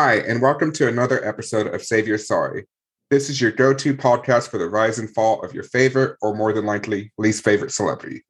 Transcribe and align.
Hi, 0.00 0.18
and 0.18 0.40
welcome 0.40 0.70
to 0.74 0.86
another 0.86 1.26
episode 1.26 1.74
of 1.74 1.82
Save 1.82 2.06
Your 2.06 2.18
Sorry. 2.18 2.66
This 3.10 3.28
is 3.28 3.40
your 3.40 3.50
go 3.50 3.74
to 3.74 3.96
podcast 3.96 4.48
for 4.48 4.56
the 4.56 4.68
rise 4.68 5.00
and 5.00 5.12
fall 5.12 5.42
of 5.42 5.52
your 5.52 5.64
favorite, 5.64 6.16
or 6.22 6.36
more 6.36 6.52
than 6.52 6.66
likely, 6.66 7.12
least 7.18 7.42
favorite 7.42 7.72
celebrity. 7.72 8.24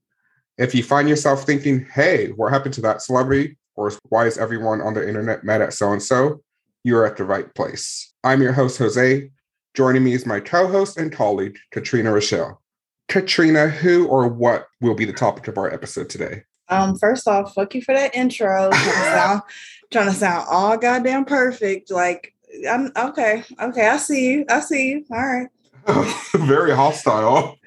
If 0.57 0.75
you 0.75 0.83
find 0.83 1.11
yourself 1.11 1.45
thinking, 1.45 1.85
hey, 1.93 2.29
what 2.29 2.55
happened 2.55 2.73
to 2.77 2.81
that 2.81 3.03
celebrity? 3.03 3.59
Or 3.75 3.93
why 4.09 4.27
is 4.27 4.39
everyone 4.39 4.81
on 4.81 4.95
the 4.95 5.07
internet 5.07 5.45
mad 5.45 5.61
at 5.61 5.75
so 5.75 5.93
and 5.93 6.03
so? 6.03 6.41
You're 6.85 7.05
at 7.05 7.19
the 7.19 7.25
right 7.25 7.55
place. 7.55 8.15
I'm 8.25 8.41
your 8.41 8.53
host, 8.53 8.79
Jose. 8.79 9.31
Joining 9.75 10.03
me 10.03 10.15
is 10.15 10.25
my 10.25 10.41
co 10.41 10.69
host 10.69 10.97
and 10.97 11.13
colleague, 11.13 11.59
Katrina 11.71 12.11
Rochelle. 12.11 12.63
Katrina, 13.11 13.69
who 13.69 14.09
or 14.09 14.27
what 14.27 14.69
will 14.81 14.95
be 14.95 15.05
the 15.05 15.13
topic 15.13 15.49
of 15.49 15.59
our 15.59 15.71
episode 15.71 16.09
today? 16.09 16.45
Um, 16.69 16.97
first 16.97 17.27
off, 17.27 17.55
fuck 17.55 17.75
you 17.75 17.83
for 17.83 17.95
that 17.95 18.15
intro. 18.15 18.71
Trying 18.73 18.85
to 18.85 18.91
sound, 18.91 19.43
trying 19.91 20.09
to 20.09 20.15
sound 20.15 20.47
all 20.51 20.77
goddamn 20.77 21.25
perfect. 21.25 21.91
Like, 21.91 22.35
I'm 22.69 22.91
okay. 22.97 23.45
Okay, 23.61 23.89
I 23.89 23.97
see 23.97 24.31
you. 24.33 24.45
I 24.49 24.61
see 24.61 24.91
you. 24.91 25.05
All 25.11 25.19
right. 25.19 25.49
Very 26.35 26.75
hostile. 26.75 27.59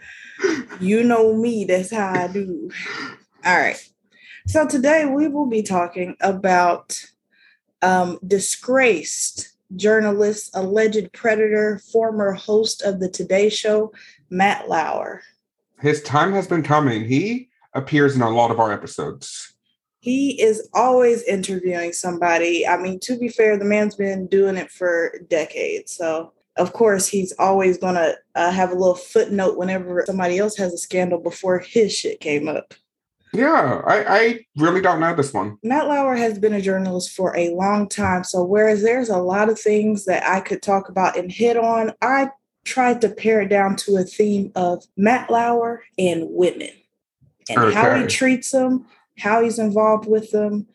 You 0.80 1.04
know 1.04 1.36
me. 1.36 1.66
That's 1.66 1.92
how 1.92 2.14
I 2.14 2.28
do. 2.28 2.70
All 3.46 3.58
right. 3.58 3.78
So 4.48 4.68
today 4.68 5.06
we 5.06 5.28
will 5.28 5.46
be 5.46 5.62
talking 5.62 6.16
about 6.22 7.00
um, 7.82 8.20
disgraced 8.26 9.56
journalist, 9.76 10.52
alleged 10.56 11.14
predator, 11.14 11.80
former 11.92 12.34
host 12.34 12.82
of 12.82 13.00
the 13.00 13.10
Today 13.10 13.50
Show, 13.50 13.94
Matt 14.30 14.68
Lauer. 14.68 15.22
His 15.80 16.02
time 16.04 16.34
has 16.34 16.48
been 16.48 16.64
coming. 16.64 17.06
He 17.06 17.50
appears 17.74 18.16
in 18.16 18.22
a 18.22 18.30
lot 18.30 18.52
of 18.52 18.60
our 18.60 18.72
episodes. 18.72 19.54
He 20.00 20.42
is 20.42 20.68
always 20.74 21.22
interviewing 21.24 21.94
somebody. 21.94 22.68
I 22.68 22.78
mean, 22.78 23.00
to 23.02 23.18
be 23.18 23.28
fair, 23.28 23.58
the 23.58 23.66
man's 23.66 23.96
been 23.96 24.28
doing 24.28 24.58
it 24.58 24.72
for 24.72 25.14
decades. 25.30 25.96
So, 25.96 26.34
of 26.58 26.74
course, 26.74 27.08
he's 27.08 27.34
always 27.38 27.78
going 27.78 27.96
to 27.96 28.18
uh, 28.36 28.52
have 28.52 28.72
a 28.72 28.76
little 28.76 28.96
footnote 28.96 29.58
whenever 29.58 30.04
somebody 30.08 30.40
else 30.40 30.58
has 30.58 30.74
a 30.74 30.78
scandal 30.78 31.20
before 31.20 31.60
his 31.60 31.94
shit 31.94 32.20
came 32.20 32.48
up. 32.48 32.74
Yeah, 33.34 33.82
I, 33.86 34.04
I 34.04 34.46
really 34.58 34.82
don't 34.82 35.00
know 35.00 35.16
this 35.16 35.34
one. 35.34 35.58
Matt 35.64 35.88
Lauer 35.88 36.16
has 36.16 36.38
been 36.38 36.54
a 36.54 36.62
journalist 36.62 37.12
for 37.12 37.38
a 37.38 37.54
long 37.54 37.88
time. 37.88 38.24
So, 38.24 38.44
whereas 38.44 38.82
there's 38.82 39.10
a 39.10 39.20
lot 39.20 39.50
of 39.50 39.60
things 39.60 40.06
that 40.06 40.28
I 40.28 40.42
could 40.42 40.64
talk 40.64 40.90
about 40.90 41.16
and 41.16 41.32
hit 41.32 41.58
on, 41.58 41.94
I 42.02 42.32
tried 42.66 43.02
to 43.02 43.10
pare 43.10 43.42
it 43.42 43.50
down 43.50 43.76
to 43.76 43.98
a 43.98 44.04
theme 44.04 44.52
of 44.56 44.84
Matt 44.98 45.30
Lauer 45.30 45.84
and 45.98 46.26
women 46.30 46.72
and 47.50 47.60
okay. 47.60 47.76
how 47.76 47.96
he 47.96 48.08
treats 48.08 48.52
them, 48.52 48.86
how 49.18 49.44
he's 49.44 49.60
involved 49.60 50.08
with 50.08 50.32
them, 50.32 50.68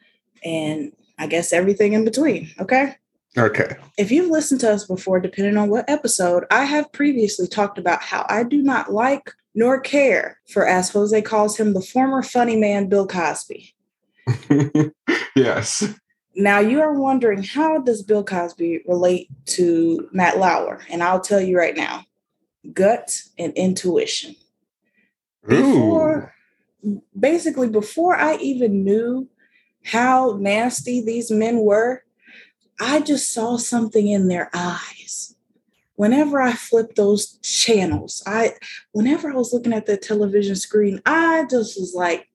and 0.45 0.93
I 1.19 1.27
guess 1.27 1.53
everything 1.53 1.93
in 1.93 2.05
between. 2.05 2.51
Okay. 2.61 2.97
Okay. 3.39 3.77
If 3.99 4.11
you've 4.11 4.31
listened 4.31 4.61
to 4.61 4.73
us 4.73 4.85
before, 4.85 5.21
depending 5.21 5.59
on 5.59 5.69
what 5.69 5.89
episode, 5.89 6.45
I 6.51 6.65
have 6.65 6.91
previously 6.93 7.47
talked 7.47 7.79
about 7.79 8.03
how 8.03 8.25
I 8.29 8.45
do 8.45 8.63
not 8.63 8.93
like 8.93 9.31
nor 9.55 9.81
care 9.81 10.39
for, 10.47 10.67
as 10.67 10.91
Jose 10.91 11.21
calls 11.23 11.57
him, 11.57 11.73
the 11.73 11.81
former 11.81 12.23
funny 12.23 12.57
man 12.57 12.89
Bill 12.89 13.07
Cosby. 13.07 13.75
yes. 15.35 15.95
Now 16.35 16.61
you 16.61 16.83
are 16.83 16.93
wondering 16.93 17.43
how 17.43 17.79
does 17.79 18.03
Bill 18.03 18.23
Cosby 18.23 18.83
relate 18.87 19.29
to 19.47 20.09
Matt 20.13 20.39
Lauer? 20.39 20.83
And 20.91 21.03
I'll 21.03 21.23
tell 21.23 21.41
you 21.41 21.57
right 21.57 21.75
now, 21.75 22.05
gut 22.75 23.19
and 23.39 23.55
intuition. 23.55 24.37
Before, 25.49 26.35
basically, 27.19 27.69
before 27.69 28.17
I 28.17 28.37
even 28.37 28.85
knew 28.85 29.29
how 29.85 30.37
nasty 30.41 31.01
these 31.01 31.31
men 31.31 31.59
were, 31.59 32.03
I 32.81 33.01
just 33.01 33.33
saw 33.33 33.57
something 33.57 34.09
in 34.09 34.29
their 34.29 34.51
eyes. 34.53 35.35
Whenever 35.95 36.43
I 36.43 36.53
flipped 36.53 36.97
those 36.97 37.39
channels, 37.39 38.23
I 38.27 38.53
whenever 38.93 39.31
I 39.31 39.35
was 39.35 39.53
looking 39.53 39.73
at 39.73 39.87
the 39.87 39.97
television 39.97 40.57
screen, 40.57 41.01
I 41.07 41.47
just 41.51 41.81
was 41.81 41.95
like, 41.95 42.29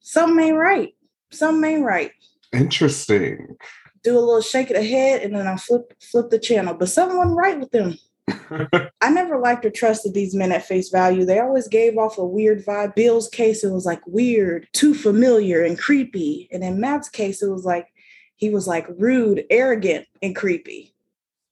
something 0.00 0.44
ain't 0.44 0.56
right. 0.56 0.94
Something 1.30 1.70
ain't 1.70 1.84
right. 1.84 2.10
Interesting. 2.52 3.56
Do 4.02 4.18
a 4.18 4.20
little 4.20 4.40
shake 4.40 4.70
of 4.70 4.76
the 4.76 4.84
head 4.84 5.22
and 5.22 5.36
then 5.36 5.46
I 5.46 5.56
flip 5.56 5.94
flip 6.02 6.30
the 6.30 6.40
channel. 6.40 6.74
But 6.74 6.88
someone 6.88 7.36
right 7.36 7.58
with 7.58 7.70
them. 7.70 7.96
I 8.28 9.10
never 9.10 9.38
liked 9.38 9.64
or 9.64 9.70
trusted 9.70 10.14
these 10.14 10.34
men 10.34 10.52
at 10.52 10.64
face 10.64 10.90
value. 10.90 11.24
They 11.24 11.40
always 11.40 11.68
gave 11.68 11.98
off 11.98 12.18
a 12.18 12.24
weird 12.24 12.64
vibe. 12.64 12.94
Bill's 12.94 13.28
case, 13.28 13.64
it 13.64 13.70
was 13.70 13.86
like 13.86 14.06
weird, 14.06 14.68
too 14.72 14.94
familiar, 14.94 15.64
and 15.64 15.78
creepy. 15.78 16.48
And 16.52 16.62
in 16.62 16.80
Matt's 16.80 17.08
case, 17.08 17.42
it 17.42 17.50
was 17.50 17.64
like 17.64 17.88
he 18.36 18.50
was 18.50 18.66
like 18.66 18.86
rude, 18.98 19.44
arrogant, 19.50 20.06
and 20.20 20.36
creepy. 20.36 20.94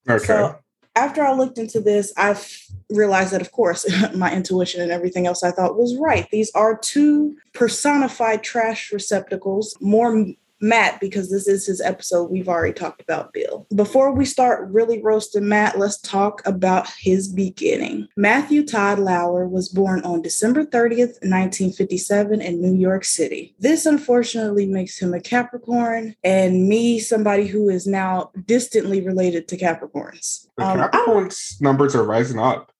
Okay. 0.08 0.24
So 0.24 0.58
after 0.96 1.24
I 1.24 1.32
looked 1.32 1.58
into 1.58 1.80
this, 1.80 2.12
I 2.16 2.40
realized 2.88 3.32
that, 3.32 3.40
of 3.40 3.52
course, 3.52 3.86
my 4.14 4.32
intuition 4.32 4.80
and 4.80 4.90
everything 4.90 5.26
else 5.26 5.42
I 5.42 5.50
thought 5.50 5.78
was 5.78 5.96
right. 5.96 6.28
These 6.30 6.50
are 6.54 6.76
two 6.76 7.36
personified 7.54 8.42
trash 8.42 8.92
receptacles, 8.92 9.76
more 9.80 10.26
Matt 10.60 11.00
because 11.00 11.30
this 11.30 11.48
is 11.48 11.66
his 11.66 11.80
episode. 11.80 12.30
We've 12.30 12.48
already 12.48 12.72
talked 12.72 13.00
about 13.00 13.32
Bill. 13.32 13.66
Before 13.74 14.12
we 14.12 14.24
start 14.24 14.70
really 14.70 15.02
roasting 15.02 15.48
Matt, 15.48 15.78
let's 15.78 15.98
talk 16.00 16.46
about 16.46 16.88
his 16.98 17.28
beginning. 17.28 18.08
Matthew 18.16 18.64
Todd 18.64 18.98
Lauer 18.98 19.46
was 19.48 19.68
born 19.68 20.02
on 20.02 20.22
December 20.22 20.64
30th, 20.64 21.20
1957, 21.22 22.40
in 22.40 22.60
New 22.60 22.74
York 22.74 23.04
City. 23.04 23.54
This 23.58 23.86
unfortunately 23.86 24.66
makes 24.66 24.98
him 24.98 25.14
a 25.14 25.20
Capricorn 25.20 26.14
and 26.22 26.68
me 26.68 26.98
somebody 26.98 27.46
who 27.46 27.68
is 27.68 27.86
now 27.86 28.30
distantly 28.46 29.00
related 29.00 29.48
to 29.48 29.56
Capricorns. 29.56 30.46
Um, 30.58 30.78
Capricorns 30.78 31.60
numbers 31.60 31.94
are 31.94 32.04
rising 32.04 32.38
up. 32.38 32.72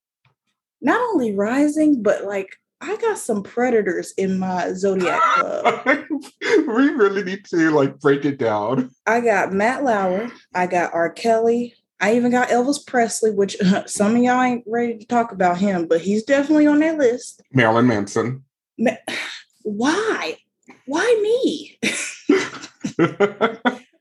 Not 0.81 1.01
only 1.13 1.35
rising, 1.35 2.03
but 2.03 2.25
like 2.25 2.57
I 2.83 2.97
got 2.97 3.19
some 3.19 3.43
predators 3.43 4.13
in 4.17 4.39
my 4.39 4.73
zodiac 4.73 5.21
club. 5.21 5.85
we 6.41 6.89
really 6.91 7.23
need 7.23 7.45
to 7.47 7.71
like 7.71 8.01
break 8.01 8.25
it 8.25 8.39
down. 8.39 8.91
I 9.07 9.21
got 9.21 9.53
Matt 9.53 9.85
Lauer. 9.85 10.31
I 10.55 10.67
got 10.67 10.95
R. 10.95 11.11
Kelly. 11.11 11.75
I 12.01 12.15
even 12.17 12.31
got 12.31 12.49
Elvis 12.49 12.85
Presley, 12.87 13.31
which 13.33 13.57
some 13.87 14.17
of 14.17 14.23
y'all 14.23 14.41
ain't 14.41 14.65
ready 14.67 14.97
to 14.97 15.07
talk 15.07 15.33
about 15.33 15.59
him, 15.59 15.87
but 15.87 16.01
he's 16.01 16.23
definitely 16.23 16.67
on 16.67 16.81
that 16.81 16.97
list. 16.97 17.43
Marilyn 17.53 17.87
Manson. 17.87 18.45
Ma- 18.79 18.93
Why? 19.63 20.39
Why 20.87 21.19
me? 21.23 21.79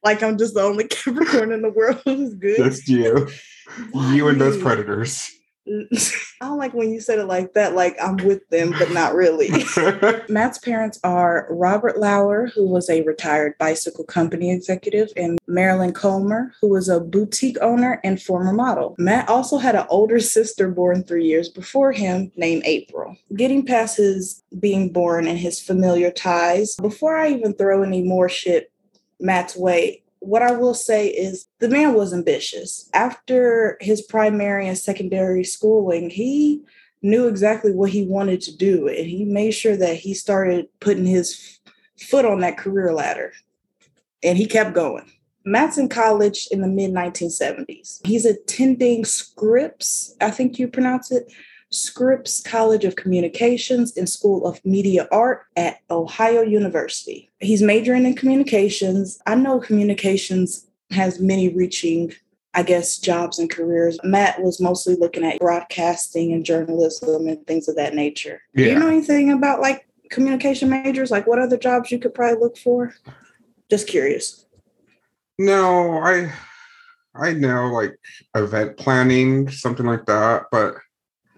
like 0.03 0.23
I'm 0.23 0.37
just 0.37 0.53
the 0.53 0.61
only 0.61 0.87
Capricorn 0.87 1.51
in 1.51 1.61
the 1.61 1.69
world 1.69 2.01
who's 2.05 2.33
good. 2.33 2.57
Just 2.57 2.87
you. 2.87 3.27
Why 3.91 4.15
you 4.15 4.29
and 4.29 4.39
me? 4.39 4.45
those 4.45 4.61
predators. 4.61 5.29
I 6.41 6.45
don't 6.45 6.57
like 6.57 6.73
when 6.73 6.91
you 6.91 6.99
said 6.99 7.19
it 7.19 7.25
like 7.25 7.53
that, 7.53 7.75
like 7.75 7.95
I'm 8.01 8.17
with 8.17 8.47
them, 8.49 8.73
but 8.77 8.91
not 8.91 9.13
really. 9.13 9.49
Matt's 10.29 10.57
parents 10.59 10.99
are 11.03 11.47
Robert 11.49 11.99
Lauer, 11.99 12.47
who 12.47 12.67
was 12.67 12.89
a 12.89 13.03
retired 13.03 13.57
bicycle 13.57 14.03
company 14.03 14.51
executive, 14.51 15.09
and 15.15 15.37
Marilyn 15.47 15.93
Comer, 15.93 16.53
who 16.61 16.69
was 16.69 16.89
a 16.89 16.99
boutique 16.99 17.57
owner 17.61 17.99
and 18.03 18.21
former 18.21 18.53
model. 18.53 18.95
Matt 18.97 19.29
also 19.29 19.57
had 19.57 19.75
an 19.75 19.85
older 19.89 20.19
sister 20.19 20.69
born 20.69 21.03
three 21.03 21.25
years 21.25 21.49
before 21.49 21.91
him 21.91 22.31
named 22.35 22.63
April. 22.65 23.15
Getting 23.35 23.65
past 23.65 23.97
his 23.97 24.43
being 24.59 24.91
born 24.91 25.27
and 25.27 25.37
his 25.37 25.59
familiar 25.59 26.11
ties, 26.11 26.75
before 26.75 27.17
I 27.17 27.29
even 27.31 27.53
throw 27.53 27.83
any 27.83 28.01
more 28.01 28.29
shit 28.29 28.71
Matt's 29.19 29.55
way, 29.55 30.01
what 30.19 30.41
I 30.41 30.51
will 30.51 30.73
say 30.73 31.07
is 31.07 31.47
the 31.59 31.69
man 31.69 31.93
was 31.93 32.13
ambitious. 32.13 32.89
After 32.93 33.77
his 33.79 34.01
primary 34.01 34.67
and 34.67 34.77
secondary 34.77 35.43
schooling, 35.43 36.09
he 36.09 36.61
knew 37.01 37.27
exactly 37.27 37.71
what 37.71 37.91
he 37.91 38.05
wanted 38.05 38.41
to 38.41 38.55
do, 38.55 38.87
and 38.87 39.07
he 39.07 39.23
made 39.23 39.51
sure 39.51 39.77
that 39.77 39.95
he 39.95 40.13
started 40.13 40.67
putting 40.79 41.05
his 41.05 41.59
foot 41.97 42.25
on 42.25 42.41
that 42.41 42.57
career 42.57 42.93
ladder. 42.93 43.33
And 44.21 44.37
he 44.37 44.45
kept 44.45 44.73
going. 44.73 45.09
Matt's 45.45 45.77
in 45.77 45.87
college 45.87 46.47
in 46.51 46.61
the 46.61 46.67
mid 46.67 46.91
1970s. 46.91 48.05
He's 48.05 48.25
attending 48.25 49.05
Scripps, 49.05 50.15
I 50.19 50.31
think 50.31 50.59
you 50.59 50.67
pronounce 50.67 51.11
it, 51.11 51.31
Scripps 51.71 52.41
College 52.41 52.83
of 52.83 52.95
Communications 52.95 53.95
and 53.95 54.09
School 54.09 54.45
of 54.45 54.63
Media 54.65 55.07
Art 55.11 55.45
at 55.55 55.79
Ohio 55.91 56.41
University. 56.41 57.29
He's 57.39 57.61
majoring 57.61 58.05
in 58.05 58.15
communications. 58.15 59.19
I 59.27 59.35
know 59.35 59.59
communications 59.59 60.67
has 60.91 61.19
many 61.19 61.49
reaching, 61.49 62.13
I 62.53 62.63
guess, 62.63 62.97
jobs 62.97 63.37
and 63.37 63.49
careers. 63.49 63.99
Matt 64.03 64.41
was 64.41 64.59
mostly 64.59 64.95
looking 64.95 65.23
at 65.23 65.39
broadcasting 65.39 66.33
and 66.33 66.43
journalism 66.43 67.27
and 67.27 67.45
things 67.45 67.67
of 67.67 67.75
that 67.75 67.93
nature. 67.93 68.41
Yeah. 68.55 68.65
Do 68.65 68.71
you 68.71 68.79
know 68.79 68.87
anything 68.87 69.31
about 69.31 69.61
like 69.61 69.87
communication 70.09 70.69
majors? 70.69 71.11
Like 71.11 71.27
what 71.27 71.39
other 71.39 71.57
jobs 71.57 71.91
you 71.91 71.99
could 71.99 72.15
probably 72.15 72.39
look 72.39 72.57
for? 72.57 72.95
Just 73.69 73.87
curious. 73.87 74.45
No, 75.37 75.99
I 75.99 76.33
I 77.15 77.33
know 77.33 77.67
like 77.67 77.97
event 78.35 78.77
planning, 78.77 79.49
something 79.49 79.85
like 79.85 80.05
that, 80.07 80.45
but 80.51 80.75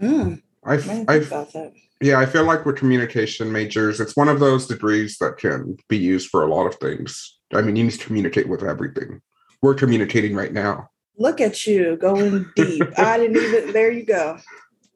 Mm, 0.02 0.42
I, 0.66 0.76
I, 1.08 1.72
yeah, 2.02 2.20
I 2.20 2.26
feel 2.26 2.44
like 2.44 2.66
with 2.66 2.76
communication 2.78 3.52
majors, 3.52 4.00
it's 4.00 4.16
one 4.16 4.30
of 4.30 4.40
those 4.40 4.68
degrees 4.68 5.18
that 5.20 5.38
can 5.38 5.78
be 5.88 5.98
used 5.98 6.30
for 6.30 6.44
a 6.44 6.48
lot 6.48 6.66
of 6.66 6.76
things. 6.76 7.38
I 7.54 7.62
mean, 7.62 7.76
you 7.76 7.84
need 7.84 7.92
to 7.94 8.06
communicate 8.06 8.48
with 8.50 8.64
everything. 8.64 9.22
we're 9.62 9.76
communicating 9.76 10.36
right 10.36 10.52
now. 10.54 10.90
Look 11.18 11.40
at 11.40 11.68
you 11.68 11.98
going 11.98 12.48
deep. 12.56 12.84
I 12.98 13.18
didn't 13.18 13.38
even, 13.38 13.74
there 13.74 13.92
you 13.92 14.06
go. 14.06 14.40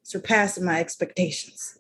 Surpassing 0.04 0.64
my 0.66 0.80
expectations. 0.80 1.78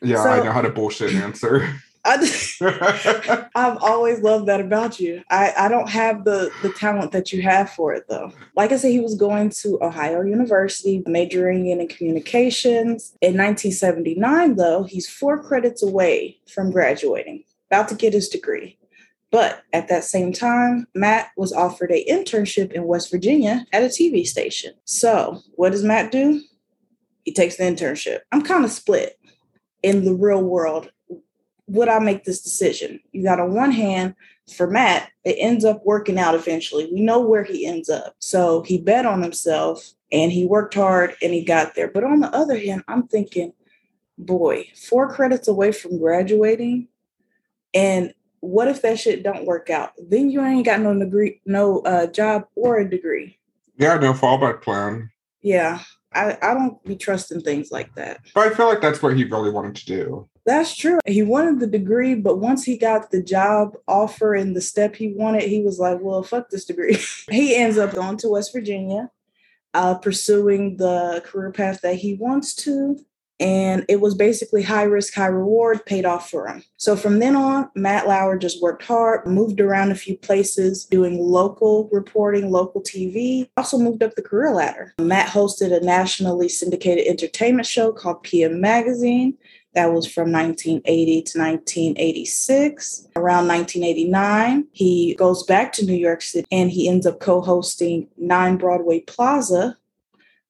Yeah, 0.00 0.22
So- 0.22 0.30
I 0.30 0.44
know 0.44 0.52
how 0.52 0.62
to 0.62 0.70
bullshit 0.70 1.12
answer. 1.14 1.68
I, 2.08 3.48
I've 3.54 3.76
always 3.82 4.20
loved 4.20 4.46
that 4.46 4.60
about 4.60 4.98
you. 4.98 5.22
I, 5.30 5.52
I 5.56 5.68
don't 5.68 5.90
have 5.90 6.24
the 6.24 6.50
the 6.62 6.72
talent 6.72 7.12
that 7.12 7.32
you 7.32 7.42
have 7.42 7.70
for 7.70 7.92
it 7.92 8.06
though. 8.08 8.32
Like 8.56 8.72
I 8.72 8.76
said, 8.76 8.92
he 8.92 9.00
was 9.00 9.14
going 9.14 9.50
to 9.50 9.78
Ohio 9.82 10.22
University, 10.22 11.02
majoring 11.06 11.66
in 11.66 11.86
communications. 11.88 13.14
In 13.20 13.36
1979, 13.36 14.56
though, 14.56 14.84
he's 14.84 15.08
four 15.08 15.42
credits 15.42 15.82
away 15.82 16.38
from 16.48 16.70
graduating, 16.70 17.44
about 17.70 17.88
to 17.88 17.94
get 17.94 18.14
his 18.14 18.28
degree. 18.28 18.78
But 19.30 19.62
at 19.74 19.88
that 19.88 20.04
same 20.04 20.32
time, 20.32 20.86
Matt 20.94 21.30
was 21.36 21.52
offered 21.52 21.92
a 21.92 22.06
internship 22.06 22.72
in 22.72 22.86
West 22.86 23.10
Virginia 23.10 23.66
at 23.72 23.82
a 23.82 23.88
TV 23.88 24.26
station. 24.26 24.72
So 24.86 25.42
what 25.56 25.72
does 25.72 25.84
Matt 25.84 26.10
do? 26.10 26.40
He 27.24 27.34
takes 27.34 27.56
the 27.56 27.64
internship. 27.64 28.20
I'm 28.32 28.40
kind 28.40 28.64
of 28.64 28.70
split 28.70 29.18
in 29.82 30.06
the 30.06 30.14
real 30.14 30.42
world 30.42 30.90
would 31.68 31.88
I 31.88 31.98
make 31.98 32.24
this 32.24 32.40
decision? 32.40 33.00
You 33.12 33.22
got 33.22 33.40
on 33.40 33.54
one 33.54 33.70
hand, 33.70 34.14
for 34.54 34.68
Matt, 34.68 35.10
it 35.24 35.36
ends 35.38 35.64
up 35.64 35.82
working 35.84 36.18
out 36.18 36.34
eventually. 36.34 36.90
We 36.92 37.00
know 37.00 37.20
where 37.20 37.44
he 37.44 37.66
ends 37.66 37.88
up. 37.90 38.14
So 38.18 38.62
he 38.62 38.78
bet 38.78 39.06
on 39.06 39.22
himself 39.22 39.92
and 40.10 40.32
he 40.32 40.46
worked 40.46 40.74
hard 40.74 41.14
and 41.22 41.32
he 41.32 41.44
got 41.44 41.74
there. 41.74 41.88
But 41.88 42.04
on 42.04 42.20
the 42.20 42.34
other 42.34 42.58
hand, 42.58 42.82
I'm 42.88 43.06
thinking, 43.06 43.52
boy, 44.16 44.68
four 44.74 45.12
credits 45.12 45.48
away 45.48 45.72
from 45.72 45.98
graduating. 45.98 46.88
And 47.74 48.14
what 48.40 48.68
if 48.68 48.80
that 48.82 48.98
shit 48.98 49.22
don't 49.22 49.44
work 49.44 49.68
out? 49.68 49.92
Then 49.98 50.30
you 50.30 50.42
ain't 50.42 50.64
got 50.64 50.80
no 50.80 50.98
degree, 50.98 51.42
no 51.44 51.80
uh, 51.80 52.06
job 52.06 52.46
or 52.54 52.78
a 52.78 52.88
degree. 52.88 53.38
yeah, 53.76 53.98
no 53.98 54.14
fallback 54.14 54.62
plan. 54.62 55.10
Yeah. 55.42 55.80
I, 56.14 56.38
I 56.40 56.54
don't 56.54 56.82
be 56.84 56.96
trusting 56.96 57.42
things 57.42 57.70
like 57.70 57.94
that. 57.96 58.20
But 58.34 58.50
I 58.50 58.54
feel 58.54 58.66
like 58.66 58.80
that's 58.80 59.02
what 59.02 59.14
he 59.14 59.24
really 59.24 59.50
wanted 59.50 59.76
to 59.76 59.86
do. 59.86 60.28
That's 60.48 60.74
true. 60.74 60.98
He 61.04 61.22
wanted 61.22 61.60
the 61.60 61.66
degree, 61.66 62.14
but 62.14 62.38
once 62.38 62.64
he 62.64 62.78
got 62.78 63.10
the 63.10 63.22
job 63.22 63.76
offer 63.86 64.34
and 64.34 64.56
the 64.56 64.62
step 64.62 64.96
he 64.96 65.12
wanted, 65.12 65.42
he 65.42 65.60
was 65.60 65.78
like, 65.78 65.98
well, 66.00 66.22
fuck 66.22 66.48
this 66.48 66.64
degree. 66.64 66.96
he 67.30 67.54
ends 67.54 67.76
up 67.76 67.94
going 67.94 68.16
to 68.16 68.30
West 68.30 68.54
Virginia, 68.54 69.10
uh, 69.74 69.96
pursuing 69.96 70.78
the 70.78 71.22
career 71.26 71.52
path 71.52 71.82
that 71.82 71.96
he 71.96 72.14
wants 72.14 72.54
to. 72.54 72.98
And 73.38 73.84
it 73.90 74.00
was 74.00 74.14
basically 74.14 74.62
high 74.62 74.84
risk, 74.84 75.14
high 75.14 75.26
reward, 75.26 75.84
paid 75.84 76.06
off 76.06 76.30
for 76.30 76.48
him. 76.48 76.64
So 76.78 76.96
from 76.96 77.18
then 77.18 77.36
on, 77.36 77.68
Matt 77.76 78.08
Lauer 78.08 78.38
just 78.38 78.62
worked 78.62 78.82
hard, 78.82 79.26
moved 79.26 79.60
around 79.60 79.92
a 79.92 79.96
few 79.96 80.16
places, 80.16 80.86
doing 80.86 81.20
local 81.20 81.90
reporting, 81.92 82.50
local 82.50 82.82
TV, 82.82 83.48
also 83.58 83.78
moved 83.78 84.02
up 84.02 84.14
the 84.14 84.22
career 84.22 84.52
ladder. 84.52 84.94
Matt 84.98 85.28
hosted 85.28 85.76
a 85.76 85.84
nationally 85.84 86.48
syndicated 86.48 87.06
entertainment 87.06 87.66
show 87.66 87.92
called 87.92 88.22
PM 88.22 88.60
Magazine. 88.62 89.36
That 89.74 89.92
was 89.92 90.06
from 90.06 90.32
1980 90.32 91.22
to 91.22 91.38
1986. 91.38 93.08
Around 93.16 93.48
1989, 93.48 94.66
he 94.72 95.14
goes 95.14 95.42
back 95.44 95.72
to 95.74 95.84
New 95.84 95.94
York 95.94 96.22
City 96.22 96.46
and 96.50 96.70
he 96.70 96.88
ends 96.88 97.06
up 97.06 97.20
co 97.20 97.40
hosting 97.40 98.08
Nine 98.16 98.56
Broadway 98.56 99.00
Plaza, 99.00 99.76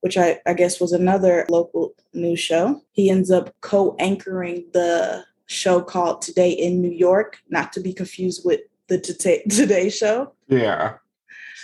which 0.00 0.16
I, 0.16 0.40
I 0.46 0.54
guess 0.54 0.80
was 0.80 0.92
another 0.92 1.46
local 1.50 1.94
news 2.14 2.40
show. 2.40 2.82
He 2.92 3.10
ends 3.10 3.30
up 3.30 3.54
co 3.60 3.96
anchoring 3.98 4.64
the 4.72 5.24
show 5.46 5.80
called 5.80 6.22
Today 6.22 6.50
in 6.50 6.80
New 6.80 6.92
York, 6.92 7.38
not 7.48 7.72
to 7.72 7.80
be 7.80 7.92
confused 7.92 8.42
with 8.44 8.60
the 8.86 8.98
Today, 8.98 9.42
Today 9.50 9.90
Show. 9.90 10.32
Yeah. 10.48 10.94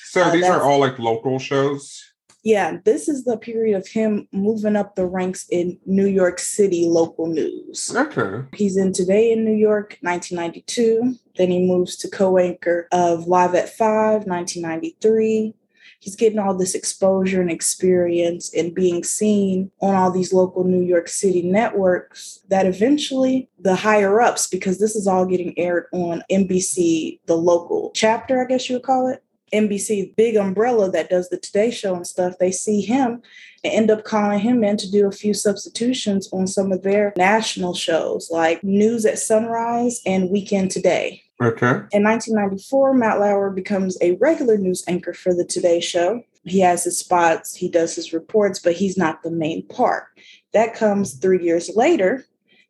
So 0.07 0.23
Uh, 0.23 0.31
these 0.31 0.45
are 0.45 0.63
all 0.63 0.81
like 0.81 0.99
local 0.99 1.39
shows. 1.39 2.14
Yeah, 2.45 2.77
this 2.85 3.09
is 3.09 3.25
the 3.25 3.39
period 3.39 3.75
of 3.77 3.89
him 3.89 4.29
moving 4.31 4.77
up 4.77 4.95
the 4.95 5.07
ranks 5.07 5.47
in 5.51 5.79
New 5.87 6.07
York 6.07 6.39
City 6.39 6.85
local 6.87 7.27
news. 7.27 7.91
Okay. 7.97 8.47
He's 8.55 8.77
in 8.77 8.93
Today 8.93 9.33
in 9.33 9.45
New 9.45 9.57
York, 9.57 9.97
1992. 10.03 11.17
Then 11.37 11.51
he 11.51 11.67
moves 11.67 11.97
to 11.97 12.09
co 12.09 12.37
anchor 12.37 12.87
of 12.93 13.27
Live 13.27 13.55
at 13.55 13.71
Five, 13.71 14.27
1993. 14.27 15.55
He's 16.01 16.17
getting 16.17 16.39
all 16.39 16.55
this 16.55 16.75
exposure 16.75 17.41
and 17.41 17.51
experience 17.51 18.53
and 18.55 18.75
being 18.75 19.05
seen 19.05 19.71
on 19.81 19.95
all 19.95 20.11
these 20.11 20.35
local 20.35 20.63
New 20.63 20.83
York 20.83 21.09
City 21.09 21.41
networks 21.41 22.41
that 22.51 22.67
eventually 22.67 23.49
the 23.59 23.75
higher 23.75 24.21
ups, 24.21 24.47
because 24.47 24.79
this 24.79 24.95
is 24.95 25.07
all 25.07 25.25
getting 25.25 25.59
aired 25.59 25.87
on 25.95 26.23
NBC, 26.31 27.21
the 27.25 27.37
local 27.37 27.91
chapter, 27.95 28.43
I 28.43 28.47
guess 28.47 28.69
you 28.69 28.77
would 28.77 28.83
call 28.83 29.09
it. 29.09 29.25
NBC, 29.53 30.15
big 30.17 30.37
umbrella 30.37 30.91
that 30.91 31.11
does 31.11 31.29
the 31.29 31.39
Today 31.39 31.71
Show 31.71 31.95
and 31.95 32.07
stuff, 32.07 32.35
they 32.39 32.53
see 32.53 32.81
him 32.81 33.23
and 33.63 33.73
end 33.73 33.91
up 33.91 34.05
calling 34.05 34.41
him 34.41 34.65
in 34.65 34.77
to 34.79 34.91
do 34.91 35.07
a 35.07 35.13
few 35.13 35.35
substitutions 35.35 36.29
on 36.33 36.47
some 36.47 36.73
of 36.73 36.83
their 36.83 37.13
national 37.17 37.75
shows 37.75 38.29
like 38.31 38.63
News 38.65 39.05
at 39.07 39.19
Sunrise 39.19 40.01
and 40.07 40.31
Weekend 40.31 40.71
Today. 40.71 41.23
Okay. 41.43 41.67
In 41.93 42.05
1994, 42.05 42.95
Matt 42.95 43.21
Lauer 43.21 43.51
becomes 43.51 43.99
a 44.01 44.17
regular 44.17 44.57
news 44.57 44.85
anchor 44.87 45.13
for 45.13 45.35
the 45.35 45.45
Today 45.45 45.81
Show. 45.81 46.23
He 46.45 46.61
has 46.61 46.85
his 46.85 46.99
spots, 46.99 47.55
he 47.55 47.69
does 47.69 47.97
his 47.97 48.13
reports, 48.13 48.59
but 48.59 48.75
he's 48.75 48.99
not 48.99 49.23
the 49.23 49.31
main 49.31 49.67
part. 49.67 50.05
That 50.53 50.75
comes 50.75 51.15
three 51.15 51.43
years 51.43 51.71
later, 51.75 52.25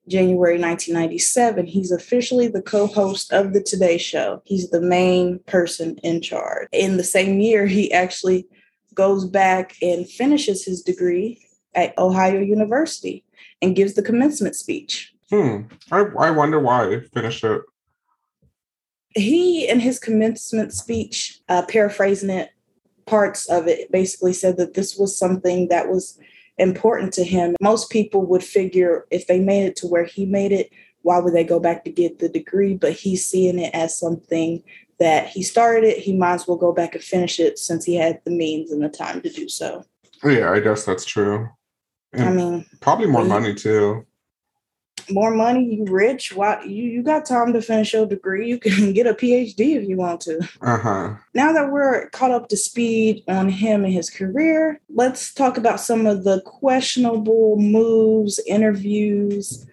January 0.09 0.59
1997. 0.59 1.67
He's 1.67 1.91
officially 1.91 2.49
the 2.49 2.63
co 2.63 2.87
host 2.87 3.33
of 3.33 3.53
the 3.53 3.63
Today 3.63 3.99
Show. 3.99 4.43
He's 4.45 4.71
the 4.71 4.81
main 4.81 5.39
person 5.47 5.97
in 6.03 6.21
charge. 6.21 6.69
In 6.73 6.97
the 6.97 7.05
same 7.05 7.41
year, 7.41 7.67
he 7.67 7.93
actually 7.93 8.47
goes 8.95 9.25
back 9.25 9.77
and 9.83 10.09
finishes 10.09 10.65
his 10.65 10.83
degree 10.83 11.45
at 11.75 11.97
Ohio 11.99 12.41
University 12.41 13.25
and 13.61 13.75
gives 13.75 13.95
the 13.95 14.03
commencement 14.03 14.57
speech. 14.57 15.13
Hmm. 15.31 15.63
I, 15.91 16.05
I 16.19 16.31
wonder 16.31 16.61
why. 16.61 17.01
Finish 17.13 17.43
it. 17.45 17.63
he 19.15 19.69
in 19.69 19.81
his 19.81 19.99
commencement 19.99 20.73
speech 20.73 21.41
uh, 21.49 21.63
paraphrasing 21.67 22.31
it 22.31 22.51
parts 23.07 23.49
of 23.51 23.69
it 23.69 23.91
basically 23.93 24.33
said 24.33 24.57
that 24.57 24.75
this 24.75 24.97
was 24.97 25.19
something 25.19 25.69
that 25.69 25.89
was 25.89 26.19
important 26.59 27.13
to 27.13 27.25
him 27.25 27.55
most 27.61 27.91
people 27.91 28.25
would 28.25 28.43
figure 28.45 29.07
if 29.11 29.27
they 29.27 29.41
made 29.41 29.65
it 29.67 29.77
to 29.77 29.87
where 29.87 30.05
he 30.05 30.25
made 30.25 30.53
it 30.53 30.71
why 31.03 31.19
would 31.19 31.35
they 31.35 31.45
go 31.45 31.59
back 31.59 31.85
to 31.85 31.91
get 31.91 32.19
the 32.21 32.29
degree 32.29 32.75
but 32.75 32.93
he's 32.93 33.27
seeing 33.27 33.59
it 33.59 33.75
as 33.75 33.99
something 33.99 34.63
that 35.01 35.27
he 35.27 35.43
started 35.43 35.85
it 35.85 35.99
he 35.99 36.13
might 36.17 36.35
as 36.35 36.47
well 36.47 36.57
go 36.57 36.73
back 36.73 36.95
and 36.95 37.03
finish 37.03 37.41
it 37.41 37.59
since 37.59 37.85
he 37.85 37.97
had 37.97 38.21
the 38.25 38.31
means 38.31 38.71
and 38.71 38.83
the 38.83 38.89
time 38.89 39.21
to 39.21 39.29
do 39.31 39.49
so 39.49 39.85
Yeah, 40.25 40.53
I 40.53 40.61
guess 40.61 40.85
that's 40.85 41.05
true. 41.05 41.49
i 42.17 42.31
mean 42.31 42.65
probably 42.81 43.07
more 43.09 43.23
we- 43.23 43.29
money 43.29 43.55
too. 43.55 44.07
More 45.11 45.35
money 45.35 45.75
you 45.75 45.85
rich 45.85 46.35
why 46.35 46.63
you, 46.65 46.85
you 46.85 47.03
got 47.03 47.27
time 47.27 47.53
to 47.53 47.61
finish 47.61 47.93
your 47.93 48.07
degree 48.07 48.49
you 48.49 48.59
can 48.59 48.93
get 48.99 49.07
a 49.07 49.13
phd 49.13 49.59
if 49.59 49.87
you 49.87 49.97
want 49.97 50.21
to 50.21 50.39
Uh 50.63 50.79
huh. 50.79 51.15
now 51.35 51.53
that 51.53 51.71
we're 51.71 52.09
caught 52.11 52.31
up 52.31 52.49
to 52.49 52.57
speed 52.57 53.23
on 53.29 53.49
him 53.51 53.85
and 53.85 53.93
his 53.93 54.09
career, 54.09 54.81
let's 54.89 55.35
talk 55.35 55.59
about 55.59 55.79
some 55.81 56.07
of 56.07 56.25
the 56.25 56.41
questionable 56.43 57.57
moves, 57.59 58.41
interviews, 58.47 59.67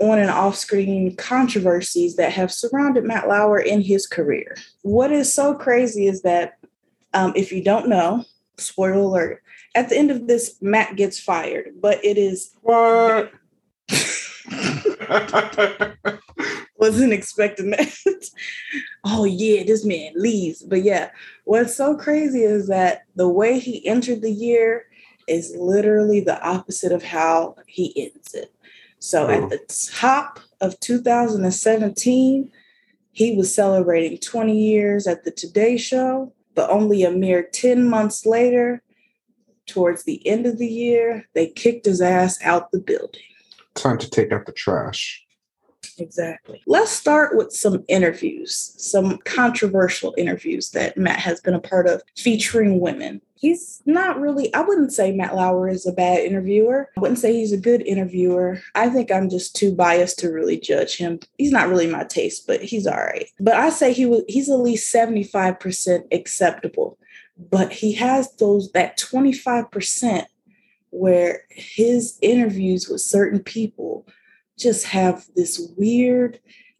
on 0.00 0.18
and 0.18 0.30
off 0.30 0.56
screen 0.56 1.14
controversies 1.16 2.16
that 2.16 2.32
have 2.32 2.52
surrounded 2.52 3.04
Matt 3.04 3.28
Lauer 3.28 3.58
in 3.58 3.80
his 3.80 4.06
career. 4.06 4.56
What 4.82 5.12
is 5.12 5.32
so 5.32 5.54
crazy 5.54 6.06
is 6.06 6.22
that 6.22 6.58
um, 7.14 7.32
if 7.36 7.52
you 7.52 7.62
don't 7.62 7.88
know, 7.88 8.24
spoiler 8.58 8.94
alert, 8.94 9.42
at 9.74 9.88
the 9.88 9.96
end 9.96 10.10
of 10.10 10.26
this, 10.26 10.56
Matt 10.60 10.96
gets 10.96 11.18
fired, 11.18 11.70
but 11.80 12.04
it 12.04 12.18
is 12.18 12.54
What? 12.62 13.32
wasn't 16.76 17.12
expecting 17.12 17.70
that. 17.70 17.94
oh 19.04 19.24
yeah, 19.24 19.62
this 19.64 19.84
man 19.84 20.12
leaves. 20.16 20.62
But 20.62 20.82
yeah, 20.82 21.10
what's 21.44 21.76
so 21.76 21.96
crazy 21.96 22.42
is 22.42 22.68
that 22.68 23.02
the 23.16 23.28
way 23.28 23.58
he 23.58 23.86
entered 23.86 24.22
the 24.22 24.32
year 24.32 24.86
is 25.26 25.54
literally 25.58 26.20
the 26.20 26.42
opposite 26.46 26.92
of 26.92 27.02
how 27.02 27.56
he 27.66 27.92
ends 27.96 28.34
it. 28.34 28.52
So 28.98 29.26
Oh. 29.26 29.30
at 29.30 29.50
the 29.50 29.90
top 29.92 30.40
of 30.60 30.78
2017, 30.80 32.50
he 33.12 33.36
was 33.36 33.54
celebrating 33.54 34.18
20 34.18 34.56
years 34.58 35.06
at 35.06 35.24
the 35.24 35.30
Today 35.30 35.76
Show, 35.76 36.32
but 36.54 36.70
only 36.70 37.02
a 37.04 37.10
mere 37.10 37.42
10 37.42 37.88
months 37.88 38.26
later, 38.26 38.82
towards 39.66 40.04
the 40.04 40.26
end 40.26 40.46
of 40.46 40.58
the 40.58 40.66
year, 40.66 41.26
they 41.34 41.46
kicked 41.46 41.86
his 41.86 42.00
ass 42.00 42.38
out 42.42 42.70
the 42.70 42.80
building. 42.80 43.22
Time 43.74 43.98
to 43.98 44.08
take 44.08 44.32
out 44.32 44.46
the 44.46 44.52
trash. 44.52 45.24
Exactly. 45.98 46.62
Let's 46.66 46.90
start 46.90 47.36
with 47.36 47.52
some 47.52 47.84
interviews, 47.88 48.74
some 48.78 49.18
controversial 49.18 50.14
interviews 50.16 50.70
that 50.70 50.96
Matt 50.96 51.20
has 51.20 51.40
been 51.40 51.54
a 51.54 51.60
part 51.60 51.86
of 51.86 52.02
featuring 52.16 52.80
women. 52.80 53.20
he's 53.34 53.82
not 53.84 54.18
really, 54.18 54.52
I 54.54 54.62
wouldn't 54.62 54.92
say 54.92 55.12
Matt 55.12 55.36
Lauer 55.36 55.68
is 55.68 55.86
a 55.86 55.92
bad 55.92 56.20
interviewer. 56.20 56.88
I 56.96 57.00
wouldn't 57.00 57.18
say 57.18 57.34
he's 57.34 57.52
a 57.52 57.58
good 57.58 57.82
interviewer. 57.82 58.60
I 58.74 58.88
think 58.88 59.12
I'm 59.12 59.28
just 59.28 59.54
too 59.54 59.74
biased 59.74 60.18
to 60.20 60.32
really 60.32 60.58
judge 60.58 60.96
him. 60.96 61.20
He's 61.36 61.52
not 61.52 61.68
really 61.68 61.86
my 61.86 62.04
taste, 62.04 62.46
but 62.46 62.62
he's 62.62 62.86
all 62.86 62.96
right. 62.96 63.26
But 63.38 63.54
I 63.54 63.68
say 63.68 63.92
he 63.92 64.06
was 64.06 64.22
he's 64.28 64.48
at 64.48 64.60
least 64.60 64.92
75% 64.92 66.04
acceptable. 66.12 66.98
But 67.36 67.72
he 67.72 67.92
has 67.94 68.34
those 68.36 68.70
that 68.72 68.96
25% 68.96 70.26
where 70.94 71.42
his 71.50 72.18
interviews 72.22 72.88
with 72.88 73.00
certain 73.00 73.42
people 73.42 74.06
just 74.56 74.86
have 74.86 75.26
this 75.34 75.72
weird 75.76 76.38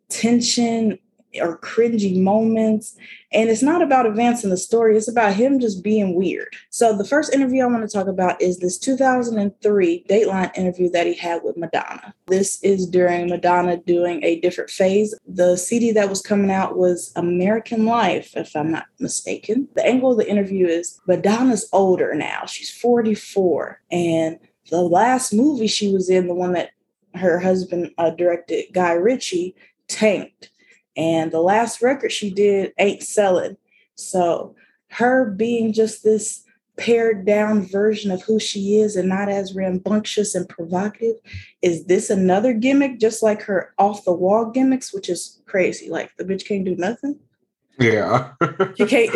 tension 0.09 0.99
or 1.41 1.59
cringy 1.59 2.21
moments. 2.21 2.97
And 3.33 3.51
it's 3.51 3.63
not 3.63 3.83
about 3.83 4.07
advancing 4.07 4.51
the 4.51 4.57
story, 4.57 4.97
it's 4.97 5.09
about 5.09 5.35
him 5.35 5.59
just 5.59 5.83
being 5.83 6.15
weird. 6.15 6.55
So, 6.71 6.97
the 6.97 7.05
first 7.05 7.35
interview 7.35 7.63
I 7.63 7.67
want 7.67 7.89
to 7.89 7.93
talk 7.93 8.07
about 8.07 8.41
is 8.41 8.59
this 8.59 8.79
2003 8.79 10.05
Dateline 10.09 10.57
interview 10.57 10.89
that 10.91 11.07
he 11.07 11.15
had 11.15 11.43
with 11.43 11.57
Madonna. 11.57 12.15
This 12.27 12.63
is 12.63 12.87
during 12.87 13.29
Madonna 13.29 13.79
doing 13.79 14.23
a 14.23 14.41
different 14.41 14.71
phase. 14.71 15.15
The 15.27 15.57
CD 15.57 15.91
that 15.93 16.09
was 16.09 16.23
coming 16.23 16.51
out 16.51 16.77
was 16.77 17.13
American 17.17 17.87
Life, 17.87 18.37
if 18.37 18.55
I'm 18.55 18.71
not 18.71 18.87
mistaken. 19.01 19.69
The 19.75 19.85
angle 19.85 20.13
of 20.13 20.19
the 20.19 20.31
interview 20.31 20.67
is 20.67 21.01
Madonna's 21.07 21.69
older 21.73 22.15
now, 22.15 22.45
she's 22.47 22.71
44. 22.71 23.81
And 23.91 24.39
the 24.71 24.81
last 24.81 25.33
movie 25.33 25.67
she 25.67 25.93
was 25.93 26.09
in, 26.09 26.27
the 26.27 26.35
one 26.35 26.53
that 26.53 26.71
her 27.15 27.39
husband 27.39 27.91
uh, 27.99 28.11
directed, 28.11 28.73
Guy 28.73 28.93
Ritchie, 28.93 29.55
tanked 29.89 30.51
and 30.97 31.33
the 31.33 31.41
last 31.41 31.83
record 31.83 32.13
she 32.13 32.31
did 32.31 32.73
ain't 32.79 33.03
selling. 33.03 33.57
So 33.95 34.55
her 34.91 35.31
being 35.31 35.73
just 35.73 36.05
this 36.05 36.45
pared 36.77 37.25
down 37.25 37.63
version 37.63 38.11
of 38.11 38.23
who 38.23 38.41
she 38.41 38.77
is 38.79 38.97
and 38.97 39.09
not 39.09 39.29
as 39.29 39.55
rambunctious 39.55 40.35
and 40.35 40.49
provocative 40.49 41.17
is 41.63 41.85
this 41.85 42.11
another 42.11 42.53
gimmick 42.53 42.99
just 42.99 43.23
like 43.23 43.43
her 43.43 43.73
off 43.79 44.05
the 44.05 44.13
wall 44.13 44.47
gimmicks 44.47 44.93
which 44.93 45.09
is 45.09 45.41
crazy. 45.47 45.89
Like 45.89 46.11
the 46.17 46.25
bitch 46.25 46.47
can't 46.47 46.65
do 46.65 46.75
nothing. 46.77 47.19
Yeah. 47.79 48.33
She 48.77 48.87
can't 48.89 49.11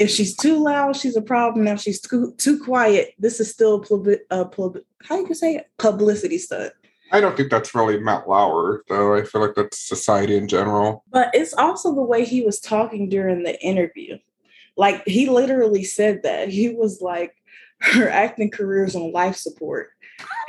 if 0.00 0.10
she's 0.10 0.36
too 0.36 0.62
loud 0.62 0.96
she's 0.96 1.16
a 1.16 1.22
problem. 1.22 1.64
Now 1.64 1.74
if 1.74 1.80
she's 1.80 2.00
too, 2.00 2.34
too 2.36 2.62
quiet. 2.62 3.14
This 3.18 3.38
is 3.38 3.50
still 3.50 3.84
a 3.90 4.18
uh, 4.34 4.44
pub, 4.46 4.78
how 5.04 5.18
you 5.18 5.26
can 5.26 5.34
say 5.34 5.56
it? 5.56 5.70
publicity 5.78 6.38
stunt 6.38 6.72
I 7.10 7.20
don't 7.20 7.36
think 7.36 7.50
that's 7.50 7.74
really 7.74 7.98
Matt 7.98 8.28
Lauer, 8.28 8.84
though. 8.88 9.14
I 9.14 9.22
feel 9.22 9.40
like 9.40 9.54
that's 9.54 9.78
society 9.78 10.36
in 10.36 10.48
general. 10.48 11.04
But 11.10 11.30
it's 11.34 11.54
also 11.54 11.94
the 11.94 12.02
way 12.02 12.24
he 12.24 12.42
was 12.42 12.60
talking 12.60 13.08
during 13.08 13.42
the 13.42 13.60
interview. 13.62 14.18
Like 14.76 15.02
he 15.06 15.28
literally 15.28 15.84
said 15.84 16.22
that. 16.22 16.48
He 16.48 16.70
was 16.70 17.00
like, 17.00 17.34
her 17.80 18.08
acting 18.08 18.50
career 18.50 18.84
is 18.84 18.96
on 18.96 19.12
life 19.12 19.36
support. 19.36 19.90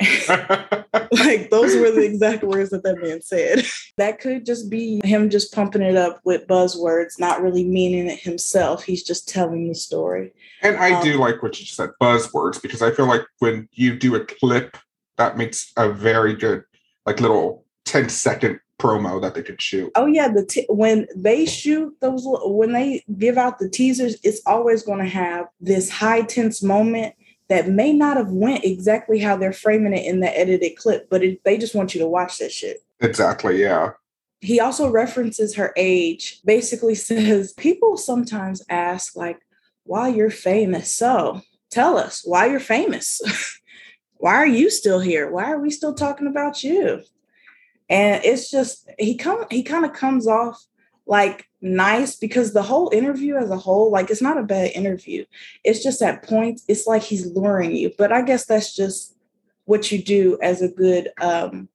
like 0.00 1.50
those 1.50 1.76
were 1.76 1.90
the 1.92 2.04
exact 2.04 2.42
words 2.42 2.70
that 2.70 2.82
that 2.82 3.00
man 3.00 3.20
said. 3.22 3.64
that 3.98 4.18
could 4.18 4.44
just 4.44 4.68
be 4.68 5.00
him 5.04 5.30
just 5.30 5.54
pumping 5.54 5.82
it 5.82 5.96
up 5.96 6.20
with 6.24 6.46
buzzwords, 6.46 7.18
not 7.18 7.42
really 7.42 7.64
meaning 7.64 8.08
it 8.08 8.18
himself. 8.18 8.82
He's 8.82 9.02
just 9.02 9.28
telling 9.28 9.68
the 9.68 9.74
story. 9.74 10.32
And 10.62 10.76
I 10.76 10.94
um, 10.94 11.04
do 11.04 11.18
like 11.18 11.42
what 11.42 11.58
you 11.60 11.66
said, 11.66 11.90
buzzwords, 12.00 12.60
because 12.60 12.82
I 12.82 12.90
feel 12.90 13.06
like 13.06 13.22
when 13.38 13.68
you 13.72 13.96
do 13.96 14.16
a 14.16 14.24
clip 14.24 14.76
that 15.20 15.36
makes 15.36 15.70
a 15.76 15.90
very 15.90 16.34
good 16.34 16.64
like 17.04 17.20
little 17.20 17.62
10 17.84 18.08
second 18.08 18.58
promo 18.78 19.20
that 19.20 19.34
they 19.34 19.42
could 19.42 19.60
shoot. 19.60 19.92
Oh 19.94 20.06
yeah, 20.06 20.28
the 20.28 20.46
t- 20.46 20.66
when 20.70 21.06
they 21.14 21.44
shoot 21.44 21.94
those 22.00 22.22
when 22.24 22.72
they 22.72 23.04
give 23.18 23.36
out 23.36 23.58
the 23.58 23.68
teasers, 23.68 24.16
it's 24.24 24.40
always 24.46 24.82
going 24.82 25.00
to 25.00 25.10
have 25.10 25.46
this 25.60 25.90
high 25.90 26.22
tense 26.22 26.62
moment 26.62 27.14
that 27.48 27.68
may 27.68 27.92
not 27.92 28.16
have 28.16 28.30
went 28.30 28.64
exactly 28.64 29.18
how 29.18 29.36
they're 29.36 29.52
framing 29.52 29.92
it 29.92 30.06
in 30.06 30.20
the 30.20 30.38
edited 30.38 30.76
clip, 30.76 31.10
but 31.10 31.22
it, 31.22 31.44
they 31.44 31.58
just 31.58 31.74
want 31.74 31.94
you 31.94 32.00
to 32.00 32.08
watch 32.08 32.38
that 32.38 32.52
shit. 32.52 32.82
Exactly, 33.00 33.60
yeah. 33.60 33.90
He 34.40 34.58
also 34.58 34.88
references 34.88 35.54
her 35.56 35.74
age. 35.76 36.40
Basically 36.46 36.94
says 37.10 37.52
people 37.52 37.98
sometimes 37.98 38.64
ask 38.70 39.16
like 39.16 39.40
why 39.84 40.08
you're 40.08 40.30
famous. 40.30 40.94
So, 40.94 41.42
tell 41.70 41.98
us 41.98 42.22
why 42.24 42.46
you're 42.46 42.58
famous. 42.58 43.20
why 44.20 44.34
are 44.34 44.46
you 44.46 44.70
still 44.70 45.00
here? 45.00 45.30
Why 45.30 45.50
are 45.50 45.58
we 45.58 45.70
still 45.70 45.94
talking 45.94 46.26
about 46.26 46.62
you? 46.62 47.02
And 47.88 48.22
it's 48.22 48.50
just 48.50 48.88
he 48.98 49.16
come 49.16 49.44
he 49.50 49.62
kind 49.62 49.84
of 49.84 49.94
comes 49.94 50.28
off 50.28 50.62
like 51.06 51.48
nice 51.62 52.14
because 52.16 52.52
the 52.52 52.62
whole 52.62 52.90
interview 52.90 53.36
as 53.36 53.50
a 53.50 53.56
whole, 53.56 53.90
like 53.90 54.10
it's 54.10 54.22
not 54.22 54.38
a 54.38 54.42
bad 54.42 54.72
interview. 54.74 55.24
It's 55.64 55.82
just 55.82 56.02
at 56.02 56.22
points, 56.22 56.64
it's 56.68 56.86
like 56.86 57.02
he's 57.02 57.26
luring 57.26 57.74
you. 57.74 57.90
But 57.96 58.12
I 58.12 58.22
guess 58.22 58.44
that's 58.44 58.76
just 58.76 59.16
what 59.64 59.90
you 59.90 60.02
do 60.02 60.38
as 60.42 60.60
a 60.60 60.68
good 60.68 61.08
um, 61.20 61.68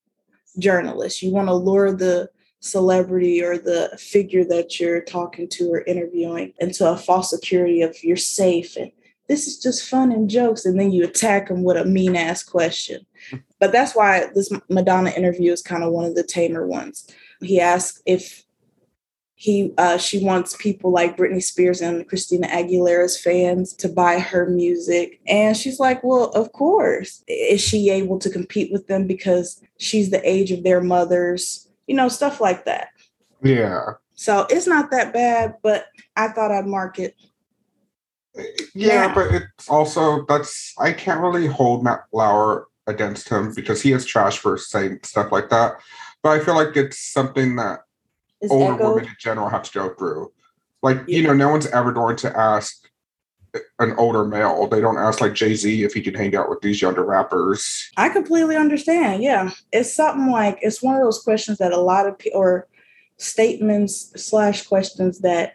journalist. 0.60 1.24
You 1.24 1.32
want 1.32 1.48
to 1.48 1.54
lure 1.54 1.94
the 1.94 2.30
celebrity 2.60 3.44
or 3.44 3.58
the 3.58 3.98
figure 4.00 4.46
that 4.46 4.80
you're 4.80 5.02
talking 5.02 5.50
to 5.50 5.72
or 5.72 5.82
interviewing 5.82 6.54
into 6.60 6.88
a 6.88 6.96
false 6.96 7.32
security 7.32 7.82
of 7.82 8.04
you're 8.04 8.16
safe 8.16 8.78
and 8.78 8.92
this 9.28 9.48
is 9.48 9.58
just 9.58 9.90
fun 9.90 10.12
and 10.12 10.30
jokes 10.30 10.66
and 10.66 10.80
then 10.80 10.92
you 10.92 11.04
attack 11.04 11.48
them 11.48 11.64
with 11.64 11.78
a 11.78 11.86
mean 11.86 12.16
ass 12.16 12.44
question. 12.44 13.06
But 13.60 13.72
that's 13.72 13.96
why 13.96 14.28
this 14.36 14.52
madonna 14.70 15.12
interview 15.12 15.52
is 15.52 15.62
kind 15.62 15.84
of 15.84 15.92
one 15.92 16.06
of 16.06 16.16
the 16.16 16.24
tamer 16.24 16.66
ones. 16.68 17.10
He 17.42 17.60
asked 17.60 18.02
if 18.06 18.44
he 19.38 19.74
uh, 19.78 19.98
she 19.98 20.24
wants 20.24 20.56
people 20.58 20.92
like 20.92 21.18
britney 21.18 21.44
spears 21.44 21.82
and 21.82 22.08
christina 22.08 22.48
aguilera's 22.48 23.20
fans 23.20 23.74
to 23.74 23.90
buy 23.90 24.20
her 24.20 24.50
music. 24.50 25.20
And 25.28 25.58
she's 25.58 25.80
like 25.80 26.04
well 26.04 26.26
of 26.30 26.52
course. 26.52 27.24
Is 27.28 27.62
she 27.62 27.90
able 27.90 28.20
to 28.20 28.30
compete 28.30 28.72
with 28.72 28.88
them 28.88 29.08
because 29.08 29.62
she's 29.78 30.12
the 30.12 30.28
age 30.30 30.52
of 30.52 30.64
their 30.64 30.82
mothers? 30.82 31.68
You 31.88 31.96
know 31.96 32.08
stuff 32.08 32.40
like 32.40 32.66
that. 32.66 32.90
Yeah. 33.44 33.94
So 34.14 34.48
it's 34.50 34.68
not 34.68 34.92
that 34.92 35.12
bad 35.12 35.56
but 35.62 35.88
i 36.16 36.30
thought 36.30 36.52
i'd 36.52 36.66
mark 36.66 37.00
it 37.00 37.16
yeah, 38.74 39.14
but 39.14 39.34
it's 39.34 39.70
also 39.70 40.26
that's 40.26 40.74
I 40.78 40.92
can't 40.92 41.22
really 41.22 41.48
hold 41.48 41.84
Matt 41.84 42.06
Lauer 42.12 42.68
against 42.88 43.30
him 43.30 43.54
because 43.54 43.82
he 43.82 43.92
is 43.92 44.06
trash 44.06 44.38
for 44.38 44.58
saying 44.58 45.00
stuff 45.04 45.32
like 45.32 45.50
that. 45.50 45.76
But 46.22 46.40
I 46.40 46.44
feel 46.44 46.56
like 46.56 46.76
it's 46.76 47.00
something 47.00 47.56
that 47.58 47.82
is 48.42 48.52
older 48.52 48.74
echoed. 48.74 48.96
women 48.96 49.06
in 49.10 49.16
general 49.20 49.50
have 49.50 49.64
to 49.64 49.72
go 49.72 49.94
through. 49.96 50.32
Like, 50.82 50.98
yeah. 51.08 51.18
you 51.18 51.24
know, 51.28 51.34
no 51.34 51.50
one's 51.50 51.68
ever 51.68 51.92
going 51.92 52.16
to 52.18 52.38
ask 52.38 52.90
an 53.80 53.94
older 53.98 54.26
male. 54.26 54.68
They 54.68 54.82
don't 54.82 54.98
ask 54.98 55.22
like 55.22 55.34
Jay 55.34 55.56
Z 55.56 55.84
if 55.84 55.94
he 55.94 56.02
can 56.02 56.14
hang 56.14 56.36
out 56.36 56.50
with 56.50 56.62
these 56.62 56.82
younger 56.82 57.04
rappers. 57.04 57.90
I 57.98 58.10
completely 58.10 58.56
understand. 58.56 59.24
Yeah. 59.24 59.52
It's 59.72 59.94
something 59.94 60.30
like 60.30 60.60
it's 60.62 60.84
one 60.84 60.96
of 60.96 61.02
those 61.02 61.24
questions 61.24 61.58
that 61.60 61.72
a 61.72 61.80
lot 61.80 62.08
of 62.08 62.18
people 62.18 62.40
or 62.40 62.68
statements 63.18 64.12
slash 64.22 64.68
questions 64.68 65.20
that 65.20 65.54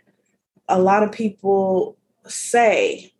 a 0.68 0.80
lot 0.80 1.02
of 1.02 1.12
people 1.12 1.96
say. 2.26 3.12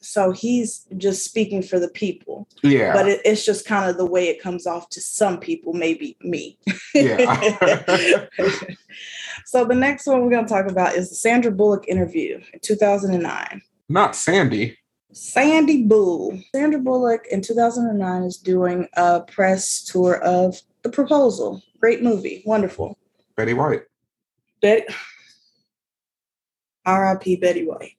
So 0.00 0.30
he's 0.30 0.86
just 0.96 1.24
speaking 1.24 1.62
for 1.62 1.78
the 1.78 1.88
people. 1.88 2.48
Yeah. 2.62 2.92
But 2.92 3.08
it, 3.08 3.20
it's 3.24 3.44
just 3.44 3.66
kind 3.66 3.90
of 3.90 3.96
the 3.96 4.06
way 4.06 4.28
it 4.28 4.40
comes 4.40 4.66
off 4.66 4.88
to 4.90 5.00
some 5.00 5.38
people, 5.38 5.72
maybe 5.74 6.16
me. 6.20 6.58
Yeah. 6.94 7.40
so 9.44 9.64
the 9.64 9.74
next 9.74 10.06
one 10.06 10.22
we're 10.22 10.30
going 10.30 10.46
to 10.46 10.52
talk 10.52 10.70
about 10.70 10.94
is 10.94 11.10
the 11.10 11.16
Sandra 11.16 11.50
Bullock 11.50 11.88
interview 11.88 12.40
in 12.52 12.60
2009. 12.60 13.62
Not 13.88 14.14
Sandy. 14.14 14.78
Sandy 15.12 15.84
Boo. 15.84 16.40
Sandra 16.54 16.80
Bullock 16.80 17.26
in 17.30 17.42
2009 17.42 18.22
is 18.22 18.36
doing 18.36 18.88
a 18.94 19.20
press 19.20 19.82
tour 19.82 20.22
of 20.22 20.60
The 20.82 20.90
Proposal. 20.90 21.62
Great 21.80 22.02
movie. 22.02 22.42
Wonderful. 22.46 22.98
Betty 23.36 23.54
White. 23.54 23.82
Betty. 24.60 24.86
R.I.P. 26.84 27.36
Betty 27.36 27.66
White. 27.66 27.97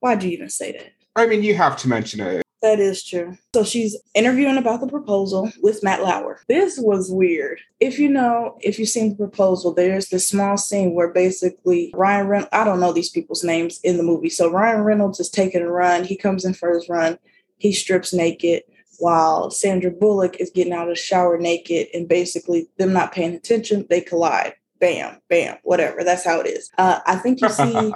Why'd 0.00 0.22
you 0.22 0.30
even 0.30 0.50
say 0.50 0.72
that? 0.72 0.92
I 1.14 1.26
mean, 1.26 1.42
you 1.42 1.54
have 1.54 1.76
to 1.78 1.88
mention 1.88 2.20
it. 2.20 2.42
That 2.62 2.80
is 2.80 3.04
true. 3.04 3.36
So 3.54 3.64
she's 3.64 3.96
interviewing 4.14 4.56
about 4.56 4.80
the 4.80 4.88
proposal 4.88 5.52
with 5.62 5.82
Matt 5.82 6.02
Lauer. 6.02 6.40
This 6.48 6.78
was 6.78 7.10
weird. 7.10 7.60
If 7.80 7.98
you 7.98 8.08
know, 8.08 8.58
if 8.60 8.78
you've 8.78 8.88
seen 8.88 9.10
the 9.10 9.16
proposal, 9.16 9.72
there's 9.72 10.08
this 10.08 10.26
small 10.26 10.56
scene 10.56 10.94
where 10.94 11.12
basically 11.12 11.92
Ryan 11.94 12.26
Reynolds, 12.26 12.50
I 12.52 12.64
don't 12.64 12.80
know 12.80 12.92
these 12.92 13.10
people's 13.10 13.44
names 13.44 13.78
in 13.84 13.98
the 13.98 14.02
movie. 14.02 14.30
So 14.30 14.50
Ryan 14.50 14.82
Reynolds 14.82 15.20
is 15.20 15.28
taking 15.28 15.62
a 15.62 15.70
run. 15.70 16.04
He 16.04 16.16
comes 16.16 16.44
in 16.44 16.54
for 16.54 16.70
his 16.70 16.88
run. 16.88 17.18
He 17.58 17.72
strips 17.72 18.12
naked 18.12 18.62
while 18.98 19.50
Sandra 19.50 19.90
Bullock 19.90 20.36
is 20.40 20.50
getting 20.50 20.72
out 20.72 20.88
of 20.88 20.94
the 20.94 21.00
shower 21.00 21.38
naked 21.38 21.88
and 21.92 22.08
basically 22.08 22.68
them 22.78 22.92
not 22.92 23.12
paying 23.12 23.34
attention, 23.34 23.86
they 23.90 24.00
collide. 24.00 24.54
Bam, 24.80 25.20
bam, 25.28 25.56
whatever. 25.62 26.04
That's 26.04 26.24
how 26.24 26.40
it 26.40 26.46
is. 26.46 26.70
Uh, 26.76 27.00
I 27.06 27.16
think 27.16 27.40
you 27.40 27.48
see. 27.48 27.92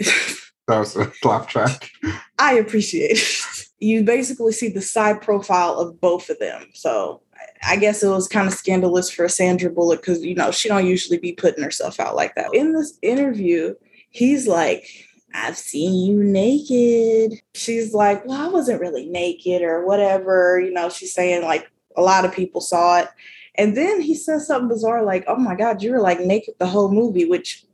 That 0.72 0.78
was 0.78 0.96
a 0.96 1.12
laugh 1.22 1.48
track. 1.48 1.90
I 2.38 2.54
appreciate 2.54 3.18
it. 3.18 3.66
You 3.78 4.04
basically 4.04 4.52
see 4.52 4.68
the 4.68 4.80
side 4.80 5.20
profile 5.20 5.78
of 5.78 6.00
both 6.00 6.30
of 6.30 6.38
them. 6.38 6.68
So 6.72 7.20
I 7.62 7.76
guess 7.76 8.02
it 8.02 8.08
was 8.08 8.26
kind 8.28 8.46
of 8.46 8.54
scandalous 8.54 9.10
for 9.10 9.28
Sandra 9.28 9.70
Bullock 9.70 10.00
because 10.00 10.24
you 10.24 10.34
know 10.34 10.50
she 10.50 10.68
don't 10.68 10.86
usually 10.86 11.18
be 11.18 11.32
putting 11.32 11.62
herself 11.62 12.00
out 12.00 12.16
like 12.16 12.34
that. 12.36 12.54
In 12.54 12.72
this 12.72 12.96
interview, 13.02 13.74
he's 14.10 14.46
like, 14.46 14.86
I've 15.34 15.58
seen 15.58 15.94
you 15.94 16.22
naked. 16.24 17.40
She's 17.54 17.92
like, 17.92 18.24
Well, 18.24 18.40
I 18.40 18.48
wasn't 18.48 18.80
really 18.80 19.06
naked 19.06 19.62
or 19.62 19.84
whatever. 19.84 20.60
You 20.60 20.72
know, 20.72 20.88
she's 20.88 21.12
saying 21.12 21.42
like 21.42 21.70
a 21.96 22.02
lot 22.02 22.24
of 22.24 22.32
people 22.32 22.60
saw 22.60 23.00
it. 23.00 23.08
And 23.56 23.76
then 23.76 24.00
he 24.00 24.14
says 24.14 24.46
something 24.46 24.68
bizarre 24.68 25.02
like, 25.02 25.24
Oh 25.28 25.36
my 25.36 25.54
God, 25.54 25.82
you 25.82 25.90
were 25.90 26.00
like 26.00 26.20
naked 26.20 26.54
the 26.58 26.66
whole 26.66 26.90
movie, 26.90 27.26
which 27.26 27.64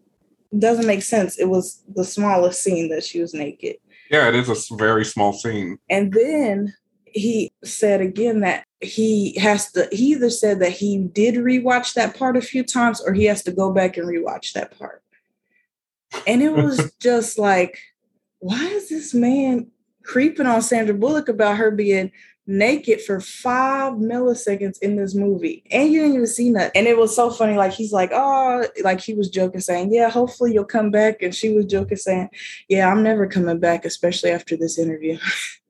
doesn't 0.56 0.86
make 0.86 1.02
sense. 1.02 1.38
It 1.38 1.48
was 1.48 1.82
the 1.94 2.04
smallest 2.04 2.62
scene 2.62 2.88
that 2.90 3.04
she 3.04 3.20
was 3.20 3.34
naked. 3.34 3.76
Yeah, 4.10 4.28
it 4.28 4.34
is 4.34 4.48
a 4.48 4.76
very 4.76 5.04
small 5.04 5.32
scene. 5.32 5.78
And 5.90 6.12
then 6.12 6.74
he 7.12 7.52
said 7.64 8.00
again 8.00 8.40
that 8.40 8.64
he 8.80 9.36
has 9.38 9.72
to 9.72 9.88
he 9.90 10.12
either 10.12 10.30
said 10.30 10.60
that 10.60 10.72
he 10.72 10.98
did 10.98 11.34
rewatch 11.34 11.94
that 11.94 12.16
part 12.16 12.36
a 12.36 12.40
few 12.40 12.62
times 12.62 13.00
or 13.00 13.12
he 13.12 13.24
has 13.24 13.42
to 13.42 13.52
go 13.52 13.72
back 13.72 13.96
and 13.96 14.06
rewatch 14.06 14.52
that 14.52 14.76
part 14.78 15.02
and 16.26 16.42
it 16.42 16.52
was 16.52 16.92
just 17.00 17.38
like 17.38 17.78
why 18.38 18.64
is 18.66 18.88
this 18.88 19.14
man 19.14 19.66
creeping 20.02 20.46
on 20.46 20.62
sandra 20.62 20.94
bullock 20.94 21.28
about 21.28 21.56
her 21.56 21.70
being 21.70 22.10
naked 22.48 23.00
for 23.00 23.20
five 23.20 23.92
milliseconds 23.92 24.78
in 24.80 24.96
this 24.96 25.14
movie 25.14 25.62
and 25.70 25.92
you 25.92 26.00
didn't 26.00 26.14
even 26.14 26.26
see 26.26 26.50
that 26.50 26.72
and 26.74 26.86
it 26.86 26.96
was 26.96 27.14
so 27.14 27.30
funny 27.30 27.54
like 27.56 27.72
he's 27.72 27.92
like 27.92 28.10
oh 28.12 28.64
like 28.82 29.00
he 29.00 29.14
was 29.14 29.28
joking 29.28 29.60
saying 29.60 29.92
yeah 29.92 30.08
hopefully 30.08 30.52
you'll 30.52 30.64
come 30.64 30.90
back 30.90 31.22
and 31.22 31.34
she 31.34 31.52
was 31.52 31.66
joking 31.66 31.96
saying 31.96 32.28
yeah 32.68 32.90
i'm 32.90 33.02
never 33.02 33.26
coming 33.26 33.60
back 33.60 33.84
especially 33.84 34.30
after 34.30 34.56
this 34.56 34.78
interview 34.78 35.16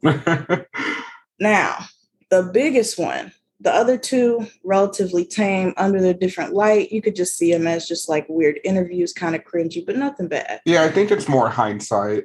now 1.41 1.85
the 2.31 2.43
biggest 2.43 2.99
one, 2.99 3.33
the 3.61 3.73
other 3.73 3.97
two, 3.97 4.47
relatively 4.65 5.25
tame 5.25 5.75
under 5.77 6.01
the 6.01 6.15
different 6.15 6.53
light. 6.53 6.93
You 6.93 7.03
could 7.03 7.17
just 7.17 7.37
see 7.37 7.53
them 7.53 7.67
as 7.67 7.89
just 7.89 8.09
like 8.09 8.27
weird 8.29 8.61
interviews, 8.65 9.13
kind 9.13 9.35
of 9.35 9.45
cringy, 9.45 9.85
but 9.85 9.97
nothing 9.97 10.29
bad. 10.29 10.61
Yeah, 10.65 10.85
I 10.85 10.91
think 10.91 11.11
it's 11.11 11.29
more 11.29 11.49
hindsight. 11.49 12.25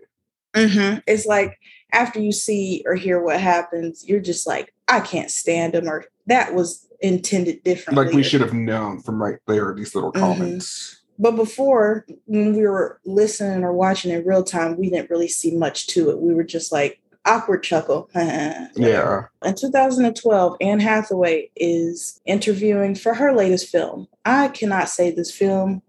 Mm-hmm. 0.56 1.00
It's 1.08 1.26
like 1.26 1.58
after 1.94 2.20
you 2.20 2.32
see 2.32 2.84
or 2.86 2.96
hear 2.96 3.22
what 3.22 3.40
happens, 3.40 4.04
you're 4.06 4.20
just 4.20 4.46
like, 4.46 4.74
I 4.88 5.00
can't 5.00 5.32
stand 5.32 5.74
them, 5.74 5.88
or 5.88 6.06
that 6.28 6.54
was 6.54 6.88
intended 7.00 7.64
differently. 7.64 8.06
Like 8.06 8.14
we 8.14 8.24
should 8.24 8.42
have 8.42 8.54
known 8.54 9.02
from 9.02 9.22
right 9.22 9.40
there, 9.48 9.74
these 9.74 9.96
little 9.96 10.12
mm-hmm. 10.12 10.26
comments. 10.26 10.96
Mm-hmm. 10.96 11.00
But 11.20 11.36
before, 11.36 12.06
when 12.26 12.54
we 12.56 12.64
were 12.64 13.00
listening 13.06 13.64
or 13.64 13.72
watching 13.72 14.12
in 14.12 14.26
real 14.26 14.44
time, 14.44 14.78
we 14.78 14.90
didn't 14.90 15.12
really 15.12 15.28
see 15.28 15.56
much 15.56 15.88
to 15.88 16.10
it. 16.10 16.20
We 16.20 16.34
were 16.34 16.44
just 16.44 16.72
like, 16.72 17.00
awkward 17.26 17.64
chuckle. 17.64 18.10
yeah. 18.16 19.24
In 19.44 19.56
2012, 19.56 20.58
Anne 20.60 20.80
Hathaway 20.80 21.50
is 21.56 22.20
interviewing 22.26 22.96
for 22.96 23.14
her 23.14 23.34
latest 23.34 23.70
film. 23.70 24.08
I 24.26 24.50
cannot 24.50 24.90
say 24.90 25.12
this 25.12 25.32
film. 25.32 25.82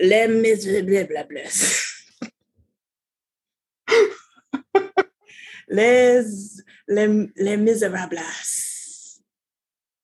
Les 0.00 0.28
Miserables. 0.28 1.82
Les, 5.68 6.62
Les, 6.88 7.28
Les 7.36 7.56
Miserables. 7.56 9.20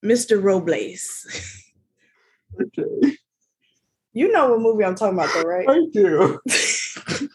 Mr. 0.05 0.43
Robles. 0.43 1.27
okay. 2.61 3.17
You 4.13 4.31
know 4.31 4.51
what 4.51 4.61
movie 4.61 4.85
I'm 4.85 4.95
talking 4.95 5.19
about, 5.19 5.31
though, 5.35 5.49
right? 5.49 5.67
I 5.69 5.87
do. 5.93 6.41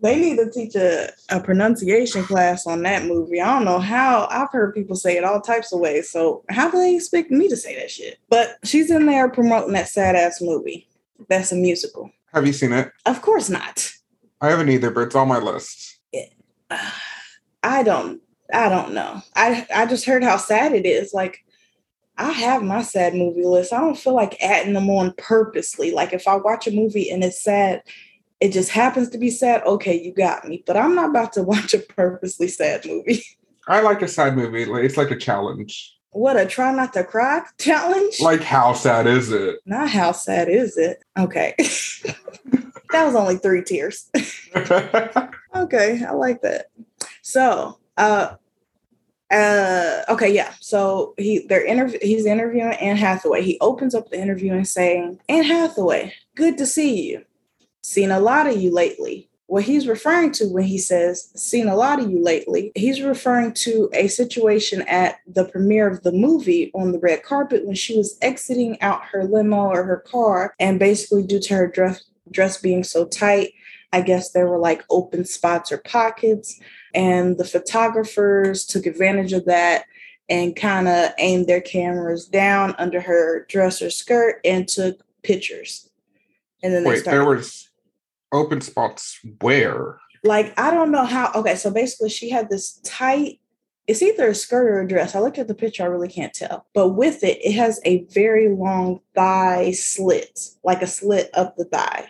They 0.00 0.16
need 0.16 0.36
to 0.36 0.48
teach 0.50 0.76
a, 0.76 1.10
a 1.28 1.40
pronunciation 1.40 2.22
class 2.22 2.66
on 2.66 2.82
that 2.82 3.06
movie. 3.06 3.40
I 3.40 3.52
don't 3.52 3.64
know 3.64 3.80
how 3.80 4.28
I've 4.30 4.52
heard 4.52 4.74
people 4.74 4.94
say 4.94 5.16
it 5.16 5.24
all 5.24 5.40
types 5.40 5.72
of 5.72 5.80
ways. 5.80 6.08
So 6.08 6.44
how 6.48 6.70
do 6.70 6.78
they 6.78 6.94
expect 6.94 7.32
me 7.32 7.48
to 7.48 7.56
say 7.56 7.74
that 7.74 7.90
shit? 7.90 8.18
But 8.28 8.58
she's 8.62 8.92
in 8.92 9.06
there 9.06 9.28
promoting 9.28 9.72
that 9.72 9.88
sad 9.88 10.14
ass 10.14 10.40
movie. 10.40 10.88
That's 11.28 11.50
a 11.50 11.56
musical. 11.56 12.12
Have 12.32 12.46
you 12.46 12.52
seen 12.52 12.72
it? 12.72 12.92
Of 13.06 13.22
course 13.22 13.50
not. 13.50 13.90
I 14.40 14.50
haven't 14.50 14.68
either, 14.68 14.92
but 14.92 15.00
it's 15.00 15.16
on 15.16 15.26
my 15.26 15.38
list. 15.38 15.98
Uh, 16.70 16.90
I 17.62 17.82
don't 17.82 18.20
I 18.52 18.68
don't 18.68 18.94
know. 18.94 19.22
I 19.36 19.66
I 19.74 19.86
just 19.86 20.04
heard 20.04 20.24
how 20.24 20.36
sad 20.36 20.72
it 20.72 20.86
is. 20.86 21.12
Like 21.12 21.44
I 22.16 22.32
have 22.32 22.62
my 22.62 22.82
sad 22.82 23.14
movie 23.14 23.44
list. 23.44 23.72
I 23.72 23.80
don't 23.80 23.98
feel 23.98 24.14
like 24.14 24.42
adding 24.42 24.74
them 24.74 24.90
on 24.90 25.14
purposely. 25.16 25.92
Like 25.92 26.12
if 26.12 26.26
I 26.26 26.36
watch 26.36 26.66
a 26.66 26.72
movie 26.72 27.10
and 27.10 27.22
it's 27.22 27.42
sad, 27.42 27.82
it 28.40 28.52
just 28.52 28.70
happens 28.70 29.08
to 29.10 29.18
be 29.18 29.30
sad, 29.30 29.62
okay, 29.64 30.00
you 30.00 30.12
got 30.12 30.46
me. 30.46 30.62
But 30.66 30.76
I'm 30.76 30.94
not 30.94 31.10
about 31.10 31.32
to 31.34 31.42
watch 31.44 31.74
a 31.74 31.78
purposely 31.78 32.48
sad 32.48 32.84
movie. 32.86 33.22
I 33.68 33.80
like 33.80 34.02
a 34.02 34.08
sad 34.08 34.36
movie. 34.36 34.62
It's 34.62 34.96
like 34.96 35.10
a 35.10 35.16
challenge. 35.16 35.94
What 36.10 36.36
a 36.36 36.46
try 36.46 36.72
not 36.72 36.94
to 36.94 37.04
cry 37.04 37.42
challenge? 37.58 38.20
Like 38.20 38.40
how 38.40 38.72
sad 38.72 39.06
is 39.06 39.30
it? 39.30 39.60
Not 39.66 39.90
how 39.90 40.12
sad 40.12 40.48
is 40.48 40.76
it? 40.76 41.04
Okay. 41.18 41.54
that 41.58 43.04
was 43.04 43.14
only 43.14 43.36
three 43.36 43.62
tears. 43.62 44.10
okay, 44.56 46.02
I 46.04 46.12
like 46.12 46.40
that. 46.42 46.70
So, 47.28 47.78
uh 47.96 48.34
uh 49.30 50.02
okay 50.08 50.32
yeah 50.32 50.54
so 50.58 51.12
he 51.18 51.40
they're 51.48 51.66
interview 51.66 51.98
he's 52.00 52.24
interviewing 52.24 52.72
anne 52.80 52.96
hathaway 52.96 53.42
he 53.42 53.58
opens 53.60 53.94
up 53.94 54.08
the 54.08 54.18
interview 54.18 54.54
and 54.54 54.66
saying 54.66 55.20
anne 55.28 55.44
hathaway 55.44 56.10
good 56.34 56.56
to 56.56 56.64
see 56.64 57.02
you 57.02 57.22
seen 57.88 58.10
a 58.10 58.20
lot 58.20 58.46
of 58.46 58.56
you 58.60 58.70
lately. 58.70 59.28
What 59.46 59.64
he's 59.64 59.88
referring 59.88 60.32
to 60.32 60.44
when 60.46 60.64
he 60.64 60.76
says 60.76 61.30
seen 61.34 61.68
a 61.68 61.76
lot 61.76 62.00
of 62.00 62.10
you 62.10 62.22
lately, 62.22 62.70
he's 62.74 63.00
referring 63.00 63.54
to 63.54 63.88
a 63.94 64.06
situation 64.08 64.82
at 64.82 65.20
the 65.26 65.46
premiere 65.46 65.88
of 65.88 66.02
the 66.02 66.12
movie 66.12 66.70
on 66.74 66.92
the 66.92 66.98
red 66.98 67.22
carpet 67.22 67.64
when 67.64 67.74
she 67.74 67.96
was 67.96 68.18
exiting 68.20 68.78
out 68.82 69.06
her 69.06 69.24
limo 69.24 69.68
or 69.68 69.84
her 69.84 70.04
car. 70.06 70.54
And 70.60 70.78
basically, 70.78 71.22
due 71.22 71.40
to 71.40 71.54
her 71.54 71.66
dress, 71.66 72.04
dress 72.30 72.60
being 72.60 72.84
so 72.84 73.06
tight, 73.06 73.54
I 73.90 74.02
guess 74.02 74.32
there 74.32 74.46
were 74.46 74.58
like 74.58 74.84
open 74.90 75.24
spots 75.24 75.72
or 75.72 75.78
pockets. 75.78 76.60
And 76.94 77.38
the 77.38 77.44
photographers 77.44 78.64
took 78.64 78.86
advantage 78.86 79.32
of 79.32 79.44
that 79.46 79.84
and 80.28 80.54
kind 80.54 80.88
of 80.88 81.10
aimed 81.18 81.46
their 81.46 81.60
cameras 81.60 82.26
down 82.26 82.74
under 82.78 83.00
her 83.00 83.46
dress 83.48 83.80
or 83.80 83.90
skirt 83.90 84.40
and 84.44 84.68
took 84.68 85.00
pictures. 85.22 85.88
And 86.62 86.74
then 86.74 86.84
Wait, 86.84 87.04
there 87.04 87.24
was 87.24 87.70
open 88.32 88.60
spots 88.60 89.20
where? 89.40 89.98
Like, 90.24 90.58
I 90.58 90.70
don't 90.70 90.90
know 90.90 91.04
how. 91.04 91.30
Okay, 91.34 91.54
so 91.54 91.70
basically, 91.70 92.10
she 92.10 92.30
had 92.30 92.50
this 92.50 92.80
tight, 92.84 93.40
it's 93.86 94.02
either 94.02 94.28
a 94.28 94.34
skirt 94.34 94.68
or 94.68 94.80
a 94.80 94.88
dress. 94.88 95.14
I 95.14 95.20
looked 95.20 95.38
at 95.38 95.48
the 95.48 95.54
picture, 95.54 95.82
I 95.84 95.86
really 95.86 96.08
can't 96.08 96.34
tell. 96.34 96.66
But 96.74 96.90
with 96.90 97.22
it, 97.22 97.38
it 97.42 97.52
has 97.52 97.80
a 97.84 98.04
very 98.06 98.48
long 98.48 99.00
thigh 99.14 99.70
slit, 99.72 100.40
like 100.64 100.82
a 100.82 100.86
slit 100.86 101.30
up 101.34 101.56
the 101.56 101.64
thigh. 101.64 102.08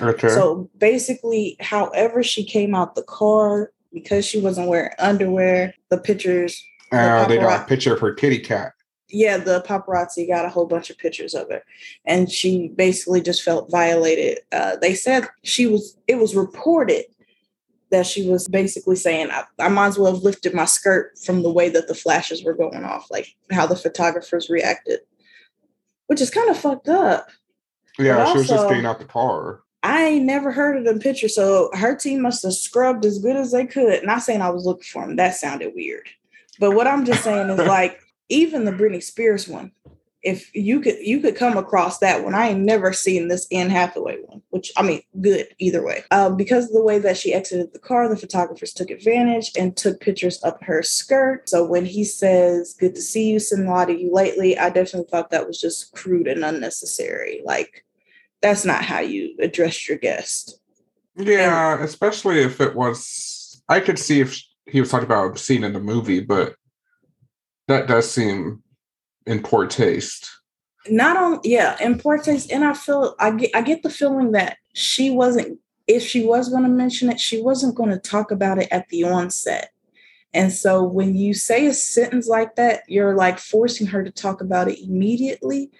Okay. 0.00 0.28
So 0.28 0.68
basically, 0.76 1.56
however 1.60 2.22
she 2.22 2.44
came 2.44 2.74
out 2.74 2.94
the 2.94 3.02
car, 3.02 3.72
because 3.92 4.24
she 4.24 4.40
wasn't 4.40 4.68
wearing 4.68 4.90
underwear, 4.98 5.74
the 5.90 5.98
pictures. 5.98 6.62
Uh, 6.92 7.22
the 7.22 7.28
they 7.28 7.36
got 7.38 7.62
a 7.62 7.64
picture 7.66 7.94
of 7.94 8.00
her 8.00 8.14
kitty 8.14 8.38
cat 8.38 8.72
yeah, 9.10 9.38
the 9.38 9.62
paparazzi 9.62 10.28
got 10.28 10.44
a 10.44 10.50
whole 10.50 10.66
bunch 10.66 10.90
of 10.90 10.98
pictures 10.98 11.34
of 11.34 11.48
her, 11.50 11.62
and 12.04 12.30
she 12.30 12.68
basically 12.68 13.22
just 13.22 13.42
felt 13.42 13.70
violated. 13.70 14.40
Uh, 14.52 14.76
they 14.76 14.94
said 14.94 15.26
she 15.44 15.66
was. 15.66 15.96
It 16.06 16.16
was 16.16 16.36
reported 16.36 17.06
that 17.90 18.06
she 18.06 18.28
was 18.28 18.48
basically 18.48 18.96
saying, 18.96 19.30
I, 19.30 19.44
"I 19.58 19.68
might 19.68 19.88
as 19.88 19.98
well 19.98 20.12
have 20.12 20.22
lifted 20.22 20.52
my 20.52 20.66
skirt 20.66 21.18
from 21.24 21.42
the 21.42 21.50
way 21.50 21.70
that 21.70 21.88
the 21.88 21.94
flashes 21.94 22.44
were 22.44 22.54
going 22.54 22.84
off, 22.84 23.10
like 23.10 23.34
how 23.50 23.66
the 23.66 23.76
photographers 23.76 24.50
reacted," 24.50 25.00
which 26.08 26.20
is 26.20 26.30
kind 26.30 26.50
of 26.50 26.58
fucked 26.58 26.88
up. 26.88 27.28
Yeah, 27.98 28.16
but 28.16 28.24
she 28.24 28.28
also, 28.28 28.38
was 28.38 28.48
just 28.48 28.68
getting 28.68 28.86
out 28.86 28.98
the 28.98 29.06
car. 29.06 29.60
I 29.82 30.04
ain't 30.04 30.24
never 30.24 30.50
heard 30.50 30.76
of 30.76 30.84
them 30.84 30.98
pictures, 30.98 31.34
so 31.34 31.70
her 31.74 31.94
team 31.94 32.22
must 32.22 32.42
have 32.42 32.52
scrubbed 32.52 33.04
as 33.04 33.18
good 33.18 33.36
as 33.36 33.52
they 33.52 33.66
could. 33.66 34.04
Not 34.04 34.22
saying 34.22 34.42
I 34.42 34.50
was 34.50 34.64
looking 34.64 34.84
for 34.84 35.06
them; 35.06 35.16
that 35.16 35.36
sounded 35.36 35.72
weird. 35.74 36.08
But 36.58 36.72
what 36.72 36.88
I'm 36.88 37.04
just 37.04 37.22
saying 37.22 37.48
is 37.50 37.58
like 37.58 38.00
even 38.28 38.64
the 38.64 38.72
Britney 38.72 39.02
Spears 39.02 39.46
one, 39.46 39.70
if 40.22 40.52
you 40.54 40.80
could 40.80 40.96
you 40.98 41.20
could 41.20 41.36
come 41.36 41.56
across 41.56 41.98
that 41.98 42.24
one, 42.24 42.34
I 42.34 42.48
ain't 42.48 42.60
never 42.60 42.92
seen 42.92 43.28
this 43.28 43.46
Anne 43.52 43.70
Hathaway 43.70 44.16
one, 44.26 44.42
which 44.50 44.72
I 44.76 44.82
mean, 44.82 45.02
good 45.20 45.46
either 45.58 45.84
way. 45.84 46.02
Um, 46.10 46.36
because 46.36 46.66
of 46.66 46.72
the 46.72 46.82
way 46.82 46.98
that 46.98 47.16
she 47.16 47.32
exited 47.32 47.72
the 47.72 47.78
car, 47.78 48.08
the 48.08 48.16
photographers 48.16 48.72
took 48.72 48.90
advantage 48.90 49.52
and 49.56 49.76
took 49.76 50.00
pictures 50.00 50.38
of 50.42 50.60
her 50.62 50.82
skirt. 50.82 51.48
So 51.48 51.64
when 51.64 51.86
he 51.86 52.02
says, 52.02 52.74
"Good 52.74 52.96
to 52.96 53.00
see 53.00 53.30
you, 53.30 53.38
seen 53.38 53.66
a 53.66 53.70
lot 53.70 53.90
of 53.90 54.00
you 54.00 54.12
lately," 54.12 54.58
I 54.58 54.70
definitely 54.70 55.08
thought 55.08 55.30
that 55.30 55.46
was 55.46 55.60
just 55.60 55.92
crude 55.92 56.26
and 56.26 56.44
unnecessary. 56.44 57.40
Like 57.44 57.84
that's 58.42 58.64
not 58.64 58.84
how 58.84 59.00
you 59.00 59.34
address 59.40 59.88
your 59.88 59.98
guest. 59.98 60.60
Yeah, 61.16 61.82
especially 61.82 62.40
if 62.40 62.60
it 62.60 62.74
was. 62.74 63.62
I 63.68 63.80
could 63.80 63.98
see 63.98 64.20
if 64.20 64.40
he 64.66 64.80
was 64.80 64.90
talking 64.90 65.06
about 65.06 65.36
a 65.36 65.38
scene 65.38 65.64
in 65.64 65.72
the 65.72 65.80
movie, 65.80 66.20
but 66.20 66.54
that 67.66 67.86
does 67.86 68.10
seem 68.10 68.62
in 69.26 69.42
poor 69.42 69.66
taste. 69.66 70.30
Not 70.88 71.16
on, 71.16 71.40
yeah, 71.44 71.76
in 71.82 71.98
poor 71.98 72.18
taste. 72.18 72.50
And 72.50 72.64
I 72.64 72.72
feel, 72.72 73.14
I 73.18 73.32
get, 73.32 73.50
I 73.54 73.62
get 73.62 73.82
the 73.82 73.90
feeling 73.90 74.32
that 74.32 74.56
she 74.74 75.10
wasn't, 75.10 75.58
if 75.86 76.02
she 76.02 76.24
was 76.24 76.48
going 76.48 76.62
to 76.62 76.68
mention 76.68 77.10
it, 77.10 77.20
she 77.20 77.42
wasn't 77.42 77.74
going 77.74 77.90
to 77.90 77.98
talk 77.98 78.30
about 78.30 78.58
it 78.58 78.68
at 78.70 78.88
the 78.88 79.04
onset. 79.04 79.70
And 80.32 80.52
so 80.52 80.82
when 80.82 81.16
you 81.16 81.34
say 81.34 81.66
a 81.66 81.74
sentence 81.74 82.28
like 82.28 82.56
that, 82.56 82.82
you're 82.88 83.16
like 83.16 83.38
forcing 83.38 83.86
her 83.88 84.04
to 84.04 84.10
talk 84.10 84.40
about 84.40 84.68
it 84.68 84.82
immediately. 84.82 85.70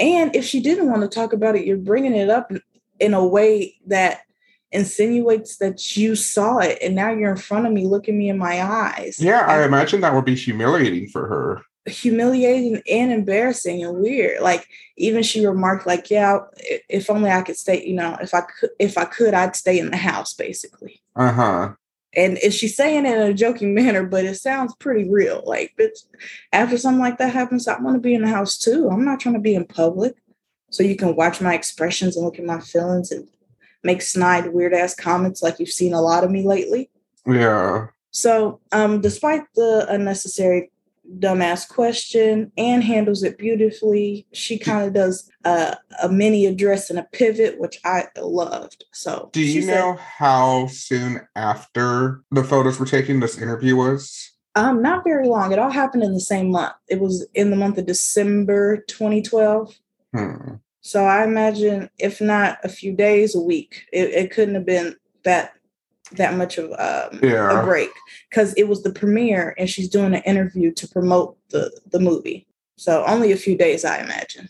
And 0.00 0.34
if 0.34 0.44
she 0.44 0.60
didn't 0.60 0.88
want 0.88 1.02
to 1.02 1.08
talk 1.08 1.32
about 1.32 1.54
it, 1.54 1.66
you're 1.66 1.76
bringing 1.76 2.14
it 2.14 2.30
up 2.30 2.50
in 2.98 3.14
a 3.14 3.24
way 3.24 3.76
that 3.86 4.22
insinuates 4.72 5.58
that 5.58 5.96
you 5.96 6.14
saw 6.14 6.58
it 6.58 6.78
and 6.80 6.94
now 6.94 7.10
you're 7.10 7.32
in 7.32 7.36
front 7.36 7.66
of 7.66 7.72
me 7.72 7.84
looking 7.84 8.16
me 8.16 8.28
in 8.28 8.38
my 8.38 8.62
eyes. 8.62 9.18
Yeah, 9.20 9.40
I 9.40 9.64
imagine 9.64 10.00
that 10.00 10.14
would 10.14 10.24
be 10.24 10.36
humiliating 10.36 11.08
for 11.08 11.26
her. 11.26 11.62
Humiliating 11.86 12.80
and 12.88 13.10
embarrassing 13.10 13.84
and 13.84 13.98
weird. 13.98 14.40
Like 14.42 14.68
even 14.96 15.22
she 15.22 15.44
remarked, 15.44 15.86
like, 15.86 16.10
yeah, 16.10 16.38
if 16.88 17.10
only 17.10 17.30
I 17.30 17.42
could 17.42 17.56
stay, 17.56 17.84
you 17.84 17.94
know, 17.94 18.16
if 18.20 18.32
I 18.32 18.42
could 18.42 18.70
if 18.78 18.96
I 18.96 19.06
could, 19.06 19.34
I'd 19.34 19.56
stay 19.56 19.78
in 19.78 19.90
the 19.90 19.96
house, 19.96 20.34
basically. 20.34 21.02
Uh-huh. 21.16 21.72
And 22.16 22.38
she's 22.38 22.76
saying 22.76 23.06
it 23.06 23.16
in 23.16 23.30
a 23.30 23.34
joking 23.34 23.74
manner, 23.74 24.04
but 24.04 24.24
it 24.24 24.36
sounds 24.36 24.74
pretty 24.76 25.08
real. 25.08 25.42
Like, 25.46 25.74
bitch, 25.78 26.04
after 26.52 26.76
something 26.76 27.00
like 27.00 27.18
that 27.18 27.32
happens, 27.32 27.68
I 27.68 27.78
want 27.80 27.96
to 27.96 28.00
be 28.00 28.14
in 28.14 28.22
the 28.22 28.28
house 28.28 28.58
too. 28.58 28.88
I'm 28.90 29.04
not 29.04 29.20
trying 29.20 29.34
to 29.34 29.40
be 29.40 29.54
in 29.54 29.64
public. 29.64 30.14
So 30.70 30.82
you 30.82 30.96
can 30.96 31.16
watch 31.16 31.40
my 31.40 31.54
expressions 31.54 32.16
and 32.16 32.24
look 32.24 32.38
at 32.38 32.44
my 32.44 32.60
feelings 32.60 33.10
and 33.10 33.28
make 33.82 34.02
snide, 34.02 34.52
weird 34.52 34.72
ass 34.72 34.94
comments 34.94 35.42
like 35.42 35.58
you've 35.58 35.68
seen 35.68 35.92
a 35.92 36.00
lot 36.00 36.22
of 36.24 36.30
me 36.30 36.46
lately. 36.46 36.90
Yeah. 37.26 37.88
So, 38.12 38.60
um, 38.72 39.00
despite 39.00 39.42
the 39.54 39.86
unnecessary 39.88 40.70
dumbass 41.18 41.68
question, 41.68 42.52
Anne 42.56 42.82
handles 42.82 43.22
it 43.22 43.38
beautifully. 43.38 44.26
She 44.32 44.58
kind 44.58 44.86
of 44.86 44.92
does 44.92 45.30
a, 45.44 45.76
a 46.02 46.08
mini 46.08 46.46
address 46.46 46.90
and 46.90 46.98
a 46.98 47.06
pivot, 47.12 47.58
which 47.58 47.80
I 47.84 48.04
loved. 48.16 48.84
So, 48.92 49.30
do 49.32 49.40
you 49.40 49.66
know 49.66 49.96
said, 49.96 50.04
how 50.18 50.66
soon 50.68 51.20
after 51.34 52.22
the 52.30 52.44
photos 52.44 52.78
were 52.78 52.86
taken 52.86 53.20
this 53.20 53.38
interview 53.38 53.76
was? 53.76 54.32
Um, 54.54 54.82
not 54.82 55.04
very 55.04 55.28
long. 55.28 55.52
It 55.52 55.58
all 55.58 55.70
happened 55.70 56.02
in 56.02 56.12
the 56.12 56.20
same 56.20 56.50
month. 56.50 56.74
It 56.88 57.00
was 57.00 57.26
in 57.34 57.50
the 57.50 57.56
month 57.56 57.78
of 57.78 57.86
December 57.86 58.78
2012. 58.88 59.74
Hmm. 60.14 60.54
So 60.80 61.04
I 61.04 61.24
imagine, 61.24 61.90
if 61.98 62.20
not 62.20 62.58
a 62.64 62.68
few 62.68 62.94
days, 62.94 63.34
a 63.34 63.40
week. 63.40 63.84
It, 63.92 64.10
it 64.10 64.30
couldn't 64.30 64.54
have 64.54 64.66
been 64.66 64.96
that 65.24 65.52
that 66.12 66.36
much 66.36 66.58
of 66.58 66.70
um, 66.72 67.20
yeah. 67.22 67.60
a 67.60 67.64
break 67.64 67.90
because 68.28 68.52
it 68.54 68.68
was 68.68 68.82
the 68.82 68.92
premiere 68.92 69.54
and 69.58 69.68
she's 69.68 69.88
doing 69.88 70.14
an 70.14 70.22
interview 70.22 70.72
to 70.72 70.88
promote 70.88 71.36
the 71.50 71.70
the 71.90 72.00
movie. 72.00 72.46
So 72.76 73.04
only 73.06 73.32
a 73.32 73.36
few 73.36 73.56
days, 73.56 73.84
I 73.84 73.98
imagine. 73.98 74.48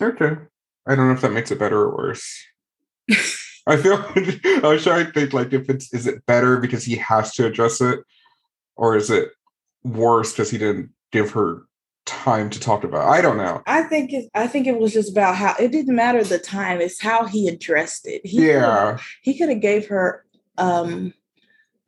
Okay, 0.00 0.36
I 0.86 0.94
don't 0.94 1.08
know 1.08 1.14
if 1.14 1.20
that 1.20 1.32
makes 1.32 1.50
it 1.50 1.58
better 1.58 1.80
or 1.80 1.96
worse. 1.96 2.44
I 3.66 3.76
feel 3.76 3.94
I 4.62 4.68
was 4.68 4.84
trying 4.84 5.06
to 5.06 5.12
think 5.12 5.32
like 5.32 5.52
if 5.52 5.68
it's 5.68 5.92
is 5.92 6.06
it 6.06 6.24
better 6.26 6.58
because 6.58 6.84
he 6.84 6.96
has 6.96 7.32
to 7.34 7.46
address 7.46 7.80
it, 7.80 8.00
or 8.76 8.96
is 8.96 9.10
it 9.10 9.30
worse 9.82 10.32
because 10.32 10.50
he 10.50 10.58
didn't 10.58 10.90
give 11.12 11.30
her 11.32 11.62
time 12.06 12.50
to 12.50 12.60
talk 12.60 12.84
about. 12.84 13.08
I 13.08 13.20
don't 13.20 13.36
know. 13.36 13.62
I 13.66 13.82
think 13.82 14.12
it, 14.12 14.30
I 14.34 14.46
think 14.46 14.66
it 14.66 14.78
was 14.78 14.92
just 14.92 15.10
about 15.10 15.36
how 15.36 15.54
it 15.58 15.72
didn't 15.72 15.94
matter 15.94 16.22
the 16.22 16.38
time. 16.38 16.80
It's 16.80 17.00
how 17.00 17.26
he 17.26 17.48
addressed 17.48 18.06
it. 18.06 18.24
He 18.24 18.46
yeah, 18.46 18.98
he 19.22 19.36
could 19.36 19.48
have 19.48 19.60
gave 19.60 19.86
her 19.88 20.24
um, 20.58 21.12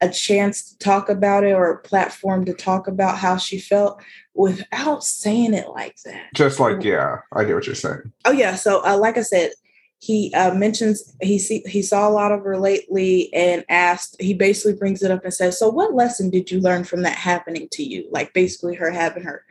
a 0.01 0.09
chance 0.09 0.71
to 0.71 0.79
talk 0.79 1.09
about 1.09 1.45
it 1.45 1.53
or 1.53 1.71
a 1.71 1.79
platform 1.79 2.45
to 2.45 2.53
talk 2.53 2.87
about 2.87 3.19
how 3.19 3.37
she 3.37 3.59
felt 3.59 4.01
without 4.35 5.03
saying 5.03 5.55
it 5.55 5.69
like 5.71 5.97
that. 6.05 6.33
Just 6.35 6.61
like 6.61 6.83
yeah, 6.83 7.19
I 7.33 7.45
get 7.45 7.55
what 7.55 7.67
you're 7.67 7.75
saying. 7.75 8.13
Oh 8.25 8.33
yeah, 8.33 8.55
so 8.55 8.85
uh, 8.87 8.97
like 8.97 9.17
I 9.17 9.23
said. 9.23 9.53
He 9.99 10.31
uh, 10.35 10.53
mentions 10.53 11.17
he 11.23 11.39
see, 11.39 11.63
he 11.67 11.81
saw 11.81 12.07
a 12.07 12.13
lot 12.13 12.31
of 12.31 12.43
her 12.43 12.59
lately 12.59 13.33
and 13.33 13.65
asked. 13.71 14.15
He 14.21 14.35
basically 14.35 14.75
brings 14.75 15.03
it 15.03 15.11
up 15.11 15.25
and 15.25 15.33
says, 15.33 15.59
"So, 15.59 15.71
what 15.71 15.95
lesson 15.95 16.29
did 16.29 16.51
you 16.51 16.61
learn 16.61 16.85
from 16.85 17.03
that 17.05 17.17
happening 17.17 17.67
to 17.73 17.83
you? 17.83 18.07
Like 18.11 18.35
basically 18.35 18.75
her 18.75 18.91
having 18.91 19.23
her 19.23 19.47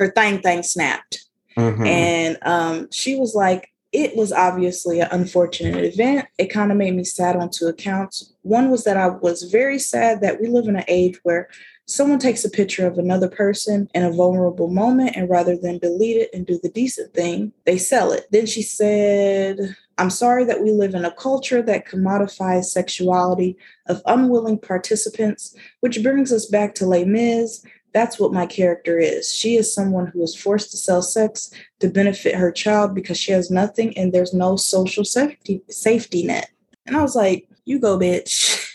her 0.00 0.10
thing 0.10 0.40
thing 0.40 0.62
snapped. 0.62 1.24
Mm-hmm. 1.56 1.86
And 1.86 2.38
um, 2.42 2.88
she 2.90 3.16
was 3.16 3.34
like, 3.34 3.69
it 3.92 4.16
was 4.16 4.32
obviously 4.32 5.00
an 5.00 5.08
unfortunate 5.10 5.84
event. 5.84 6.26
It 6.38 6.46
kind 6.46 6.70
of 6.70 6.78
made 6.78 6.94
me 6.94 7.04
sad 7.04 7.36
on 7.36 7.50
two 7.50 7.66
accounts. 7.66 8.32
One 8.42 8.70
was 8.70 8.84
that 8.84 8.96
I 8.96 9.08
was 9.08 9.42
very 9.44 9.78
sad 9.78 10.20
that 10.20 10.40
we 10.40 10.48
live 10.48 10.68
in 10.68 10.76
an 10.76 10.84
age 10.86 11.18
where 11.24 11.48
someone 11.86 12.20
takes 12.20 12.44
a 12.44 12.50
picture 12.50 12.86
of 12.86 12.98
another 12.98 13.28
person 13.28 13.88
in 13.94 14.04
a 14.04 14.12
vulnerable 14.12 14.68
moment, 14.68 15.16
and 15.16 15.28
rather 15.28 15.56
than 15.56 15.78
delete 15.78 16.18
it 16.18 16.30
and 16.32 16.46
do 16.46 16.58
the 16.62 16.68
decent 16.68 17.12
thing, 17.12 17.52
they 17.66 17.76
sell 17.78 18.12
it. 18.12 18.26
Then 18.30 18.46
she 18.46 18.62
said, 18.62 19.58
I'm 19.98 20.10
sorry 20.10 20.44
that 20.44 20.62
we 20.62 20.70
live 20.70 20.94
in 20.94 21.04
a 21.04 21.10
culture 21.10 21.60
that 21.62 21.88
commodifies 21.88 22.66
sexuality 22.66 23.56
of 23.88 24.02
unwilling 24.06 24.58
participants, 24.58 25.54
which 25.80 26.02
brings 26.02 26.32
us 26.32 26.46
back 26.46 26.76
to 26.76 26.86
Les 26.86 27.04
Mis 27.04 27.64
that's 27.92 28.18
what 28.18 28.32
my 28.32 28.46
character 28.46 28.98
is. 28.98 29.32
She 29.32 29.56
is 29.56 29.72
someone 29.72 30.06
who 30.06 30.22
is 30.22 30.36
forced 30.36 30.70
to 30.70 30.76
sell 30.76 31.02
sex 31.02 31.50
to 31.80 31.88
benefit 31.88 32.34
her 32.34 32.52
child 32.52 32.94
because 32.94 33.18
she 33.18 33.32
has 33.32 33.50
nothing 33.50 33.96
and 33.98 34.12
there's 34.12 34.34
no 34.34 34.56
social 34.56 35.04
safety 35.04 35.62
safety 35.68 36.24
net. 36.24 36.50
And 36.86 36.96
I 36.96 37.02
was 37.02 37.16
like, 37.16 37.48
you 37.64 37.78
go, 37.78 37.98
bitch. 37.98 38.66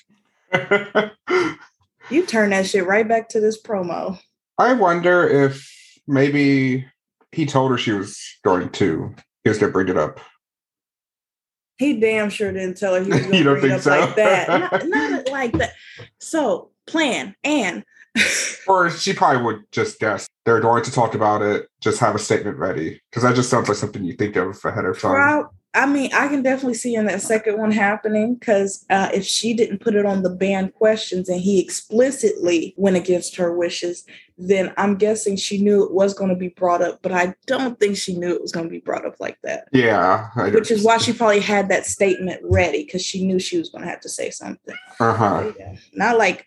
you 2.10 2.26
turn 2.26 2.52
that 2.52 2.68
shit 2.68 2.86
right 2.86 3.08
back 3.08 3.30
to 3.30 3.40
this 3.40 3.62
promo. 3.62 4.20
I 4.58 4.74
wonder 4.74 5.28
if 5.28 5.70
maybe 6.08 6.86
he 7.32 7.46
told 7.46 7.72
her 7.72 7.78
she 7.78 7.92
was 7.92 8.20
going 8.44 8.70
to. 8.72 9.14
He 9.44 9.50
was 9.50 9.60
gonna 9.60 9.72
bring 9.72 9.90
it 9.90 9.98
up. 9.98 10.20
He 11.78 12.00
damn 12.00 12.30
sure 12.30 12.52
didn't 12.54 12.78
tell 12.78 12.96
her 12.96 13.04
he 13.04 13.10
was 13.10 13.22
going 13.28 13.44
to 13.44 13.56
bring 13.56 13.66
it 13.66 13.72
up 13.72 13.82
so? 13.82 13.90
like 13.90 14.16
that. 14.16 14.48
Not, 14.48 14.86
not 14.88 15.30
like 15.30 15.52
that. 15.58 15.74
So 16.20 16.72
plan 16.88 17.36
and 17.44 17.84
or 18.68 18.90
she 18.90 19.14
probably 19.14 19.44
would 19.44 19.72
just 19.72 20.00
guess 20.00 20.28
they're 20.46 20.62
going 20.62 20.84
to 20.84 20.92
talk 20.92 21.16
about 21.16 21.42
it, 21.42 21.68
just 21.82 22.00
have 22.00 22.16
a 22.16 22.20
statement 22.20 22.58
ready. 22.58 23.02
Because 23.10 23.24
that 23.24 23.36
just 23.36 23.50
sounds 23.50 23.68
like 23.68 23.78
something 23.78 24.04
you 24.04 24.14
think 24.14 24.36
of 24.36 24.58
ahead 24.64 24.86
of 24.86 25.00
time. 25.00 25.14
Well, 25.14 25.54
I 25.76 25.86
mean, 25.86 26.10
I 26.14 26.30
can 26.30 26.42
definitely 26.42 26.76
see 26.76 26.96
in 26.96 27.06
that 27.08 27.22
second 27.22 27.58
one 27.58 27.72
happening 27.72 28.36
because 28.36 28.86
uh, 28.90 29.10
if 29.14 29.26
she 29.26 29.54
didn't 29.54 29.82
put 29.82 29.96
it 29.96 30.06
on 30.06 30.24
the 30.24 30.30
banned 30.30 30.74
questions 30.74 31.28
and 31.28 31.42
he 31.42 31.60
explicitly 31.60 32.74
went 32.78 32.96
against 32.96 33.36
her 33.36 33.54
wishes, 33.54 34.06
then 34.38 34.74
I'm 34.78 34.96
guessing 34.96 35.36
she 35.36 35.62
knew 35.62 35.84
it 35.84 35.94
was 35.94 36.14
going 36.14 36.30
to 36.30 36.36
be 36.36 36.48
brought 36.48 36.82
up, 36.82 37.02
but 37.02 37.12
I 37.12 37.36
don't 37.46 37.78
think 37.78 37.98
she 37.98 38.18
knew 38.18 38.34
it 38.34 38.42
was 38.42 38.54
going 38.54 38.66
to 38.66 38.72
be 38.72 38.80
brought 38.80 39.06
up 39.06 39.16
like 39.20 39.38
that. 39.44 39.68
Yeah. 39.74 40.30
Which 40.52 40.72
is 40.72 40.84
why 40.84 40.98
she 40.98 41.12
probably 41.12 41.42
had 41.42 41.68
that 41.70 41.86
statement 41.86 42.40
ready 42.44 42.86
because 42.86 43.04
she 43.04 43.26
knew 43.26 43.38
she 43.40 43.58
was 43.58 43.70
going 43.70 43.84
to 43.84 43.90
have 43.90 44.02
to 44.02 44.10
say 44.10 44.30
something. 44.30 44.76
Uh 45.00 45.14
huh. 45.14 45.52
Yeah. 45.60 45.76
Not 45.94 46.18
like, 46.18 46.46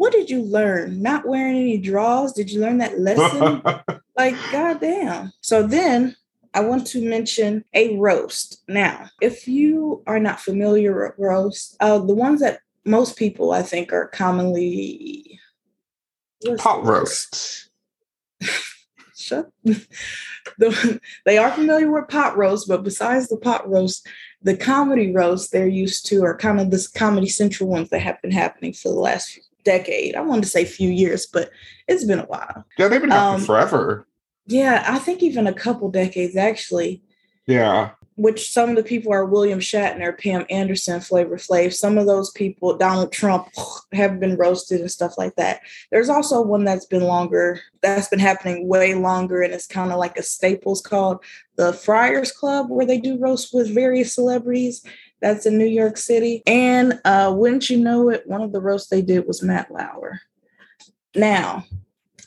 what 0.00 0.12
did 0.14 0.30
you 0.30 0.40
learn? 0.40 1.02
Not 1.02 1.28
wearing 1.28 1.56
any 1.56 1.76
draws? 1.76 2.32
Did 2.32 2.50
you 2.50 2.62
learn 2.62 2.78
that 2.78 2.98
lesson? 2.98 3.60
like, 4.16 4.34
goddamn. 4.50 5.30
So 5.42 5.62
then 5.62 6.16
I 6.54 6.60
want 6.60 6.86
to 6.86 7.06
mention 7.06 7.66
a 7.74 7.98
roast. 7.98 8.62
Now, 8.66 9.10
if 9.20 9.46
you 9.46 10.02
are 10.06 10.18
not 10.18 10.40
familiar 10.40 10.98
with 10.98 11.18
roast, 11.18 11.76
uh, 11.80 11.98
the 11.98 12.14
ones 12.14 12.40
that 12.40 12.60
most 12.86 13.18
people 13.18 13.52
I 13.52 13.60
think 13.60 13.92
are 13.92 14.06
commonly 14.06 15.38
pot 16.56 16.82
roast. 16.82 17.68
Shut. 19.14 19.50
the, 19.64 21.00
they 21.26 21.36
are 21.36 21.50
familiar 21.50 21.90
with 21.90 22.08
pot 22.08 22.38
roast, 22.38 22.68
but 22.68 22.84
besides 22.84 23.28
the 23.28 23.36
pot 23.36 23.68
roast, 23.68 24.08
the 24.40 24.56
comedy 24.56 25.12
roast 25.12 25.52
they're 25.52 25.68
used 25.68 26.06
to 26.06 26.24
are 26.24 26.38
kind 26.38 26.58
of 26.58 26.70
this 26.70 26.88
comedy 26.88 27.28
central 27.28 27.68
ones 27.68 27.90
that 27.90 28.00
have 28.00 28.22
been 28.22 28.32
happening 28.32 28.72
for 28.72 28.88
the 28.88 28.98
last 28.98 29.38
decade. 29.64 30.14
I 30.14 30.20
wanted 30.20 30.42
to 30.42 30.48
say 30.48 30.64
few 30.64 30.90
years, 30.90 31.26
but 31.26 31.50
it's 31.88 32.04
been 32.04 32.20
a 32.20 32.24
while. 32.24 32.64
Yeah, 32.78 32.88
they've 32.88 33.00
been 33.00 33.10
happening 33.10 33.40
um, 33.40 33.46
forever. 33.46 34.06
Yeah, 34.46 34.84
I 34.86 34.98
think 34.98 35.22
even 35.22 35.46
a 35.46 35.52
couple 35.52 35.90
decades 35.90 36.36
actually. 36.36 37.02
Yeah. 37.46 37.90
Which 38.16 38.52
some 38.52 38.68
of 38.70 38.76
the 38.76 38.82
people 38.82 39.12
are 39.12 39.24
William 39.24 39.60
Shatner, 39.60 40.18
Pam 40.18 40.44
Anderson, 40.50 41.00
Flavor 41.00 41.36
Flav. 41.36 41.72
Some 41.72 41.96
of 41.96 42.06
those 42.06 42.30
people, 42.32 42.76
Donald 42.76 43.12
Trump, 43.12 43.48
have 43.92 44.20
been 44.20 44.36
roasted 44.36 44.80
and 44.80 44.90
stuff 44.90 45.16
like 45.16 45.36
that. 45.36 45.60
There's 45.90 46.10
also 46.10 46.42
one 46.42 46.64
that's 46.64 46.84
been 46.84 47.04
longer, 47.04 47.60
that's 47.80 48.08
been 48.08 48.18
happening 48.18 48.68
way 48.68 48.94
longer, 48.94 49.40
and 49.40 49.54
it's 49.54 49.66
kind 49.66 49.90
of 49.90 49.98
like 49.98 50.16
a 50.18 50.22
staples 50.22 50.82
called 50.82 51.24
the 51.56 51.72
Friars 51.72 52.30
Club, 52.30 52.68
where 52.68 52.86
they 52.86 52.98
do 52.98 53.18
roast 53.18 53.54
with 53.54 53.72
various 53.72 54.14
celebrities. 54.14 54.84
That's 55.20 55.46
in 55.46 55.58
New 55.58 55.66
York 55.66 55.96
City. 55.96 56.42
And 56.46 57.00
uh, 57.04 57.32
wouldn't 57.36 57.68
you 57.70 57.78
know 57.78 58.08
it, 58.10 58.26
one 58.26 58.42
of 58.42 58.52
the 58.52 58.60
roasts 58.60 58.88
they 58.88 59.02
did 59.02 59.26
was 59.26 59.42
Matt 59.42 59.70
Lauer. 59.70 60.20
Now, 61.14 61.64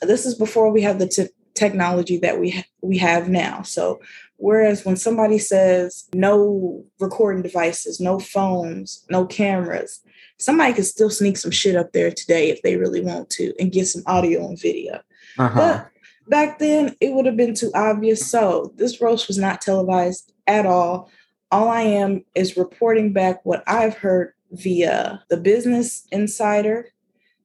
this 0.02 0.26
is 0.26 0.34
before 0.34 0.70
we 0.70 0.82
have 0.82 0.98
the 0.98 1.08
t- 1.08 1.28
technology 1.54 2.18
that 2.18 2.38
we 2.38 2.50
ha- 2.50 2.66
we 2.82 2.98
have 2.98 3.28
now. 3.28 3.62
So 3.62 4.00
whereas 4.36 4.84
when 4.84 4.96
somebody 4.96 5.38
says 5.38 6.08
no 6.14 6.84
recording 7.00 7.42
devices, 7.42 8.00
no 8.00 8.18
phones, 8.18 9.04
no 9.08 9.24
cameras, 9.24 10.00
somebody 10.38 10.74
could 10.74 10.84
still 10.84 11.10
sneak 11.10 11.36
some 11.36 11.50
shit 11.50 11.76
up 11.76 11.92
there 11.92 12.10
today 12.10 12.50
if 12.50 12.62
they 12.62 12.76
really 12.76 13.00
want 13.00 13.30
to 13.30 13.54
and 13.58 13.72
get 13.72 13.86
some 13.86 14.02
audio 14.06 14.46
and 14.46 14.60
video. 14.60 15.00
Uh-huh. 15.38 15.54
But 15.54 15.90
back 16.28 16.58
then 16.58 16.94
it 17.00 17.12
would 17.12 17.26
have 17.26 17.36
been 17.36 17.54
too 17.54 17.70
obvious. 17.74 18.28
So 18.30 18.72
this 18.76 19.00
roast 19.00 19.28
was 19.28 19.38
not 19.38 19.60
televised 19.60 20.32
at 20.46 20.66
all. 20.66 21.10
All 21.50 21.68
I 21.68 21.82
am 21.82 22.24
is 22.34 22.56
reporting 22.56 23.12
back 23.12 23.44
what 23.44 23.62
I've 23.66 23.96
heard 23.96 24.32
via 24.50 25.22
the 25.28 25.36
Business 25.36 26.06
Insider, 26.10 26.88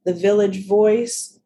the 0.05 0.13
Village 0.13 0.67
Voice, 0.67 1.39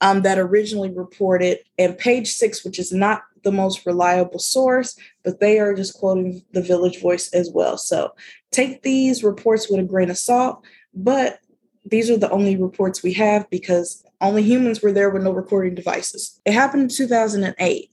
um, 0.00 0.22
that 0.22 0.38
originally 0.38 0.90
reported, 0.90 1.58
and 1.78 1.98
page 1.98 2.28
six, 2.28 2.64
which 2.64 2.78
is 2.78 2.92
not 2.92 3.22
the 3.44 3.52
most 3.52 3.86
reliable 3.86 4.38
source, 4.38 4.96
but 5.24 5.40
they 5.40 5.58
are 5.58 5.74
just 5.74 5.98
quoting 5.98 6.42
the 6.52 6.62
Village 6.62 7.00
Voice 7.00 7.32
as 7.32 7.50
well. 7.52 7.78
So 7.78 8.12
Take 8.50 8.82
these 8.82 9.22
reports 9.22 9.68
with 9.68 9.80
a 9.80 9.84
grain 9.84 10.10
of 10.10 10.18
salt, 10.18 10.64
but 10.94 11.40
these 11.84 12.10
are 12.10 12.16
the 12.16 12.30
only 12.30 12.56
reports 12.56 13.02
we 13.02 13.12
have 13.14 13.48
because 13.50 14.04
only 14.20 14.42
humans 14.42 14.82
were 14.82 14.92
there 14.92 15.10
with 15.10 15.22
no 15.22 15.32
recording 15.32 15.74
devices. 15.74 16.40
It 16.44 16.52
happened 16.52 16.84
in 16.84 16.88
2008. 16.88 17.90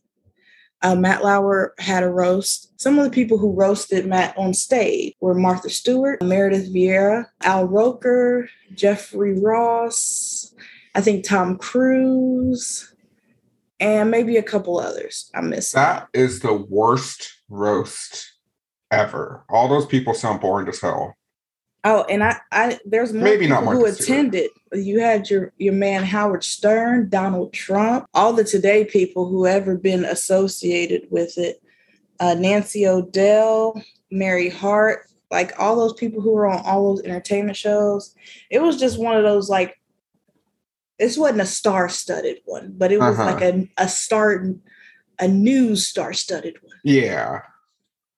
Uh, 0.81 0.95
Matt 0.95 1.23
Lauer 1.23 1.73
had 1.79 2.03
a 2.03 2.09
roast. 2.09 2.79
Some 2.79 2.99
of 2.99 3.05
the 3.05 3.11
people 3.11 3.37
who 3.37 3.53
roasted 3.53 4.05
Matt 4.05 4.37
on 4.37 4.53
stage 4.53 5.15
were 5.19 5.33
Martha 5.33 5.69
Stewart, 5.69 6.21
Meredith 6.21 6.73
Vieira, 6.73 7.25
Al 7.41 7.65
Roker, 7.65 8.47
Jeffrey 8.73 9.39
Ross, 9.39 10.53
I 10.93 11.01
think 11.01 11.25
Tom 11.25 11.57
Cruise, 11.57 12.93
and 13.79 14.11
maybe 14.11 14.37
a 14.37 14.43
couple 14.43 14.79
others. 14.79 15.31
I 15.33 15.41
miss 15.41 15.71
that 15.71 16.07
is 16.13 16.39
the 16.39 16.53
worst 16.53 17.33
roast 17.49 18.33
ever. 18.91 19.43
All 19.49 19.67
those 19.67 19.85
people 19.85 20.13
sound 20.13 20.41
boring 20.41 20.67
as 20.67 20.81
hell. 20.81 21.15
Oh, 21.87 22.03
and 22.09 22.23
I, 22.23 22.37
I 22.51 22.79
there's 22.83 23.13
more 23.13 23.23
Maybe 23.23 23.47
not 23.47 23.59
people 23.59 23.73
who 23.73 23.79
Martha 23.83 23.93
Stewart. 24.01 24.09
attended. 24.19 24.49
You 24.73 24.99
had 24.99 25.29
your 25.29 25.53
your 25.57 25.73
man 25.73 26.03
Howard 26.03 26.43
Stern, 26.43 27.09
Donald 27.09 27.53
Trump, 27.53 28.07
all 28.13 28.33
the 28.33 28.43
Today 28.43 28.85
people 28.85 29.29
who 29.29 29.45
ever 29.45 29.77
been 29.77 30.03
associated 30.03 31.07
with 31.11 31.37
it. 31.37 31.61
Uh, 32.19 32.33
Nancy 32.33 32.87
O'Dell, 32.87 33.81
Mary 34.09 34.49
Hart, 34.49 35.07
like 35.29 35.53
all 35.59 35.75
those 35.75 35.93
people 35.93 36.21
who 36.21 36.31
were 36.31 36.47
on 36.47 36.61
all 36.65 36.95
those 36.95 37.05
entertainment 37.05 37.55
shows. 37.57 38.15
It 38.49 38.61
was 38.63 38.77
just 38.79 38.97
one 38.99 39.15
of 39.15 39.23
those 39.23 39.47
like. 39.49 39.79
This 40.97 41.17
wasn't 41.17 41.41
a 41.41 41.45
star-studded 41.45 42.37
one, 42.45 42.73
but 42.77 42.91
it 42.91 42.99
was 42.99 43.19
Uh-huh. 43.19 43.31
like 43.33 43.41
a 43.43 43.69
a 43.77 43.87
star, 43.87 44.45
a 45.19 45.27
news 45.27 45.85
star-studded 45.87 46.55
one. 46.63 46.77
Yeah. 46.83 47.41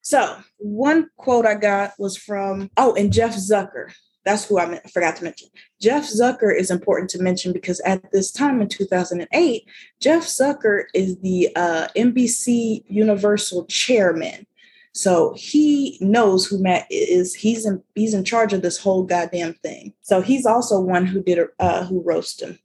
So 0.08 0.38
one 0.56 1.10
quote 1.18 1.46
I 1.46 1.56
got 1.56 1.92
was 2.00 2.16
from 2.16 2.72
oh, 2.78 2.96
and 2.96 3.12
Jeff 3.12 3.36
Zucker. 3.36 3.92
That's 4.24 4.46
who 4.46 4.58
I 4.58 4.80
forgot 4.94 5.18
to 5.18 5.26
mention. 5.26 5.50
Jeff 5.82 6.04
Zucker 6.04 6.58
is 6.58 6.72
important 6.72 7.10
to 7.10 7.22
mention 7.22 7.52
because 7.52 7.82
at 7.82 8.10
this 8.14 8.32
time 8.32 8.62
in 8.62 8.70
2008, 8.70 9.70
Jeff 10.00 10.24
Zucker 10.24 10.86
is 10.94 11.18
the 11.18 11.50
uh, 11.58 11.90
NBC 11.94 12.86
Universal 12.88 13.66
chairman. 13.66 14.48
So 14.94 15.34
he 15.36 15.98
knows 16.00 16.46
who 16.46 16.64
Matt 16.64 16.88
is. 16.90 17.36
He's 17.36 17.66
in 17.66 17.84
he's 17.94 18.14
in 18.14 18.24
charge 18.24 18.54
of 18.54 18.62
this 18.62 18.78
whole 18.78 19.04
goddamn 19.04 19.56
thing. 19.56 19.94
So 20.04 20.22
he's 20.22 20.46
also 20.46 20.80
one 20.80 21.06
who 21.06 21.22
did 21.22 21.40
uh, 21.60 21.84
who 21.84 22.02
roasted 22.02 22.52
him. 22.52 22.60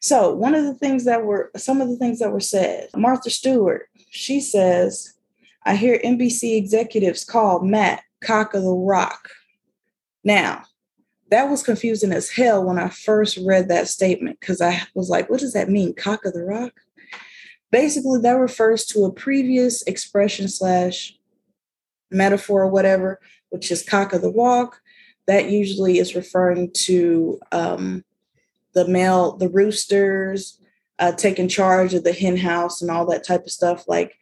So 0.00 0.32
one 0.32 0.54
of 0.54 0.62
the 0.62 0.74
things 0.74 1.06
that 1.06 1.24
were 1.24 1.50
some 1.56 1.80
of 1.80 1.88
the 1.88 1.96
things 1.96 2.20
that 2.20 2.30
were 2.30 2.38
said, 2.38 2.90
Martha 2.94 3.30
Stewart, 3.30 3.88
she 4.10 4.40
says, 4.40 5.13
I 5.64 5.76
hear 5.76 5.98
NBC 6.04 6.56
executives 6.56 7.24
call 7.24 7.60
Matt 7.62 8.02
cock 8.22 8.54
of 8.54 8.62
the 8.62 8.70
rock. 8.70 9.30
Now, 10.22 10.64
that 11.30 11.48
was 11.48 11.62
confusing 11.62 12.12
as 12.12 12.30
hell 12.30 12.64
when 12.64 12.78
I 12.78 12.88
first 12.88 13.38
read 13.38 13.68
that 13.68 13.88
statement 13.88 14.38
because 14.40 14.60
I 14.60 14.82
was 14.94 15.08
like, 15.08 15.30
what 15.30 15.40
does 15.40 15.54
that 15.54 15.70
mean? 15.70 15.94
Cock 15.94 16.24
of 16.24 16.34
the 16.34 16.44
rock? 16.44 16.72
Basically, 17.70 18.20
that 18.20 18.32
refers 18.32 18.84
to 18.86 19.04
a 19.04 19.12
previous 19.12 19.82
expression 19.82 20.48
slash 20.48 21.18
metaphor 22.10 22.62
or 22.62 22.68
whatever, 22.68 23.20
which 23.50 23.70
is 23.70 23.82
cock 23.82 24.12
of 24.12 24.22
the 24.22 24.30
walk. 24.30 24.80
That 25.26 25.50
usually 25.50 25.98
is 25.98 26.14
referring 26.14 26.70
to 26.72 27.40
um, 27.50 28.04
the 28.74 28.86
male, 28.86 29.36
the 29.36 29.48
roosters, 29.48 30.60
uh, 30.98 31.12
taking 31.12 31.48
charge 31.48 31.94
of 31.94 32.04
the 32.04 32.12
hen 32.12 32.36
house 32.36 32.82
and 32.82 32.90
all 32.90 33.06
that 33.06 33.24
type 33.24 33.44
of 33.44 33.50
stuff, 33.50 33.88
like 33.88 34.18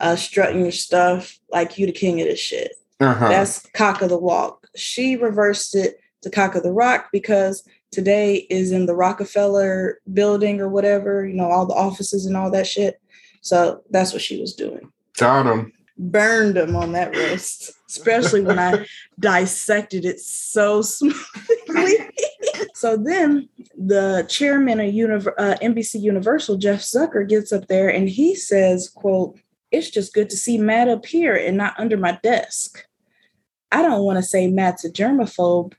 uh, 0.00 0.16
strutting 0.16 0.60
your 0.60 0.72
stuff, 0.72 1.38
like 1.50 1.78
you 1.78 1.86
the 1.86 1.92
king 1.92 2.20
of 2.20 2.26
this 2.26 2.40
shit. 2.40 2.72
Uh-huh. 3.00 3.28
That's 3.28 3.66
cock 3.74 4.02
of 4.02 4.08
the 4.08 4.18
walk. 4.18 4.66
She 4.74 5.16
reversed 5.16 5.74
it 5.74 6.00
to 6.22 6.30
cock 6.30 6.54
of 6.54 6.62
the 6.62 6.72
rock 6.72 7.08
because 7.12 7.66
today 7.92 8.46
is 8.50 8.72
in 8.72 8.86
the 8.86 8.94
Rockefeller 8.94 10.00
building 10.12 10.60
or 10.60 10.68
whatever, 10.68 11.26
you 11.26 11.34
know, 11.34 11.50
all 11.50 11.66
the 11.66 11.74
offices 11.74 12.26
and 12.26 12.36
all 12.36 12.50
that 12.50 12.66
shit. 12.66 13.00
So 13.40 13.82
that's 13.90 14.12
what 14.12 14.22
she 14.22 14.40
was 14.40 14.54
doing. 14.54 14.92
Got 15.16 15.46
him. 15.46 15.72
Burned 15.98 16.56
them 16.56 16.76
on 16.76 16.92
that 16.92 17.16
roast, 17.16 17.72
especially 17.88 18.42
when 18.42 18.58
I 18.58 18.86
dissected 19.20 20.04
it 20.04 20.20
so 20.20 20.82
smoothly. 20.82 21.96
so 22.74 22.96
then 22.96 23.48
the 23.78 24.26
chairman 24.28 24.80
of 24.80 24.92
Univ- 24.92 25.32
uh, 25.38 25.54
NBC 25.62 26.00
Universal, 26.02 26.58
Jeff 26.58 26.80
Zucker, 26.80 27.26
gets 27.26 27.52
up 27.52 27.68
there 27.68 27.88
and 27.88 28.08
he 28.08 28.34
says, 28.34 28.90
quote, 28.90 29.38
it's 29.76 29.90
just 29.90 30.14
good 30.14 30.30
to 30.30 30.36
see 30.36 30.58
Matt 30.58 30.88
up 30.88 31.06
here 31.06 31.34
and 31.34 31.56
not 31.56 31.74
under 31.78 31.96
my 31.96 32.18
desk. 32.22 32.84
I 33.72 33.82
don't 33.82 34.02
want 34.04 34.18
to 34.18 34.22
say 34.22 34.46
Matt's 34.48 34.84
a 34.84 34.90
germaphobe, 34.90 35.74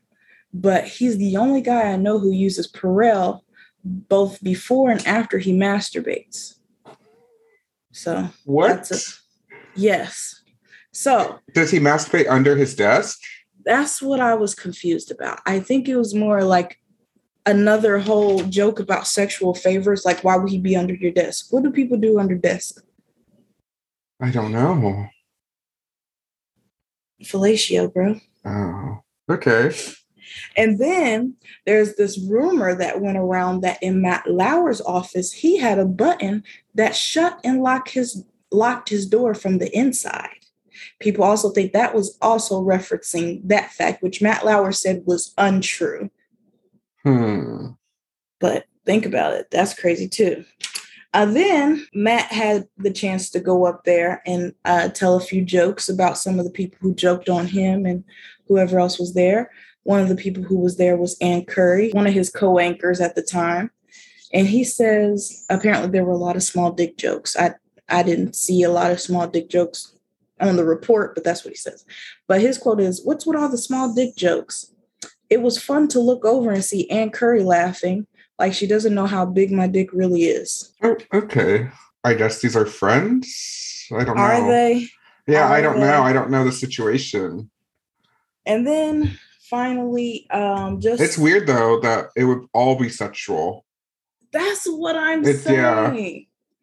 but 0.53 0.85
he's 0.85 1.17
the 1.17 1.37
only 1.37 1.61
guy 1.61 1.91
I 1.91 1.95
know 1.95 2.19
who 2.19 2.31
uses 2.31 2.71
Purell 2.71 3.41
both 3.83 4.43
before 4.43 4.91
and 4.91 5.05
after 5.07 5.37
he 5.37 5.53
masturbates. 5.53 6.55
So 7.91 8.29
What? 8.45 8.91
It. 8.91 9.03
yes. 9.75 10.41
So 10.91 11.39
Does 11.53 11.71
he 11.71 11.79
masturbate 11.79 12.29
under 12.29 12.55
his 12.55 12.75
desk? 12.75 13.19
that's 13.65 14.01
what 14.01 14.21
I 14.21 14.33
was 14.33 14.55
confused 14.55 15.11
about. 15.11 15.39
I 15.45 15.59
think 15.59 15.89
it 15.89 15.97
was 15.97 16.13
more 16.15 16.41
like 16.45 16.79
another 17.45 17.99
whole 17.99 18.43
joke 18.43 18.79
about 18.79 19.07
sexual 19.07 19.53
favors. 19.53 20.05
Like, 20.05 20.23
why 20.23 20.37
would 20.37 20.49
he 20.49 20.57
be 20.57 20.77
under 20.77 20.93
your 20.93 21.11
desk? 21.11 21.47
What 21.51 21.63
do 21.63 21.71
people 21.71 21.97
do 21.97 22.17
under 22.17 22.35
desks? 22.35 22.81
I 24.19 24.31
don't 24.31 24.51
know. 24.51 25.07
Fellatio, 27.23 27.93
bro. 27.93 28.19
Oh. 28.45 28.99
Okay. 29.29 29.75
And 30.55 30.79
then 30.79 31.35
there's 31.65 31.95
this 31.95 32.19
rumor 32.19 32.75
that 32.75 33.01
went 33.01 33.17
around 33.17 33.61
that 33.61 33.81
in 33.81 34.01
Matt 34.01 34.27
Lauer's 34.27 34.81
office, 34.81 35.31
he 35.31 35.57
had 35.57 35.79
a 35.79 35.85
button 35.85 36.43
that 36.75 36.95
shut 36.95 37.39
and 37.43 37.61
locked 37.61 37.91
his 37.91 38.23
locked 38.51 38.89
his 38.89 39.05
door 39.05 39.33
from 39.33 39.57
the 39.57 39.75
inside. 39.77 40.29
People 40.99 41.23
also 41.23 41.49
think 41.49 41.73
that 41.73 41.93
was 41.93 42.17
also 42.21 42.61
referencing 42.61 43.41
that 43.43 43.71
fact, 43.71 44.01
which 44.01 44.21
Matt 44.21 44.45
Lauer 44.45 44.71
said 44.71 45.03
was 45.05 45.33
untrue. 45.37 46.09
Hmm. 47.03 47.71
But 48.39 48.65
think 48.85 49.05
about 49.05 49.33
it, 49.33 49.47
that's 49.51 49.77
crazy 49.77 50.07
too. 50.07 50.45
Uh, 51.13 51.25
then 51.25 51.87
Matt 51.93 52.31
had 52.31 52.67
the 52.77 52.91
chance 52.91 53.29
to 53.31 53.39
go 53.39 53.65
up 53.65 53.83
there 53.85 54.21
and 54.25 54.53
uh, 54.65 54.89
tell 54.89 55.15
a 55.15 55.21
few 55.21 55.43
jokes 55.43 55.89
about 55.89 56.17
some 56.17 56.37
of 56.37 56.45
the 56.45 56.51
people 56.51 56.77
who 56.81 56.93
joked 56.93 57.29
on 57.29 57.47
him 57.47 57.85
and 57.85 58.03
whoever 58.47 58.79
else 58.79 58.99
was 58.99 59.13
there. 59.13 59.51
One 59.83 60.01
of 60.01 60.09
the 60.09 60.15
people 60.15 60.43
who 60.43 60.57
was 60.57 60.77
there 60.77 60.97
was 60.97 61.17
Ann 61.21 61.45
Curry, 61.45 61.91
one 61.91 62.07
of 62.07 62.13
his 62.13 62.29
co 62.29 62.59
anchors 62.59 62.99
at 62.99 63.15
the 63.15 63.21
time. 63.21 63.71
And 64.33 64.47
he 64.47 64.63
says 64.65 65.45
apparently 65.49 65.89
there 65.89 66.03
were 66.03 66.11
a 66.11 66.17
lot 66.17 66.35
of 66.35 66.43
small 66.43 66.71
dick 66.71 66.97
jokes. 66.97 67.37
I, 67.37 67.53
I 67.87 68.03
didn't 68.03 68.35
see 68.35 68.63
a 68.63 68.69
lot 68.69 68.91
of 68.91 68.99
small 68.99 69.27
dick 69.27 69.49
jokes 69.49 69.93
on 70.41 70.57
the 70.57 70.65
report, 70.65 71.15
but 71.15 71.23
that's 71.23 71.45
what 71.45 71.51
he 71.51 71.57
says. 71.57 71.85
But 72.27 72.41
his 72.41 72.57
quote 72.57 72.81
is 72.81 73.01
What's 73.03 73.25
with 73.25 73.37
all 73.37 73.49
the 73.49 73.57
small 73.57 73.93
dick 73.93 74.15
jokes? 74.17 74.73
It 75.29 75.41
was 75.41 75.61
fun 75.61 75.87
to 75.89 75.99
look 75.99 76.25
over 76.25 76.51
and 76.51 76.63
see 76.63 76.89
Ann 76.89 77.09
Curry 77.09 77.43
laughing 77.43 78.07
like 78.39 78.53
she 78.53 78.67
doesn't 78.67 78.93
know 78.95 79.05
how 79.07 79.25
big 79.25 79.51
my 79.51 79.67
dick 79.67 79.91
really 79.93 80.23
is. 80.23 80.73
Oh, 80.83 80.95
okay. 81.13 81.69
I 82.03 82.13
guess 82.13 82.41
these 82.41 82.55
are 82.55 82.65
friends. 82.65 83.87
I 83.91 84.03
don't 84.03 84.15
know. 84.15 84.21
Are 84.21 84.47
they? 84.47 84.87
Yeah, 85.27 85.49
I 85.51 85.61
don't 85.61 85.75
they? 85.79 85.81
know. 85.87 86.01
I 86.03 86.13
don't 86.13 86.29
know 86.29 86.43
the 86.45 86.51
situation. 86.51 87.49
And 88.45 88.65
then 88.65 89.17
finally, 89.49 90.29
um, 90.31 90.79
just 90.79 91.01
It's 91.01 91.17
weird 91.17 91.47
though 91.47 91.79
that 91.81 92.09
it 92.15 92.25
would 92.25 92.45
all 92.53 92.77
be 92.77 92.89
sexual. 92.89 93.65
that's 94.31 94.65
what 94.67 94.95
I'm 94.95 95.25
It's- 95.25 95.49
yeah. 95.49 95.91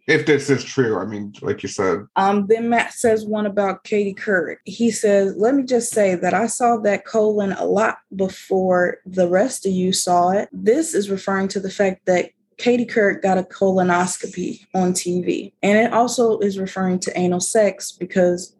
If 0.06 0.26
this 0.26 0.50
is 0.50 0.62
true, 0.62 0.98
I 0.98 1.06
mean, 1.06 1.32
like 1.40 1.62
you 1.62 1.68
said. 1.68 2.06
Um, 2.16 2.46
then 2.46 2.68
Matt 2.68 2.92
says 2.92 3.24
one 3.24 3.46
about 3.46 3.84
Katie 3.84 4.14
Couric. 4.14 4.56
He 4.64 4.90
says, 4.90 5.34
Let 5.36 5.54
me 5.54 5.62
just 5.62 5.92
say 5.92 6.14
that 6.14 6.34
I 6.34 6.46
saw 6.46 6.76
that 6.78 7.06
colon 7.06 7.52
a 7.52 7.64
lot 7.64 7.98
before 8.14 8.98
the 9.06 9.28
rest 9.28 9.64
of 9.64 9.72
you 9.72 9.92
saw 9.94 10.30
it. 10.30 10.50
This 10.52 10.94
is 10.94 11.08
referring 11.08 11.48
to 11.48 11.60
the 11.60 11.70
fact 11.70 12.04
that 12.04 12.30
Katie 12.58 12.86
Couric 12.86 13.22
got 13.22 13.38
a 13.38 13.42
colonoscopy 13.42 14.66
on 14.74 14.92
TV. 14.92 15.52
And 15.62 15.78
it 15.78 15.92
also 15.92 16.38
is 16.38 16.58
referring 16.58 16.98
to 17.00 17.18
anal 17.18 17.40
sex 17.40 17.90
because 17.90 18.54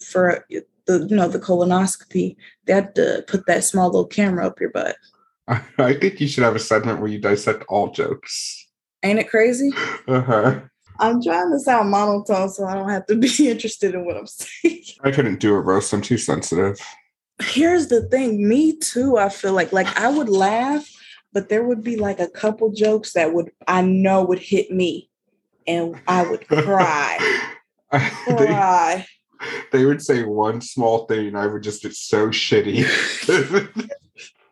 for 0.00 0.46
the 0.86 1.06
you 1.08 1.16
know 1.16 1.28
the 1.28 1.40
colonoscopy, 1.40 2.36
they 2.66 2.72
had 2.72 2.94
to 2.94 3.24
put 3.26 3.46
that 3.46 3.64
small 3.64 3.86
little 3.86 4.06
camera 4.06 4.46
up 4.46 4.60
your 4.60 4.70
butt. 4.70 4.96
I, 5.48 5.60
I 5.78 5.94
think 5.94 6.20
you 6.20 6.28
should 6.28 6.44
have 6.44 6.56
a 6.56 6.60
segment 6.60 7.00
where 7.00 7.10
you 7.10 7.18
dissect 7.18 7.64
all 7.68 7.90
jokes. 7.90 8.66
Ain't 9.02 9.18
it 9.18 9.28
crazy? 9.28 9.70
Uh-huh. 10.08 10.60
I'm 10.98 11.22
trying 11.22 11.50
to 11.52 11.58
sound 11.58 11.90
monotone 11.90 12.48
so 12.50 12.66
I 12.66 12.74
don't 12.74 12.88
have 12.88 13.06
to 13.06 13.16
be 13.16 13.30
interested 13.50 13.94
in 13.94 14.04
what 14.04 14.16
I'm 14.16 14.26
saying. 14.26 14.84
I 15.02 15.10
couldn't 15.10 15.40
do 15.40 15.54
a 15.54 15.60
roast. 15.60 15.92
I'm 15.92 16.02
too 16.02 16.18
sensitive. 16.18 16.78
Here's 17.42 17.88
the 17.88 18.02
thing, 18.08 18.48
me 18.48 18.76
too. 18.76 19.18
I 19.18 19.28
feel 19.28 19.52
like 19.52 19.72
like 19.72 19.98
I 19.98 20.08
would 20.08 20.28
laugh, 20.28 20.88
but 21.32 21.48
there 21.48 21.64
would 21.64 21.82
be 21.82 21.96
like 21.96 22.20
a 22.20 22.28
couple 22.28 22.70
jokes 22.70 23.12
that 23.14 23.34
would 23.34 23.50
I 23.66 23.82
know 23.82 24.22
would 24.24 24.38
hit 24.38 24.70
me 24.70 25.10
and 25.66 26.00
I 26.06 26.28
would 26.28 26.46
cry. 26.48 27.18
Cry. 27.90 29.06
they 29.72 29.84
would 29.84 30.02
say 30.02 30.24
one 30.24 30.60
small 30.60 31.06
thing, 31.06 31.28
and 31.28 31.38
I 31.38 31.46
would 31.46 31.62
just 31.62 31.82
get 31.82 31.94
so 31.94 32.28
shitty. 32.28 32.84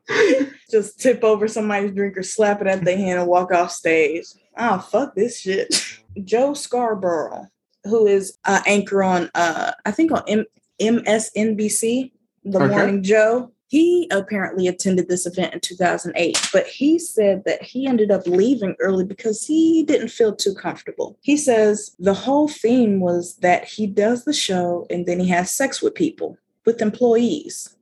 just 0.70 1.00
tip 1.00 1.22
over 1.24 1.48
somebody's 1.48 1.92
drink 1.92 2.16
or 2.16 2.22
slap 2.22 2.60
it 2.60 2.66
at 2.66 2.84
their 2.84 2.96
hand 2.96 3.18
and 3.20 3.28
walk 3.28 3.52
off 3.52 3.70
stage. 3.70 4.24
Oh, 4.56 4.78
fuck 4.78 5.14
this 5.14 5.40
shit. 5.40 5.74
Joe 6.24 6.54
Scarborough, 6.54 7.46
who 7.84 8.06
is 8.06 8.38
uh, 8.44 8.60
anchor 8.66 9.02
on, 9.02 9.30
uh, 9.34 9.72
I 9.86 9.90
think 9.90 10.12
on 10.12 10.22
M- 10.28 10.46
MSNBC, 10.80 12.12
The 12.44 12.58
Okay. 12.58 12.68
Morning 12.74 13.02
Joe. 13.02 13.52
He 13.68 14.06
apparently 14.10 14.66
attended 14.68 15.08
this 15.08 15.24
event 15.24 15.54
in 15.54 15.60
2008, 15.60 16.50
but 16.52 16.66
he 16.66 16.98
said 16.98 17.44
that 17.46 17.62
he 17.62 17.86
ended 17.86 18.10
up 18.10 18.26
leaving 18.26 18.76
early 18.80 19.02
because 19.02 19.46
he 19.46 19.82
didn't 19.82 20.08
feel 20.08 20.36
too 20.36 20.52
comfortable. 20.54 21.16
He 21.22 21.38
says 21.38 21.96
the 21.98 22.12
whole 22.12 22.48
theme 22.48 23.00
was 23.00 23.36
that 23.36 23.64
he 23.64 23.86
does 23.86 24.26
the 24.26 24.34
show 24.34 24.86
and 24.90 25.06
then 25.06 25.18
he 25.20 25.28
has 25.28 25.50
sex 25.50 25.80
with 25.80 25.94
people, 25.94 26.36
with 26.66 26.82
employees. 26.82 27.74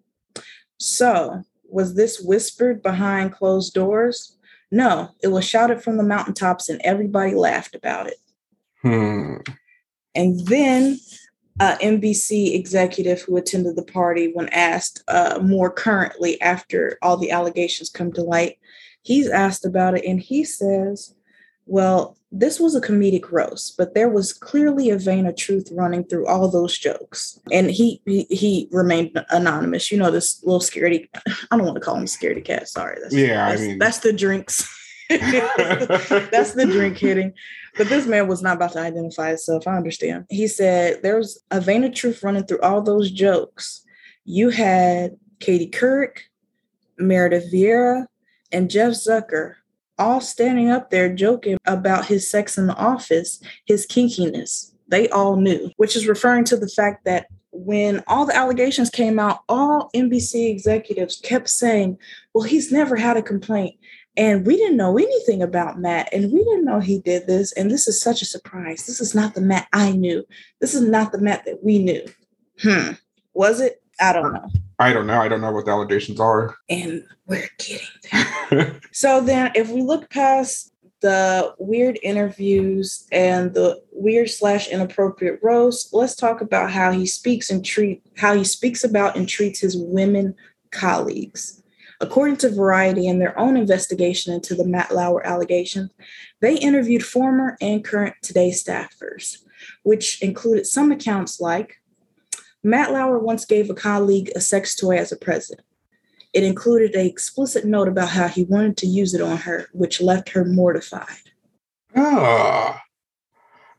So, 0.79 1.43
was 1.73 1.95
this 1.95 2.21
whispered 2.21 2.83
behind 2.83 3.33
closed 3.33 3.75
doors? 3.75 4.37
No, 4.71 5.11
it 5.23 5.29
was 5.29 5.45
shouted 5.45 5.83
from 5.83 5.97
the 5.97 6.05
mountaintops 6.05 6.69
and 6.69 6.81
everybody 6.83 7.35
laughed 7.35 7.75
about 7.75 8.07
it. 8.07 8.17
hmm. 8.83 9.37
And 10.15 10.47
then 10.47 10.99
uh, 11.61 11.77
NBC 11.79 12.55
executive 12.55 13.21
who 13.23 13.37
attended 13.37 13.77
the 13.77 13.83
party, 13.83 14.31
when 14.33 14.49
asked 14.49 15.05
uh, 15.09 15.39
more 15.43 15.71
currently 15.71 16.41
after 16.41 16.99
all 17.03 17.17
the 17.17 17.31
allegations 17.31 17.91
come 17.91 18.13
to 18.13 18.23
light, 18.23 18.59
he's 19.03 19.29
asked 19.29 19.65
about 19.65 19.97
it 19.97 20.05
and 20.05 20.21
he 20.21 20.45
says, 20.45 21.15
Well, 21.67 22.17
this 22.33 22.61
was 22.61 22.77
a 22.77 22.81
comedic 22.81 23.33
roast, 23.33 23.77
but 23.77 23.95
there 23.95 24.09
was 24.09 24.33
clearly 24.33 24.91
a 24.91 24.99
vein 24.99 25.27
of 25.27 25.37
truth 25.37 25.69
running 25.73 26.05
through 26.05 26.27
all 26.27 26.49
those 26.49 26.79
jokes. 26.79 27.41
And 27.51 27.71
he 27.71 28.01
he, 28.07 28.25
he 28.31 28.69
remained 28.71 29.25
anonymous. 29.31 29.91
You 29.91 29.99
know, 29.99 30.11
this 30.11 30.43
little 30.45 30.61
scaredy, 30.61 31.09
I 31.51 31.57
don't 31.57 31.65
want 31.67 31.75
to 31.77 31.81
call 31.81 31.97
him 31.97 32.05
scaredy 32.05 32.45
cat. 32.45 32.69
Sorry. 32.69 32.99
That's, 33.03 33.15
Yeah, 33.15 33.47
I 33.49 33.57
mean- 33.57 33.79
that's 33.79 33.99
the 33.99 34.13
drinks. 34.13 34.69
that's 35.11 36.53
the 36.53 36.69
drink 36.71 36.97
hitting. 36.99 37.33
But 37.77 37.89
this 37.89 38.07
man 38.07 38.29
was 38.29 38.43
not 38.43 38.57
about 38.57 38.73
to 38.73 38.81
identify 38.81 39.31
himself. 39.31 39.67
I 39.67 39.77
understand. 39.77 40.27
He 40.31 40.47
said 40.47 41.03
there's 41.03 41.39
a 41.51 41.61
vein 41.61 41.83
of 41.83 41.95
truth 41.95 42.23
running 42.23 42.45
through 42.45 42.61
all 42.61 42.81
those 42.81 43.11
jokes. 43.11 43.83
You 44.25 44.51
had 44.51 45.17
Katie 45.41 45.71
Couric, 45.71 46.19
Meredith 46.97 47.53
Vieira, 47.53 48.07
and 48.53 48.71
Jeff 48.71 48.93
Zucker 48.93 49.55
all 50.01 50.21
standing 50.21 50.71
up 50.71 50.91
there 50.91 51.15
joking 51.15 51.59
about 51.67 52.07
his 52.07 52.29
sex 52.29 52.59
in 52.59 52.67
the 52.67 52.75
office, 52.75 53.41
his 53.67 53.87
kinkiness. 53.87 54.73
They 54.89 55.09
all 55.11 55.37
knew, 55.37 55.71
which 55.77 55.95
is 55.95 56.09
referring 56.09 56.45
to 56.47 56.57
the 56.57 56.69
fact 56.69 57.05
that 57.05 57.27
when 57.53 58.03
all 58.07 58.27
the 58.27 58.37
allegations 58.37 58.91
came 58.91 59.19
out, 59.19 59.41
all 59.49 59.91
NBC 59.95 60.51
executives 60.51 61.21
kept 61.23 61.49
saying, 61.49 61.99
Well, 62.35 62.45
he's 62.45 62.73
never 62.73 62.97
had 62.97 63.17
a 63.17 63.23
complaint. 63.23 63.77
And 64.17 64.47
we 64.47 64.57
didn't 64.57 64.77
know 64.77 64.99
anything 64.99 65.43
about 65.43 65.79
Matt, 65.79 66.13
and 66.13 66.33
we 66.33 66.39
didn't 66.41 66.65
know 66.65 66.81
he 66.81 67.01
did 67.01 67.27
this. 67.27 67.53
And 67.53 67.71
this 67.71 67.87
is 67.87 68.03
such 68.03 68.23
a 68.23 68.27
surprise. 68.27 68.87
This 68.87 69.01
is 69.01 69.15
not 69.15 69.35
the 69.35 69.41
Matt 69.41 69.69
I 69.73 69.93
knew. 69.93 70.25
This 70.61 70.75
is 70.75 70.83
not 70.83 71.13
the 71.13 71.21
Matt 71.21 71.45
that 71.45 71.63
we 71.63 71.79
knew. 71.79 72.05
Hmm. 72.61 72.93
Was 73.35 73.61
it? 73.61 73.83
I 74.01 74.13
don't 74.13 74.33
know. 74.33 74.49
I 74.79 74.93
don't 74.93 75.07
know. 75.07 75.21
I 75.21 75.29
don't 75.29 75.41
know 75.41 75.53
what 75.53 75.67
the 75.67 75.73
allegations 75.73 76.21
are. 76.21 76.57
And 76.69 77.05
we're 77.27 77.49
getting 77.59 77.87
there. 78.51 78.81
So 78.93 79.21
then, 79.21 79.53
if 79.55 79.69
we 79.69 79.83
look 79.83 80.11
past 80.11 80.73
the 81.01 81.55
weird 81.59 81.99
interviews 82.03 83.07
and 83.13 83.55
the 83.55 83.81
weird 83.93 84.29
slash 84.31 84.69
inappropriate 84.69 85.41
roast, 85.43 85.95
let's 85.95 86.15
talk 86.15 86.41
about 86.41 86.71
how 86.71 86.93
he 86.93 87.07
speaks 87.07 87.51
and 87.51 87.65
treat 87.65 88.03
how 88.17 88.35
he 88.35 88.45
speaks 88.45 88.85
about 88.85 89.17
and 89.17 89.29
treats 89.29 89.61
his 89.61 89.77
women 89.77 90.35
colleagues. 90.71 91.63
According 92.01 92.39
to 92.39 92.51
Variety 92.51 93.07
and 93.07 93.21
their 93.21 93.39
own 93.39 93.57
investigation 93.57 94.33
into 94.33 94.55
the 94.55 94.65
Matt 94.65 94.91
Lauer 94.91 95.27
allegations, 95.27 95.91
they 96.41 96.57
interviewed 96.57 97.05
former 97.05 97.59
and 97.61 97.85
current 97.85 98.15
Today 98.23 98.51
staffers, 98.51 99.37
which 99.83 100.21
included 100.23 100.67
some 100.67 100.91
accounts 100.91 101.41
like 101.41 101.80
Matt 102.63 102.93
Lauer 102.93 103.19
once 103.19 103.45
gave 103.45 103.71
a 103.71 103.75
colleague 103.75 104.31
a 104.37 104.41
sex 104.41 104.77
toy 104.77 104.97
as 104.99 105.13
a 105.13 105.17
present. 105.17 105.61
It 106.33 106.45
included 106.45 106.95
an 106.95 107.07
explicit 107.07 107.65
note 107.65 107.89
about 107.89 108.11
how 108.11 108.29
he 108.29 108.45
wanted 108.45 108.77
to 108.79 108.87
use 108.87 109.15
it 109.15 109.21
on 109.21 109.39
her, 109.39 109.69
which 109.73 110.01
left 110.01 110.29
her 110.31 110.45
mortified. 110.45 111.07
oh. 111.97 112.77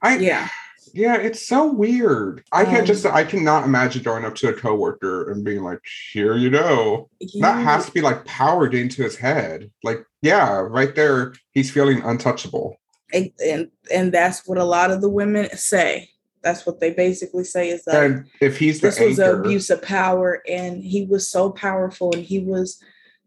I 0.01 0.17
Yeah. 0.17 0.49
Yeah, 0.93 1.15
it's 1.15 1.47
so 1.47 1.71
weird. 1.71 2.43
I 2.51 2.65
can't 2.65 2.81
Um, 2.81 2.85
just 2.85 3.05
I 3.05 3.23
cannot 3.23 3.63
imagine 3.63 4.03
going 4.03 4.25
up 4.25 4.35
to 4.35 4.49
a 4.49 4.53
coworker 4.53 5.31
and 5.31 5.43
being 5.43 5.63
like, 5.63 5.79
here 6.11 6.35
you 6.35 6.49
go. 6.49 7.09
That 7.39 7.63
has 7.63 7.85
to 7.85 7.91
be 7.91 8.01
like 8.01 8.25
powered 8.25 8.73
into 8.73 9.03
his 9.03 9.15
head. 9.15 9.71
Like, 9.83 10.03
yeah, 10.21 10.57
right 10.59 10.93
there, 10.93 11.33
he's 11.51 11.71
feeling 11.71 12.01
untouchable. 12.01 12.75
and, 13.13 13.31
and 13.45 13.69
and 13.93 14.11
that's 14.11 14.45
what 14.47 14.57
a 14.57 14.65
lot 14.65 14.91
of 14.91 15.01
the 15.01 15.09
women 15.09 15.55
say. 15.55 16.09
That's 16.43 16.65
what 16.65 16.79
they 16.79 16.91
basically 16.91 17.43
say 17.43 17.69
is 17.69 17.85
that 17.85 18.03
And 18.03 18.25
if 18.39 18.57
he's 18.57 18.81
the 18.81 18.87
this 18.87 18.99
was 18.99 19.19
an 19.19 19.39
abuse 19.39 19.69
of 19.69 19.81
power, 19.81 20.41
and 20.47 20.83
he 20.83 21.05
was 21.05 21.27
so 21.27 21.51
powerful, 21.51 22.11
and 22.13 22.23
he 22.23 22.39
was 22.39 22.81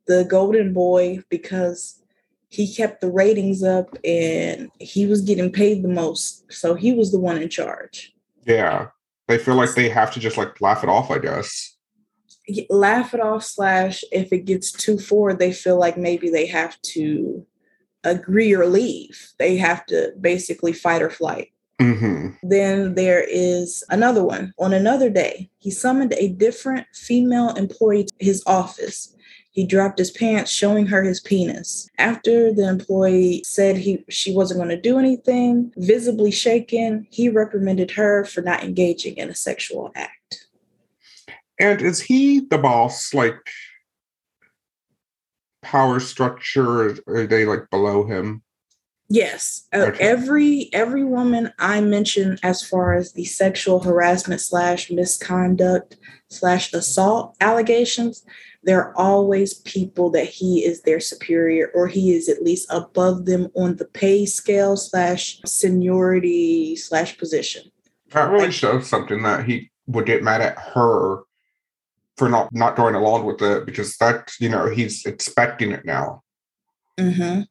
the 0.07 0.24
golden 0.24 0.72
boy 0.72 1.20
because 1.31 2.03
he 2.48 2.72
kept 2.72 3.00
the 3.00 3.11
ratings 3.11 3.62
up, 3.62 3.96
and 4.05 4.70
he 4.81 5.07
was 5.07 5.20
getting 5.22 5.50
paid 5.53 5.83
the 5.83 5.88
most, 5.88 6.53
so 6.53 6.74
he 6.74 6.92
was 6.92 7.12
the 7.12 7.20
one 7.20 7.40
in 7.40 7.48
charge. 7.48 8.12
yeah, 8.44 8.88
they 9.27 9.38
feel 9.38 9.55
like 9.55 9.74
they 9.74 9.88
have 9.88 10.12
to 10.12 10.20
just 10.20 10.37
like 10.37 10.61
laugh 10.61 10.83
it 10.83 10.88
off, 10.90 11.11
I 11.11 11.18
guess. 11.18 11.77
laugh 12.68 13.14
it 13.14 13.20
off 13.20 13.42
slash 13.42 14.05
if 14.12 14.33
it 14.33 14.44
gets 14.44 14.70
too 14.70 14.98
forward 14.98 15.38
they 15.38 15.50
feel 15.50 15.79
like 15.79 15.96
maybe 15.96 16.29
they 16.29 16.44
have 16.46 16.79
to 16.83 17.46
agree 18.05 18.55
or 18.55 18.66
leave 18.66 19.33
they 19.38 19.57
have 19.57 19.87
to 19.87 20.12
basically 20.20 20.74
fight 20.74 21.00
or 21.00 21.09
flight 21.09 21.53
hmm 21.80 22.28
then 22.42 22.94
there 22.94 23.24
is 23.28 23.82
another 23.90 24.22
one 24.22 24.52
on 24.58 24.72
another 24.72 25.10
day 25.10 25.50
he 25.58 25.70
summoned 25.70 26.14
a 26.14 26.28
different 26.28 26.87
female 26.94 27.50
employee 27.50 28.04
to 28.04 28.14
his 28.18 28.42
office 28.46 29.10
he 29.50 29.66
dropped 29.66 29.98
his 29.98 30.10
pants 30.10 30.50
showing 30.50 30.87
her 30.87 31.02
his 31.02 31.20
penis 31.20 31.88
after 31.98 32.52
the 32.52 32.68
employee 32.68 33.42
said 33.44 33.76
he 33.76 34.04
she 34.08 34.32
wasn't 34.32 34.58
going 34.58 34.68
to 34.68 34.80
do 34.80 34.98
anything 34.98 35.72
visibly 35.76 36.30
shaken 36.30 37.06
he 37.10 37.28
reprimanded 37.28 37.90
her 37.90 38.24
for 38.24 38.40
not 38.40 38.62
engaging 38.62 39.16
in 39.16 39.28
a 39.28 39.34
sexual 39.34 39.90
act 39.96 40.46
And 41.58 41.82
is 41.82 42.00
he 42.00 42.40
the 42.40 42.58
boss? 42.58 43.12
Like 43.14 43.38
power 45.62 45.98
structure? 45.98 46.90
Or 47.06 47.16
are 47.16 47.26
they 47.26 47.44
like 47.44 47.68
below 47.70 48.04
him? 48.06 48.43
Yes, 49.14 49.68
Okay. 49.72 49.96
every 50.03 50.70
every 50.72 51.05
woman 51.05 51.53
I 51.61 51.81
mentioned 51.81 52.40
as 52.42 52.64
far 52.64 52.94
as 52.94 53.12
the 53.12 53.24
sexual 53.24 53.79
harassment 53.79 54.40
slash 54.40 54.90
misconduct 54.90 55.96
slash 56.31 56.72
assault 56.72 57.37
allegations, 57.40 58.24
there 58.64 58.81
are 58.81 58.96
always 58.96 59.55
people 59.55 60.11
that 60.11 60.27
he 60.27 60.64
is 60.64 60.83
their 60.83 60.98
superior 60.98 61.70
or 61.77 61.87
he 61.87 62.12
is 62.12 62.29
at 62.29 62.42
least 62.42 62.66
above 62.70 63.24
them 63.27 63.53
on 63.55 63.77
the 63.77 63.85
pay 63.85 64.27
scale 64.27 64.77
slash 64.77 65.40
seniority 65.46 66.74
slash 66.74 67.16
position. 67.16 67.70
That 68.11 68.31
really 68.33 68.50
shows 68.50 68.88
something 68.88 69.22
that 69.22 69.44
he 69.44 69.70
would 69.87 70.07
get 70.07 70.24
mad 70.24 70.40
at 70.40 70.59
her 70.59 71.20
for 72.16 72.29
not 72.29 72.48
not 72.53 72.74
going 72.74 72.96
along 72.96 73.27
with 73.27 73.40
it 73.42 73.64
because 73.64 73.96
that 73.98 74.33
you 74.40 74.48
know 74.48 74.68
he's 74.70 75.07
expecting 75.07 75.70
it 75.70 75.85
now. 75.85 76.24
hmm 76.98 77.42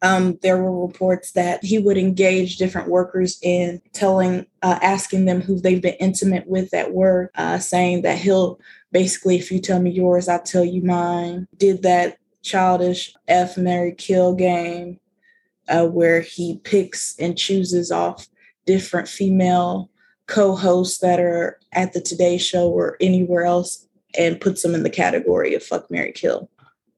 Um, 0.00 0.38
there 0.42 0.56
were 0.56 0.86
reports 0.86 1.32
that 1.32 1.64
he 1.64 1.78
would 1.78 1.98
engage 1.98 2.56
different 2.56 2.88
workers 2.88 3.38
in 3.42 3.82
telling, 3.92 4.46
uh, 4.62 4.78
asking 4.80 5.24
them 5.24 5.40
who 5.40 5.60
they've 5.60 5.82
been 5.82 5.94
intimate 5.94 6.46
with 6.46 6.72
at 6.72 6.92
work, 6.92 7.32
uh, 7.34 7.58
saying 7.58 8.02
that 8.02 8.18
he'll 8.18 8.60
basically, 8.92 9.36
if 9.36 9.50
you 9.50 9.60
tell 9.60 9.80
me 9.80 9.90
yours, 9.90 10.28
I'll 10.28 10.42
tell 10.42 10.64
you 10.64 10.82
mine. 10.82 11.48
Did 11.56 11.82
that 11.82 12.18
childish 12.42 13.12
F 13.26 13.56
Marry 13.56 13.92
Kill 13.92 14.34
game 14.34 15.00
uh, 15.68 15.86
where 15.86 16.20
he 16.20 16.58
picks 16.58 17.16
and 17.18 17.36
chooses 17.36 17.90
off 17.90 18.28
different 18.66 19.08
female 19.08 19.90
co 20.26 20.54
hosts 20.54 20.98
that 20.98 21.18
are 21.18 21.58
at 21.72 21.92
the 21.92 22.00
Today 22.00 22.38
Show 22.38 22.68
or 22.68 22.96
anywhere 23.00 23.44
else 23.44 23.86
and 24.16 24.40
puts 24.40 24.62
them 24.62 24.74
in 24.74 24.82
the 24.82 24.90
category 24.90 25.54
of 25.54 25.62
fuck 25.62 25.90
Marry 25.90 26.12
Kill 26.12 26.48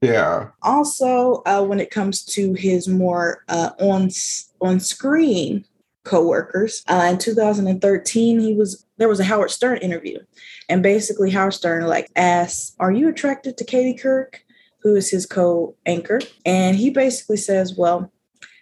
Yeah. 0.00 0.48
also 0.62 1.42
uh, 1.44 1.62
when 1.62 1.80
it 1.80 1.90
comes 1.90 2.24
to 2.26 2.54
his 2.54 2.88
more 2.88 3.44
uh, 3.48 3.70
on 3.78 4.10
on 4.60 4.80
screen 4.80 5.64
coworkers 6.04 6.82
uh, 6.88 7.08
in 7.10 7.18
2013 7.18 8.40
he 8.40 8.54
was 8.54 8.86
there 8.96 9.08
was 9.08 9.20
a 9.20 9.24
howard 9.24 9.50
stern 9.50 9.76
interview 9.78 10.18
and 10.70 10.82
basically 10.82 11.30
howard 11.30 11.52
stern 11.52 11.86
like 11.86 12.10
asks 12.16 12.74
are 12.80 12.90
you 12.90 13.08
attracted 13.08 13.58
to 13.58 13.64
katie 13.64 13.94
couric 13.94 14.36
who 14.82 14.96
is 14.96 15.10
his 15.10 15.26
co-anchor 15.26 16.20
and 16.46 16.76
he 16.76 16.88
basically 16.88 17.36
says 17.36 17.74
well 17.76 18.10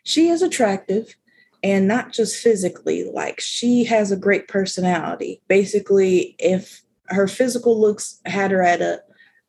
she 0.03 0.29
is 0.29 0.43
attractive 0.43 1.15
and 1.63 1.89
not 1.89 2.13
just 2.13 2.37
physically. 2.37 3.11
Like 3.13 3.41
she 3.41 3.85
has 3.85 4.11
a 4.11 4.17
great 4.17 4.49
personality. 4.49 5.43
Basically, 5.49 6.37
if 6.39 6.83
her 7.09 7.27
physical 7.27 7.81
looks 7.81 8.21
had 8.25 8.51
her 8.51 8.63
at 8.63 8.81
a, 8.81 9.03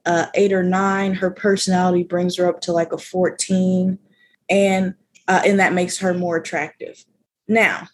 a 0.06 0.28
eight 0.34 0.54
or 0.54 0.64
nine, 0.64 1.14
her 1.14 1.32
personality 1.32 2.04
brings 2.04 2.38
her 2.38 2.48
up 2.48 2.62
to 2.62 2.72
like 2.72 2.94
a 2.94 2.98
14. 2.98 4.00
And 4.50 4.96
uh, 5.28 5.42
and 5.46 5.60
that 5.60 5.74
makes 5.74 6.00
her 6.00 6.14
more 6.14 6.38
attractive. 6.38 7.06
Now, 7.48 7.88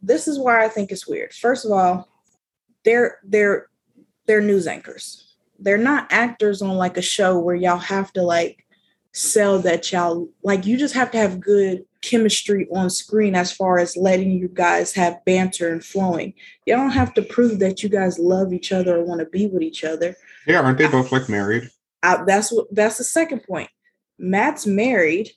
this 0.00 0.26
is 0.26 0.38
why 0.38 0.64
I 0.64 0.68
think 0.68 0.90
it's 0.90 1.06
weird. 1.06 1.32
First 1.34 1.66
of 1.66 1.72
all, 1.72 2.08
they're 2.84 3.18
they're 3.24 3.68
they're 4.26 4.40
news 4.40 4.66
anchors. 4.66 5.34
They're 5.58 5.78
not 5.78 6.10
actors 6.10 6.62
on 6.62 6.76
like 6.76 6.96
a 6.96 7.02
show 7.02 7.38
where 7.38 7.54
y'all 7.54 7.78
have 7.78 8.12
to 8.14 8.22
like 8.22 8.64
sell 9.12 9.58
that 9.60 9.92
y'all 9.92 10.28
like 10.42 10.66
you 10.66 10.76
just 10.76 10.94
have 10.94 11.10
to 11.12 11.18
have 11.18 11.40
good 11.40 11.84
chemistry 12.02 12.66
on 12.74 12.90
screen 12.90 13.34
as 13.34 13.52
far 13.52 13.78
as 13.78 13.96
letting 13.96 14.32
you 14.32 14.48
guys 14.48 14.92
have 14.94 15.24
banter 15.24 15.72
and 15.72 15.84
flowing. 15.84 16.34
You 16.66 16.74
don't 16.74 16.90
have 16.90 17.14
to 17.14 17.22
prove 17.22 17.58
that 17.60 17.82
you 17.82 17.88
guys 17.88 18.18
love 18.18 18.52
each 18.52 18.72
other 18.72 18.96
or 18.96 19.04
want 19.04 19.20
to 19.20 19.26
be 19.26 19.46
with 19.46 19.62
each 19.62 19.84
other. 19.84 20.16
Yeah, 20.46 20.60
aren't 20.60 20.78
they 20.78 20.88
both 20.88 21.12
like 21.12 21.28
married? 21.28 21.70
I, 22.02 22.22
that's 22.24 22.52
what 22.52 22.66
that's 22.72 22.98
the 22.98 23.04
second 23.04 23.42
point. 23.44 23.70
Matt's 24.18 24.66
married, 24.66 25.32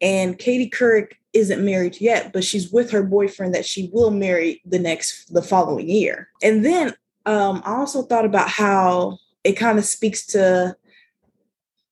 and 0.00 0.38
Katie 0.38 0.70
Couric 0.70 1.12
isn't 1.32 1.64
married 1.64 2.00
yet, 2.00 2.32
but 2.32 2.44
she's 2.44 2.70
with 2.70 2.90
her 2.92 3.02
boyfriend 3.02 3.54
that 3.54 3.66
she 3.66 3.90
will 3.92 4.10
marry 4.10 4.62
the 4.64 4.78
next 4.78 5.32
the 5.32 5.42
following 5.42 5.88
year. 5.88 6.28
And 6.42 6.64
then 6.64 6.94
um, 7.26 7.62
I 7.64 7.74
also 7.74 8.02
thought 8.02 8.24
about 8.24 8.48
how 8.48 9.18
it 9.42 9.54
kind 9.54 9.78
of 9.78 9.84
speaks 9.84 10.26
to 10.28 10.76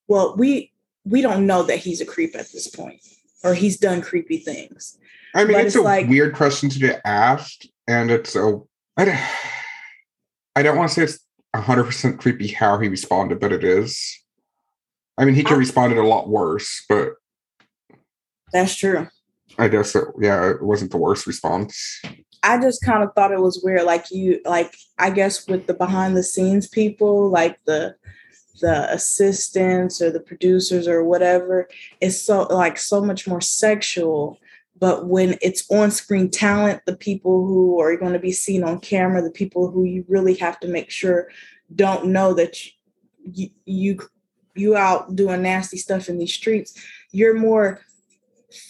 well, 0.08 0.36
we 0.36 0.72
we 1.04 1.22
don't 1.22 1.46
know 1.46 1.62
that 1.64 1.78
he's 1.78 2.00
a 2.00 2.06
creep 2.06 2.36
at 2.36 2.52
this 2.52 2.68
point 2.68 3.00
or 3.42 3.54
he's 3.54 3.78
done 3.78 4.00
creepy 4.00 4.38
things. 4.38 4.98
I 5.34 5.44
mean, 5.44 5.56
it's, 5.56 5.68
it's, 5.68 5.76
a 5.76 5.82
like, 5.82 6.08
weird 6.08 6.34
question 6.34 6.68
to 6.68 6.78
get 6.78 7.00
asked, 7.04 7.66
and 7.88 8.10
it's 8.10 8.36
a 8.36 8.60
I 8.96 9.04
don't, 9.06 9.18
I 10.56 10.62
don't 10.62 10.76
want 10.76 10.90
to 10.90 10.94
say 10.94 11.02
it's 11.04 11.21
hundred 11.60 11.84
percent 11.84 12.18
creepy 12.18 12.48
how 12.48 12.78
he 12.78 12.88
responded, 12.88 13.40
but 13.40 13.52
it 13.52 13.64
is. 13.64 14.18
I 15.18 15.24
mean, 15.24 15.34
he 15.34 15.42
could 15.42 15.50
have 15.50 15.58
responded 15.58 15.98
a 15.98 16.06
lot 16.06 16.28
worse, 16.28 16.84
but 16.88 17.14
that's 18.52 18.74
true. 18.74 19.08
I 19.58 19.68
guess 19.68 19.94
it, 19.94 20.04
yeah, 20.18 20.50
it 20.50 20.62
wasn't 20.62 20.90
the 20.90 20.96
worst 20.96 21.26
response. 21.26 22.00
I 22.42 22.58
just 22.60 22.82
kind 22.82 23.02
of 23.02 23.10
thought 23.14 23.32
it 23.32 23.40
was 23.40 23.60
weird. 23.62 23.84
Like 23.84 24.10
you, 24.10 24.40
like 24.44 24.74
I 24.98 25.10
guess 25.10 25.46
with 25.46 25.66
the 25.66 25.74
behind 25.74 26.16
the 26.16 26.22
scenes 26.22 26.68
people, 26.68 27.28
like 27.28 27.58
the 27.66 27.94
the 28.60 28.92
assistants 28.92 30.00
or 30.00 30.10
the 30.10 30.20
producers 30.20 30.88
or 30.88 31.04
whatever, 31.04 31.68
it's 32.00 32.20
so 32.20 32.42
like 32.44 32.78
so 32.78 33.00
much 33.00 33.26
more 33.26 33.40
sexual. 33.40 34.38
But 34.82 35.06
when 35.06 35.38
it's 35.40 35.64
on 35.70 35.92
screen 35.92 36.28
talent, 36.28 36.82
the 36.86 36.96
people 36.96 37.46
who 37.46 37.80
are 37.80 37.96
going 37.96 38.14
to 38.14 38.18
be 38.18 38.32
seen 38.32 38.64
on 38.64 38.80
camera, 38.80 39.22
the 39.22 39.30
people 39.30 39.70
who 39.70 39.84
you 39.84 40.04
really 40.08 40.34
have 40.34 40.58
to 40.58 40.66
make 40.66 40.90
sure 40.90 41.28
don't 41.72 42.06
know 42.06 42.34
that 42.34 42.56
you 43.22 43.50
you, 43.64 44.00
you 44.56 44.76
out 44.76 45.14
doing 45.14 45.42
nasty 45.42 45.76
stuff 45.76 46.08
in 46.08 46.18
these 46.18 46.34
streets, 46.34 46.74
you're 47.12 47.38
more 47.38 47.80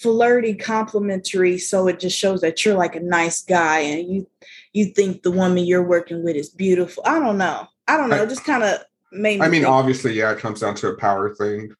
flirty 0.02 0.54
complimentary 0.54 1.56
so 1.56 1.88
it 1.88 1.98
just 1.98 2.18
shows 2.18 2.42
that 2.42 2.62
you're 2.62 2.76
like 2.76 2.94
a 2.94 3.00
nice 3.00 3.42
guy 3.42 3.78
and 3.78 4.06
you 4.06 4.26
you 4.74 4.84
think 4.84 5.22
the 5.22 5.30
woman 5.30 5.64
you're 5.64 5.82
working 5.82 6.22
with 6.22 6.36
is 6.36 6.50
beautiful. 6.50 7.02
I 7.06 7.20
don't 7.20 7.38
know. 7.38 7.66
I 7.88 7.96
don't 7.96 8.10
know. 8.10 8.26
Just 8.26 8.44
kind 8.44 8.62
of 8.62 8.84
made 9.12 9.40
me 9.40 9.46
i 9.46 9.48
mean 9.48 9.62
think. 9.62 9.72
obviously 9.72 10.12
yeah 10.14 10.32
it 10.32 10.38
comes 10.38 10.60
down 10.60 10.74
to 10.74 10.88
a 10.88 10.96
power 10.96 11.34
thing 11.34 11.70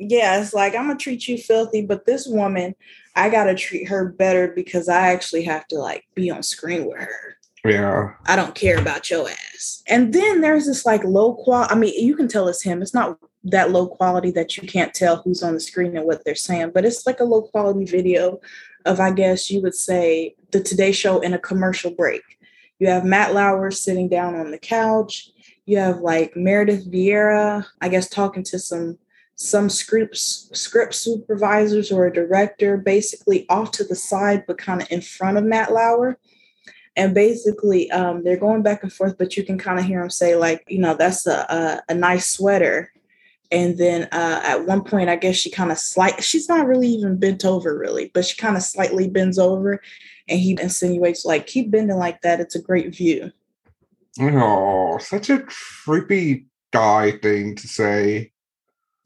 yeah 0.00 0.40
it's 0.40 0.52
like 0.52 0.74
i'm 0.74 0.86
gonna 0.86 0.98
treat 0.98 1.28
you 1.28 1.38
filthy 1.38 1.84
but 1.84 2.06
this 2.06 2.26
woman 2.26 2.74
i 3.14 3.28
gotta 3.28 3.54
treat 3.54 3.88
her 3.88 4.06
better 4.06 4.48
because 4.48 4.88
i 4.88 5.12
actually 5.12 5.42
have 5.42 5.66
to 5.68 5.78
like 5.78 6.04
be 6.14 6.30
on 6.30 6.42
screen 6.42 6.86
with 6.86 6.98
her 6.98 7.36
yeah 7.64 8.14
i 8.26 8.34
don't 8.34 8.54
care 8.54 8.78
about 8.78 9.10
your 9.10 9.28
ass 9.28 9.82
and 9.86 10.12
then 10.12 10.40
there's 10.40 10.66
this 10.66 10.86
like 10.86 11.04
low 11.04 11.34
quality 11.34 11.72
i 11.72 11.76
mean 11.76 11.92
you 12.02 12.16
can 12.16 12.26
tell 12.26 12.48
it's 12.48 12.62
him 12.62 12.80
it's 12.80 12.94
not 12.94 13.18
that 13.44 13.70
low 13.70 13.86
quality 13.86 14.30
that 14.32 14.56
you 14.56 14.68
can't 14.68 14.94
tell 14.94 15.16
who's 15.16 15.42
on 15.42 15.54
the 15.54 15.60
screen 15.60 15.96
and 15.96 16.06
what 16.06 16.24
they're 16.24 16.34
saying. 16.34 16.72
But 16.74 16.84
it's 16.84 17.06
like 17.06 17.20
a 17.20 17.24
low 17.24 17.42
quality 17.42 17.84
video 17.84 18.40
of, 18.84 19.00
I 19.00 19.12
guess 19.12 19.50
you 19.50 19.62
would 19.62 19.74
say, 19.74 20.34
the 20.50 20.60
Today 20.60 20.92
Show 20.92 21.20
in 21.20 21.32
a 21.32 21.38
commercial 21.38 21.90
break. 21.90 22.22
You 22.78 22.88
have 22.88 23.04
Matt 23.04 23.34
Lauer 23.34 23.70
sitting 23.70 24.08
down 24.08 24.34
on 24.34 24.50
the 24.50 24.58
couch. 24.58 25.30
You 25.66 25.78
have 25.78 26.00
like 26.00 26.36
Meredith 26.36 26.90
Vieira, 26.90 27.64
I 27.80 27.88
guess, 27.88 28.08
talking 28.08 28.42
to 28.44 28.58
some 28.58 28.98
some 29.40 29.70
scripts 29.70 30.50
script 30.52 30.94
supervisors 30.94 31.90
or 31.90 32.06
a 32.06 32.12
director, 32.12 32.76
basically 32.76 33.48
off 33.48 33.70
to 33.70 33.84
the 33.84 33.94
side, 33.94 34.44
but 34.46 34.58
kind 34.58 34.82
of 34.82 34.92
in 34.92 35.00
front 35.00 35.38
of 35.38 35.44
Matt 35.44 35.72
Lauer. 35.72 36.18
And 36.94 37.14
basically, 37.14 37.90
um, 37.90 38.22
they're 38.22 38.36
going 38.36 38.62
back 38.62 38.82
and 38.82 38.92
forth, 38.92 39.16
but 39.16 39.38
you 39.38 39.44
can 39.44 39.56
kind 39.56 39.78
of 39.78 39.86
hear 39.86 40.02
him 40.02 40.10
say, 40.10 40.36
like, 40.36 40.64
you 40.68 40.78
know, 40.78 40.94
that's 40.94 41.26
a, 41.26 41.46
a, 41.88 41.92
a 41.92 41.94
nice 41.94 42.28
sweater. 42.28 42.92
And 43.50 43.78
then 43.78 44.08
uh, 44.12 44.42
at 44.44 44.66
one 44.66 44.84
point 44.84 45.08
i 45.08 45.16
guess 45.16 45.34
she 45.34 45.50
kind 45.50 45.72
of 45.72 45.78
slight 45.78 46.22
she's 46.22 46.48
not 46.48 46.68
really 46.68 46.86
even 46.86 47.18
bent 47.18 47.44
over 47.44 47.76
really 47.76 48.08
but 48.14 48.24
she 48.24 48.36
kind 48.36 48.56
of 48.56 48.62
slightly 48.62 49.08
bends 49.08 49.40
over 49.40 49.82
and 50.28 50.38
he 50.38 50.52
insinuates 50.52 51.24
like 51.24 51.48
keep 51.48 51.68
bending 51.68 51.96
like 51.96 52.20
that 52.20 52.38
it's 52.38 52.54
a 52.54 52.62
great 52.62 52.94
view. 52.94 53.32
Oh 54.20 54.98
such 54.98 55.30
a 55.30 55.40
creepy 55.40 56.46
guy 56.70 57.18
thing 57.18 57.56
to 57.56 57.66
say 57.66 58.30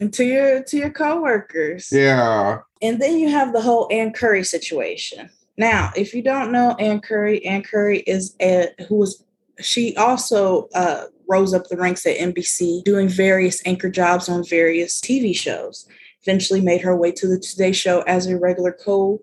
and 0.00 0.12
to 0.12 0.24
your 0.24 0.62
to 0.62 0.76
your 0.76 0.90
coworkers 0.90 1.88
yeah 1.92 2.58
and 2.82 3.00
then 3.00 3.18
you 3.18 3.28
have 3.28 3.52
the 3.52 3.60
whole 3.60 3.88
ann 3.90 4.12
curry 4.12 4.44
situation 4.44 5.30
now 5.56 5.90
if 5.96 6.14
you 6.14 6.22
don't 6.22 6.52
know 6.52 6.74
ann 6.78 7.00
curry 7.00 7.44
ann 7.44 7.62
curry 7.62 7.98
is 8.00 8.34
a 8.40 8.68
who 8.88 8.96
was 8.96 9.24
she 9.60 9.96
also 9.96 10.68
uh, 10.74 11.04
rose 11.28 11.54
up 11.54 11.68
the 11.68 11.76
ranks 11.76 12.06
at 12.06 12.16
NBC, 12.16 12.84
doing 12.84 13.08
various 13.08 13.62
anchor 13.66 13.90
jobs 13.90 14.28
on 14.28 14.44
various 14.44 15.00
TV 15.00 15.34
shows. 15.36 15.86
Eventually 16.22 16.60
made 16.60 16.80
her 16.80 16.96
way 16.96 17.12
to 17.12 17.26
the 17.26 17.38
Today 17.38 17.72
Show 17.72 18.02
as 18.02 18.26
a 18.26 18.38
regular 18.38 18.72
co 18.72 19.20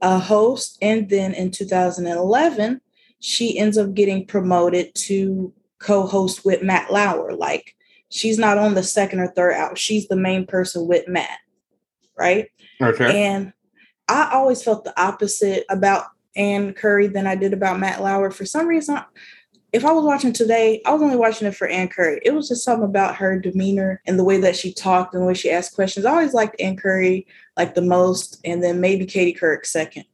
uh, 0.00 0.20
host. 0.20 0.78
And 0.80 1.08
then 1.08 1.34
in 1.34 1.50
2011, 1.50 2.80
she 3.20 3.58
ends 3.58 3.76
up 3.76 3.94
getting 3.94 4.26
promoted 4.26 4.94
to 4.94 5.52
co 5.78 6.06
host 6.06 6.44
with 6.44 6.62
Matt 6.62 6.92
Lauer. 6.92 7.34
Like 7.34 7.75
she's 8.10 8.38
not 8.38 8.58
on 8.58 8.74
the 8.74 8.82
second 8.82 9.20
or 9.20 9.28
third 9.28 9.54
out, 9.54 9.78
she's 9.78 10.08
the 10.08 10.16
main 10.16 10.46
person 10.46 10.86
with 10.86 11.08
Matt. 11.08 11.38
Right. 12.18 12.48
Okay. 12.80 13.24
And 13.24 13.52
I 14.08 14.30
always 14.32 14.62
felt 14.62 14.84
the 14.84 14.98
opposite 15.00 15.64
about 15.68 16.06
Ann 16.36 16.72
Curry 16.72 17.08
than 17.08 17.26
I 17.26 17.34
did 17.34 17.52
about 17.52 17.80
Matt 17.80 18.02
Lauer. 18.02 18.30
For 18.30 18.46
some 18.46 18.66
reason, 18.66 18.98
if 19.72 19.84
I 19.84 19.92
was 19.92 20.04
watching 20.04 20.32
today, 20.32 20.80
I 20.86 20.92
was 20.92 21.02
only 21.02 21.16
watching 21.16 21.48
it 21.48 21.56
for 21.56 21.66
Ann 21.66 21.88
Curry. 21.88 22.20
It 22.24 22.32
was 22.32 22.48
just 22.48 22.64
something 22.64 22.88
about 22.88 23.16
her 23.16 23.38
demeanor 23.38 24.00
and 24.06 24.18
the 24.18 24.24
way 24.24 24.38
that 24.38 24.56
she 24.56 24.72
talked 24.72 25.12
and 25.12 25.22
the 25.22 25.26
way 25.26 25.34
she 25.34 25.50
asked 25.50 25.74
questions. 25.74 26.06
I 26.06 26.12
always 26.12 26.34
liked 26.34 26.60
Ann 26.60 26.76
Curry 26.76 27.26
like 27.56 27.74
the 27.74 27.82
most, 27.82 28.40
and 28.44 28.62
then 28.62 28.80
maybe 28.80 29.06
Katie 29.06 29.38
Couric 29.38 29.66
second. 29.66 30.04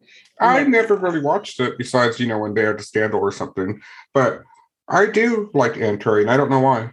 I 0.40 0.64
never 0.64 0.96
really 0.96 1.20
watched 1.20 1.60
it 1.60 1.78
besides, 1.78 2.18
you 2.18 2.26
know, 2.26 2.38
when 2.38 2.54
they 2.54 2.62
had 2.62 2.80
a 2.80 2.82
scandal 2.82 3.20
or 3.20 3.30
something. 3.30 3.80
But 4.12 4.42
I 4.88 5.06
do 5.06 5.50
like 5.54 5.76
Ann 5.76 5.98
Curry, 5.98 6.22
and 6.22 6.30
I 6.30 6.36
don't 6.36 6.50
know 6.50 6.60
why. 6.60 6.90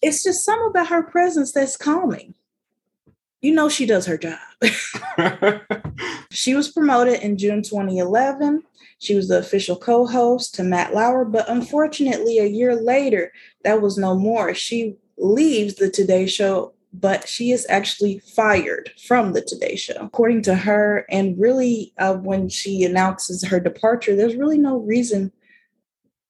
It's 0.00 0.22
just 0.22 0.44
some 0.44 0.60
about 0.62 0.88
her 0.88 1.02
presence 1.02 1.52
that's 1.52 1.76
calming. 1.76 2.34
You 3.40 3.52
know, 3.52 3.68
she 3.68 3.86
does 3.86 4.06
her 4.06 4.18
job. 4.18 4.38
she 6.30 6.54
was 6.54 6.70
promoted 6.70 7.20
in 7.20 7.38
June 7.38 7.62
2011 7.62 8.64
she 8.98 9.14
was 9.14 9.28
the 9.28 9.38
official 9.38 9.76
co 9.76 10.06
host 10.06 10.54
to 10.56 10.64
Matt 10.64 10.92
Lauer, 10.92 11.24
but 11.24 11.48
unfortunately, 11.48 12.38
a 12.38 12.46
year 12.46 12.74
later, 12.74 13.32
that 13.64 13.80
was 13.80 13.96
no 13.96 14.16
more. 14.16 14.54
She 14.54 14.96
leaves 15.16 15.76
the 15.76 15.88
Today 15.88 16.26
Show, 16.26 16.72
but 16.92 17.28
she 17.28 17.52
is 17.52 17.66
actually 17.68 18.18
fired 18.18 18.90
from 19.06 19.32
the 19.32 19.40
Today 19.40 19.76
Show. 19.76 19.94
According 20.00 20.42
to 20.42 20.56
her, 20.56 21.06
and 21.10 21.38
really, 21.38 21.92
uh, 21.98 22.14
when 22.14 22.48
she 22.48 22.84
announces 22.84 23.44
her 23.44 23.60
departure, 23.60 24.16
there's 24.16 24.36
really 24.36 24.58
no 24.58 24.78
reason 24.78 25.32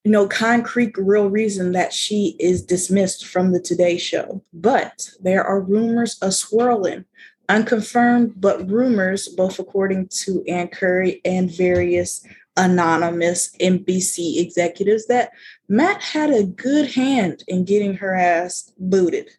no 0.09 0.26
concrete 0.26 0.96
real 0.96 1.28
reason 1.28 1.72
that 1.72 1.92
she 1.92 2.36
is 2.40 2.62
dismissed 2.62 3.26
from 3.26 3.52
the 3.52 3.61
Today 3.61 3.98
Show. 3.98 4.42
But 4.52 5.11
there 5.20 5.44
are 5.44 5.61
rumors 5.61 6.18
a 6.22 6.32
swirling, 6.32 7.04
unconfirmed, 7.48 8.34
but 8.40 8.68
rumors, 8.68 9.28
both 9.28 9.59
according 9.59 10.09
to 10.09 10.42
Ann 10.48 10.68
Curry 10.68 11.20
and 11.24 11.50
various 11.50 12.26
anonymous 12.56 13.54
NBC 13.61 14.40
executives 14.40 15.06
that 15.06 15.30
Matt 15.68 16.02
had 16.02 16.30
a 16.30 16.42
good 16.42 16.92
hand 16.92 17.44
in 17.46 17.64
getting 17.64 17.94
her 17.94 18.14
ass 18.14 18.72
booted. 18.78 19.30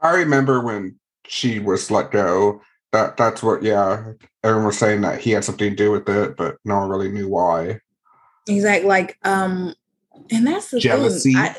I 0.00 0.12
remember 0.12 0.60
when 0.60 0.98
she 1.26 1.58
was 1.58 1.90
let 1.90 2.10
go. 2.10 2.62
That 2.92 3.16
that's 3.16 3.42
what 3.42 3.62
yeah. 3.62 4.12
Everyone 4.44 4.66
was 4.66 4.78
saying 4.78 5.00
that 5.00 5.20
he 5.20 5.30
had 5.30 5.42
something 5.44 5.70
to 5.70 5.76
do 5.76 5.90
with 5.90 6.08
it, 6.08 6.36
but 6.36 6.58
no 6.64 6.78
one 6.78 6.90
really 6.90 7.10
knew 7.10 7.28
why. 7.28 7.80
Exactly. 8.46 8.88
Like 8.88 9.18
um 9.24 9.74
and 10.30 10.46
that's 10.46 10.70
the 10.70 10.80
jealousy. 10.80 11.32
Thing. 11.32 11.42
I, 11.42 11.54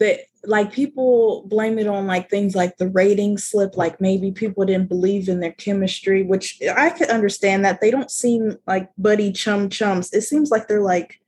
that 0.00 0.20
like 0.44 0.72
people 0.72 1.44
blame 1.46 1.78
it 1.78 1.86
on 1.86 2.06
like 2.06 2.28
things 2.28 2.54
like 2.54 2.76
the 2.76 2.88
rating 2.88 3.38
slip 3.38 3.76
like 3.76 4.00
maybe 4.00 4.32
people 4.32 4.64
didn't 4.64 4.88
believe 4.88 5.28
in 5.28 5.40
their 5.40 5.52
chemistry 5.52 6.22
which 6.22 6.60
i 6.76 6.90
could 6.90 7.08
understand 7.08 7.64
that 7.64 7.80
they 7.80 7.90
don't 7.90 8.10
seem 8.10 8.58
like 8.66 8.90
buddy 8.98 9.32
chum 9.32 9.70
chums 9.70 10.12
it 10.12 10.22
seems 10.22 10.50
like 10.50 10.66
they're 10.68 10.82
like 10.82 11.20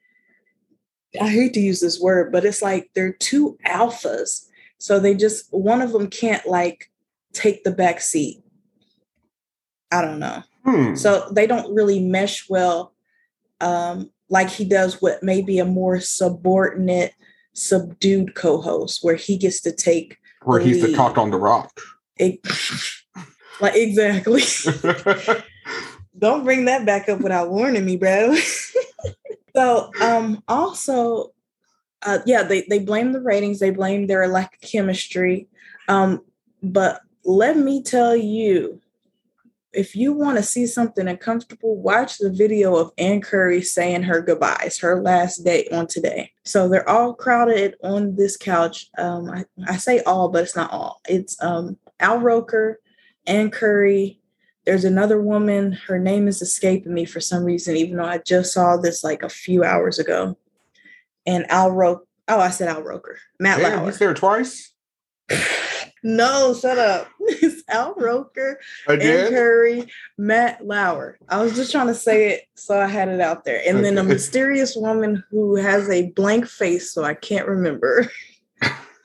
i 1.20 1.28
hate 1.28 1.54
to 1.54 1.60
use 1.60 1.80
this 1.80 2.00
word 2.00 2.32
but 2.32 2.44
it's 2.44 2.60
like 2.60 2.90
they're 2.94 3.12
two 3.12 3.56
alphas 3.66 4.46
so 4.78 4.98
they 4.98 5.14
just 5.14 5.46
one 5.52 5.80
of 5.80 5.92
them 5.92 6.08
can't 6.10 6.44
like 6.46 6.90
take 7.32 7.62
the 7.64 7.70
back 7.70 8.00
seat 8.00 8.42
i 9.92 10.02
don't 10.02 10.18
know 10.18 10.42
Hmm. 10.64 10.96
so 10.96 11.28
they 11.30 11.46
don't 11.46 11.72
really 11.72 12.00
mesh 12.00 12.50
well 12.50 12.92
um 13.60 14.10
like 14.28 14.50
he 14.50 14.64
does 14.64 15.00
with 15.00 15.22
maybe 15.22 15.58
a 15.58 15.64
more 15.64 16.00
subordinate 16.00 17.12
subdued 17.52 18.34
co-host 18.34 19.02
where 19.02 19.14
he 19.14 19.36
gets 19.38 19.60
to 19.62 19.72
take 19.72 20.18
Where 20.42 20.60
he's 20.60 20.80
the 20.80 20.88
lead. 20.88 20.96
cock 20.96 21.16
on 21.18 21.30
the 21.30 21.38
rock. 21.38 21.80
it 22.18 22.40
like 23.60 23.74
exactly 23.74 24.42
don't 26.18 26.44
bring 26.44 26.66
that 26.66 26.84
back 26.84 27.08
up 27.08 27.20
without 27.20 27.50
warning 27.50 27.84
me 27.84 27.96
bro 27.96 28.34
so 29.56 29.90
um 30.02 30.42
also 30.48 31.32
uh 32.02 32.18
yeah 32.26 32.42
they 32.42 32.66
they 32.68 32.78
blame 32.78 33.12
the 33.12 33.20
ratings 33.20 33.58
they 33.58 33.70
blame 33.70 34.06
their 34.06 34.28
lack 34.28 34.54
of 34.54 34.60
chemistry 34.60 35.48
um 35.88 36.20
but 36.62 37.00
let 37.24 37.56
me 37.56 37.82
tell 37.82 38.14
you 38.14 38.80
if 39.76 39.94
you 39.94 40.12
want 40.12 40.38
to 40.38 40.42
see 40.42 40.66
something 40.66 41.06
uncomfortable, 41.06 41.76
watch 41.76 42.16
the 42.16 42.32
video 42.32 42.76
of 42.76 42.92
Ann 42.96 43.20
Curry 43.20 43.60
saying 43.60 44.04
her 44.04 44.22
goodbyes, 44.22 44.78
her 44.78 45.02
last 45.02 45.44
day 45.44 45.68
on 45.70 45.86
today. 45.86 46.32
So 46.44 46.68
they're 46.68 46.88
all 46.88 47.12
crowded 47.14 47.74
on 47.84 48.16
this 48.16 48.36
couch. 48.38 48.88
Um, 48.96 49.30
I, 49.30 49.44
I 49.68 49.76
say 49.76 50.00
all, 50.00 50.30
but 50.30 50.44
it's 50.44 50.56
not 50.56 50.72
all. 50.72 51.00
It's 51.06 51.40
um, 51.42 51.76
Al 52.00 52.18
Roker, 52.18 52.80
Ann 53.26 53.50
Curry. 53.50 54.18
There's 54.64 54.84
another 54.84 55.20
woman. 55.20 55.72
Her 55.72 55.98
name 55.98 56.26
is 56.26 56.40
escaping 56.40 56.94
me 56.94 57.04
for 57.04 57.20
some 57.20 57.44
reason, 57.44 57.76
even 57.76 57.98
though 57.98 58.04
I 58.04 58.18
just 58.18 58.54
saw 58.54 58.78
this 58.78 59.04
like 59.04 59.22
a 59.22 59.28
few 59.28 59.62
hours 59.62 59.98
ago. 59.98 60.38
And 61.26 61.48
Al 61.50 61.70
Roker. 61.70 62.04
Oh, 62.28 62.40
I 62.40 62.48
said 62.48 62.68
Al 62.68 62.82
Roker. 62.82 63.18
Matt 63.38 63.60
Damn, 63.60 63.78
Lauer. 63.80 63.86
he's 63.86 63.98
there 63.98 64.14
twice 64.14 64.72
no, 66.06 66.54
shut 66.54 66.78
up. 66.78 67.08
It's 67.28 67.64
Al 67.68 67.94
Roker 67.94 68.60
again. 68.86 69.30
Curry, 69.30 69.86
Matt 70.16 70.64
Lauer. 70.64 71.18
I 71.28 71.42
was 71.42 71.56
just 71.56 71.72
trying 71.72 71.88
to 71.88 71.94
say 71.94 72.28
it 72.28 72.42
so 72.54 72.80
I 72.80 72.86
had 72.86 73.08
it 73.08 73.20
out 73.20 73.44
there. 73.44 73.60
And 73.66 73.84
then 73.84 73.98
a 73.98 74.04
mysterious 74.04 74.76
woman 74.76 75.24
who 75.30 75.56
has 75.56 75.90
a 75.90 76.10
blank 76.12 76.46
face, 76.46 76.92
so 76.92 77.02
I 77.02 77.14
can't 77.14 77.48
remember. 77.48 78.10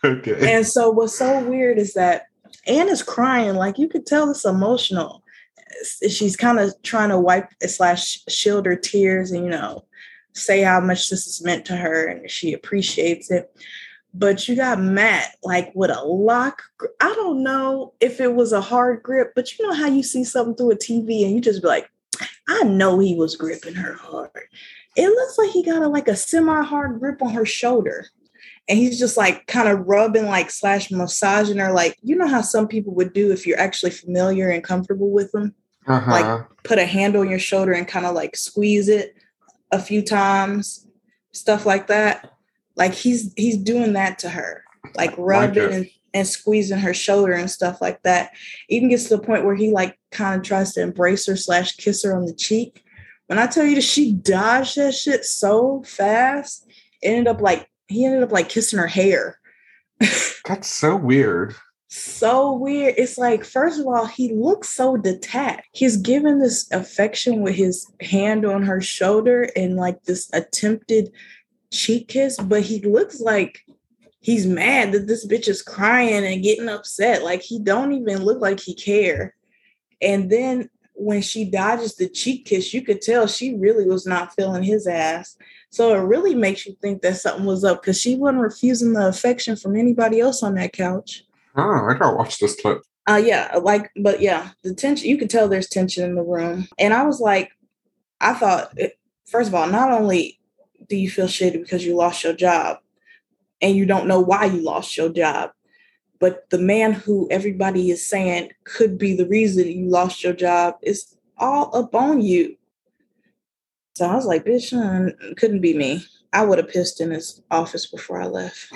Okay. 0.04 0.56
And 0.56 0.66
so 0.66 0.89
what's 0.89 1.16
so 1.16 1.47
weird 1.47 1.78
is 1.78 1.93
that 1.93 2.24
Anne 2.66 2.89
is 2.89 3.04
crying, 3.04 3.54
like 3.54 3.78
you 3.78 3.88
could 3.88 4.08
tell 4.08 4.32
it's 4.32 4.45
emotional. 4.45 5.24
She's 6.10 6.36
kind 6.36 6.60
of 6.60 6.74
trying 6.82 7.10
to 7.10 7.20
wipe 7.20 7.49
slash 7.68 8.24
shield 8.28 8.66
her 8.66 8.76
tears 8.76 9.30
and 9.30 9.43
you 9.43 9.52
know 9.52 9.86
say 10.34 10.64
how 10.64 10.80
much 10.80 11.12
this 11.12 11.28
is 11.28 11.43
meant 11.43 11.66
to 11.66 11.76
her 11.76 12.08
and 12.08 12.32
she 12.32 12.52
appreciates 12.52 13.30
it. 13.30 13.56
But 14.14 14.47
you 14.47 14.55
got 14.55 14.80
Matt 14.82 15.36
like 15.43 15.72
with 15.74 15.89
a 15.89 16.03
lock. 16.03 16.62
I 16.99 17.14
don't 17.14 17.43
know 17.43 17.93
if 18.01 18.20
it 18.20 18.34
was 18.34 18.51
a 18.51 18.62
hard 18.62 19.01
grip, 19.03 19.32
but 19.36 19.57
you 19.57 19.66
know 19.68 19.74
how 19.74 19.88
you 19.88 20.03
see 20.03 20.24
something 20.24 20.55
through 20.55 20.72
a 20.72 20.76
TV 20.76 21.24
and 21.26 21.34
you 21.34 21.39
just 21.41 21.62
be 21.62 21.68
like, 21.68 21.89
I 22.47 22.64
know 22.64 22.99
he 22.99 23.16
was 23.16 23.38
gripping 23.38 23.76
her 23.76 23.93
hard. 23.93 24.30
It 24.97 25.07
looks 25.07 25.38
like 25.38 25.51
he 25.51 25.64
got 25.64 25.82
a 25.82 25.88
like 25.88 26.09
a 26.09 26.16
semi-hard 26.18 26.99
grip 26.99 27.22
on 27.22 27.34
her 27.34 27.45
shoulder 27.45 28.07
and 28.68 28.78
he's 28.78 28.99
just 28.99 29.16
like 29.18 29.47
kind 29.47 29.70
of 29.70 29.88
rubbing 29.88 30.26
like 30.26 30.51
slash 30.51 30.91
massaging 30.91 31.57
her 31.57 31.72
like 31.72 31.97
you 32.01 32.16
know 32.16 32.28
how 32.28 32.41
some 32.41 32.68
people 32.68 32.93
would 32.93 33.14
do 33.14 33.32
if 33.32 33.47
you're 33.47 33.59
actually 33.59 33.91
familiar 33.91 34.49
and 34.49 34.64
comfortable 34.64 35.09
with 35.09 35.32
them 35.32 35.55
Uh-huh. 35.88 36.12
put 36.64 36.78
a 36.78 36.86
hand 36.86 37.16
on 37.16 37.30
your 37.30 37.39
shoulder 37.39 37.72
and 37.72 37.88
kind 37.88 38.05
of 38.05 38.14
like 38.14 38.36
squeeze 38.36 38.88
it 38.89 39.16
a 39.72 39.80
few 39.80 40.01
times 40.01 40.86
stuff 41.32 41.66
like 41.66 41.88
that 41.88 42.32
like 42.76 42.93
he's 42.93 43.34
he's 43.36 43.57
doing 43.57 43.93
that 43.93 44.19
to 44.19 44.30
her 44.30 44.63
like 44.95 45.13
rubbing 45.17 45.63
it. 45.63 45.72
and, 45.72 45.89
and 46.13 46.28
squeezing 46.28 46.80
her 46.80 46.93
shoulder 46.93 47.34
and 47.34 47.49
stuff 47.49 47.82
like 47.82 48.01
that 48.03 48.32
even 48.69 48.89
gets 48.89 49.03
to 49.03 49.17
the 49.17 49.24
point 49.24 49.45
where 49.45 49.55
he 49.55 49.72
like 49.72 49.97
kind 50.11 50.39
of 50.39 50.45
tries 50.45 50.74
to 50.74 50.82
embrace 50.82 51.26
her 51.28 51.36
slash 51.36 51.76
kiss 51.78 52.03
her 52.03 52.15
on 52.15 52.26
the 52.26 52.34
cheek 52.34 52.84
when 53.28 53.39
i 53.39 53.47
tell 53.47 53.63
you 53.65 53.76
that 53.76 53.82
she 53.84 54.13
dodged 54.13 54.76
that 54.76 54.93
shit 54.93 55.24
so 55.24 55.84
fast 55.86 56.65
it 57.01 57.09
ended 57.09 57.28
up 57.28 57.41
like 57.41 57.69
he 57.88 58.05
ended 58.05 58.24
up 58.24 58.32
like 58.32 58.49
kissing 58.49 58.80
her 58.80 58.88
hair 58.88 59.38
That's 60.45 60.67
so 60.67 60.95
weird. 60.95 61.55
so 61.89 62.53
weird. 62.53 62.95
It's 62.97 63.17
like, 63.17 63.43
first 63.45 63.80
of 63.80 63.86
all, 63.86 64.05
he 64.05 64.34
looks 64.34 64.69
so 64.69 64.97
detached. 64.97 65.67
He's 65.74 65.97
given 65.97 66.39
this 66.39 66.69
affection 66.72 67.41
with 67.41 67.55
his 67.55 67.86
hand 68.01 68.45
on 68.45 68.63
her 68.63 68.82
shoulder 68.82 69.49
and 69.55 69.76
like 69.76 70.01
this 70.03 70.30
attempted 70.34 71.11
cheek 71.72 72.09
kiss, 72.09 72.38
but 72.38 72.61
he 72.61 72.82
looks 72.82 73.19
like 73.19 73.65
he's 74.19 74.45
mad 74.45 74.91
that 74.91 75.07
this 75.07 75.26
bitch 75.26 75.47
is 75.47 75.61
crying 75.61 76.26
and 76.26 76.43
getting 76.43 76.69
upset. 76.69 77.24
Like 77.24 77.41
he 77.41 77.59
don't 77.59 77.93
even 77.93 78.24
look 78.24 78.39
like 78.39 78.59
he 78.59 78.74
care. 78.74 79.36
And 80.01 80.30
then 80.30 80.69
when 80.93 81.22
she 81.22 81.45
dodges 81.45 81.95
the 81.95 82.07
cheek 82.07 82.45
kiss, 82.45 82.74
you 82.74 82.84
could 82.84 83.01
tell 83.01 83.26
she 83.26 83.55
really 83.55 83.88
was 83.88 84.05
not 84.05 84.34
feeling 84.36 84.63
his 84.63 84.86
ass. 84.86 85.36
So 85.72 85.95
it 85.95 86.05
really 86.05 86.36
makes 86.36 86.65
you 86.65 86.76
think 86.82 87.01
that 87.01 87.17
something 87.17 87.45
was 87.45 87.63
up 87.63 87.82
because 87.82 87.99
she 87.99 88.15
wasn't 88.15 88.41
refusing 88.41 88.93
the 88.93 89.07
affection 89.07 89.55
from 89.55 89.76
anybody 89.76 90.19
else 90.19 90.43
on 90.43 90.55
that 90.55 90.74
couch. 90.74 91.24
Oh, 91.55 91.88
I 91.89 91.93
gotta 91.97 92.15
watch 92.15 92.39
this 92.39 92.59
clip. 92.59 92.82
Uh 93.07 93.22
yeah, 93.24 93.57
like 93.61 93.89
but 93.95 94.22
yeah, 94.22 94.49
the 94.63 94.76
tension 94.76 95.09
you 95.09 95.17
could 95.17 95.30
tell 95.30 95.47
there's 95.47 95.69
tension 95.69 96.03
in 96.03 96.15
the 96.15 96.22
room. 96.22 96.67
And 96.78 96.93
I 96.93 97.03
was 97.03 97.19
like, 97.19 97.51
I 98.19 98.34
thought 98.34 98.78
it, 98.78 98.99
first 99.26 99.47
of 99.47 99.55
all, 99.55 99.67
not 99.67 99.91
only 99.91 100.39
do 100.88 100.95
you 100.95 101.09
feel 101.09 101.27
shitty 101.27 101.61
because 101.61 101.86
you 101.86 101.95
lost 101.95 102.23
your 102.23 102.34
job 102.34 102.77
and 103.61 103.75
you 103.75 103.86
don't 103.86 104.07
know 104.07 104.19
why 104.19 104.45
you 104.45 104.61
lost 104.61 104.97
your 104.97 105.09
job, 105.09 105.51
but 106.19 106.49
the 106.49 106.57
man 106.57 106.93
who 106.93 107.27
everybody 107.32 107.91
is 107.91 108.05
saying 108.05 108.51
could 108.63 108.97
be 108.97 109.15
the 109.15 109.27
reason 109.27 109.67
you 109.67 109.88
lost 109.88 110.23
your 110.23 110.34
job 110.34 110.75
is 110.82 111.15
all 111.38 111.75
up 111.75 111.93
on 111.95 112.21
you. 112.21 112.57
So 113.95 114.07
I 114.07 114.15
was 114.15 114.25
like, 114.25 114.45
bitch, 114.45 114.73
uh, 114.73 115.11
couldn't 115.36 115.61
be 115.61 115.77
me. 115.77 116.03
I 116.34 116.45
would 116.45 116.57
have 116.57 116.69
pissed 116.69 117.01
in 117.01 117.11
his 117.11 117.41
office 117.51 117.86
before 117.88 118.21
I 118.21 118.27
left. 118.27 118.73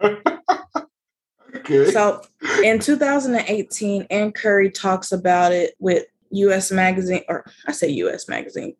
Okay. 1.56 1.90
So 1.92 2.20
in 2.62 2.78
2018, 2.78 4.06
Ann 4.10 4.32
Curry 4.32 4.70
talks 4.70 5.12
about 5.12 5.52
it 5.52 5.74
with 5.78 6.04
US 6.30 6.70
Magazine, 6.70 7.22
or 7.28 7.44
I 7.66 7.72
say 7.72 7.88
US 7.88 8.28
Magazine, 8.28 8.76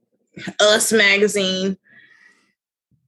Us 0.60 0.92
Magazine. 0.92 1.78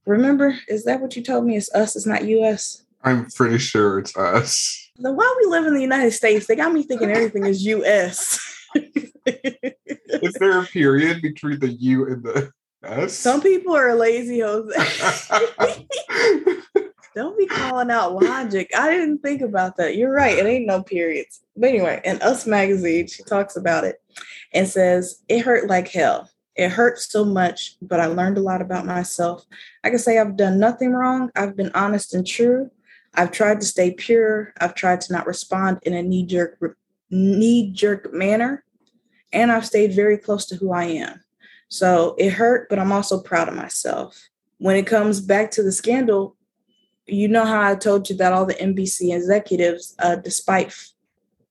Remember, 0.07 0.57
is 0.69 0.85
that 0.85 1.01
what 1.01 1.17
you 1.17 1.21
told 1.21 1.45
me? 1.45 1.57
It's 1.57 1.69
us, 1.75 1.97
it's 1.97 2.05
not 2.05 2.23
US. 2.25 2.83
I'm 3.03 3.25
pretty 3.29 3.57
sure 3.57 3.99
it's 3.99 4.15
us. 4.15 4.89
Then 4.95 5.17
why 5.17 5.35
we 5.37 5.51
live 5.51 5.65
in 5.65 5.73
the 5.73 5.81
United 5.81 6.11
States? 6.11 6.47
They 6.47 6.55
got 6.55 6.71
me 6.71 6.83
thinking 6.83 7.11
everything 7.11 7.45
is 7.45 7.65
US. 7.65 8.39
Is 8.73 10.33
there 10.39 10.61
a 10.61 10.65
period 10.65 11.21
between 11.21 11.59
the 11.59 11.73
U 11.73 12.07
and 12.07 12.23
the 12.23 12.51
S? 12.83 13.13
Some 13.13 13.41
people 13.41 13.75
are 13.75 13.93
lazy, 13.95 14.39
Jose. 14.39 14.73
Don't 17.15 17.37
be 17.37 17.45
calling 17.45 17.91
out 17.91 18.13
logic. 18.13 18.69
I 18.77 18.89
didn't 18.89 19.17
think 19.19 19.41
about 19.41 19.75
that. 19.75 19.97
You're 19.97 20.13
right. 20.13 20.37
It 20.37 20.45
ain't 20.45 20.67
no 20.67 20.83
periods. 20.83 21.41
But 21.57 21.69
anyway, 21.69 21.99
in 22.05 22.21
Us 22.21 22.47
Magazine, 22.47 23.07
she 23.07 23.23
talks 23.23 23.57
about 23.57 23.83
it 23.83 24.01
and 24.53 24.69
says, 24.69 25.21
It 25.27 25.39
hurt 25.39 25.67
like 25.67 25.89
hell. 25.89 26.29
It 26.57 26.71
hurts 26.71 27.11
so 27.11 27.23
much, 27.23 27.75
but 27.81 27.99
I 27.99 28.07
learned 28.07 28.37
a 28.37 28.41
lot 28.41 28.61
about 28.61 28.85
myself. 28.85 29.45
I 29.83 29.89
can 29.89 29.99
say 29.99 30.17
I've 30.17 30.35
done 30.35 30.59
nothing 30.59 30.91
wrong. 30.91 31.29
I've 31.35 31.55
been 31.55 31.71
honest 31.75 32.15
and 32.15 32.25
true. 32.25 32.71
I've 33.13 33.31
tried 33.31 33.59
to 33.61 33.65
stay 33.65 33.91
pure. 33.91 34.53
I've 34.59 34.73
tried 34.73 35.01
to 35.01 35.13
not 35.13 35.27
respond 35.27 35.79
in 35.83 35.93
a 35.93 36.01
knee 36.01 36.25
jerk 36.25 36.57
knee 37.09 37.71
jerk 37.71 38.11
manner. 38.11 38.63
And 39.31 39.51
I've 39.51 39.65
stayed 39.65 39.93
very 39.93 40.17
close 40.17 40.45
to 40.47 40.55
who 40.55 40.71
I 40.71 40.85
am. 40.85 41.23
So 41.69 42.15
it 42.17 42.31
hurt, 42.31 42.69
but 42.69 42.79
I'm 42.79 42.91
also 42.91 43.21
proud 43.21 43.47
of 43.47 43.55
myself. 43.55 44.29
When 44.57 44.75
it 44.75 44.87
comes 44.87 45.21
back 45.21 45.51
to 45.51 45.63
the 45.63 45.71
scandal, 45.71 46.35
you 47.05 47.27
know 47.27 47.45
how 47.45 47.61
I 47.61 47.75
told 47.75 48.09
you 48.09 48.17
that 48.17 48.33
all 48.33 48.45
the 48.45 48.55
NBC 48.55 49.15
executives, 49.15 49.95
uh, 49.99 50.15
despite 50.15 50.73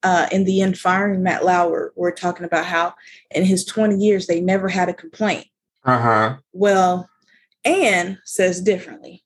uh, 0.07 0.29
in 0.31 0.45
the 0.45 0.63
end 0.63 0.79
firing 0.79 1.21
Matt 1.21 1.45
Lauer, 1.45 1.93
were 1.97 2.13
talking 2.13 2.47
about 2.47 2.65
how 2.65 2.95
in 3.33 3.45
his 3.45 3.65
20 3.65 3.97
years 3.97 4.29
they 4.29 4.41
never 4.41 4.69
had 4.69 4.89
a 4.89 4.95
complaint. 4.95 5.49
Uh-huh. 5.85 6.37
Well, 6.53 7.11
Anne 7.65 8.21
says 8.25 8.61
differently. 8.61 9.25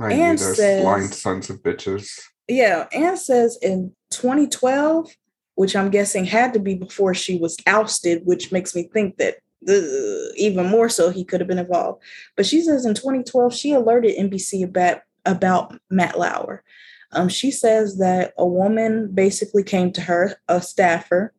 I 0.00 0.16
those 0.16 0.56
says- 0.56 0.82
blind 0.82 1.12
sons 1.12 1.50
of 1.50 1.62
bitches. 1.62 2.18
Yeah, 2.48 2.88
Anne 2.92 3.18
says 3.18 3.58
in 3.60 3.94
2012, 4.10 5.14
which 5.54 5.76
I'm 5.76 5.90
guessing 5.90 6.24
had 6.24 6.54
to 6.54 6.58
be 6.58 6.74
before 6.74 7.12
she 7.12 7.38
was 7.38 7.56
ousted, 7.66 8.22
which 8.24 8.50
makes 8.50 8.74
me 8.74 8.88
think 8.92 9.18
that 9.18 9.36
uh, 9.68 10.32
even 10.36 10.66
more 10.66 10.88
so 10.88 11.10
he 11.10 11.24
could 11.24 11.40
have 11.40 11.48
been 11.48 11.58
involved. 11.58 12.02
But 12.36 12.46
she 12.46 12.62
says 12.62 12.86
in 12.86 12.94
2012 12.94 13.54
she 13.54 13.72
alerted 13.72 14.16
NBC 14.16 14.64
about 14.64 15.02
about 15.26 15.78
Matt 15.90 16.18
Lauer. 16.18 16.64
Um, 17.12 17.28
she 17.28 17.50
says 17.50 17.98
that 17.98 18.32
a 18.38 18.46
woman 18.46 19.10
basically 19.12 19.62
came 19.62 19.92
to 19.92 20.00
her, 20.02 20.36
a 20.48 20.62
staffer, 20.62 21.32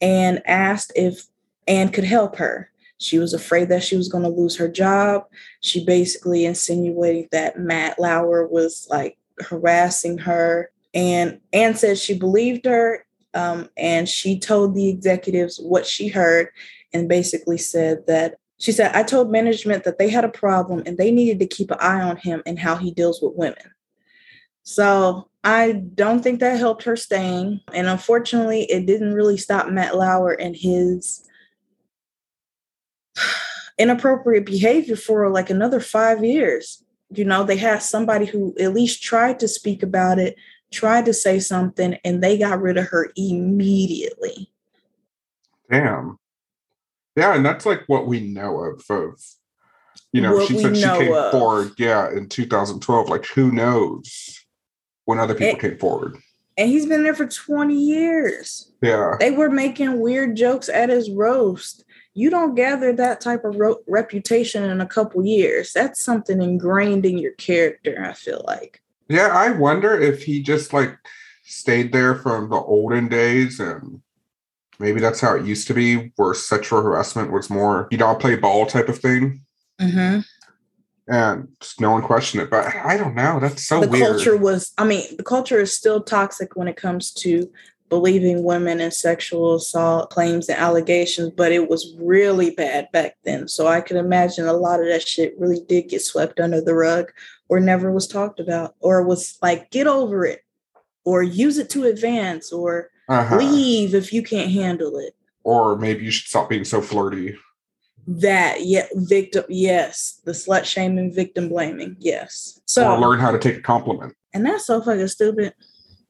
and 0.00 0.42
asked 0.46 0.92
if 0.94 1.26
Anne 1.66 1.90
could 1.90 2.04
help 2.04 2.36
her. 2.36 2.70
She 2.98 3.18
was 3.18 3.32
afraid 3.32 3.70
that 3.70 3.82
she 3.82 3.96
was 3.96 4.08
going 4.08 4.24
to 4.24 4.30
lose 4.30 4.56
her 4.56 4.68
job. 4.68 5.24
She 5.60 5.84
basically 5.84 6.44
insinuated 6.44 7.28
that 7.32 7.58
Matt 7.58 7.98
Lauer 7.98 8.46
was 8.46 8.86
like 8.90 9.16
harassing 9.40 10.18
her. 10.18 10.70
And 10.92 11.40
Anne 11.52 11.74
said 11.74 11.98
she 11.98 12.18
believed 12.18 12.66
her 12.66 13.06
um, 13.32 13.70
and 13.76 14.08
she 14.08 14.38
told 14.38 14.74
the 14.74 14.88
executives 14.88 15.58
what 15.58 15.86
she 15.86 16.08
heard 16.08 16.48
and 16.92 17.08
basically 17.08 17.58
said 17.58 18.06
that 18.06 18.36
she 18.58 18.72
said, 18.72 18.94
I 18.94 19.02
told 19.02 19.30
management 19.30 19.84
that 19.84 19.96
they 19.98 20.10
had 20.10 20.24
a 20.24 20.28
problem 20.28 20.82
and 20.84 20.98
they 20.98 21.10
needed 21.10 21.38
to 21.38 21.46
keep 21.46 21.70
an 21.70 21.78
eye 21.80 22.02
on 22.02 22.18
him 22.18 22.42
and 22.44 22.58
how 22.58 22.76
he 22.76 22.90
deals 22.90 23.22
with 23.22 23.34
women. 23.34 23.72
So 24.62 25.30
I 25.42 25.72
don't 25.72 26.22
think 26.22 26.40
that 26.40 26.58
helped 26.58 26.82
her 26.84 26.96
staying. 26.96 27.60
And 27.72 27.86
unfortunately, 27.86 28.64
it 28.64 28.86
didn't 28.86 29.14
really 29.14 29.36
stop 29.36 29.68
Matt 29.68 29.96
Lauer 29.96 30.32
and 30.32 30.54
his 30.54 31.26
inappropriate 33.78 34.44
behavior 34.44 34.96
for 34.96 35.30
like 35.30 35.50
another 35.50 35.80
five 35.80 36.24
years. 36.24 36.84
You 37.12 37.24
know, 37.24 37.42
they 37.42 37.56
had 37.56 37.82
somebody 37.82 38.26
who 38.26 38.54
at 38.60 38.74
least 38.74 39.02
tried 39.02 39.40
to 39.40 39.48
speak 39.48 39.82
about 39.82 40.18
it, 40.18 40.36
tried 40.70 41.06
to 41.06 41.14
say 41.14 41.40
something, 41.40 41.98
and 42.04 42.22
they 42.22 42.38
got 42.38 42.60
rid 42.60 42.76
of 42.76 42.86
her 42.88 43.10
immediately. 43.16 44.52
Damn. 45.70 46.18
Yeah, 47.16 47.34
and 47.34 47.44
that's 47.44 47.66
like 47.66 47.82
what 47.86 48.06
we 48.06 48.20
know 48.20 48.60
of. 48.60 48.84
Of 48.88 49.20
you 50.12 50.20
know, 50.20 50.34
what 50.34 50.48
she 50.48 50.58
said 50.58 50.76
she 50.76 50.82
came 50.82 51.12
of. 51.12 51.32
forward. 51.32 51.72
Yeah, 51.78 52.10
in 52.10 52.28
2012. 52.28 53.08
Like, 53.08 53.26
who 53.26 53.50
knows 53.50 54.39
when 55.04 55.18
other 55.18 55.34
people 55.34 55.50
and, 55.50 55.60
came 55.60 55.78
forward? 55.78 56.16
And 56.56 56.68
he's 56.68 56.86
been 56.86 57.02
there 57.02 57.14
for 57.14 57.26
20 57.26 57.74
years. 57.74 58.72
Yeah, 58.82 59.16
they 59.18 59.30
were 59.30 59.50
making 59.50 60.00
weird 60.00 60.36
jokes 60.36 60.68
at 60.68 60.88
his 60.88 61.10
roast. 61.10 61.84
You 62.14 62.28
don't 62.30 62.54
gather 62.54 62.92
that 62.94 63.20
type 63.20 63.44
of 63.44 63.56
ro- 63.56 63.82
reputation 63.86 64.64
in 64.64 64.80
a 64.80 64.86
couple 64.86 65.24
years. 65.24 65.72
That's 65.72 66.02
something 66.02 66.42
ingrained 66.42 67.06
in 67.06 67.18
your 67.18 67.32
character. 67.32 68.04
I 68.04 68.12
feel 68.12 68.44
like. 68.46 68.82
Yeah, 69.08 69.28
I 69.28 69.50
wonder 69.50 69.98
if 69.98 70.24
he 70.24 70.42
just 70.42 70.72
like 70.72 70.96
stayed 71.44 71.92
there 71.92 72.14
from 72.14 72.48
the 72.48 72.56
olden 72.56 73.08
days 73.08 73.58
and 73.58 74.00
Maybe 74.80 74.98
that's 74.98 75.20
how 75.20 75.36
it 75.36 75.44
used 75.44 75.66
to 75.66 75.74
be, 75.74 76.10
where 76.16 76.32
sexual 76.32 76.80
harassment 76.80 77.30
was 77.30 77.50
more, 77.50 77.86
you 77.90 77.98
don't 77.98 78.18
play 78.18 78.34
ball 78.34 78.64
type 78.64 78.88
of 78.88 78.98
thing. 78.98 79.44
Mm-hmm. 79.78 80.20
And 81.10 81.48
just 81.60 81.80
no 81.80 81.90
one 81.90 82.02
questioned 82.02 82.42
it. 82.42 82.50
But 82.50 82.74
I 82.74 82.96
don't 82.96 83.14
know. 83.14 83.40
That's 83.40 83.66
so 83.66 83.80
the 83.80 83.88
weird. 83.88 84.06
culture 84.06 84.36
was, 84.36 84.72
I 84.78 84.84
mean, 84.84 85.02
the 85.16 85.24
culture 85.24 85.58
is 85.58 85.76
still 85.76 86.00
toxic 86.00 86.54
when 86.54 86.68
it 86.68 86.76
comes 86.76 87.10
to 87.14 87.50
believing 87.88 88.44
women 88.44 88.80
in 88.80 88.92
sexual 88.92 89.56
assault 89.56 90.10
claims 90.10 90.48
and 90.48 90.58
allegations, 90.58 91.30
but 91.30 91.50
it 91.50 91.68
was 91.68 91.94
really 91.98 92.50
bad 92.50 92.88
back 92.92 93.16
then. 93.24 93.48
So 93.48 93.66
I 93.66 93.80
can 93.80 93.96
imagine 93.96 94.46
a 94.46 94.52
lot 94.52 94.78
of 94.78 94.86
that 94.86 95.06
shit 95.06 95.34
really 95.36 95.60
did 95.68 95.88
get 95.88 96.00
swept 96.00 96.38
under 96.38 96.60
the 96.60 96.74
rug 96.74 97.10
or 97.48 97.58
never 97.58 97.90
was 97.90 98.06
talked 98.06 98.38
about 98.38 98.76
or 98.78 99.02
was 99.02 99.36
like, 99.42 99.70
get 99.72 99.88
over 99.88 100.24
it 100.24 100.44
or 101.04 101.24
use 101.24 101.58
it 101.58 101.68
to 101.70 101.84
advance 101.84 102.52
or 102.52 102.90
uh-huh. 103.08 103.38
Leave 103.38 103.92
if 103.96 104.12
you 104.12 104.22
can't 104.22 104.52
handle 104.52 104.96
it. 104.98 105.16
Or 105.42 105.76
maybe 105.76 106.04
you 106.04 106.12
should 106.12 106.28
stop 106.28 106.48
being 106.48 106.64
so 106.64 106.80
flirty. 106.80 107.36
That 108.12 108.64
yeah, 108.64 108.86
victim 108.94 109.44
yes, 109.48 110.20
the 110.24 110.32
slut 110.32 110.64
shaming, 110.64 111.12
victim 111.12 111.48
blaming, 111.48 111.96
yes. 112.00 112.60
So 112.66 112.90
or 112.90 112.98
learn 112.98 113.20
how 113.20 113.30
to 113.30 113.38
take 113.38 113.58
a 113.58 113.62
compliment. 113.62 114.16
And 114.34 114.44
that's 114.44 114.66
so 114.66 114.82
fucking 114.82 115.06
stupid. 115.06 115.54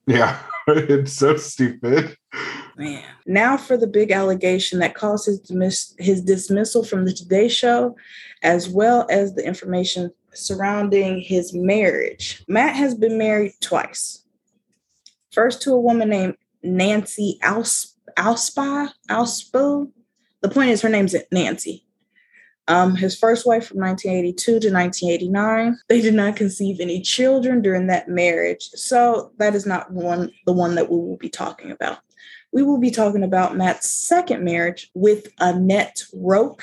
Yeah, 0.06 0.40
it's 0.66 1.12
so 1.12 1.36
stupid. 1.36 2.16
Man. 2.78 3.04
Now 3.26 3.58
for 3.58 3.76
the 3.76 3.86
big 3.86 4.12
allegation 4.12 4.78
that 4.78 4.94
caused 4.94 5.26
his, 5.26 5.40
dismiss- 5.40 5.94
his 5.98 6.22
dismissal 6.22 6.84
from 6.84 7.04
the 7.04 7.12
Today 7.12 7.48
Show, 7.48 7.96
as 8.42 8.66
well 8.66 9.06
as 9.10 9.34
the 9.34 9.46
information 9.46 10.10
surrounding 10.32 11.20
his 11.20 11.52
marriage. 11.52 12.42
Matt 12.48 12.76
has 12.76 12.94
been 12.94 13.18
married 13.18 13.52
twice. 13.60 14.24
First 15.32 15.60
to 15.62 15.72
a 15.72 15.80
woman 15.80 16.08
named 16.08 16.36
Nancy 16.62 17.38
Ausp- 17.42 17.94
Auspa, 18.16 18.90
Auspo. 19.10 19.90
The 20.40 20.48
point 20.48 20.70
is, 20.70 20.80
her 20.80 20.88
name's 20.88 21.14
Nancy. 21.30 21.84
Um, 22.70 22.94
his 22.94 23.18
first 23.18 23.46
wife 23.46 23.66
from 23.66 23.78
1982 23.78 24.44
to 24.44 24.72
1989. 24.72 25.76
They 25.88 26.00
did 26.00 26.14
not 26.14 26.36
conceive 26.36 26.78
any 26.78 27.02
children 27.02 27.62
during 27.62 27.88
that 27.88 28.08
marriage, 28.08 28.70
so 28.74 29.32
that 29.38 29.56
is 29.56 29.66
not 29.66 29.90
one 29.90 30.30
the 30.46 30.52
one 30.52 30.76
that 30.76 30.88
we 30.88 30.96
will 30.96 31.16
be 31.16 31.28
talking 31.28 31.72
about. 31.72 31.98
We 32.52 32.62
will 32.62 32.78
be 32.78 32.92
talking 32.92 33.24
about 33.24 33.56
Matt's 33.56 33.90
second 33.90 34.44
marriage 34.44 34.88
with 34.94 35.26
Annette 35.40 36.04
Roque. 36.14 36.62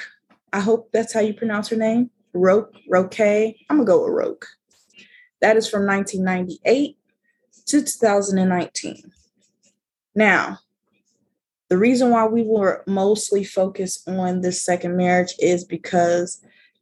I 0.53 0.61
hope 0.61 0.89
that's 0.93 1.13
how 1.13 1.19
you 1.19 1.33
pronounce 1.33 1.67
her 1.67 1.75
name. 1.75 2.09
Roque, 2.33 2.73
Roque. 2.87 3.19
I'm 3.19 3.55
gonna 3.69 3.83
go 3.83 4.05
with 4.05 4.13
Roque. 4.13 4.47
That 5.41 5.57
is 5.57 5.69
from 5.69 5.85
1998 5.85 6.97
to 7.65 7.83
2019. 7.83 9.11
Now, 10.15 10.59
the 11.69 11.77
reason 11.77 12.09
why 12.09 12.25
we 12.25 12.43
were 12.43 12.83
mostly 12.87 13.43
focused 13.43 14.07
on 14.07 14.41
this 14.41 14.63
second 14.63 14.95
marriage 14.95 15.33
is 15.39 15.63
because 15.63 16.41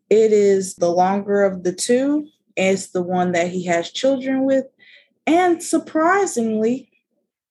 it 0.10 0.32
is 0.32 0.76
the 0.76 0.92
longer 0.92 1.44
of 1.44 1.64
the 1.64 1.74
two. 1.74 2.28
It's 2.56 2.88
the 2.90 3.02
one 3.02 3.32
that 3.32 3.50
he 3.50 3.66
has 3.66 3.92
children 3.92 4.46
with. 4.46 4.66
And 5.26 5.62
surprisingly, 5.62 6.92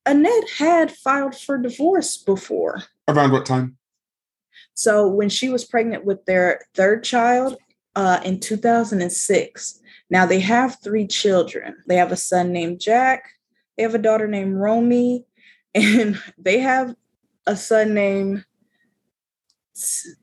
Annette 0.06 0.50
had 0.58 0.92
filed 0.92 1.34
for 1.34 1.58
divorce 1.58 2.16
before. 2.16 2.84
Around 3.08 3.32
what 3.32 3.46
time? 3.46 3.76
So 4.74 5.08
when 5.08 5.28
she 5.28 5.48
was 5.48 5.64
pregnant 5.64 6.04
with 6.04 6.24
their 6.26 6.60
third 6.74 7.04
child 7.04 7.56
uh, 7.96 8.20
in 8.24 8.40
2006. 8.40 9.80
Now 10.10 10.26
they 10.26 10.40
have 10.40 10.78
three 10.82 11.06
children. 11.06 11.76
They 11.86 11.96
have 11.96 12.12
a 12.12 12.16
son 12.16 12.52
named 12.52 12.80
Jack. 12.80 13.30
They 13.76 13.82
have 13.82 13.94
a 13.94 13.98
daughter 13.98 14.28
named 14.28 14.56
Romy, 14.56 15.24
and 15.74 16.20
they 16.38 16.60
have 16.60 16.94
a 17.46 17.56
son 17.56 17.94
named 17.94 18.44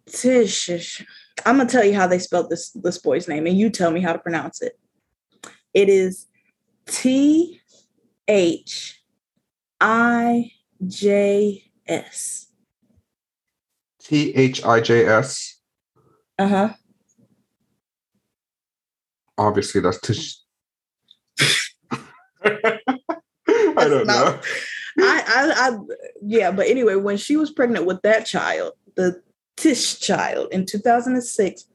Tish. 0.08 1.06
I'm 1.46 1.58
gonna 1.58 1.70
tell 1.70 1.84
you 1.84 1.94
how 1.94 2.08
they 2.08 2.20
spelled 2.20 2.50
this 2.50 2.72
this 2.72 2.98
boy's 2.98 3.28
name, 3.28 3.48
and 3.48 3.58
you 3.58 3.70
tell 3.70 3.92
me 3.92 4.02
how 4.02 4.14
to 4.14 4.20
pronounce 4.20 4.62
it. 4.62 4.80
It 5.74 5.90
is 5.90 6.28
T 6.86 7.62
H 8.28 9.04
I 9.80 10.52
J 10.88 11.64
S. 11.88 12.48
T 14.02 14.34
H 14.36 14.64
I 14.64 14.80
J 14.80 15.06
S. 15.06 15.60
Uh 16.40 16.48
huh. 16.48 16.70
Obviously, 19.38 19.82
that's 19.82 20.00
Tish. 20.00 20.38
I 22.44 22.80
don't 23.88 24.08
know. 24.08 24.40
I, 25.00 25.24
I, 25.28 25.70
I, 25.70 25.78
yeah, 26.22 26.52
but 26.52 26.68
anyway, 26.68 26.96
when 26.96 27.18
she 27.18 27.38
was 27.38 27.52
pregnant 27.52 27.86
with 27.86 28.02
that 28.02 28.26
child, 28.26 28.74
the 28.96 29.22
Tish 29.58 30.00
child 30.00 30.48
in 30.52 30.66
2006, 30.66 31.66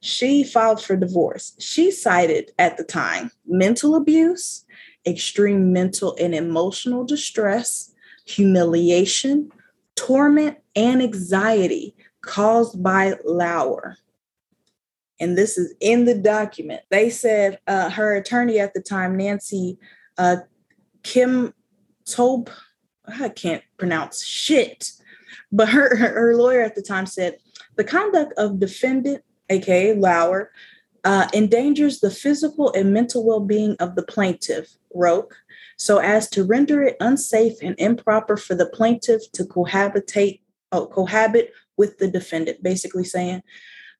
she 0.00 0.44
filed 0.44 0.82
for 0.82 0.96
divorce. 0.96 1.54
She 1.58 1.90
cited 1.90 2.50
at 2.58 2.76
the 2.76 2.84
time 2.84 3.30
mental 3.46 3.94
abuse, 3.94 4.64
extreme 5.06 5.72
mental 5.72 6.16
and 6.20 6.34
emotional 6.34 7.04
distress, 7.04 7.92
humiliation, 8.26 9.50
torment, 9.96 10.58
and 10.74 11.02
anxiety 11.02 11.94
caused 12.20 12.82
by 12.82 13.14
Lauer. 13.24 13.96
And 15.18 15.36
this 15.36 15.56
is 15.56 15.74
in 15.80 16.04
the 16.04 16.14
document. 16.14 16.82
They 16.90 17.08
said 17.10 17.58
uh, 17.66 17.90
her 17.90 18.14
attorney 18.16 18.58
at 18.60 18.74
the 18.74 18.82
time, 18.82 19.16
Nancy 19.16 19.78
uh, 20.18 20.36
Kim 21.02 21.54
Tob, 22.08 22.50
I 23.06 23.28
can't 23.28 23.62
pronounce 23.78 24.24
shit, 24.24 24.92
but 25.52 25.68
her, 25.68 25.96
her 25.96 26.36
lawyer 26.36 26.60
at 26.60 26.74
the 26.74 26.82
time 26.82 27.06
said 27.06 27.38
the 27.76 27.84
conduct 27.84 28.32
of 28.36 28.58
defendant, 28.58 29.22
aka 29.50 29.94
Lauer, 29.94 30.50
uh, 31.04 31.28
endangers 31.32 32.00
the 32.00 32.10
physical 32.10 32.72
and 32.72 32.92
mental 32.92 33.24
well-being 33.24 33.76
of 33.78 33.94
the 33.94 34.02
plaintiff, 34.02 34.76
Roque, 34.94 35.36
so 35.76 35.98
as 35.98 36.28
to 36.30 36.44
render 36.44 36.82
it 36.82 36.96
unsafe 37.00 37.62
and 37.62 37.76
improper 37.78 38.36
for 38.36 38.54
the 38.54 38.66
plaintiff 38.66 39.30
to 39.32 39.44
cohabitate, 39.44 40.40
oh, 40.72 40.86
cohabit 40.86 41.52
with 41.76 41.98
the 41.98 42.08
defendant. 42.08 42.62
Basically 42.62 43.04
saying 43.04 43.42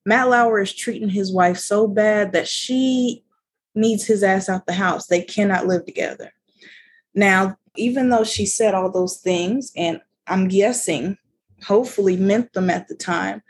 Matt 0.05 0.29
Lauer 0.29 0.61
is 0.61 0.75
treating 0.75 1.09
his 1.09 1.33
wife 1.33 1.59
so 1.59 1.87
bad 1.87 2.33
that 2.33 2.49
she 2.49 3.25
needs 3.75 4.05
his 4.05 4.23
ass 4.23 4.49
out 4.49 4.67
the 4.67 4.73
house. 4.73 5.07
They 5.07 5.21
cannot 5.21 5.67
live 5.67 5.85
together. 5.85 6.33
Now, 7.15 7.59
even 7.77 8.11
though 8.11 8.25
she 8.25 8.47
said 8.47 8.75
all 8.75 8.91
those 8.91 9.19
things, 9.19 9.73
and 9.77 10.01
I'm 10.27 10.49
guessing, 10.49 11.19
hopefully 11.65 12.17
meant 12.17 12.53
them 12.53 12.71
at 12.71 12.89
the 12.89 12.95
time, 12.95 13.43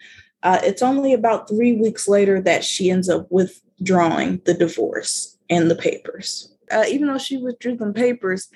uh, 0.42 0.60
it's 0.62 0.82
only 0.82 1.12
about 1.12 1.48
three 1.48 1.72
weeks 1.72 2.06
later 2.06 2.40
that 2.42 2.64
she 2.64 2.90
ends 2.90 3.08
up 3.08 3.26
withdrawing 3.30 4.40
the 4.44 4.54
divorce 4.54 5.36
and 5.50 5.70
the 5.70 5.76
papers. 5.76 6.52
uh, 6.70 6.84
even 6.88 7.08
though 7.08 7.18
she 7.18 7.36
withdrew 7.36 7.76
the 7.76 7.92
papers, 7.92 8.48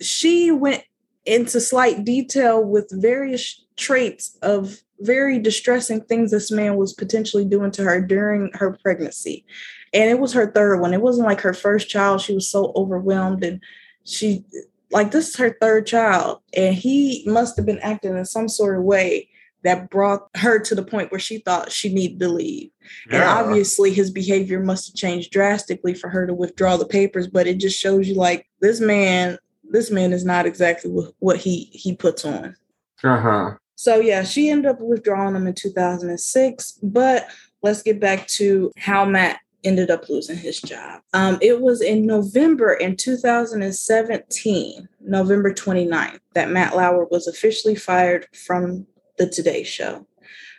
she 0.00 0.50
went 0.50 0.82
into 1.26 1.60
slight 1.60 2.04
detail 2.04 2.62
with 2.64 2.88
various 2.92 3.64
traits 3.76 4.36
of 4.42 4.78
very 5.00 5.38
distressing 5.38 6.00
things 6.02 6.30
this 6.30 6.50
man 6.50 6.76
was 6.76 6.92
potentially 6.92 7.44
doing 7.44 7.70
to 7.70 7.84
her 7.84 8.00
during 8.00 8.50
her 8.54 8.76
pregnancy. 8.82 9.44
And 9.92 10.10
it 10.10 10.18
was 10.18 10.32
her 10.32 10.50
third 10.50 10.80
one. 10.80 10.92
It 10.92 11.02
wasn't 11.02 11.28
like 11.28 11.40
her 11.42 11.54
first 11.54 11.88
child. 11.88 12.20
She 12.20 12.34
was 12.34 12.50
so 12.50 12.72
overwhelmed 12.74 13.44
and 13.44 13.62
she 14.04 14.44
like 14.90 15.10
this 15.10 15.28
is 15.28 15.36
her 15.36 15.56
third 15.60 15.86
child 15.86 16.40
and 16.56 16.74
he 16.74 17.24
must 17.26 17.56
have 17.56 17.66
been 17.66 17.80
acting 17.80 18.16
in 18.16 18.24
some 18.24 18.48
sort 18.48 18.78
of 18.78 18.84
way 18.84 19.28
that 19.64 19.90
brought 19.90 20.28
her 20.36 20.58
to 20.60 20.74
the 20.74 20.84
point 20.84 21.10
where 21.10 21.18
she 21.18 21.38
thought 21.38 21.72
she 21.72 21.92
needed 21.92 22.20
to 22.20 22.28
leave. 22.28 22.70
Yeah. 23.10 23.16
And 23.16 23.24
obviously 23.24 23.92
his 23.92 24.10
behavior 24.10 24.60
must 24.60 24.88
have 24.88 24.94
changed 24.94 25.32
drastically 25.32 25.94
for 25.94 26.08
her 26.08 26.26
to 26.26 26.34
withdraw 26.34 26.76
the 26.76 26.86
papers, 26.86 27.26
but 27.26 27.46
it 27.46 27.58
just 27.58 27.78
shows 27.78 28.08
you 28.08 28.14
like 28.14 28.46
this 28.60 28.80
man 28.80 29.38
this 29.70 29.90
man 29.90 30.12
is 30.12 30.24
not 30.24 30.46
exactly 30.46 30.90
what 31.18 31.36
he 31.36 31.68
he 31.72 31.94
puts 31.94 32.24
on. 32.24 32.56
Uh-huh. 33.04 33.54
So 33.74 34.00
yeah, 34.00 34.24
she 34.24 34.50
ended 34.50 34.70
up 34.70 34.80
withdrawing 34.80 35.34
them 35.34 35.46
in 35.46 35.54
2006, 35.54 36.72
but 36.82 37.28
let's 37.62 37.82
get 37.82 38.00
back 38.00 38.26
to 38.28 38.72
how 38.76 39.04
Matt 39.04 39.40
ended 39.64 39.90
up 39.90 40.08
losing 40.08 40.36
his 40.36 40.60
job. 40.60 41.00
Um, 41.12 41.38
it 41.40 41.60
was 41.60 41.80
in 41.80 42.06
November 42.06 42.74
in 42.74 42.96
2017, 42.96 44.88
November 45.00 45.52
29th, 45.52 46.20
that 46.34 46.50
Matt 46.50 46.76
Lauer 46.76 47.06
was 47.10 47.26
officially 47.26 47.74
fired 47.74 48.26
from 48.34 48.86
the 49.18 49.28
Today 49.28 49.64
Show. 49.64 50.06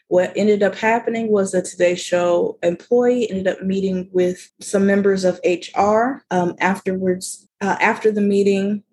What 0.07 0.33
ended 0.35 0.63
up 0.63 0.75
happening 0.75 1.31
was 1.31 1.51
the 1.51 1.61
Today 1.61 1.95
Show 1.95 2.57
employee 2.63 3.29
ended 3.29 3.47
up 3.47 3.61
meeting 3.61 4.09
with 4.11 4.51
some 4.59 4.85
members 4.85 5.23
of 5.23 5.39
HR. 5.45 6.23
Um, 6.31 6.55
afterwards, 6.59 7.47
uh, 7.61 7.77
after 7.79 8.11
the 8.11 8.21
meeting, 8.21 8.83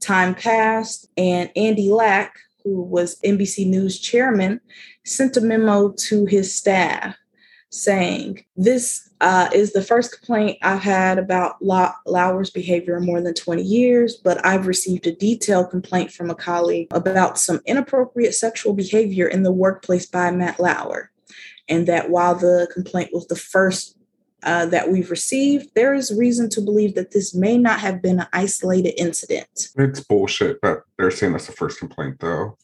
time 0.00 0.34
passed, 0.34 1.08
and 1.16 1.50
Andy 1.56 1.90
Lack, 1.90 2.34
who 2.64 2.82
was 2.82 3.20
NBC 3.20 3.66
News 3.66 4.00
chairman, 4.00 4.60
sent 5.04 5.36
a 5.36 5.40
memo 5.40 5.92
to 5.92 6.26
his 6.26 6.54
staff 6.54 7.16
saying, 7.74 8.44
This 8.56 9.10
uh, 9.20 9.48
is 9.52 9.72
the 9.72 9.82
first 9.82 10.16
complaint 10.16 10.58
I've 10.62 10.80
had 10.80 11.18
about 11.18 11.56
Lauer's 11.60 12.50
behavior 12.50 12.96
in 12.96 13.04
more 13.04 13.20
than 13.20 13.34
20 13.34 13.62
years, 13.62 14.16
but 14.16 14.44
I've 14.44 14.66
received 14.66 15.06
a 15.06 15.14
detailed 15.14 15.70
complaint 15.70 16.12
from 16.12 16.30
a 16.30 16.34
colleague 16.34 16.88
about 16.90 17.38
some 17.38 17.60
inappropriate 17.66 18.34
sexual 18.34 18.74
behavior 18.74 19.26
in 19.26 19.42
the 19.42 19.52
workplace 19.52 20.06
by 20.06 20.30
Matt 20.30 20.60
Lauer. 20.60 21.10
And 21.68 21.86
that 21.88 22.10
while 22.10 22.34
the 22.34 22.68
complaint 22.72 23.10
was 23.12 23.26
the 23.26 23.36
first 23.36 23.96
uh, 24.42 24.66
that 24.66 24.90
we've 24.90 25.10
received, 25.10 25.70
there 25.74 25.94
is 25.94 26.14
reason 26.14 26.50
to 26.50 26.60
believe 26.60 26.94
that 26.94 27.12
this 27.12 27.34
may 27.34 27.56
not 27.56 27.80
have 27.80 28.02
been 28.02 28.20
an 28.20 28.26
isolated 28.34 29.00
incident. 29.00 29.70
It's 29.76 30.00
bullshit 30.00 30.60
that 30.60 30.82
they're 30.98 31.10
saying 31.10 31.32
that's 31.32 31.46
the 31.46 31.52
first 31.52 31.78
complaint, 31.78 32.20
though 32.20 32.58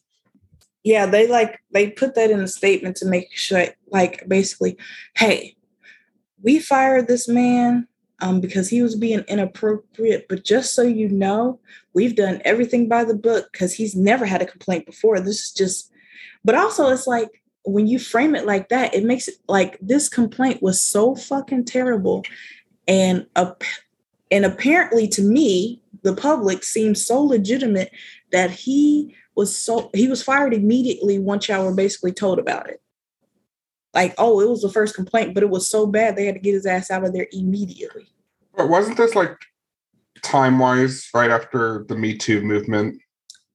yeah, 0.83 1.07
they 1.07 1.27
like 1.27 1.61
they 1.73 1.91
put 1.91 2.15
that 2.15 2.31
in 2.31 2.41
a 2.41 2.49
statement 2.49 2.97
to 2.97 3.07
make 3.07 3.29
sure, 3.33 3.67
like 3.91 4.27
basically, 4.29 4.79
hey, 5.17 5.57
we 6.43 6.59
fired 6.59 7.07
this 7.07 7.29
man 7.29 7.87
um, 8.21 8.41
because 8.41 8.69
he 8.69 8.83
was 8.83 8.95
being 8.95 9.21
inappropriate. 9.29 10.27
But 10.29 10.45
just 10.45 10.75
so 10.75 10.83
you 10.83 11.09
know, 11.09 11.61
we've 11.93 12.17
done 12.17 12.41
everything 12.45 12.89
by 12.89 13.05
the 13.05 13.15
book 13.15 13.49
because 13.53 13.75
he's 13.75 13.95
never 13.95 14.25
had 14.25 14.43
a 14.43 14.47
complaint 14.47 14.87
before. 14.87 15.21
This 15.21 15.45
is 15.45 15.53
just, 15.53 15.93
but 16.45 16.55
also 16.55 16.89
it's 16.89 17.07
like 17.07 17.43
when 17.65 17.87
you 17.87 17.99
frame 17.99 18.35
it 18.35 18.47
like 18.47 18.71
that, 18.71 18.95
it 18.95 19.05
makes 19.05 19.29
it 19.29 19.35
like 19.49 19.79
this 19.81 20.09
complaint 20.09 20.63
was 20.63 20.81
so 20.81 21.15
fucking 21.15 21.67
terrible, 21.67 22.25
and 22.89 23.27
uh, 23.37 23.53
and 24.31 24.47
apparently 24.47 25.09
to 25.09 25.23
me, 25.23 25.83
the 26.03 26.15
public 26.15 26.65
seems 26.65 27.05
so 27.05 27.23
legitimate 27.23 27.91
that 28.33 28.51
he 28.51 29.15
was 29.41 29.57
so 29.57 29.89
he 29.95 30.07
was 30.07 30.23
fired 30.23 30.53
immediately 30.53 31.19
once 31.19 31.49
y'all 31.49 31.65
were 31.65 31.75
basically 31.75 32.13
told 32.13 32.39
about 32.39 32.69
it. 32.69 32.83
Like, 33.95 34.15
oh, 34.19 34.41
it 34.41 34.49
was 34.49 34.61
the 34.61 34.71
first 34.71 34.95
complaint, 34.95 35.33
but 35.33 35.43
it 35.43 35.49
was 35.49 35.69
so 35.69 35.87
bad 35.87 36.15
they 36.15 36.27
had 36.27 36.35
to 36.35 36.41
get 36.41 36.53
his 36.53 36.67
ass 36.67 36.91
out 36.91 37.05
of 37.05 37.15
there 37.15 37.27
immediately. 37.33 38.07
But 38.55 38.69
wasn't 38.69 38.99
this 38.99 39.15
like 39.15 39.35
time 40.23 40.59
wise 40.59 41.09
right 41.15 41.31
after 41.31 41.87
the 41.89 41.97
Me 41.97 42.17
Too 42.19 42.43
movement? 42.43 43.01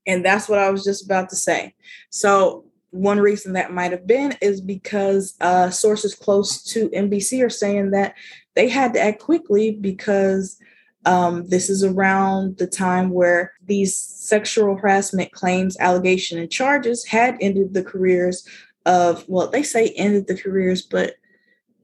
And 0.07 0.25
that's 0.25 0.49
what 0.49 0.57
I 0.57 0.71
was 0.71 0.83
just 0.83 1.05
about 1.05 1.29
to 1.29 1.36
say. 1.36 1.75
So 2.09 2.65
one 2.89 3.19
reason 3.19 3.53
that 3.53 3.71
might 3.71 3.91
have 3.91 4.07
been 4.07 4.36
is 4.41 4.59
because 4.59 5.36
uh, 5.41 5.69
sources 5.69 6.15
close 6.15 6.63
to 6.63 6.89
NBC 6.89 7.45
are 7.45 7.49
saying 7.49 7.91
that 7.91 8.15
they 8.55 8.69
had 8.69 8.93
to 8.95 9.01
act 9.01 9.21
quickly 9.21 9.71
because 9.71 10.57
um, 11.06 11.47
this 11.47 11.70
is 11.70 11.84
around 11.84 12.58
the 12.58 12.68
time 12.68 13.12
where 13.12 13.53
these 13.66 13.95
sexual 13.95 14.76
harassment 14.76 15.32
claims, 15.32 15.78
allegation, 15.80 16.39
and 16.39 16.51
charges 16.51 17.06
had 17.06 17.38
ended 17.39 17.74
the 17.74 17.84
careers 17.84 18.47
of, 18.86 19.24
well, 19.28 19.49
they 19.49 19.64
say 19.64 19.89
ended 19.89 20.28
the 20.28 20.38
careers, 20.38 20.82
but 20.82 21.16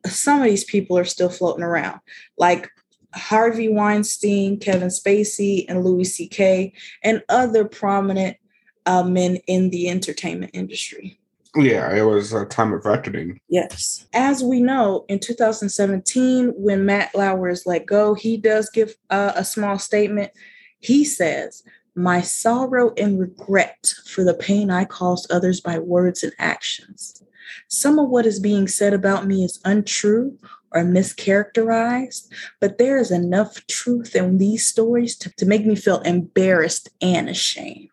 some 0.06 0.40
of 0.40 0.46
these 0.46 0.64
people 0.64 0.98
are 0.98 1.06
still 1.06 1.30
floating 1.30 1.64
around, 1.64 2.00
like 2.38 2.70
Harvey 3.14 3.70
Weinstein, 3.70 4.60
Kevin 4.60 4.90
Spacey, 4.90 5.66
and 5.68 5.84
Louis 5.84 6.06
C.K., 6.06 6.74
and 7.04 7.24
other 7.30 7.66
prominent 7.66 8.38
uh, 8.86 9.04
men 9.04 9.38
in 9.48 9.70
the 9.70 9.90
entertainment 9.90 10.52
industry. 10.54 11.20
Yeah, 11.56 11.94
it 11.94 12.04
was 12.04 12.32
a 12.32 12.46
time 12.46 12.72
of 12.72 12.86
reckoning. 12.86 13.40
Yes. 13.50 14.06
As 14.14 14.42
we 14.42 14.62
know, 14.62 15.04
in 15.10 15.20
2017, 15.20 16.54
when 16.56 16.86
Matt 16.86 17.14
Lauer 17.14 17.50
is 17.50 17.66
let 17.66 17.86
go, 17.86 18.14
he 18.14 18.38
does 18.38 18.70
give 18.70 18.96
uh, 19.10 19.34
a 19.36 19.44
small 19.44 19.78
statement. 19.78 20.32
He 20.80 21.04
says, 21.04 21.62
My 21.94 22.22
sorrow 22.22 22.94
and 22.96 23.20
regret 23.20 23.94
for 24.06 24.24
the 24.24 24.34
pain 24.34 24.72
I 24.72 24.86
caused 24.86 25.30
others 25.30 25.60
by 25.60 25.78
words 25.78 26.24
and 26.24 26.34
actions. 26.40 27.22
Some 27.68 28.00
of 28.00 28.10
what 28.10 28.26
is 28.26 28.40
being 28.40 28.70
said 28.70 28.94
about 28.94 29.28
me 29.28 29.44
is 29.44 29.60
untrue 29.66 30.38
or 30.72 30.84
mischaracterized, 30.84 32.30
but 32.62 32.78
there 32.78 32.98
is 32.98 33.12
enough 33.12 33.68
truth 33.68 34.16
in 34.16 34.38
these 34.38 34.66
stories 34.66 35.18
to, 35.18 35.30
to 35.36 35.46
make 35.46 35.66
me 35.66 35.76
feel 35.76 36.00
embarrassed 36.02 36.88
and 37.02 37.28
ashamed. 37.28 37.90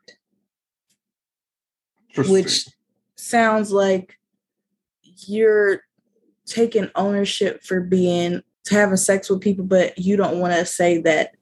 Which 2.16 2.68
sounds 3.18 3.72
like 3.72 4.18
you're 5.26 5.82
taking 6.46 6.90
ownership 6.94 7.62
for 7.62 7.80
being 7.80 8.42
having 8.70 8.96
sex 8.96 9.30
with 9.30 9.40
people, 9.40 9.64
but 9.64 9.98
you 9.98 10.16
don't 10.16 10.40
want 10.40 10.54
to 10.54 10.64
say 10.64 10.98
that 11.02 11.34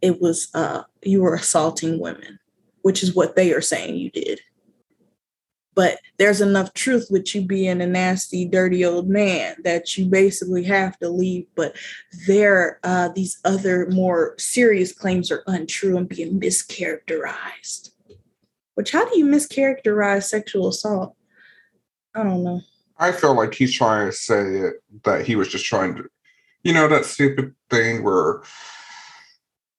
it 0.00 0.20
was 0.20 0.48
uh 0.54 0.82
you 1.02 1.22
were 1.22 1.34
assaulting 1.34 1.98
women, 1.98 2.38
which 2.82 3.02
is 3.02 3.14
what 3.14 3.36
they 3.36 3.52
are 3.52 3.60
saying 3.60 3.96
you 3.96 4.10
did. 4.10 4.40
But 5.74 6.00
there's 6.18 6.40
enough 6.40 6.74
truth 6.74 7.06
with 7.08 7.32
you 7.36 7.42
being 7.42 7.80
a 7.80 7.86
nasty, 7.86 8.44
dirty 8.44 8.84
old 8.84 9.08
man 9.08 9.54
that 9.62 9.96
you 9.96 10.06
basically 10.06 10.64
have 10.64 10.98
to 10.98 11.08
leave. 11.08 11.46
But 11.54 11.76
there, 12.26 12.80
uh, 12.82 13.10
these 13.14 13.38
other 13.44 13.86
more 13.90 14.34
serious 14.38 14.92
claims 14.92 15.30
are 15.30 15.44
untrue 15.46 15.96
and 15.96 16.08
being 16.08 16.40
mischaracterized. 16.40 17.90
Which, 18.78 18.92
how 18.92 19.08
do 19.08 19.18
you 19.18 19.24
mischaracterize 19.24 20.28
sexual 20.28 20.68
assault? 20.68 21.16
I 22.14 22.22
don't 22.22 22.44
know. 22.44 22.60
I 22.96 23.10
feel 23.10 23.34
like 23.34 23.52
he's 23.52 23.74
trying 23.74 24.08
to 24.08 24.12
say 24.12 24.40
it, 24.40 24.74
that 25.02 25.26
he 25.26 25.34
was 25.34 25.48
just 25.48 25.64
trying 25.64 25.96
to, 25.96 26.04
you 26.62 26.72
know, 26.72 26.86
that 26.86 27.04
stupid 27.04 27.56
thing 27.70 28.04
where 28.04 28.42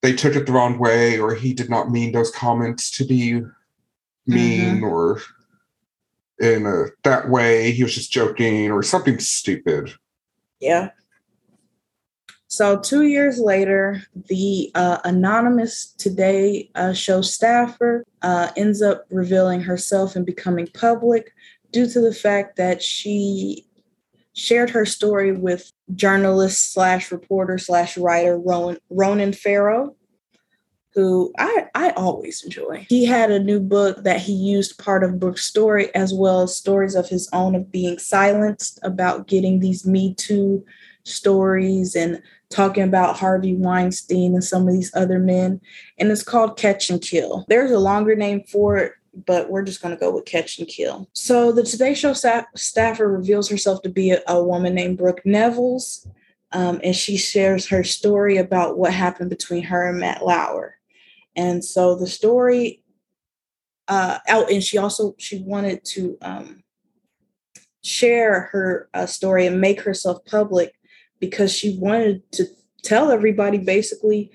they 0.02 0.12
took 0.12 0.36
it 0.36 0.46
the 0.46 0.52
wrong 0.52 0.80
way, 0.80 1.18
or 1.18 1.34
he 1.34 1.54
did 1.54 1.70
not 1.70 1.90
mean 1.90 2.12
those 2.12 2.30
comments 2.32 2.92
to 2.98 3.06
be 3.06 3.36
mean, 4.28 4.82
mm-hmm. 4.82 4.84
or 4.84 5.22
in 6.42 6.66
a, 6.66 6.88
that 7.06 7.30
way 7.30 7.72
he 7.72 7.84
was 7.84 7.96
just 7.96 8.12
joking, 8.12 8.70
or 8.70 8.84
something 8.84 9.18
stupid. 9.18 9.94
Yeah. 10.60 10.90
So, 12.52 12.80
two 12.80 13.04
years 13.04 13.40
later, 13.40 14.02
the 14.16 14.72
uh, 14.74 14.98
anonymous 15.04 15.94
Today 16.00 16.72
uh, 16.74 16.94
show 16.94 17.22
staffer 17.22 18.04
uh, 18.24 18.50
ends 18.58 18.82
up 18.82 19.06
revealing 19.12 19.62
herself 19.62 20.16
and 20.16 20.26
becoming 20.26 20.68
public 20.74 21.32
due 21.72 21.88
to 21.88 22.02
the 22.02 22.14
fact 22.14 22.56
that 22.56 22.82
she 22.82 23.68
shared 24.34 24.72
her 24.72 24.84
story 24.84 25.32
with 25.32 25.72
journalist 25.94 26.74
slash 26.74 27.12
reporter 27.12 27.60
slash 27.60 27.98
writer 27.98 28.40
Ronan, 28.90 29.34
Farrow, 29.34 29.96
who 30.96 31.32
I, 31.38 31.68
I 31.76 31.92
always 31.92 32.44
enjoy. 32.44 32.88
He 32.90 33.06
had 33.06 33.30
a 33.30 33.38
new 33.38 33.60
book 33.60 34.04
that 34.04 34.22
he 34.22 34.34
used 34.34 34.80
part 34.80 35.04
of 35.04 35.20
Brooke's 35.20 35.46
story 35.46 35.94
as 35.94 36.16
well 36.16 36.42
as 36.42 36.58
stories 36.58 36.96
of 36.96 37.10
his 37.10 37.30
own 37.32 37.54
of 37.54 37.72
being 37.72 38.00
silenced 38.00 38.80
about 38.82 39.28
getting 39.28 39.60
these 39.60 39.86
Me 39.86 40.16
Too 40.16 40.66
stories 41.10 41.96
and 41.96 42.22
talking 42.50 42.84
about 42.84 43.18
Harvey 43.18 43.56
Weinstein 43.56 44.34
and 44.34 44.44
some 44.44 44.68
of 44.68 44.74
these 44.74 44.92
other 44.96 45.20
men. 45.20 45.62
And 45.98 46.12
it's 46.12 46.24
called 46.24 46.58
Catch 46.58 46.90
and 46.90 47.02
Kill. 47.02 47.46
There's 47.48 47.72
a 47.72 47.80
longer 47.80 48.16
name 48.16 48.44
for 48.44 48.78
it, 48.78 48.94
but 49.26 49.50
we're 49.50 49.64
just 49.64 49.82
going 49.82 49.94
to 49.94 50.00
go 50.00 50.12
with 50.14 50.26
catch 50.26 50.60
and 50.60 50.68
kill. 50.68 51.10
So 51.14 51.52
the 51.52 51.64
Today 51.64 51.94
Show 51.94 52.14
staff, 52.14 52.46
staffer 52.56 53.08
reveals 53.08 53.50
herself 53.50 53.82
to 53.84 53.90
be 53.90 54.12
a, 54.12 54.22
a 54.28 54.44
woman 54.44 54.74
named 54.74 54.98
Brooke 54.98 55.22
Nevils. 55.26 56.08
Um, 56.52 56.82
and 56.84 56.96
she 56.96 57.16
shares 57.18 57.68
her 57.68 57.84
story 57.84 58.38
about 58.38 58.78
what 58.78 58.92
happened 58.94 59.30
between 59.30 59.64
her 59.64 59.88
and 59.88 60.00
Matt 60.00 60.26
Lauer. 60.26 60.76
And 61.36 61.64
so 61.64 61.96
the 61.96 62.08
story 62.08 62.84
uh, 63.88 64.18
out, 64.28 64.52
and 64.52 64.64
she 64.64 64.78
also 64.78 65.16
she 65.18 65.40
wanted 65.44 65.84
to 65.84 66.18
um, 66.22 66.64
share 67.84 68.50
her 68.52 68.90
uh, 68.94 69.06
story 69.06 69.46
and 69.46 69.62
make 69.62 69.82
herself 69.82 70.24
public 70.26 70.74
because 71.20 71.52
she 71.52 71.78
wanted 71.78 72.30
to 72.34 72.46
tell 72.84 73.12
everybody 73.12 73.58
basically 73.58 74.32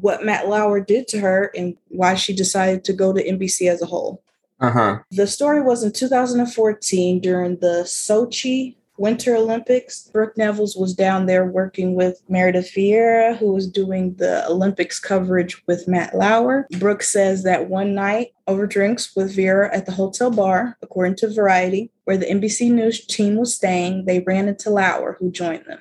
what 0.00 0.24
Matt 0.24 0.48
Lauer 0.48 0.80
did 0.80 1.06
to 1.08 1.20
her 1.20 1.50
and 1.56 1.76
why 1.88 2.14
she 2.14 2.34
decided 2.34 2.84
to 2.84 2.92
go 2.92 3.12
to 3.12 3.22
NBC 3.22 3.70
as 3.70 3.80
a 3.80 3.86
whole. 3.86 4.22
Uh-huh. 4.60 4.98
The 5.10 5.26
story 5.26 5.60
was 5.60 5.82
in 5.82 5.92
2014 5.92 7.20
during 7.20 7.56
the 7.58 7.82
Sochi 7.84 8.76
Winter 8.96 9.34
Olympics. 9.34 10.08
Brooke 10.12 10.36
Nevils 10.36 10.76
was 10.76 10.94
down 10.94 11.26
there 11.26 11.44
working 11.44 11.94
with 11.94 12.22
Meredith 12.28 12.72
Vieira, 12.72 13.36
who 13.36 13.52
was 13.52 13.68
doing 13.68 14.14
the 14.14 14.46
Olympics 14.48 15.00
coverage 15.00 15.60
with 15.66 15.88
Matt 15.88 16.14
Lauer. 16.14 16.66
Brooke 16.78 17.02
says 17.02 17.42
that 17.42 17.68
one 17.68 17.94
night 17.94 18.28
over 18.46 18.66
drinks 18.66 19.14
with 19.16 19.36
Vieira 19.36 19.68
at 19.72 19.86
the 19.86 19.92
hotel 19.92 20.30
bar, 20.30 20.78
according 20.82 21.16
to 21.16 21.28
Variety, 21.28 21.90
where 22.04 22.16
the 22.16 22.26
NBC 22.26 22.70
News 22.70 23.04
team 23.04 23.36
was 23.36 23.54
staying, 23.54 24.04
they 24.04 24.20
ran 24.20 24.48
into 24.48 24.70
Lauer, 24.70 25.16
who 25.18 25.30
joined 25.30 25.64
them. 25.66 25.80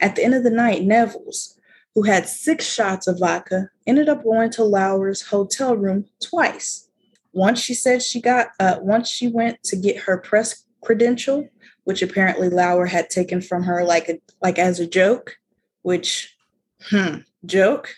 At 0.00 0.16
the 0.16 0.24
end 0.24 0.34
of 0.34 0.44
the 0.44 0.50
night, 0.50 0.82
Nevils, 0.82 1.58
who 1.94 2.02
had 2.02 2.28
six 2.28 2.64
shots 2.64 3.06
of 3.06 3.18
vodka, 3.18 3.68
ended 3.86 4.08
up 4.08 4.22
going 4.22 4.50
to 4.52 4.64
Lauer's 4.64 5.22
hotel 5.22 5.76
room 5.76 6.06
twice. 6.22 6.88
Once 7.32 7.60
she 7.60 7.74
said 7.74 8.02
she 8.02 8.20
got, 8.20 8.48
uh, 8.60 8.76
once 8.80 9.08
she 9.08 9.28
went 9.28 9.62
to 9.64 9.76
get 9.76 9.96
her 9.96 10.18
press 10.18 10.64
credential, 10.82 11.48
which 11.84 12.02
apparently 12.02 12.48
Lauer 12.48 12.86
had 12.86 13.10
taken 13.10 13.40
from 13.40 13.62
her 13.64 13.84
like 13.84 14.08
a 14.08 14.18
like 14.42 14.58
as 14.58 14.78
a 14.78 14.86
joke, 14.86 15.36
which 15.82 16.36
hmm, 16.90 17.18
joke. 17.44 17.94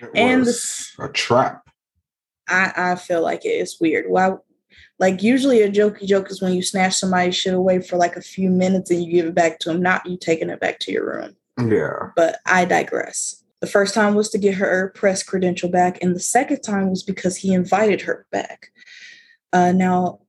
It 0.00 0.10
And 0.14 0.40
was 0.40 0.92
a 0.98 1.08
trap. 1.08 1.68
I, 2.48 2.72
I 2.76 2.94
feel 2.94 3.22
like 3.22 3.44
it 3.44 3.50
is 3.50 3.78
weird. 3.80 4.06
Why 4.08 4.34
like 4.98 5.22
usually 5.22 5.62
a 5.62 5.70
jokey 5.70 6.06
joke 6.06 6.30
is 6.30 6.42
when 6.42 6.52
you 6.52 6.62
snatch 6.62 6.94
somebody's 6.94 7.36
shit 7.36 7.54
away 7.54 7.80
for 7.80 7.96
like 7.96 8.16
a 8.16 8.22
few 8.22 8.50
minutes 8.50 8.90
and 8.90 9.04
you 9.04 9.12
give 9.12 9.26
it 9.26 9.34
back 9.34 9.58
to 9.60 9.68
them, 9.68 9.80
not 9.80 10.04
you 10.06 10.16
taking 10.16 10.50
it 10.50 10.60
back 10.60 10.80
to 10.80 10.92
your 10.92 11.06
room. 11.06 11.36
Yeah. 11.58 12.10
But 12.16 12.38
I 12.46 12.64
digress. 12.64 13.42
The 13.60 13.66
first 13.66 13.94
time 13.94 14.14
was 14.14 14.28
to 14.30 14.38
get 14.38 14.54
her 14.54 14.92
press 14.94 15.22
credential 15.22 15.68
back, 15.68 16.00
and 16.00 16.14
the 16.14 16.20
second 16.20 16.60
time 16.60 16.90
was 16.90 17.02
because 17.02 17.36
he 17.36 17.52
invited 17.52 18.02
her 18.02 18.24
back. 18.30 18.70
Uh, 19.52 19.72
now, 19.72 20.20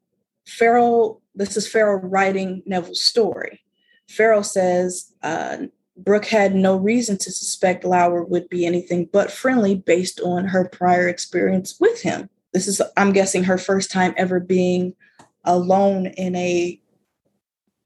Farrell, 0.47 1.21
this 1.35 1.55
is 1.55 1.67
Farrell 1.67 1.99
writing 1.99 2.63
Nevils' 2.65 3.01
story. 3.01 3.61
Farrell 4.07 4.41
says 4.41 5.13
uh, 5.21 5.57
Brooke 5.95 6.25
had 6.25 6.55
no 6.55 6.75
reason 6.75 7.17
to 7.17 7.31
suspect 7.31 7.83
Lauer 7.83 8.23
would 8.23 8.49
be 8.49 8.65
anything 8.65 9.07
but 9.13 9.31
friendly 9.31 9.75
based 9.75 10.19
on 10.21 10.45
her 10.45 10.67
prior 10.67 11.07
experience 11.07 11.77
with 11.79 12.01
him. 12.01 12.29
This 12.53 12.67
is, 12.67 12.81
I'm 12.97 13.13
guessing, 13.13 13.43
her 13.43 13.57
first 13.57 13.91
time 13.91 14.13
ever 14.17 14.39
being 14.39 14.95
alone 15.43 16.07
in 16.07 16.35
a 16.35 16.79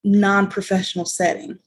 non 0.03 0.47
professional 0.47 1.05
setting. 1.05 1.59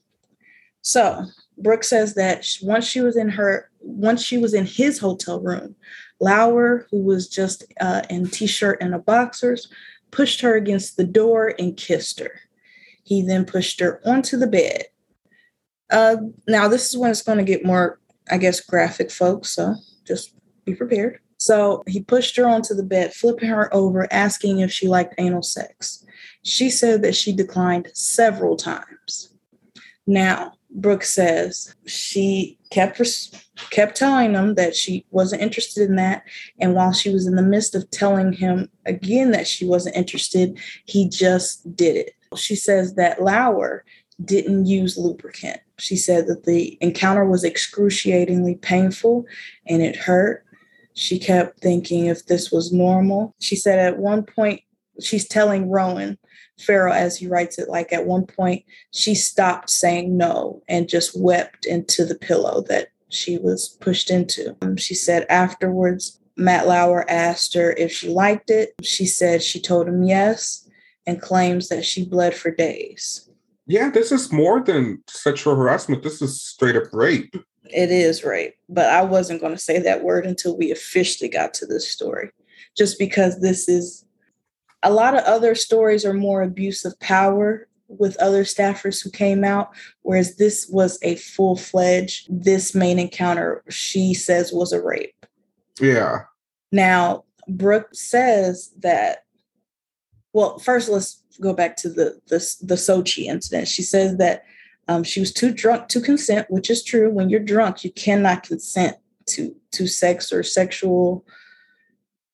So, 0.81 1.25
Brooke 1.57 1.83
says 1.83 2.13
that 2.15 2.47
once 2.61 2.85
she 2.85 3.01
was 3.01 3.17
in 3.17 3.29
her, 3.29 3.69
once 3.81 4.23
she 4.23 4.37
was 4.37 4.53
in 4.53 4.65
his 4.65 4.99
hotel 4.99 5.41
room, 5.41 5.75
Lauer, 6.19 6.87
who 6.91 7.01
was 7.01 7.27
just 7.27 7.63
uh, 7.79 8.01
in 8.09 8.27
t-shirt 8.27 8.77
and 8.81 8.95
a 8.95 8.99
boxers, 8.99 9.67
pushed 10.11 10.41
her 10.41 10.55
against 10.55 10.97
the 10.97 11.03
door 11.03 11.53
and 11.59 11.77
kissed 11.77 12.19
her. 12.19 12.39
He 13.03 13.21
then 13.21 13.45
pushed 13.45 13.79
her 13.79 14.01
onto 14.05 14.37
the 14.37 14.47
bed. 14.47 14.85
Uh, 15.89 16.17
now, 16.47 16.67
this 16.67 16.89
is 16.89 16.97
when 16.97 17.11
it's 17.11 17.21
going 17.21 17.37
to 17.37 17.43
get 17.43 17.65
more, 17.65 17.99
I 18.29 18.37
guess, 18.37 18.59
graphic, 18.59 19.11
folks. 19.11 19.49
So 19.49 19.75
just 20.05 20.33
be 20.65 20.75
prepared. 20.75 21.19
So 21.37 21.83
he 21.87 22.01
pushed 22.01 22.35
her 22.37 22.47
onto 22.47 22.73
the 22.73 22.83
bed, 22.83 23.13
flipping 23.13 23.49
her 23.49 23.73
over, 23.73 24.11
asking 24.11 24.59
if 24.59 24.71
she 24.71 24.87
liked 24.87 25.15
anal 25.17 25.43
sex. 25.43 26.03
She 26.43 26.69
said 26.69 27.01
that 27.03 27.15
she 27.15 27.31
declined 27.31 27.89
several 27.93 28.55
times. 28.55 29.33
Now, 30.07 30.53
Brooke 30.71 31.03
says 31.03 31.73
she 31.85 32.57
kept 32.71 33.01
kept 33.71 33.97
telling 33.97 34.33
him 34.33 34.55
that 34.55 34.75
she 34.75 35.05
wasn't 35.11 35.41
interested 35.41 35.89
in 35.89 35.95
that, 35.95 36.23
and 36.59 36.73
while 36.73 36.93
she 36.93 37.11
was 37.11 37.25
in 37.25 37.35
the 37.35 37.41
midst 37.41 37.75
of 37.75 37.89
telling 37.91 38.33
him 38.33 38.69
again 38.85 39.31
that 39.31 39.47
she 39.47 39.65
wasn't 39.65 39.95
interested, 39.95 40.59
he 40.85 41.07
just 41.07 41.75
did 41.75 41.95
it. 41.95 42.11
She 42.35 42.55
says 42.55 42.95
that 42.95 43.21
Lauer 43.21 43.85
didn't 44.23 44.65
use 44.65 44.97
lubricant. 44.97 45.59
She 45.79 45.95
said 45.95 46.27
that 46.27 46.45
the 46.45 46.77
encounter 46.81 47.25
was 47.25 47.43
excruciatingly 47.43 48.55
painful 48.55 49.25
and 49.67 49.81
it 49.81 49.95
hurt. 49.95 50.43
She 50.97 51.19
kept 51.19 51.59
thinking 51.59 52.07
if 52.07 52.25
this 52.25 52.51
was 52.51 52.73
normal. 52.73 53.35
She 53.39 53.55
said 53.55 53.77
at 53.77 53.99
one 53.99 54.23
point, 54.23 54.61
she's 54.99 55.27
telling 55.27 55.69
Rowan 55.69 56.17
Farrell, 56.59 56.91
as 56.91 57.15
he 57.15 57.27
writes 57.27 57.59
it, 57.59 57.69
like 57.69 57.93
at 57.93 58.07
one 58.07 58.25
point, 58.25 58.65
she 58.91 59.13
stopped 59.13 59.69
saying 59.69 60.17
no 60.17 60.63
and 60.67 60.89
just 60.89 61.11
wept 61.15 61.67
into 61.67 62.03
the 62.03 62.15
pillow 62.15 62.63
that 62.69 62.87
she 63.09 63.37
was 63.37 63.77
pushed 63.79 64.09
into. 64.09 64.57
Um, 64.63 64.75
she 64.75 64.95
said 64.95 65.27
afterwards, 65.29 66.19
Matt 66.35 66.67
Lauer 66.67 67.07
asked 67.07 67.53
her 67.53 67.73
if 67.73 67.91
she 67.91 68.09
liked 68.09 68.49
it. 68.49 68.73
She 68.81 69.05
said 69.05 69.43
she 69.43 69.61
told 69.61 69.87
him 69.87 70.01
yes 70.01 70.67
and 71.05 71.21
claims 71.21 71.69
that 71.69 71.85
she 71.85 72.09
bled 72.09 72.33
for 72.33 72.49
days. 72.49 73.29
Yeah, 73.67 73.91
this 73.91 74.11
is 74.11 74.31
more 74.31 74.63
than 74.63 75.03
sexual 75.07 75.55
harassment. 75.55 76.01
This 76.01 76.23
is 76.23 76.41
straight 76.41 76.75
up 76.75 76.91
rape. 76.91 77.35
It 77.73 77.91
is 77.91 78.23
rape, 78.23 78.55
but 78.69 78.85
I 78.85 79.01
wasn't 79.01 79.41
going 79.41 79.53
to 79.53 79.61
say 79.61 79.79
that 79.79 80.03
word 80.03 80.25
until 80.25 80.57
we 80.57 80.71
officially 80.71 81.29
got 81.29 81.53
to 81.55 81.65
this 81.65 81.89
story, 81.89 82.31
just 82.75 82.99
because 82.99 83.39
this 83.39 83.67
is 83.67 84.05
a 84.83 84.91
lot 84.91 85.15
of 85.15 85.23
other 85.23 85.55
stories 85.55 86.05
are 86.05 86.13
more 86.13 86.41
abuse 86.41 86.85
of 86.85 86.99
power 86.99 87.67
with 87.87 88.17
other 88.17 88.43
staffers 88.43 89.01
who 89.01 89.09
came 89.09 89.43
out, 89.43 89.69
whereas 90.01 90.35
this 90.35 90.67
was 90.69 90.99
a 91.01 91.15
full 91.15 91.55
fledged, 91.55 92.27
this 92.29 92.75
main 92.75 92.99
encounter, 92.99 93.63
she 93.69 94.13
says 94.13 94.51
was 94.51 94.73
a 94.73 94.81
rape. 94.81 95.25
Yeah. 95.79 96.23
Now, 96.71 97.23
Brooke 97.47 97.89
says 97.93 98.71
that, 98.79 99.23
well, 100.33 100.59
first 100.59 100.89
let's 100.89 101.23
go 101.39 101.53
back 101.53 101.77
to 101.77 101.89
the 101.89 102.19
the, 102.27 102.37
the 102.61 102.75
Sochi 102.75 103.25
incident. 103.25 103.67
She 103.67 103.83
says 103.83 104.17
that 104.17 104.43
um, 104.87 105.03
she 105.03 105.19
was 105.19 105.33
too 105.33 105.51
drunk 105.51 105.87
to 105.89 106.01
consent, 106.01 106.47
which 106.49 106.69
is 106.69 106.83
true. 106.83 107.09
When 107.09 107.29
you're 107.29 107.39
drunk, 107.39 107.83
you 107.83 107.91
cannot 107.91 108.43
consent 108.43 108.97
to 109.27 109.55
to 109.71 109.87
sex 109.87 110.31
or 110.31 110.43
sexual 110.43 111.25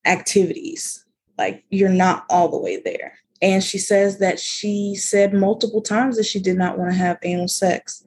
activities. 0.05 1.05
Like 1.37 1.63
you're 1.69 1.89
not 1.89 2.25
all 2.29 2.49
the 2.49 2.59
way 2.59 2.81
there. 2.83 3.13
And 3.41 3.63
she 3.63 3.77
says 3.77 4.19
that 4.19 4.39
she 4.39 4.95
said 4.95 5.33
multiple 5.33 5.81
times 5.81 6.15
that 6.15 6.25
she 6.25 6.39
did 6.39 6.57
not 6.57 6.77
want 6.77 6.91
to 6.91 6.97
have 6.97 7.17
anal 7.23 7.47
sex. 7.47 8.03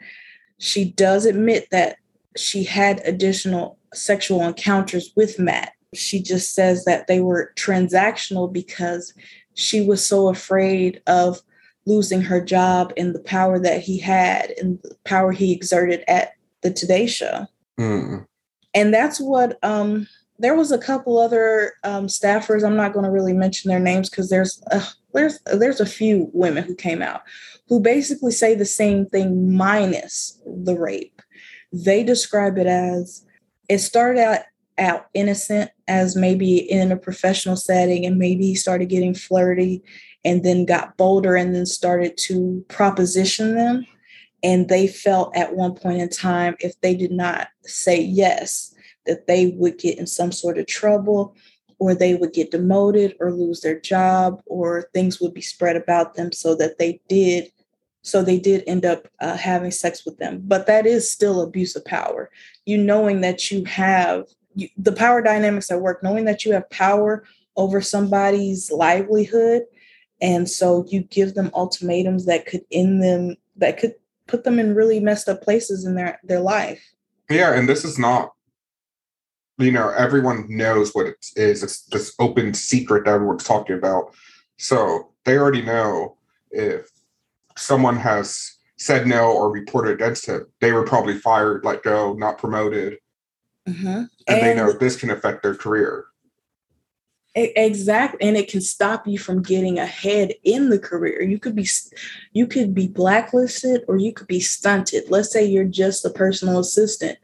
She 0.58 0.92
does 0.92 1.26
admit 1.26 1.68
that 1.70 1.96
she 2.36 2.64
had 2.64 3.02
additional 3.04 3.78
sexual 3.92 4.42
encounters 4.42 5.12
with 5.16 5.38
Matt. 5.38 5.72
She 5.94 6.22
just 6.22 6.54
says 6.54 6.84
that 6.84 7.06
they 7.06 7.20
were 7.20 7.52
transactional 7.56 8.50
because 8.50 9.12
she 9.54 9.84
was 9.84 10.06
so 10.06 10.28
afraid 10.28 11.02
of 11.06 11.42
losing 11.86 12.20
her 12.20 12.40
job 12.40 12.92
and 12.96 13.14
the 13.14 13.20
power 13.20 13.58
that 13.58 13.80
he 13.80 13.98
had 13.98 14.52
and 14.60 14.80
the 14.82 14.96
power 15.04 15.32
he 15.32 15.52
exerted 15.52 16.04
at 16.08 16.32
the 16.62 16.72
Today 16.72 17.06
Show. 17.06 17.46
Mm. 17.78 18.26
And 18.74 18.92
that's 18.92 19.20
what 19.20 19.58
um 19.62 20.06
there 20.38 20.54
was 20.54 20.70
a 20.70 20.78
couple 20.78 21.18
other 21.18 21.74
um, 21.82 22.08
staffers. 22.08 22.62
I'm 22.62 22.76
not 22.76 22.92
going 22.92 23.04
to 23.04 23.10
really 23.10 23.32
mention 23.32 23.70
their 23.70 23.80
names 23.80 24.10
because 24.10 24.28
there's 24.28 24.62
uh, 24.70 24.84
there's 25.14 25.38
there's 25.46 25.80
a 25.80 25.86
few 25.86 26.30
women 26.32 26.64
who 26.64 26.74
came 26.74 27.02
out 27.02 27.22
who 27.68 27.80
basically 27.80 28.32
say 28.32 28.54
the 28.54 28.64
same 28.64 29.06
thing 29.06 29.52
minus 29.52 30.40
the 30.44 30.78
rape. 30.78 31.22
They 31.72 32.02
describe 32.02 32.58
it 32.58 32.66
as 32.66 33.24
it 33.68 33.78
started 33.78 34.20
out 34.20 34.40
out 34.78 35.06
innocent 35.14 35.70
as 35.88 36.16
maybe 36.16 36.58
in 36.58 36.92
a 36.92 36.96
professional 36.96 37.56
setting 37.56 38.04
and 38.04 38.18
maybe 38.18 38.44
he 38.44 38.54
started 38.54 38.90
getting 38.90 39.14
flirty 39.14 39.82
and 40.26 40.42
then 40.42 40.64
got 40.64 40.96
bolder 40.96 41.36
and 41.36 41.54
then 41.54 41.64
started 41.64 42.16
to 42.16 42.62
proposition 42.68 43.54
them. 43.54 43.86
And 44.42 44.68
they 44.68 44.88
felt 44.88 45.34
at 45.36 45.54
one 45.54 45.74
point 45.74 46.00
in 46.00 46.08
time 46.10 46.56
if 46.58 46.78
they 46.80 46.96
did 46.96 47.12
not 47.12 47.48
say 47.62 48.00
yes 48.00 48.74
that 49.06 49.28
they 49.28 49.54
would 49.56 49.78
get 49.78 49.98
in 49.98 50.06
some 50.06 50.32
sort 50.32 50.58
of 50.58 50.66
trouble 50.66 51.36
or 51.78 51.94
they 51.94 52.16
would 52.16 52.32
get 52.32 52.50
demoted 52.50 53.14
or 53.20 53.30
lose 53.30 53.60
their 53.60 53.78
job 53.78 54.42
or 54.46 54.90
things 54.92 55.20
would 55.20 55.32
be 55.32 55.40
spread 55.40 55.76
about 55.76 56.16
them 56.16 56.32
so 56.32 56.54
that 56.56 56.76
they 56.78 57.00
did 57.08 57.50
so 58.02 58.22
they 58.22 58.38
did 58.38 58.62
end 58.68 58.84
up 58.84 59.08
uh, 59.20 59.36
having 59.36 59.72
sex 59.72 60.06
with 60.06 60.16
them. 60.18 60.40
But 60.44 60.68
that 60.68 60.86
is 60.86 61.10
still 61.10 61.40
abuse 61.42 61.74
of 61.74 61.84
power. 61.84 62.30
You 62.64 62.78
knowing 62.78 63.20
that 63.22 63.50
you 63.50 63.64
have 63.64 64.26
you, 64.54 64.68
the 64.76 64.92
power 64.92 65.22
dynamics 65.22 65.70
at 65.70 65.80
work 65.80 66.02
knowing 66.02 66.24
that 66.24 66.44
you 66.44 66.52
have 66.52 66.68
power 66.70 67.24
over 67.56 67.80
somebody's 67.80 68.70
livelihood 68.72 69.62
and 70.20 70.48
so 70.48 70.84
you 70.88 71.02
give 71.02 71.34
them 71.34 71.50
ultimatums 71.54 72.26
that 72.26 72.46
could 72.46 72.64
end 72.70 73.02
them 73.02 73.36
that 73.56 73.78
could 73.78 73.94
put 74.26 74.44
them 74.44 74.58
in 74.58 74.74
really 74.74 75.00
messed 75.00 75.28
up 75.28 75.42
places 75.42 75.84
in 75.84 75.94
their 75.94 76.20
their 76.24 76.40
life. 76.40 76.82
Yeah, 77.28 77.54
and 77.54 77.68
this 77.68 77.84
is 77.84 77.98
not 77.98 78.32
you 79.58 79.72
know, 79.72 79.90
everyone 79.90 80.46
knows 80.48 80.94
what 80.94 81.06
it 81.06 81.26
is. 81.34 81.62
It's 81.62 81.82
this 81.86 82.14
open 82.18 82.54
secret 82.54 83.04
that 83.04 83.14
everyone's 83.14 83.44
talking 83.44 83.76
about. 83.76 84.14
So 84.58 85.12
they 85.24 85.38
already 85.38 85.62
know 85.62 86.16
if 86.50 86.90
someone 87.56 87.96
has 87.96 88.56
said 88.76 89.06
no 89.06 89.32
or 89.32 89.50
reported 89.50 89.92
against 89.92 90.26
him, 90.26 90.46
they 90.60 90.72
were 90.72 90.84
probably 90.84 91.18
fired, 91.18 91.64
let 91.64 91.82
go, 91.82 92.12
not 92.12 92.38
promoted. 92.38 92.98
Mm-hmm. 93.66 93.86
And, 93.86 94.08
and, 94.28 94.42
they 94.46 94.54
know 94.54 94.72
this 94.72 94.96
can 94.96 95.10
affect 95.10 95.42
their 95.42 95.54
career. 95.54 96.06
Exactly, 97.38 98.26
and 98.26 98.34
it 98.34 98.48
can 98.48 98.62
stop 98.62 99.06
you 99.06 99.18
from 99.18 99.42
getting 99.42 99.78
ahead 99.78 100.32
in 100.42 100.70
the 100.70 100.78
career. 100.78 101.20
You 101.20 101.38
could 101.38 101.54
be, 101.54 101.68
you 102.32 102.46
could 102.46 102.74
be 102.74 102.88
blacklisted, 102.88 103.82
or 103.88 103.98
you 103.98 104.14
could 104.14 104.26
be 104.26 104.40
stunted. 104.40 105.10
Let's 105.10 105.32
say 105.32 105.44
you're 105.44 105.64
just 105.64 106.06
a 106.06 106.10
personal 106.10 106.58
assistant. 106.58 107.18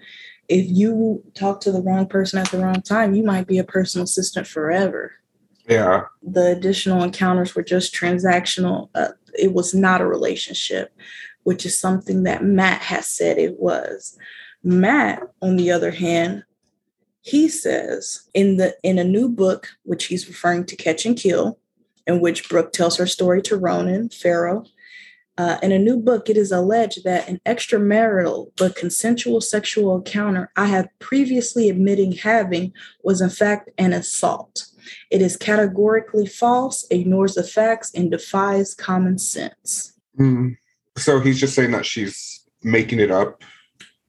If 0.50 0.66
you 0.68 1.24
talk 1.34 1.62
to 1.62 1.72
the 1.72 1.80
wrong 1.80 2.06
person 2.06 2.38
at 2.38 2.50
the 2.50 2.58
wrong 2.58 2.82
time, 2.82 3.14
you 3.14 3.22
might 3.22 3.46
be 3.46 3.58
a 3.58 3.64
personal 3.64 4.04
assistant 4.04 4.46
forever. 4.46 5.12
Yeah. 5.66 6.02
The 6.22 6.52
additional 6.52 7.02
encounters 7.02 7.54
were 7.54 7.62
just 7.62 7.94
transactional. 7.94 8.90
Uh, 8.94 9.12
it 9.32 9.54
was 9.54 9.72
not 9.72 10.02
a 10.02 10.06
relationship, 10.06 10.92
which 11.44 11.64
is 11.64 11.78
something 11.78 12.24
that 12.24 12.44
Matt 12.44 12.82
has 12.82 13.06
said 13.06 13.38
it 13.38 13.58
was. 13.58 14.18
Matt, 14.62 15.22
on 15.40 15.56
the 15.56 15.70
other 15.70 15.90
hand, 15.90 16.44
he 17.22 17.48
says 17.48 18.28
in 18.34 18.56
the 18.56 18.76
in 18.82 18.98
a 18.98 19.04
new 19.04 19.28
book, 19.28 19.68
which 19.84 20.06
he's 20.06 20.28
referring 20.28 20.66
to 20.66 20.76
Catch 20.76 21.06
and 21.06 21.16
Kill, 21.16 21.58
in 22.06 22.20
which 22.20 22.48
Brooke 22.48 22.72
tells 22.72 22.96
her 22.96 23.06
story 23.06 23.40
to 23.42 23.56
Ronan 23.56 24.10
Farrow. 24.10 24.64
Uh, 25.38 25.56
in 25.62 25.72
a 25.72 25.78
new 25.78 25.96
book, 25.96 26.28
it 26.28 26.36
is 26.36 26.52
alleged 26.52 27.04
that 27.04 27.26
an 27.26 27.40
extramarital 27.46 28.50
but 28.56 28.76
consensual 28.76 29.40
sexual 29.40 29.96
encounter 29.96 30.50
I 30.56 30.66
have 30.66 30.88
previously 30.98 31.70
admitting 31.70 32.12
having 32.12 32.74
was 33.02 33.22
in 33.22 33.30
fact 33.30 33.70
an 33.78 33.92
assault. 33.92 34.66
It 35.10 35.22
is 35.22 35.36
categorically 35.36 36.26
false, 36.26 36.84
ignores 36.90 37.34
the 37.34 37.44
facts, 37.44 37.92
and 37.94 38.10
defies 38.10 38.74
common 38.74 39.16
sense. 39.16 39.94
Mm. 40.18 40.56
So 40.98 41.20
he's 41.20 41.40
just 41.40 41.54
saying 41.54 41.70
that 41.70 41.86
she's 41.86 42.44
making 42.62 43.00
it 43.00 43.10
up 43.10 43.42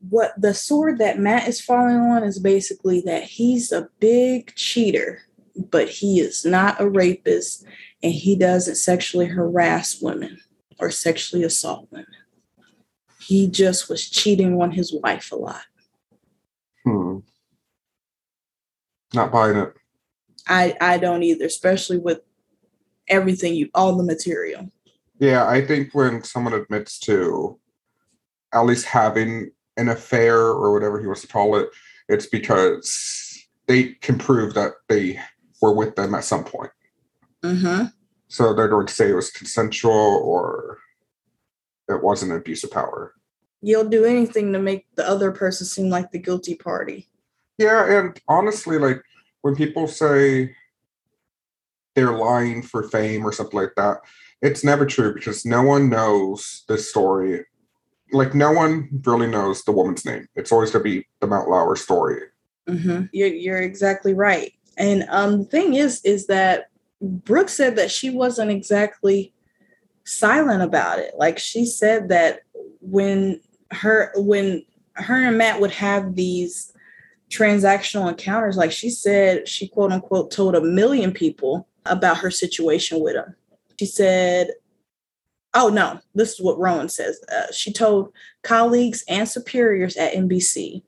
what 0.09 0.33
the 0.37 0.53
sword 0.53 0.99
that 0.99 1.19
Matt 1.19 1.47
is 1.47 1.61
falling 1.61 1.95
on 1.95 2.23
is 2.23 2.39
basically 2.39 3.01
that 3.01 3.23
he's 3.23 3.71
a 3.71 3.89
big 3.99 4.53
cheater, 4.55 5.21
but 5.55 5.87
he 5.87 6.19
is 6.19 6.43
not 6.43 6.81
a 6.81 6.89
rapist 6.89 7.65
and 8.01 8.11
he 8.11 8.35
doesn't 8.35 8.75
sexually 8.75 9.27
harass 9.27 10.01
women 10.01 10.39
or 10.79 10.91
sexually 10.91 11.43
assault 11.43 11.87
women. 11.91 12.07
He 13.21 13.47
just 13.47 13.87
was 13.87 14.09
cheating 14.09 14.61
on 14.61 14.71
his 14.71 14.93
wife 14.93 15.31
a 15.31 15.37
lot. 15.37 15.63
Hmm. 16.83 17.19
Not 19.13 19.31
buying 19.31 19.55
it. 19.55 19.73
I 20.47 20.75
I 20.81 20.97
don't 20.97 21.23
either, 21.23 21.45
especially 21.45 21.97
with 21.97 22.19
everything 23.07 23.53
you 23.53 23.69
all 23.73 23.95
the 23.95 24.03
material. 24.03 24.69
Yeah, 25.19 25.47
I 25.47 25.65
think 25.65 25.93
when 25.93 26.23
someone 26.23 26.53
admits 26.53 26.99
to 26.99 27.57
at 28.53 28.65
least 28.65 28.85
having 28.85 29.51
an 29.77 29.89
affair 29.89 30.37
or 30.37 30.73
whatever 30.73 30.99
he 30.99 31.07
wants 31.07 31.21
to 31.21 31.27
call 31.27 31.55
it, 31.55 31.69
it's 32.09 32.27
because 32.27 33.45
they 33.67 33.93
can 34.01 34.17
prove 34.17 34.53
that 34.53 34.73
they 34.89 35.19
were 35.61 35.73
with 35.73 35.95
them 35.95 36.13
at 36.15 36.23
some 36.23 36.43
point. 36.43 36.71
Mm-hmm. 37.43 37.85
So 38.27 38.53
they're 38.53 38.67
going 38.67 38.87
to 38.87 38.93
say 38.93 39.09
it 39.09 39.15
was 39.15 39.31
consensual 39.31 39.91
or 39.91 40.79
it 41.89 42.03
wasn't 42.03 42.31
an 42.31 42.37
abuse 42.37 42.63
of 42.63 42.71
power. 42.71 43.13
You'll 43.61 43.89
do 43.89 44.05
anything 44.05 44.51
to 44.53 44.59
make 44.59 44.85
the 44.95 45.07
other 45.07 45.31
person 45.31 45.65
seem 45.65 45.89
like 45.89 46.11
the 46.11 46.19
guilty 46.19 46.55
party. 46.55 47.09
Yeah, 47.57 47.99
and 47.99 48.19
honestly, 48.27 48.77
like 48.77 49.01
when 49.41 49.55
people 49.55 49.87
say 49.87 50.55
they're 51.95 52.17
lying 52.17 52.61
for 52.61 52.83
fame 52.83 53.25
or 53.25 53.31
something 53.31 53.59
like 53.59 53.73
that, 53.77 53.99
it's 54.41 54.63
never 54.63 54.85
true 54.85 55.13
because 55.13 55.45
no 55.45 55.63
one 55.63 55.89
knows 55.89 56.63
this 56.67 56.89
story 56.89 57.45
like 58.13 58.33
no 58.33 58.51
one 58.51 58.89
really 59.03 59.27
knows 59.27 59.63
the 59.63 59.71
woman's 59.71 60.05
name. 60.05 60.27
It's 60.35 60.51
always 60.51 60.71
going 60.71 60.83
to 60.83 60.89
be 60.89 61.07
the 61.19 61.27
Matt 61.27 61.49
Lauer 61.49 61.75
story. 61.75 62.21
Mm-hmm. 62.67 63.05
You're, 63.11 63.27
you're 63.27 63.61
exactly 63.61 64.13
right. 64.13 64.53
And 64.77 65.05
um, 65.09 65.39
the 65.39 65.45
thing 65.45 65.73
is, 65.73 66.01
is 66.05 66.27
that 66.27 66.69
Brooke 67.01 67.49
said 67.49 67.75
that 67.75 67.91
she 67.91 68.09
wasn't 68.09 68.51
exactly 68.51 69.33
silent 70.05 70.61
about 70.61 70.99
it. 70.99 71.13
Like 71.17 71.37
she 71.37 71.65
said 71.65 72.09
that 72.09 72.41
when 72.81 73.41
her 73.71 74.11
when 74.15 74.63
her 74.93 75.25
and 75.25 75.37
Matt 75.37 75.59
would 75.59 75.71
have 75.71 76.15
these 76.15 76.71
transactional 77.29 78.09
encounters, 78.09 78.57
like 78.57 78.71
she 78.71 78.89
said, 78.89 79.47
she 79.47 79.67
quote 79.67 79.91
unquote 79.91 80.31
told 80.31 80.55
a 80.55 80.61
million 80.61 81.11
people 81.11 81.67
about 81.85 82.17
her 82.17 82.31
situation 82.31 83.01
with 83.01 83.15
him. 83.15 83.35
She 83.79 83.85
said 83.85 84.51
Oh 85.53 85.69
no, 85.69 85.99
this 86.15 86.33
is 86.33 86.41
what 86.41 86.57
Ronan 86.57 86.89
says. 86.89 87.23
Uh, 87.31 87.51
she 87.51 87.71
told 87.71 88.11
colleagues 88.41 89.03
and 89.07 89.27
superiors 89.27 89.95
at 89.97 90.13
NBC. 90.13 90.81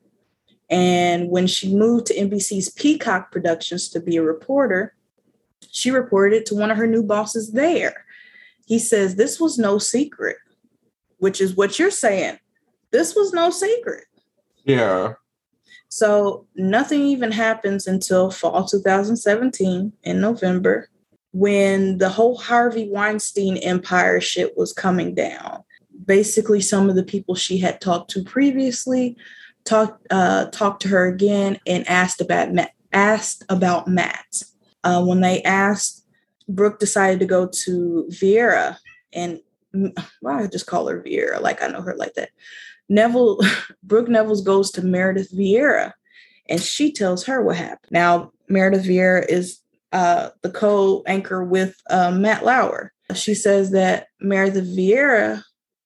And 0.68 1.30
when 1.30 1.46
she 1.46 1.74
moved 1.74 2.06
to 2.06 2.14
NBC's 2.14 2.70
Peacock 2.70 3.30
Productions 3.30 3.88
to 3.90 4.00
be 4.00 4.16
a 4.16 4.22
reporter, 4.22 4.94
she 5.70 5.90
reported 5.90 6.36
it 6.36 6.46
to 6.46 6.56
one 6.56 6.70
of 6.70 6.76
her 6.76 6.86
new 6.86 7.02
bosses 7.02 7.52
there. 7.52 8.04
He 8.66 8.80
says 8.80 9.14
this 9.14 9.38
was 9.38 9.58
no 9.58 9.78
secret, 9.78 10.38
which 11.18 11.40
is 11.40 11.54
what 11.54 11.78
you're 11.78 11.90
saying. 11.90 12.38
This 12.90 13.14
was 13.14 13.32
no 13.32 13.50
secret. 13.50 14.04
Yeah. 14.64 15.14
So 15.88 16.46
nothing 16.56 17.02
even 17.02 17.30
happens 17.30 17.86
until 17.86 18.30
fall 18.30 18.64
2017 18.64 19.92
in 20.02 20.20
November 20.20 20.88
when 21.36 21.98
the 21.98 22.08
whole 22.08 22.38
Harvey 22.38 22.88
Weinstein 22.88 23.58
empire 23.58 24.22
shit 24.22 24.56
was 24.56 24.72
coming 24.72 25.14
down. 25.14 25.62
Basically, 26.06 26.62
some 26.62 26.88
of 26.88 26.96
the 26.96 27.04
people 27.04 27.34
she 27.34 27.58
had 27.58 27.78
talked 27.78 28.10
to 28.12 28.24
previously 28.24 29.18
talked 29.66 30.06
uh, 30.10 30.46
talked 30.46 30.80
to 30.82 30.88
her 30.88 31.06
again 31.06 31.58
and 31.66 31.86
asked 31.88 32.22
about 32.22 32.54
Matt, 32.54 32.72
asked 32.94 33.44
about 33.50 33.86
Matt. 33.86 34.44
Uh, 34.82 35.04
when 35.04 35.20
they 35.20 35.42
asked, 35.42 36.06
Brooke 36.48 36.78
decided 36.78 37.20
to 37.20 37.26
go 37.26 37.46
to 37.64 38.08
Vieira 38.10 38.78
and 39.12 39.40
why 40.20 40.42
I 40.42 40.46
just 40.46 40.66
call 40.66 40.88
her 40.88 41.02
Vieira, 41.02 41.42
like 41.42 41.62
I 41.62 41.66
know 41.66 41.82
her 41.82 41.96
like 41.96 42.14
that. 42.14 42.30
Neville, 42.88 43.40
Brooke 43.82 44.08
Nevils 44.08 44.40
goes 44.40 44.70
to 44.70 44.82
Meredith 44.82 45.36
Vieira 45.36 45.92
and 46.48 46.62
she 46.62 46.92
tells 46.92 47.24
her 47.26 47.42
what 47.42 47.56
happened. 47.56 47.90
Now, 47.92 48.32
Meredith 48.48 48.86
Vieira 48.86 49.26
is 49.28 49.60
uh, 49.92 50.30
the 50.42 50.50
co-anchor 50.50 51.44
with 51.44 51.76
uh, 51.90 52.10
Matt 52.10 52.44
Lauer. 52.44 52.92
She 53.14 53.34
says 53.34 53.70
that 53.70 54.08
Meredith 54.20 54.76
Vieira 54.76 55.42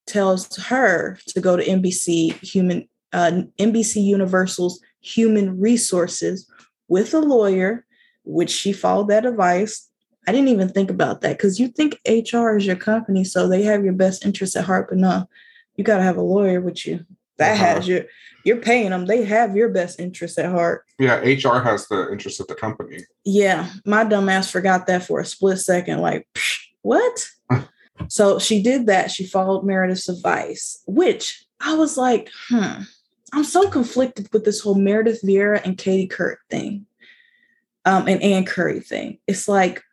tells 0.07 0.55
her 0.57 1.19
to 1.27 1.41
go 1.41 1.55
to 1.55 1.63
NBC 1.63 2.33
Human 2.43 2.87
uh, 3.13 3.43
NBC 3.59 4.03
Universal's 4.03 4.79
Human 5.01 5.59
Resources 5.59 6.49
with 6.87 7.13
a 7.13 7.19
lawyer, 7.19 7.85
which 8.23 8.49
she 8.49 8.71
followed 8.73 9.09
that 9.09 9.25
advice. 9.25 9.89
I 10.27 10.31
didn't 10.31 10.49
even 10.49 10.69
think 10.69 10.89
about 10.89 11.21
that 11.21 11.37
because 11.37 11.59
you 11.59 11.67
think 11.67 11.99
HR 12.07 12.55
is 12.55 12.65
your 12.65 12.75
company, 12.75 13.23
so 13.23 13.47
they 13.47 13.63
have 13.63 13.83
your 13.83 13.93
best 13.93 14.25
interests 14.25 14.55
at 14.55 14.65
heart, 14.65 14.87
but 14.89 14.97
no, 14.97 15.27
you 15.75 15.83
got 15.83 15.97
to 15.97 16.03
have 16.03 16.17
a 16.17 16.21
lawyer 16.21 16.61
with 16.61 16.85
you 16.85 17.05
that 17.41 17.55
uh-huh. 17.55 17.65
has 17.65 17.87
your 17.87 18.05
you're 18.43 18.57
paying 18.57 18.89
them. 18.89 19.05
They 19.05 19.23
have 19.23 19.55
your 19.55 19.69
best 19.69 19.99
interest 19.99 20.39
at 20.39 20.51
heart. 20.51 20.85
Yeah 20.99 21.17
hr 21.17 21.59
has 21.59 21.87
the 21.87 22.09
interest 22.11 22.39
of 22.39 22.47
the 22.47 22.55
company. 22.55 22.99
Yeah 23.25 23.69
my 23.85 24.03
dumb 24.03 24.29
ass 24.29 24.49
forgot 24.49 24.87
that 24.87 25.03
for 25.03 25.19
a 25.19 25.25
split 25.25 25.59
second 25.59 25.99
like 25.99 26.27
what? 26.81 27.27
So 28.07 28.39
she 28.39 28.63
did 28.63 28.87
that. 28.87 29.11
She 29.11 29.27
followed 29.27 29.63
meredith's 29.63 30.09
advice 30.09 30.81
which 30.87 31.45
i 31.59 31.75
was 31.75 31.97
like 31.97 32.29
hmm 32.49 32.81
i'm 33.33 33.43
so 33.43 33.69
conflicted 33.69 34.27
with 34.33 34.43
this 34.43 34.59
whole 34.59 34.73
meredith 34.73 35.21
vieira 35.21 35.63
and 35.63 35.77
katie 35.77 36.07
couric 36.07 36.37
thing 36.49 36.87
um 37.85 38.07
and 38.07 38.21
ann 38.21 38.45
curry 38.45 38.79
thing. 38.79 39.19
It's 39.27 39.47
like 39.47 39.83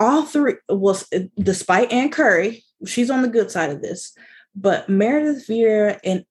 all 0.00 0.24
three 0.24 0.56
was 0.68 1.08
despite 1.38 1.92
ann 1.92 2.10
curry 2.10 2.64
she's 2.86 3.10
on 3.10 3.22
the 3.22 3.28
good 3.28 3.50
side 3.50 3.70
of 3.70 3.82
this 3.82 4.16
but 4.54 4.88
Meredith 4.88 5.46
Vieira 5.48 5.98
and 6.04 6.24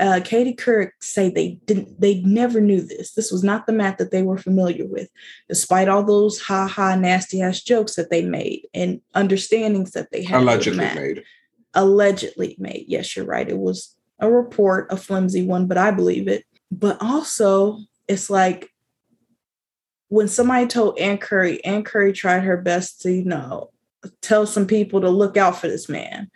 uh, 0.00 0.20
Katie 0.24 0.54
Couric 0.54 0.92
say 1.00 1.28
they 1.28 1.58
didn't, 1.66 2.00
they 2.00 2.20
never 2.22 2.60
knew 2.60 2.80
this. 2.80 3.12
This 3.12 3.30
was 3.30 3.44
not 3.44 3.66
the 3.66 3.72
Matt 3.72 3.98
that 3.98 4.10
they 4.10 4.22
were 4.22 4.38
familiar 4.38 4.86
with, 4.86 5.08
despite 5.48 5.88
all 5.88 6.02
those 6.02 6.40
ha 6.40 6.66
ha 6.66 6.96
nasty 6.96 7.42
ass 7.42 7.62
jokes 7.62 7.96
that 7.96 8.10
they 8.10 8.24
made 8.24 8.66
and 8.72 9.00
understandings 9.14 9.90
that 9.90 10.10
they 10.10 10.24
had. 10.24 10.40
Allegedly 10.40 10.78
made. 10.78 11.24
Allegedly 11.74 12.56
made. 12.58 12.86
Yes, 12.88 13.14
you're 13.14 13.26
right. 13.26 13.48
It 13.48 13.58
was 13.58 13.94
a 14.20 14.30
report, 14.30 14.90
a 14.90 14.96
flimsy 14.96 15.44
one, 15.44 15.66
but 15.66 15.76
I 15.76 15.90
believe 15.90 16.28
it. 16.28 16.44
But 16.70 16.96
also, 17.02 17.80
it's 18.08 18.30
like 18.30 18.70
when 20.08 20.28
somebody 20.28 20.66
told 20.66 20.98
Ann 20.98 21.18
Curry, 21.18 21.62
Ann 21.62 21.84
Curry 21.84 22.14
tried 22.14 22.40
her 22.40 22.56
best 22.56 23.02
to, 23.02 23.12
you 23.12 23.24
know, 23.24 23.70
tell 24.22 24.46
some 24.46 24.66
people 24.66 25.02
to 25.02 25.10
look 25.10 25.36
out 25.36 25.60
for 25.60 25.68
this 25.68 25.90
man 25.90 26.30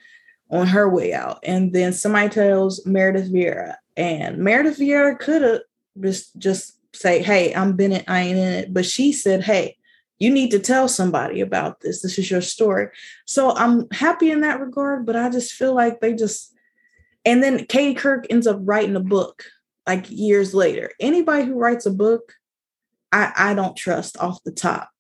on 0.51 0.67
her 0.67 0.89
way 0.89 1.13
out. 1.13 1.39
And 1.43 1.73
then 1.73 1.93
somebody 1.93 2.29
tells 2.29 2.85
Meredith 2.87 3.33
Vieira, 3.33 3.77
and 3.97 4.39
Meredith 4.39 4.79
Vieira 4.79 5.19
could 5.19 5.43
have 5.43 5.61
just 6.01 6.37
just 6.39 6.79
say, 6.95 7.23
"Hey, 7.23 7.55
I'm 7.55 7.77
Bennett. 7.77 8.05
I 8.09 8.21
ain't 8.21 8.39
in 8.39 8.53
it," 8.53 8.75
but 8.75 8.87
she 8.87 9.13
said, 9.13 9.45
"Hey." 9.45 9.77
You 10.23 10.29
need 10.29 10.51
to 10.51 10.59
tell 10.59 10.87
somebody 10.87 11.41
about 11.41 11.81
this. 11.81 12.03
This 12.03 12.19
is 12.19 12.31
your 12.31 12.43
story. 12.43 12.89
So 13.25 13.53
I'm 13.53 13.89
happy 13.91 14.31
in 14.31 14.43
that 14.43 14.61
regard, 14.61 15.07
but 15.07 15.17
I 15.17 15.31
just 15.31 15.55
feel 15.55 15.75
like 15.75 16.01
they 16.01 16.13
just 16.13 16.55
and 17.25 17.43
then 17.43 17.67
Katie 17.67 17.99
Couric 17.99 18.27
ends 18.31 18.47
up 18.47 18.59
writing 18.61 18.97
a 18.97 19.01
book 19.01 19.45
like 19.87 20.11
years 20.11 20.55
later. 20.55 20.91
Anybody 21.01 21.45
who 21.45 21.55
writes 21.55 21.87
a 21.87 21.91
book, 21.91 22.35
I, 23.13 23.33
I 23.37 23.55
don't 23.55 23.77
trust 23.77 24.17
off 24.19 24.43
the 24.45 24.53
top 24.53 24.91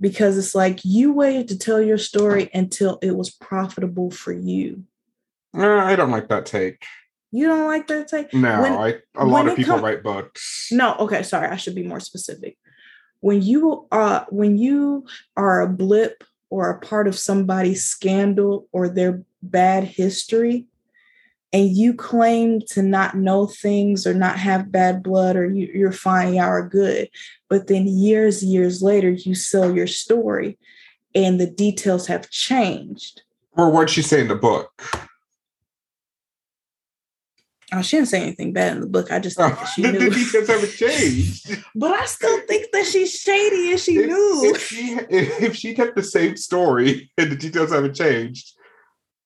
because 0.00 0.38
it's 0.38 0.54
like 0.54 0.84
you 0.84 1.12
waited 1.12 1.48
to 1.48 1.58
tell 1.58 1.80
your 1.80 1.98
story 1.98 2.50
until 2.54 2.98
it 3.02 3.16
was 3.16 3.30
profitable 3.30 4.10
for 4.10 4.32
you. 4.32 4.84
Uh, 5.56 5.66
I 5.66 5.96
don't 5.96 6.10
like 6.10 6.28
that 6.28 6.46
take. 6.46 6.84
You 7.30 7.46
don't 7.46 7.66
like 7.66 7.86
that 7.88 8.08
take? 8.08 8.32
No, 8.32 8.62
when, 8.62 8.72
I 8.72 8.94
a 9.16 9.26
lot 9.26 9.48
of 9.48 9.56
people 9.56 9.74
com- 9.74 9.84
write 9.84 10.02
books. 10.02 10.68
No, 10.70 10.94
okay, 10.96 11.22
sorry, 11.22 11.48
I 11.48 11.56
should 11.56 11.74
be 11.74 11.82
more 11.82 12.00
specific. 12.00 12.56
When 13.20 13.42
you 13.42 13.86
are 13.90 14.26
when 14.30 14.56
you 14.56 15.06
are 15.36 15.60
a 15.60 15.68
blip 15.68 16.24
or 16.50 16.70
a 16.70 16.80
part 16.80 17.08
of 17.08 17.18
somebody's 17.18 17.84
scandal 17.84 18.68
or 18.72 18.88
their 18.88 19.22
bad 19.42 19.84
history, 19.84 20.66
and 21.52 21.70
you 21.70 21.94
claim 21.94 22.60
to 22.60 22.82
not 22.82 23.16
know 23.16 23.46
things 23.46 24.06
or 24.06 24.14
not 24.14 24.38
have 24.38 24.70
bad 24.70 25.02
blood 25.02 25.36
or 25.36 25.46
you, 25.46 25.70
you're 25.72 25.92
fine, 25.92 26.34
y'all 26.34 26.44
are 26.44 26.68
good, 26.68 27.08
but 27.48 27.66
then 27.68 27.86
years, 27.86 28.44
years 28.44 28.82
later, 28.82 29.10
you 29.10 29.34
sell 29.34 29.74
your 29.74 29.86
story 29.86 30.58
and 31.14 31.40
the 31.40 31.46
details 31.46 32.06
have 32.06 32.30
changed. 32.30 33.22
Or 33.52 33.70
what'd 33.70 33.90
she 33.90 34.02
say 34.02 34.20
in 34.20 34.28
the 34.28 34.36
book? 34.36 34.70
Oh, 37.70 37.82
she 37.82 37.96
didn't 37.96 38.08
say 38.08 38.22
anything 38.22 38.54
bad 38.54 38.76
in 38.76 38.80
the 38.80 38.86
book. 38.86 39.10
I 39.12 39.18
just 39.18 39.36
think 39.38 39.56
that 39.56 39.66
she 39.66 39.82
knew. 39.82 39.98
the 39.98 40.10
details 40.10 40.48
haven't 40.48 40.72
changed. 40.72 41.62
but 41.74 41.92
I 41.92 42.04
still 42.06 42.40
think 42.46 42.70
that 42.72 42.86
she's 42.86 43.12
shady 43.12 43.72
and 43.72 43.80
she 43.80 43.96
if, 43.96 44.06
knew. 44.06 44.54
If 44.54 44.62
she, 44.62 44.98
if 45.10 45.56
she 45.56 45.74
kept 45.74 45.96
the 45.96 46.02
same 46.02 46.36
story 46.36 47.10
and 47.18 47.30
the 47.30 47.36
details 47.36 47.72
haven't 47.72 47.94
changed, 47.94 48.54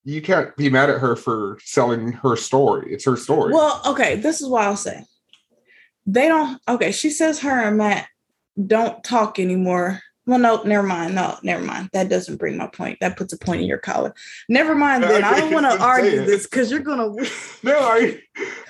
you 0.05 0.21
can't 0.23 0.55
be 0.57 0.69
mad 0.69 0.91
at 0.91 1.01
her 1.01 1.17
for 1.17 1.59
selling 1.63 2.13
her 2.13 2.37
story. 2.37 2.93
It's 2.93 3.05
her 3.05 3.17
story. 3.17 3.53
Well, 3.53 3.81
okay, 3.87 4.17
this 4.17 4.41
is 4.41 4.49
what 4.49 4.65
I'll 4.65 4.77
say. 4.77 5.05
They 6.07 6.29
don't 6.29 6.61
okay, 6.69 6.93
she 6.93 7.11
says 7.11 7.41
her 7.41 7.69
and 7.69 7.77
Matt 7.77 8.09
don't 8.67 9.03
talk 9.05 9.39
anymore. 9.39 10.01
Well, 10.25 10.39
no, 10.39 10.63
never 10.63 10.87
mind. 10.87 11.17
No, 11.17 11.37
never 11.43 11.65
mind. 11.65 11.91
That 11.93 12.09
doesn't 12.09 12.37
bring 12.37 12.57
my 12.57 12.69
point. 12.69 12.99
That 13.01 13.17
puts 13.17 13.33
a 13.33 13.39
point 13.39 13.63
in 13.63 13.67
your 13.67 13.79
collar. 13.79 14.15
Never 14.49 14.75
mind. 14.75 15.03
Then 15.03 15.25
I 15.25 15.41
don't 15.41 15.53
want 15.53 15.67
to 15.67 15.83
argue 15.83 16.25
this 16.25 16.47
because 16.47 16.71
you're 16.71 16.81
gonna. 16.81 17.09
no, 17.63 17.79
I. 17.79 18.21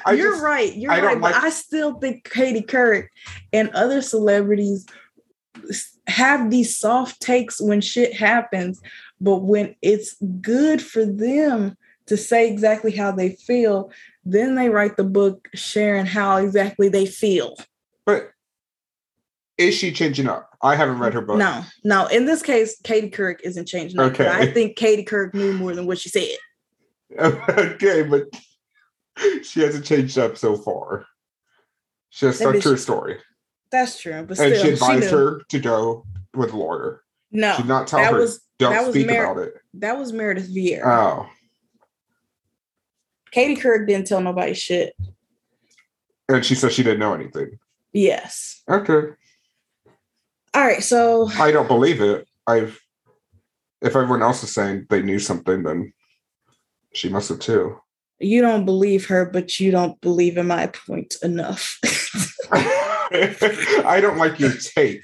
I 0.05 0.13
you're 0.13 0.33
just, 0.33 0.43
right. 0.43 0.75
You're 0.75 0.91
right. 0.91 1.21
Like... 1.21 1.35
But 1.35 1.45
I 1.45 1.51
still 1.51 1.99
think 1.99 2.29
Katie 2.31 2.63
Couric 2.63 3.09
and 3.53 3.69
other 3.71 4.01
celebrities 4.01 4.87
have 6.07 6.51
these 6.51 6.77
soft 6.77 7.21
takes 7.21 7.61
when 7.61 7.81
shit 7.81 8.15
happens, 8.15 8.81
but 9.23 9.39
when 9.39 9.77
it's 9.83 10.17
good 10.41 10.83
for 10.83 11.07
them 11.07 11.77
to 12.07 12.17
say 12.17 12.51
exactly 12.51 12.91
how 12.91 13.13
they 13.13 13.31
feel, 13.31 13.91
then 14.25 14.57
they 14.57 14.69
write 14.69 14.97
the 14.97 15.05
book 15.05 15.49
sharing 15.55 16.07
how 16.07 16.37
exactly 16.37 16.89
they 16.89 17.07
feel. 17.07 17.57
But 18.05 18.33
is 19.57 19.75
she 19.77 19.93
changing 19.93 20.29
up? 20.29 20.51
I 20.61 20.75
haven't 20.75 20.99
read 20.99 21.15
her 21.15 21.21
book. 21.21 21.39
No, 21.39 21.63
no. 21.85 22.07
In 22.07 22.27
this 22.27 22.43
case, 22.43 22.81
Katie 22.83 23.11
Couric 23.11 23.41
isn't 23.45 23.67
changing 23.67 24.01
up. 24.01 24.13
Okay. 24.13 24.29
I 24.29 24.47
think 24.47 24.77
Katie 24.77 25.05
Couric 25.05 25.35
knew 25.35 25.53
more 25.53 25.75
than 25.75 25.87
what 25.87 25.99
she 25.99 26.09
said. 26.09 26.37
okay, 27.19 28.03
but 28.03 28.25
she 29.45 29.61
hasn't 29.61 29.85
changed 29.85 30.19
up 30.19 30.37
so 30.37 30.57
far. 30.57 31.07
She 32.11 32.27
has 32.27 32.37
stuck 32.37 32.59
to 32.61 32.71
her 32.71 32.77
story. 32.77 33.19
That's 33.71 34.01
true. 34.01 34.25
But 34.27 34.39
and 34.39 34.55
still, 34.55 34.65
she 34.65 34.73
advised 34.73 35.05
she 35.05 35.11
her 35.11 35.41
to 35.49 35.59
go 35.61 36.05
with 36.35 36.53
a 36.53 36.57
lawyer. 36.57 37.03
No, 37.31 37.55
she 37.55 37.63
did 37.63 37.69
not 37.69 37.87
tell 37.87 38.05
her. 38.05 38.19
Was, 38.19 38.41
don't 38.63 38.73
that 38.73 38.91
speak 38.91 39.07
Mer- 39.07 39.33
about 39.33 39.43
it. 39.47 39.55
That 39.75 39.99
was 39.99 40.13
Meredith 40.13 40.49
Vieira. 40.55 40.87
Oh. 40.87 41.29
Katie 43.31 43.61
Couric 43.61 43.87
didn't 43.87 44.07
tell 44.07 44.21
nobody 44.21 44.55
shit. 44.55 44.95
And 46.29 46.45
she 46.45 46.55
said 46.55 46.73
she 46.73 46.83
didn't 46.83 47.01
know 47.01 47.15
anything. 47.15 47.59
Yes. 47.93 48.63
Okay. 48.69 49.15
All 50.55 50.63
right, 50.63 50.83
so 50.83 51.29
I 51.39 51.51
don't 51.51 51.69
believe 51.69 52.01
it. 52.01 52.29
I've 52.47 52.79
if 53.81 53.97
everyone 53.97 54.23
else 54.23 54.43
is 54.43 54.53
saying 54.53 54.87
they 54.89 55.03
knew 55.03 55.19
something, 55.19 55.63
then 55.63 55.93
she 56.93 57.09
must 57.09 57.29
have 57.31 57.41
too. 57.41 57.81
You 58.21 58.43
don't 58.43 58.65
believe 58.65 59.07
her, 59.07 59.25
but 59.25 59.59
you 59.59 59.71
don't 59.73 60.01
believe 60.01 60.37
in 60.37 60.47
my 60.47 60.69
point 60.69 61.17
enough. 61.23 61.79
I 62.53 63.99
don't 64.01 64.19
like 64.19 64.39
your 64.39 64.53
take. 64.53 65.01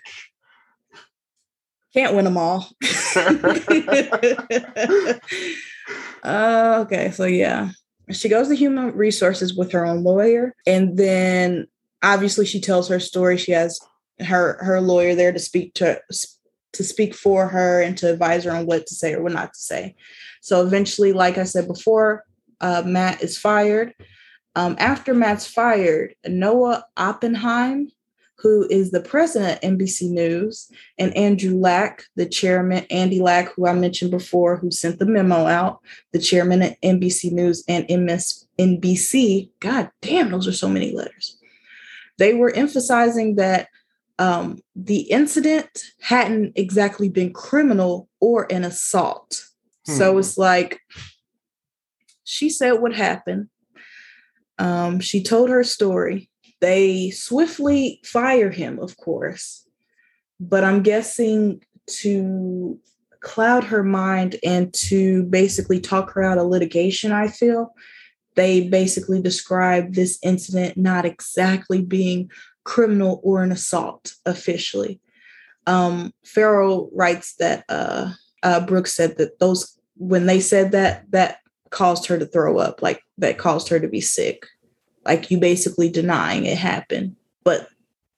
Can't 1.95 2.15
win 2.15 2.25
them 2.25 2.37
all. 2.37 2.69
uh, 6.23 6.85
okay, 6.85 7.11
so 7.11 7.25
yeah. 7.25 7.71
She 8.11 8.29
goes 8.29 8.49
to 8.49 8.55
human 8.55 8.95
resources 8.95 9.55
with 9.55 9.73
her 9.73 9.85
own 9.85 10.03
lawyer, 10.03 10.55
and 10.67 10.97
then 10.97 11.67
obviously 12.03 12.47
she 12.47 12.61
tells 12.61 12.89
her 12.89 13.01
story. 13.01 13.37
She 13.37 13.53
has 13.53 13.81
her 14.21 14.63
her 14.63 14.81
lawyer 14.81 15.15
there 15.15 15.33
to 15.33 15.39
speak 15.39 15.75
to 15.75 16.01
to 16.73 16.85
speak 16.85 17.15
for 17.15 17.49
her 17.49 17.81
and 17.81 17.97
to 17.99 18.13
advise 18.13 18.45
her 18.45 18.53
on 18.53 18.67
what 18.67 18.87
to 18.87 18.95
say 18.95 19.15
or 19.15 19.23
what 19.23 19.33
not 19.33 19.55
to 19.55 19.61
say. 19.61 19.95
So 20.43 20.65
eventually, 20.65 21.13
like 21.13 21.39
I 21.39 21.45
said 21.45 21.67
before, 21.67 22.25
uh, 22.61 22.83
Matt 22.85 23.23
is 23.23 23.39
fired. 23.39 23.95
Um, 24.55 24.77
after 24.79 25.15
Matt's 25.15 25.47
fired, 25.47 26.15
Noah 26.27 26.85
Oppenheim 26.97 27.91
who 28.39 28.67
is 28.71 28.91
the 28.91 29.01
president 29.01 29.63
of 29.63 29.71
NBC 29.71 30.11
News, 30.11 30.71
and 30.97 31.17
Andrew 31.17 31.57
Lack, 31.59 32.05
the 32.15 32.27
chairman, 32.27 32.87
Andy 32.89 33.21
Lack, 33.21 33.53
who 33.53 33.67
I 33.67 33.73
mentioned 33.73 34.13
before, 34.13 34.57
who 34.57 34.71
sent 34.71 35.01
the 35.01 35.07
memo 35.07 35.47
out, 35.47 35.81
the 36.13 36.21
chairman 36.21 36.63
of 36.63 36.81
NBC 36.83 37.33
News 37.33 37.65
and 37.69 37.87
MSNBC. 37.89 39.51
God 39.59 39.91
damn, 40.03 40.31
those 40.31 40.47
are 40.47 40.53
so 40.53 40.69
many 40.69 40.93
letters. 40.93 41.37
They 42.19 42.35
were 42.35 42.51
emphasizing 42.51 43.37
that 43.37 43.69
um, 44.21 44.61
the 44.75 45.01
incident 45.01 45.69
hadn't 46.01 46.53
exactly 46.57 47.09
been 47.09 47.33
criminal 47.33 48.09
or 48.21 48.47
an 48.53 48.65
assault. 48.65 49.45
Hmm. 49.87 49.93
So 49.93 50.19
it's 50.19 50.39
like 50.39 50.81
she 52.23 52.51
said 52.51 52.73
what 52.73 52.95
happened. 52.95 53.49
Um, 54.59 55.01
she 55.01 55.23
told 55.23 55.51
her 55.51 55.63
story 55.65 56.28
they 56.61 57.11
swiftly 57.11 58.01
fire 58.05 58.51
him, 58.51 58.79
of 58.79 58.97
course, 58.97 59.67
but 60.41 60.65
I'm 60.65 60.83
guessing 60.83 61.63
to 62.01 62.79
cloud 63.21 63.65
her 63.65 63.83
mind 63.83 64.37
and 64.45 64.73
to 64.73 65.25
basically 65.25 65.81
talk 65.81 66.11
her 66.13 66.23
out 66.23 66.39
of 66.39 66.47
litigation, 66.47 67.13
I 67.13 67.29
feel. 67.29 67.75
They 68.37 68.69
basically 68.69 69.21
describe 69.21 69.95
this 69.95 70.19
incident 70.23 70.77
not 70.77 71.05
exactly 71.05 71.83
being 71.83 72.31
criminal 72.65 73.21
or 73.25 73.43
an 73.43 73.51
assault 73.51 74.15
officially. 74.27 75.01
Um, 75.67 76.13
Farrow 76.25 76.89
writes 76.93 77.35
that 77.37 77.65
uh, 77.69 78.13
uh, 78.43 78.65
Brooks 78.65 78.95
said 78.95 79.19
that 79.19 79.39
those 79.39 79.77
when 79.97 80.27
they 80.27 80.39
said 80.39 80.71
that 80.73 81.11
that 81.11 81.39
caused 81.71 82.07
her 82.07 82.19
to 82.19 82.27
throw 82.27 82.59
up, 82.59 82.81
like 82.81 83.03
that 83.19 83.37
caused 83.37 83.69
her 83.69 83.81
to 83.81 83.89
be 83.89 84.01
sick 84.01 84.47
like 85.05 85.31
you 85.31 85.39
basically 85.39 85.91
denying 85.91 86.45
it 86.45 86.59
happened, 86.59 87.17
but 87.45 87.69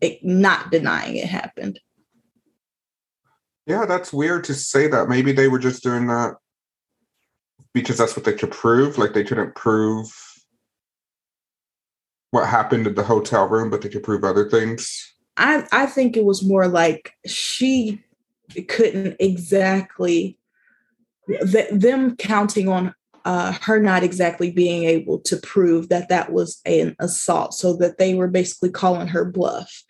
it, 0.01 0.25
not 0.25 0.71
denying 0.71 1.17
it 1.17 1.27
happened. 1.27 1.81
Yeah, 3.67 3.87
that's 3.87 4.13
weird 4.13 4.45
to 4.45 4.55
say 4.55 4.89
that. 4.89 5.09
Maybe 5.09 5.33
they 5.33 5.49
were 5.49 5.59
just 5.59 5.83
doing 5.83 6.07
that 6.09 6.37
because 7.73 7.99
that's 7.99 8.17
what 8.17 8.25
they 8.25 8.33
could 8.33 8.51
prove. 8.51 8.99
Like 8.99 9.13
they 9.13 9.25
couldn't 9.25 9.55
prove 9.55 10.11
what 12.31 12.49
happened 12.49 12.87
in 12.87 12.95
the 12.95 13.05
hotel 13.05 13.49
room, 13.49 13.71
but 13.71 13.83
they 13.83 13.89
could 13.89 14.03
prove 14.03 14.25
other 14.25 14.49
things. 14.49 15.15
I 15.37 15.67
I 15.73 15.87
think 15.87 16.17
it 16.17 16.25
was 16.25 16.45
more 16.45 16.69
like 16.69 17.13
she 17.27 18.03
couldn't 18.69 19.17
exactly 19.21 20.39
them 21.71 22.17
counting 22.17 22.69
on 22.69 22.95
uh, 23.25 23.53
her 23.63 23.81
not 23.81 24.03
exactly 24.03 24.51
being 24.51 24.85
able 24.85 25.19
to 25.21 25.37
prove 25.37 25.89
that 25.89 26.09
that 26.09 26.33
was 26.33 26.61
an 26.65 26.97
assault, 26.99 27.55
so 27.55 27.77
that 27.77 27.99
they 27.99 28.15
were 28.15 28.29
basically 28.29 28.71
calling 28.71 29.09
her 29.09 29.25
bluff. 29.25 29.83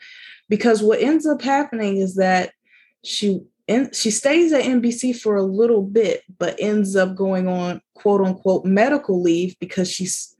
Because 0.49 0.83
what 0.83 1.01
ends 1.01 1.27
up 1.27 1.43
happening 1.43 1.99
is 1.99 2.17
that 2.17 2.53
she 3.05 3.43
she 3.93 4.11
stays 4.11 4.53
at 4.53 4.65
NBC 4.65 5.17
for 5.17 5.37
a 5.37 5.43
little 5.43 5.83
bit, 5.83 6.23
but 6.39 6.57
ends 6.59 6.97
up 6.97 7.15
going 7.15 7.47
on 7.47 7.81
quote 7.95 8.21
unquote 8.21 8.65
medical 8.65 9.23
leave 9.23 9.57
because 9.61 9.91
she's 9.91 10.35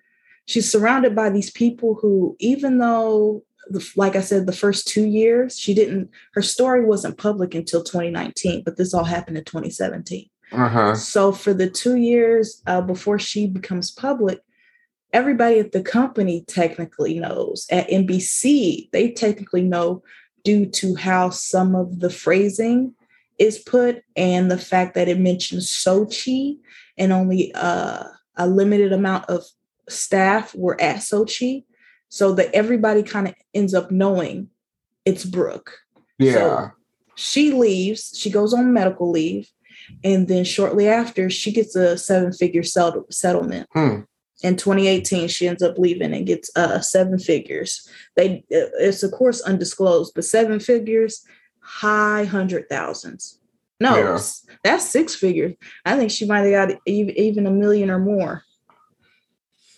she's 0.47 0.71
surrounded 0.71 1.15
by 1.15 1.31
these 1.31 1.51
people 1.51 1.99
who, 2.01 2.37
even 2.41 2.79
though 2.79 3.45
like 3.95 4.17
I 4.17 4.21
said, 4.21 4.47
the 4.47 4.53
first 4.53 4.89
two 4.89 5.07
years 5.07 5.59
she 5.59 5.75
didn't 5.75 6.11
her 6.33 6.43
story 6.43 6.85
wasn't 6.85 7.19
public 7.19 7.55
until 7.55 7.83
2019, 7.83 8.63
but 8.65 8.77
this 8.77 8.95
all 8.95 9.05
happened 9.05 9.39
in 9.39 9.45
2017. 9.45 10.30
Uh-huh. 10.53 10.95
So 10.95 11.33
for 11.33 11.55
the 11.55 11.71
two 11.71 11.97
years 11.97 12.63
uh, 12.67 12.81
before 12.81 13.19
she 13.19 13.47
becomes 13.47 13.91
public, 13.91 14.41
everybody 15.13 15.59
at 15.59 15.73
the 15.73 15.83
company 15.83 16.45
technically 16.47 17.19
knows. 17.19 17.67
At 17.71 17.89
NBC, 17.89 18.91
they 18.93 19.11
technically 19.11 19.63
know 19.63 20.03
due 20.45 20.67
to 20.67 20.95
how 20.95 21.31
some 21.31 21.75
of 21.75 22.01
the 22.01 22.11
phrasing 22.11 22.95
is 23.39 23.59
put 23.59 24.03
and 24.17 24.51
the 24.51 24.59
fact 24.59 24.95
that 24.95 25.09
it 25.09 25.19
mentions 25.19 25.69
Sochi 25.69 26.59
and 26.99 27.13
only 27.13 27.53
uh, 27.55 28.05
a 28.37 28.47
limited 28.47 28.93
amount 28.93 29.27
of 29.27 29.45
staff 29.89 30.55
were 30.55 30.81
at 30.81 30.97
Sochi. 30.97 31.65
So 32.13 32.33
that 32.35 32.53
everybody 32.53 33.05
kind 33.05 33.29
of 33.29 33.35
ends 33.55 33.73
up 33.73 33.93
knowing 33.93 34.49
it's 35.05 35.25
Brooke. 35.25 35.79
Yeah. 36.19 36.33
So 36.33 36.71
she 37.15 37.53
leaves, 37.53 38.19
she 38.19 38.31
goes 38.31 38.53
on 38.53 38.73
medical 38.73 39.13
leave, 39.13 39.49
and 40.05 40.29
then 40.29 40.45
shortly 40.45 40.89
after, 40.89 41.31
she 41.31 41.53
gets 41.53 41.75
a 41.77 41.97
seven 41.99 42.33
figure 42.33 42.63
settlement. 42.63 43.69
Hmm. 43.73 44.01
In 44.43 44.57
2018, 44.57 45.29
she 45.29 45.47
ends 45.47 45.63
up 45.63 45.77
leaving 45.79 46.15
and 46.15 46.27
gets 46.27 46.51
uh, 46.57 46.81
seven 46.81 47.19
figures. 47.19 47.87
They 48.17 48.39
uh, 48.53 48.73
it's 48.79 49.03
of 49.03 49.13
course 49.13 49.41
undisclosed, 49.43 50.13
but 50.15 50.25
seven 50.25 50.61
figures, 50.61 51.23
high 51.61 52.25
hundred 52.25 52.69
thousands. 52.69 53.39
No, 53.81 53.97
Yeah. 53.97 54.19
that's 54.63 54.89
six 54.91 55.15
figures. 55.15 55.55
I 55.85 55.97
think 55.97 56.11
she 56.11 56.27
might 56.27 56.41
have 56.41 56.69
got 56.69 56.79
even, 56.87 57.17
even 57.19 57.47
a 57.47 57.51
million 57.51 57.91
or 57.91 57.99
more. 57.99 58.43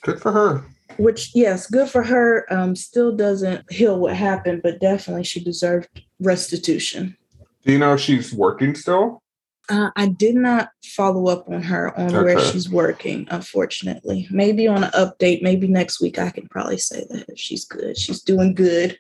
Good 0.03 0.21
for 0.21 0.33
her. 0.33 0.65
Which, 0.97 1.31
yes, 1.35 1.69
good 1.69 1.89
for 1.89 2.03
her. 2.03 2.45
Um, 2.53 2.75
still 2.77 3.15
doesn't 3.17 3.71
heal 3.73 3.99
what 3.99 4.17
happened, 4.17 4.63
but 4.63 4.81
definitely 4.81 5.25
she 5.25 5.43
deserved 5.43 6.03
restitution. 6.21 7.17
Do 7.65 7.73
you 7.73 7.79
know 7.79 7.95
if 7.95 8.01
she's 8.01 8.33
working 8.35 8.75
still? 8.75 9.22
Uh, 9.69 9.91
I 9.95 10.09
did 10.09 10.35
not 10.35 10.71
follow 10.85 11.29
up 11.29 11.49
on 11.49 11.63
her 11.63 11.97
on 11.99 12.13
where 12.13 12.41
she's 12.41 12.69
working, 12.69 13.29
unfortunately. 13.31 14.27
Maybe 14.31 14.67
on 14.67 14.85
an 14.85 14.91
update, 14.91 15.43
maybe 15.43 15.69
next 15.69 16.01
week 16.01 16.19
I 16.19 16.31
can 16.31 16.49
probably 16.49 16.79
say 16.79 17.05
that 17.11 17.27
if 17.29 17.39
she's 17.39 17.65
good. 17.65 17.97
She's 17.97 18.23
doing 18.23 18.55
good. 18.55 18.99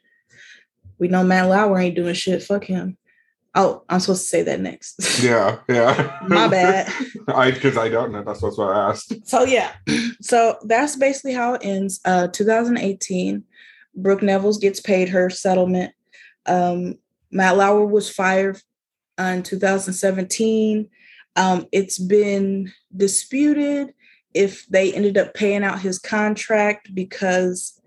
We 0.98 1.08
know 1.08 1.24
Matt 1.24 1.48
Lauer 1.48 1.78
ain't 1.78 1.96
doing 1.96 2.14
shit. 2.14 2.42
Fuck 2.42 2.64
him. 2.64 2.96
Oh, 3.54 3.82
I'm 3.88 4.00
supposed 4.00 4.22
to 4.22 4.28
say 4.28 4.42
that 4.42 4.60
next. 4.60 5.00
Yeah, 5.22 5.58
yeah. 5.68 6.20
My 6.26 6.48
bad. 6.48 6.90
I 7.28 7.50
because 7.50 7.76
I 7.76 7.88
don't 7.88 8.12
know. 8.12 8.22
That's 8.22 8.40
what 8.40 8.58
I 8.58 8.90
asked. 8.90 9.28
So 9.28 9.44
yeah, 9.44 9.72
so 10.20 10.58
that's 10.64 10.96
basically 10.96 11.34
how 11.34 11.54
it 11.54 11.64
ends. 11.64 12.00
Uh, 12.04 12.28
2018, 12.28 13.44
Brooke 13.94 14.22
Nevils 14.22 14.58
gets 14.58 14.80
paid 14.80 15.08
her 15.10 15.28
settlement. 15.28 15.92
Um, 16.46 16.94
Matt 17.30 17.56
Lauer 17.56 17.84
was 17.84 18.08
fired 18.08 18.60
in 19.30 19.42
2017. 19.42 20.88
Um, 21.36 21.66
it's 21.72 21.98
been 21.98 22.72
disputed 22.94 23.94
if 24.34 24.66
they 24.66 24.92
ended 24.92 25.18
up 25.18 25.34
paying 25.34 25.64
out 25.64 25.80
his 25.80 25.98
contract 25.98 26.94
because 26.94 27.80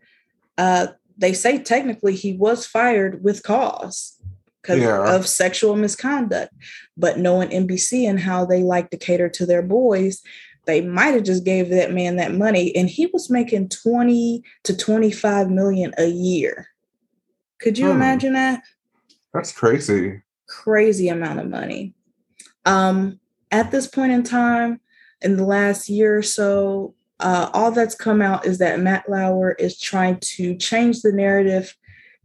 uh, 0.57 0.87
they 1.17 1.33
say 1.33 1.59
technically 1.59 2.15
he 2.15 2.33
was 2.33 2.65
fired 2.65 3.23
with 3.23 3.43
cause 3.43 4.19
because 4.61 4.81
Yeah. 4.81 5.15
of 5.15 5.27
sexual 5.27 5.75
misconduct. 5.75 6.51
But 6.97 7.19
knowing 7.19 7.49
NBC 7.49 8.07
and 8.09 8.19
how 8.19 8.45
they 8.45 8.63
like 8.63 8.89
to 8.89 8.97
cater 8.97 9.29
to 9.29 9.45
their 9.45 9.61
boys, 9.61 10.21
they 10.65 10.81
might 10.81 11.13
have 11.13 11.23
just 11.23 11.43
gave 11.45 11.69
that 11.69 11.93
man 11.93 12.15
that 12.15 12.33
money 12.33 12.75
and 12.75 12.89
he 12.89 13.05
was 13.07 13.29
making 13.29 13.69
20 13.69 14.43
to 14.63 14.75
25 14.75 15.49
million 15.51 15.93
a 15.97 16.07
year. 16.07 16.67
Could 17.59 17.77
you 17.77 17.87
Hmm. 17.87 17.97
imagine 17.97 18.33
that? 18.33 18.63
That's 19.33 19.51
crazy. 19.51 20.21
Crazy 20.47 21.09
amount 21.09 21.39
of 21.39 21.49
money. 21.49 21.93
Um, 22.65 23.19
at 23.51 23.71
this 23.71 23.87
point 23.87 24.11
in 24.11 24.23
time, 24.23 24.79
in 25.21 25.37
the 25.37 25.45
last 25.45 25.89
year 25.89 26.17
or 26.17 26.21
so, 26.21 26.93
uh, 27.19 27.49
all 27.53 27.71
that's 27.71 27.95
come 27.95 28.21
out 28.21 28.45
is 28.45 28.57
that 28.57 28.79
Matt 28.79 29.09
Lauer 29.09 29.53
is 29.53 29.79
trying 29.79 30.19
to 30.19 30.55
change 30.57 31.01
the 31.01 31.13
narrative 31.13 31.75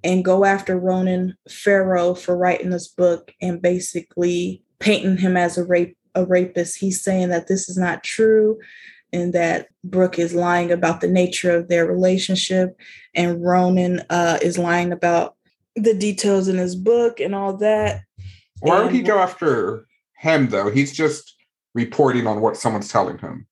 and 0.02 0.24
go 0.24 0.44
after 0.44 0.78
Ronan 0.78 1.36
Farrow 1.48 2.14
for 2.14 2.36
writing 2.36 2.70
this 2.70 2.88
book 2.88 3.32
and 3.40 3.62
basically 3.62 4.62
painting 4.78 5.18
him 5.18 5.36
as 5.36 5.58
a 5.58 5.64
rape 5.64 5.96
a 6.16 6.24
rapist. 6.24 6.78
He's 6.78 7.02
saying 7.02 7.28
that 7.28 7.46
this 7.46 7.68
is 7.68 7.76
not 7.76 8.02
true 8.02 8.58
and 9.12 9.32
that 9.32 9.68
Brooke 9.84 10.18
is 10.18 10.34
lying 10.34 10.72
about 10.72 11.00
the 11.00 11.08
nature 11.08 11.56
of 11.56 11.68
their 11.68 11.86
relationship 11.86 12.76
and 13.14 13.42
Ronan 13.42 14.02
uh, 14.10 14.38
is 14.42 14.58
lying 14.58 14.92
about 14.92 15.36
the 15.76 15.94
details 15.94 16.48
in 16.48 16.56
his 16.56 16.74
book 16.74 17.20
and 17.20 17.34
all 17.34 17.56
that. 17.58 18.02
Why 18.60 18.82
would 18.82 18.92
he 18.92 19.02
go 19.02 19.18
after 19.18 19.86
him 20.18 20.48
though? 20.48 20.70
He's 20.70 20.92
just 20.92 21.36
reporting 21.74 22.26
on 22.26 22.40
what 22.40 22.56
someone's 22.56 22.88
telling 22.88 23.18
him. 23.18 23.46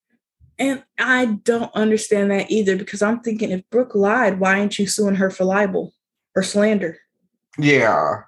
And 0.58 0.82
I 0.98 1.38
don't 1.44 1.74
understand 1.74 2.30
that 2.30 2.50
either 2.50 2.76
because 2.76 3.00
I'm 3.00 3.20
thinking 3.20 3.50
if 3.50 3.68
Brooke 3.70 3.94
lied, 3.94 4.40
why 4.40 4.58
aren't 4.58 4.78
you 4.78 4.86
suing 4.86 5.14
her 5.14 5.30
for 5.30 5.44
libel 5.44 5.94
or 6.34 6.42
slander? 6.42 6.98
Yeah. 7.56 8.22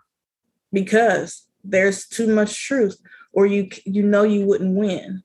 Because 0.73 1.47
there's 1.65 2.07
too 2.07 2.29
much 2.29 2.67
truth, 2.67 2.97
or 3.33 3.47
you 3.47 3.69
you 3.85 4.03
know 4.03 4.23
you 4.23 4.47
wouldn't 4.47 4.77
win. 4.77 5.23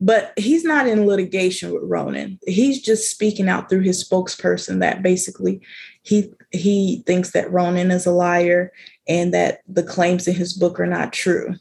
But 0.00 0.32
he's 0.36 0.64
not 0.64 0.88
in 0.88 1.06
litigation 1.06 1.72
with 1.72 1.84
Ronan. 1.84 2.38
He's 2.46 2.82
just 2.82 3.10
speaking 3.10 3.48
out 3.48 3.70
through 3.70 3.82
his 3.82 4.06
spokesperson 4.06 4.80
that 4.80 5.02
basically 5.02 5.60
he 6.02 6.32
he 6.50 7.02
thinks 7.06 7.30
that 7.30 7.50
Ronan 7.50 7.90
is 7.90 8.04
a 8.04 8.10
liar 8.10 8.72
and 9.08 9.34
that 9.34 9.60
the 9.66 9.82
claims 9.82 10.28
in 10.28 10.34
his 10.34 10.52
book 10.52 10.78
are 10.78 10.86
not 10.86 11.12
true. 11.12 11.54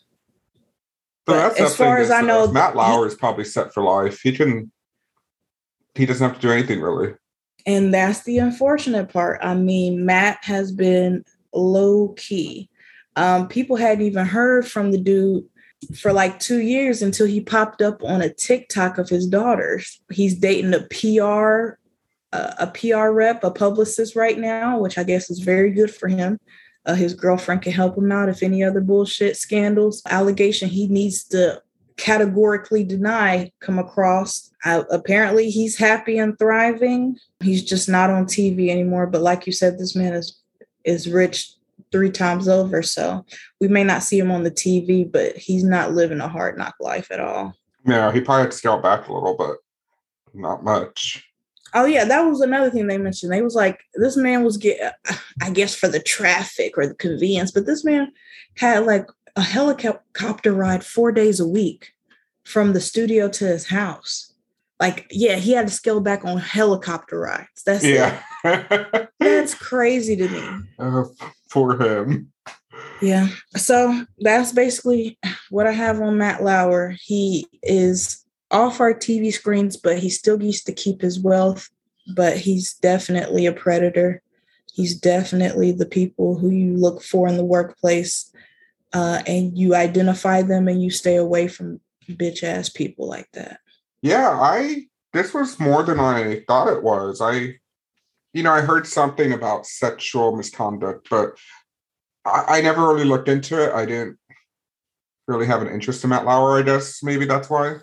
So 1.30 1.36
But 1.36 1.60
as 1.60 1.76
far 1.76 1.98
as 1.98 2.12
I 2.12 2.22
know, 2.22 2.52
Matt 2.52 2.76
Lauer 2.76 3.06
is 3.06 3.16
probably 3.16 3.46
set 3.46 3.74
for 3.74 3.84
life. 3.84 4.22
He 4.22 4.32
can. 4.32 4.72
He 5.96 6.06
doesn't 6.06 6.26
have 6.26 6.40
to 6.40 6.42
do 6.42 6.52
anything 6.52 6.82
really. 6.82 7.14
And 7.66 7.94
that's 7.94 8.24
the 8.24 8.40
unfortunate 8.40 9.10
part. 9.10 9.40
I 9.44 9.54
mean, 9.54 10.06
Matt 10.06 10.40
has 10.44 10.72
been 10.72 11.24
low 11.54 12.10
key. 12.18 12.70
Um, 13.16 13.48
people 13.48 13.76
hadn't 13.76 14.06
even 14.06 14.26
heard 14.26 14.68
from 14.68 14.92
the 14.92 14.98
dude 14.98 15.44
for 15.96 16.14
like 16.14 16.40
two 16.40 16.60
years 16.60 17.02
until 17.02 17.28
he 17.28 17.42
popped 17.42 17.82
up 17.82 18.04
on 18.04 18.22
a 18.22 18.34
TikTok 18.34 18.98
of 18.98 19.10
his 19.10 19.28
daughters. 19.28 20.02
He's 20.12 20.36
dating 20.36 20.74
a 20.74 20.82
PR, 20.82 21.78
uh, 22.34 22.54
a 22.60 22.68
PR 22.68 23.10
rep, 23.10 23.44
a 23.44 23.52
publicist 23.52 24.16
right 24.16 24.38
now, 24.38 24.80
which 24.80 24.98
I 24.98 25.04
guess 25.04 25.30
is 25.30 25.40
very 25.40 25.72
good 25.72 25.94
for 25.94 26.08
him. 26.08 26.40
Uh, 26.86 26.96
his 26.96 27.14
girlfriend 27.14 27.62
can 27.62 27.72
help 27.72 27.98
him 27.98 28.12
out 28.12 28.30
if 28.30 28.42
any 28.42 28.64
other 28.64 28.82
bullshit 28.82 29.38
scandals, 29.38 30.02
allegation 30.10 30.68
he 30.68 30.88
needs 30.88 31.24
to 31.26 31.62
categorically 31.98 32.84
deny 32.84 33.52
come 33.60 33.78
across. 33.78 34.52
Uh, 34.66 34.84
apparently, 34.90 35.50
he's 35.50 35.78
happy 35.78 36.18
and 36.18 36.38
thriving. 36.40 37.18
He's 37.42 37.64
just 37.64 37.88
not 37.88 38.10
on 38.10 38.26
TV 38.26 38.70
anymore. 38.70 39.08
But 39.08 39.22
like 39.22 39.46
you 39.46 39.54
said, 39.54 39.78
this 39.78 39.96
man 39.96 40.14
is 40.14 40.40
is 40.84 41.08
rich 41.08 41.54
three 41.92 42.10
times 42.10 42.48
over. 42.48 42.82
So 42.82 43.26
we 43.60 43.68
may 43.68 43.84
not 43.84 44.04
see 44.04 44.18
him 44.18 44.32
on 44.32 44.44
the 44.44 44.52
TV, 44.52 45.10
but 45.10 45.38
he's 45.38 45.64
not 45.64 45.94
living 45.94 46.22
a 46.22 46.28
hard 46.28 46.58
knock 46.58 46.76
life 46.80 47.12
at 47.12 47.20
all. 47.20 47.54
Yeah, 47.86 48.12
he 48.12 48.22
probably 48.22 48.44
had 48.44 48.52
to 48.52 48.82
back 48.82 49.08
a 49.08 49.14
little, 49.14 49.36
but 49.36 49.58
not 50.34 50.64
much. 50.64 51.31
Oh 51.74 51.86
yeah, 51.86 52.06
that 52.06 52.22
was 52.22 52.42
another 52.42 52.70
thing 52.70 52.88
they 52.88 52.98
mentioned. 52.98 53.32
They 53.32 53.42
was 53.42 53.56
like, 53.56 53.80
this 53.96 54.18
man 54.18 54.44
was 54.44 54.58
get, 54.58 54.96
I 55.42 55.50
guess 55.50 55.74
for 55.74 55.88
the 55.88 56.02
traffic 56.02 56.78
or 56.78 56.88
the 56.88 56.96
convenience, 56.96 57.52
but 57.52 57.66
this 57.66 57.84
man 57.84 58.12
had 58.58 58.86
like 58.86 59.08
a 59.36 59.42
helicopter 59.42 60.52
ride 60.52 60.86
four 60.86 61.12
days 61.12 61.40
a 61.40 61.48
week 61.48 61.94
from 62.44 62.74
the 62.74 62.82
studio 62.82 63.30
to 63.30 63.46
his 63.46 63.68
house. 63.68 64.34
Like, 64.80 65.06
yeah, 65.12 65.36
he 65.36 65.52
had 65.52 65.68
to 65.68 65.74
scale 65.74 66.02
back 66.02 66.26
on 66.26 66.38
helicopter 66.38 67.20
rides. 67.20 67.64
That's. 67.66 67.86
Yeah. 67.86 68.20
That's 69.20 69.54
crazy 69.54 70.16
to 70.16 70.28
me. 70.28 70.44
Uh, 70.80 71.04
for 71.50 71.80
him. 71.82 72.32
Yeah. 73.02 73.28
So 73.56 74.06
that's 74.20 74.52
basically 74.52 75.18
what 75.50 75.68
I 75.68 75.72
have 75.72 76.00
on 76.02 76.18
Matt 76.18 76.44
Lauer. 76.44 76.96
He 77.00 77.48
is 77.64 78.21
off 78.52 78.80
our 78.80 78.94
TV 78.94 79.34
screens, 79.34 79.78
but 79.78 80.00
he 80.00 80.10
still 80.10 80.38
gets 80.38 80.64
to 80.64 80.74
keep 80.74 81.02
his 81.02 81.20
wealth. 81.20 81.70
But 82.16 82.38
he's 82.38 82.74
definitely 82.74 83.46
a 83.46 83.54
predator. 83.54 84.22
He's 84.74 84.96
definitely 84.96 85.72
the 85.72 85.86
people 85.86 86.38
who 86.38 86.50
you 86.50 86.76
look 86.76 87.02
for 87.02 87.28
in 87.28 87.38
the 87.38 87.46
workplace, 87.46 88.32
uh, 88.94 89.22
and 89.28 89.58
you 89.58 89.76
identify 89.76 90.42
them 90.42 90.68
and 90.68 90.82
you 90.82 90.90
stay 90.90 91.16
away 91.16 91.48
from 91.48 91.80
bitch 92.10 92.44
ass 92.44 92.70
people 92.70 93.08
like 93.08 93.30
that. 93.34 93.60
Yeah, 94.02 94.30
I 94.30 94.88
this 95.14 95.34
was 95.34 95.60
more 95.60 95.84
than 95.84 96.00
I 96.00 96.44
thought 96.48 96.72
it 96.72 96.84
was. 96.84 97.22
I 97.22 97.56
you 98.34 98.44
know, 98.44 98.52
I 98.52 98.62
heard 98.62 98.88
something 98.88 99.34
about 99.34 99.66
sexual 99.66 100.36
misconduct, 100.36 101.10
but 101.10 101.38
I, 102.26 102.46
I 102.48 102.62
never 102.62 102.88
really 102.88 103.06
looked 103.06 103.28
into 103.28 103.62
it. 103.62 103.74
I 103.74 103.86
didn't 103.86 104.18
really 105.28 105.46
have 105.46 105.62
an 105.62 105.68
interest 105.68 106.04
in 106.04 106.10
Matt 106.10 106.26
Lauer, 106.26 106.58
I 106.58 106.62
guess. 106.62 107.04
Maybe 107.04 107.26
that's 107.26 107.50
why. 107.50 107.78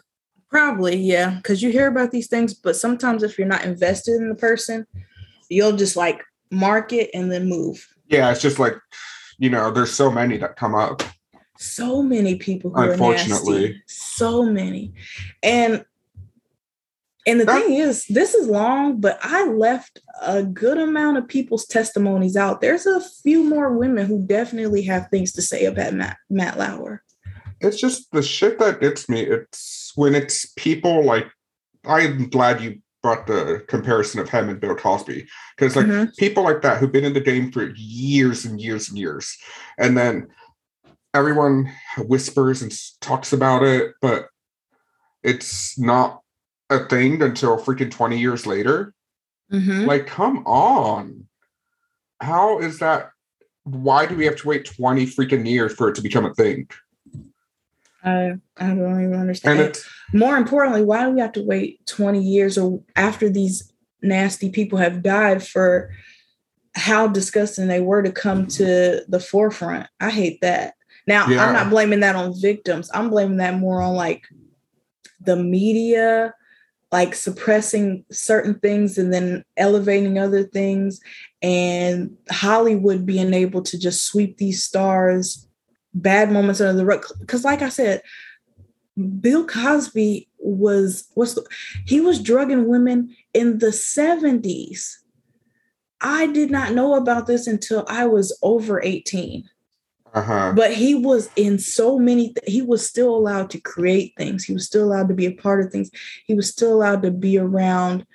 Probably, 0.51 0.97
yeah, 0.97 1.35
because 1.37 1.63
you 1.63 1.71
hear 1.71 1.89
about 1.89 2.11
these 2.11 2.29
things, 2.29 2.55
but 2.55 2.77
sometimes 2.77 3.23
if 3.23 3.39
you're 3.39 3.47
not 3.47 3.65
invested 3.65 4.15
in 4.17 4.29
the 4.29 4.35
person, 4.35 4.87
you'll 5.51 5.77
just 5.77 5.97
like 5.97 6.23
mark 6.51 6.93
it 6.93 7.11
and 7.13 7.31
then 7.31 7.49
move. 7.49 7.87
Yeah, 8.09 8.31
it's 8.31 8.41
just 8.41 8.59
like, 8.59 8.75
you 9.39 9.51
know, 9.51 9.71
there's 9.71 9.93
so 9.93 10.11
many 10.11 10.39
that 10.39 10.57
come 10.57 10.75
up. 10.75 11.03
So 11.59 12.03
many 12.03 12.37
people 12.37 12.71
who 12.71 12.91
Unfortunately. 12.91 13.83
So 13.87 14.45
many. 14.45 14.95
And 15.43 15.85
and 17.27 17.41
the 17.41 17.45
that, 17.45 17.63
thing 17.63 17.75
is, 17.75 18.07
this 18.07 18.33
is 18.35 18.49
long, 18.49 19.03
but 19.03 19.19
I 19.23 19.47
left 19.49 20.01
a 20.23 20.43
good 20.43 20.79
amount 20.79 21.19
of 21.19 21.29
people's 21.29 21.67
testimonies 21.67 22.37
out. 22.37 22.63
There's 22.63 22.87
a 22.87 23.03
few 23.23 23.45
more 23.45 23.77
women 23.77 24.07
who 24.07 24.27
definitely 24.27 24.83
have 24.85 25.09
things 25.11 25.33
to 25.33 25.43
say 25.43 25.67
about 25.67 25.93
Matt, 25.93 26.17
Matt 26.31 26.59
Lauer. 26.59 27.03
It's 27.61 27.79
just 27.79 28.11
the 28.13 28.23
shit 28.23 28.59
that 28.61 28.81
gets 28.81 29.11
me. 29.11 29.21
It's 29.21 29.59
when 29.99 30.15
it's 30.15 30.47
people 30.53 31.05
like, 31.05 31.27
I'm 31.85 32.31
glad 32.31 32.61
you 32.61 32.79
brought 33.03 33.27
the 33.27 33.65
comparison 33.67 34.21
of 34.21 34.29
him 34.29 34.49
and 34.49 34.61
Bill 34.61 34.77
Cosby 34.77 35.27
because 35.57 35.75
like 35.75 35.87
mm-hmm. 35.87 36.11
people 36.19 36.45
like 36.45 36.63
that 36.63 36.79
who've 36.79 36.93
been 36.93 37.05
in 37.05 37.15
the 37.15 37.21
game 37.21 37.51
for 37.51 37.73
years 37.75 38.45
and 38.45 38.61
years 38.61 38.89
and 38.89 38.97
years, 38.97 39.37
and 39.77 39.99
then 39.99 40.29
everyone 41.15 41.73
whispers 41.99 42.63
and 42.63 42.73
talks 43.01 43.33
about 43.33 43.65
it, 43.65 43.95
but 44.01 44.29
it's 45.25 45.77
not 45.77 46.21
a 46.71 46.85
thing 46.85 47.21
until 47.21 47.59
freaking 47.59 47.91
20 47.91 48.21
years 48.21 48.47
later. 48.47 48.95
Mm-hmm. 49.53 49.87
Like, 49.87 50.07
come 50.07 50.47
on. 50.47 51.27
How 52.21 52.61
is 52.61 52.79
that? 52.79 53.11
Why 53.65 54.07
do 54.07 54.15
we 54.15 54.27
have 54.27 54.37
to 54.37 54.47
wait 54.47 54.65
20 54.65 55.07
freaking 55.07 55.49
years 55.49 55.75
for 55.75 55.89
it 55.89 55.97
to 55.97 56.03
become 56.03 56.25
a 56.25 56.35
thing? 56.35 56.69
I, 58.09 58.65
I 58.65 58.69
don't 58.69 59.03
even 59.03 59.15
understand. 59.15 59.79
More 60.13 60.37
importantly, 60.37 60.83
why 60.85 61.05
do 61.05 61.11
we 61.11 61.21
have 61.21 61.33
to 61.33 61.43
wait 61.43 61.85
20 61.87 62.21
years 62.21 62.57
or 62.57 62.83
after 62.97 63.29
these 63.29 63.73
nasty 64.03 64.51
people 64.51 64.79
have 64.79 65.03
died 65.03 65.47
for 65.47 65.91
how 66.75 67.09
disgusting 67.09 67.69
they 67.69 67.81
were 67.81 68.03
to 68.03 68.13
come 68.13 68.47
to 68.47 69.03
the 69.09 69.21
forefront? 69.21 69.89
I 70.01 70.11
hate 70.11 70.41
that. 70.41 70.75
Now, 71.07 71.27
yeah. 71.27 71.45
I'm 71.45 71.53
not 71.53 71.71
blaming 71.71 72.01
that 72.01 72.17
on 72.17 72.39
victims. 72.41 72.91
I'm 72.93 73.11
blaming 73.11 73.39
that 73.39 73.55
more 73.55 73.81
on 73.81 73.95
like 73.95 74.25
the 75.21 75.37
media 75.37 76.35
like 76.91 77.15
suppressing 77.15 78.05
certain 78.11 78.59
things 78.61 78.97
and 78.99 79.13
then 79.13 79.45
elevating 79.57 80.19
other 80.19 80.45
things 80.45 81.01
and 81.43 82.17
hollywood 82.31 83.05
being 83.05 83.35
able 83.35 83.63
to 83.63 83.79
just 83.79 84.07
sweep 84.07 84.39
these 84.39 84.65
stars 84.65 85.48
bad 86.03 86.31
moments 86.31 86.61
under 86.61 86.73
the 86.73 86.85
rug 86.85 87.05
because 87.21 87.45
like 87.45 87.63
i 87.63 87.69
said 87.69 88.03
bill 89.21 89.47
cosby 89.47 90.29
was 90.39 91.09
was 91.15 91.39
he 91.87 92.01
was 92.01 92.21
drugging 92.21 92.67
women 92.69 93.15
in 93.35 93.59
the 93.59 93.69
70s 93.69 94.97
i 96.01 96.27
did 96.27 96.51
not 96.51 96.73
know 96.73 96.95
about 96.95 97.27
this 97.27 97.47
until 97.47 97.85
i 97.89 98.07
was 98.07 98.37
over 98.43 98.83
18 98.83 99.49
uh-huh. 100.15 100.53
But 100.57 100.73
he 100.73 100.95
was 100.95 101.31
in 101.37 101.59
so 101.59 101.99
many, 101.99 102.33
th- 102.33 102.39
he 102.47 102.63
was 102.63 102.87
still 102.87 103.15
allowed 103.15 103.51
to 103.51 103.61
create 103.61 104.15
things. 104.17 104.45
He 104.45 104.53
was 104.53 104.67
still 104.67 104.85
allowed 104.85 105.09
to 105.09 105.15
be 105.15 105.27
a 105.27 105.35
part 105.35 105.65
of 105.65 105.71
things. 105.71 105.91
He 106.27 106.35
was 106.35 106.49
still 106.49 106.73
allowed 106.73 107.03
to 107.03 107.11
be 107.11 107.39
around 107.39 108.07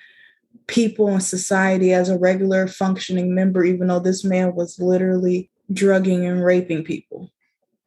people 0.67 1.09
in 1.09 1.21
society 1.21 1.93
as 1.93 2.09
a 2.09 2.17
regular 2.17 2.67
functioning 2.67 3.35
member, 3.35 3.63
even 3.63 3.87
though 3.87 3.99
this 3.99 4.23
man 4.23 4.55
was 4.55 4.79
literally 4.79 5.49
drugging 5.71 6.25
and 6.25 6.43
raping 6.43 6.83
people. 6.83 7.31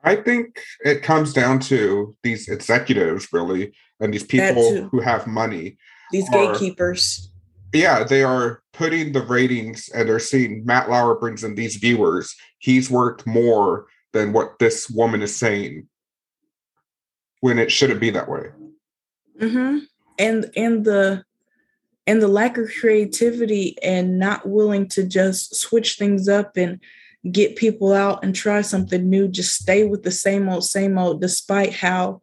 I 0.06 0.14
think 0.14 0.60
it 0.84 1.02
comes 1.02 1.32
down 1.32 1.58
to 1.60 2.16
these 2.22 2.48
executives, 2.48 3.28
really, 3.32 3.72
and 3.98 4.14
these 4.14 4.22
people 4.22 4.84
who 4.84 5.00
have 5.00 5.26
money. 5.26 5.76
These 6.12 6.28
are, 6.28 6.52
gatekeepers. 6.52 7.28
Yeah, 7.74 8.04
they 8.04 8.22
are 8.22 8.62
putting 8.72 9.12
the 9.12 9.22
ratings 9.22 9.88
and 9.88 10.08
they're 10.08 10.20
seeing 10.20 10.64
Matt 10.64 10.88
Lauer 10.88 11.16
brings 11.16 11.42
in 11.42 11.56
these 11.56 11.76
viewers. 11.76 12.36
He's 12.58 12.88
worked 12.88 13.26
more 13.26 13.86
than 14.12 14.32
what 14.32 14.60
this 14.60 14.88
woman 14.88 15.22
is 15.22 15.34
saying 15.34 15.88
when 17.40 17.58
it 17.58 17.72
shouldn't 17.72 18.00
be 18.00 18.10
that 18.10 18.28
way. 18.28 18.44
Mm-hmm. 19.40 19.78
And 20.18 20.50
and 20.56 20.84
the 20.84 21.24
and 22.06 22.22
the 22.22 22.28
lack 22.28 22.56
of 22.56 22.70
creativity 22.80 23.76
and 23.82 24.18
not 24.18 24.48
willing 24.48 24.88
to 24.90 25.02
just 25.02 25.56
switch 25.56 25.96
things 25.96 26.28
up 26.28 26.56
and 26.56 26.80
get 27.32 27.56
people 27.56 27.92
out 27.92 28.22
and 28.22 28.34
try 28.34 28.60
something 28.60 29.08
new, 29.08 29.28
just 29.28 29.54
stay 29.54 29.84
with 29.84 30.02
the 30.02 30.10
same 30.10 30.48
old, 30.48 30.64
same 30.64 30.98
old, 30.98 31.20
despite 31.20 31.72
how 31.72 32.20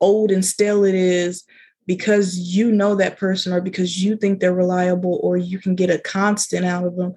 old 0.00 0.30
and 0.30 0.44
stale 0.44 0.84
it 0.84 0.94
is, 0.94 1.44
because 1.86 2.38
you 2.38 2.70
know 2.70 2.94
that 2.94 3.18
person 3.18 3.52
or 3.52 3.60
because 3.60 4.02
you 4.02 4.16
think 4.16 4.40
they're 4.40 4.54
reliable 4.54 5.20
or 5.22 5.36
you 5.36 5.58
can 5.58 5.74
get 5.74 5.90
a 5.90 5.98
constant 5.98 6.64
out 6.64 6.84
of 6.84 6.96
them. 6.96 7.14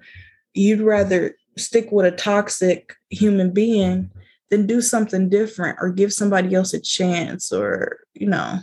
You'd 0.54 0.80
rather 0.80 1.34
stick 1.56 1.92
with 1.92 2.06
a 2.06 2.16
toxic 2.16 2.94
human 3.10 3.52
being 3.52 4.10
than 4.50 4.66
do 4.66 4.80
something 4.80 5.28
different 5.28 5.78
or 5.80 5.90
give 5.90 6.12
somebody 6.12 6.54
else 6.54 6.74
a 6.74 6.80
chance 6.80 7.52
or, 7.52 8.00
you 8.14 8.26
know, 8.26 8.58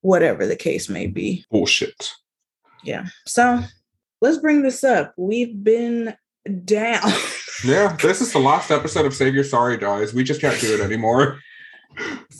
whatever 0.00 0.46
the 0.46 0.56
case 0.56 0.88
may 0.88 1.06
be. 1.06 1.44
Bullshit. 1.50 2.12
Yeah. 2.82 3.06
So 3.26 3.60
let's 4.20 4.38
bring 4.38 4.62
this 4.62 4.82
up. 4.82 5.14
We've 5.16 5.62
been 5.62 6.16
down. 6.64 7.02
yeah, 7.64 7.96
this 8.00 8.20
is 8.20 8.32
the 8.32 8.38
last 8.38 8.70
episode 8.70 9.06
of 9.06 9.14
Save 9.14 9.34
Your 9.34 9.44
Sorry, 9.44 9.76
guys. 9.76 10.14
We 10.14 10.24
just 10.24 10.40
can't 10.40 10.60
do 10.60 10.74
it 10.74 10.80
anymore. 10.80 11.40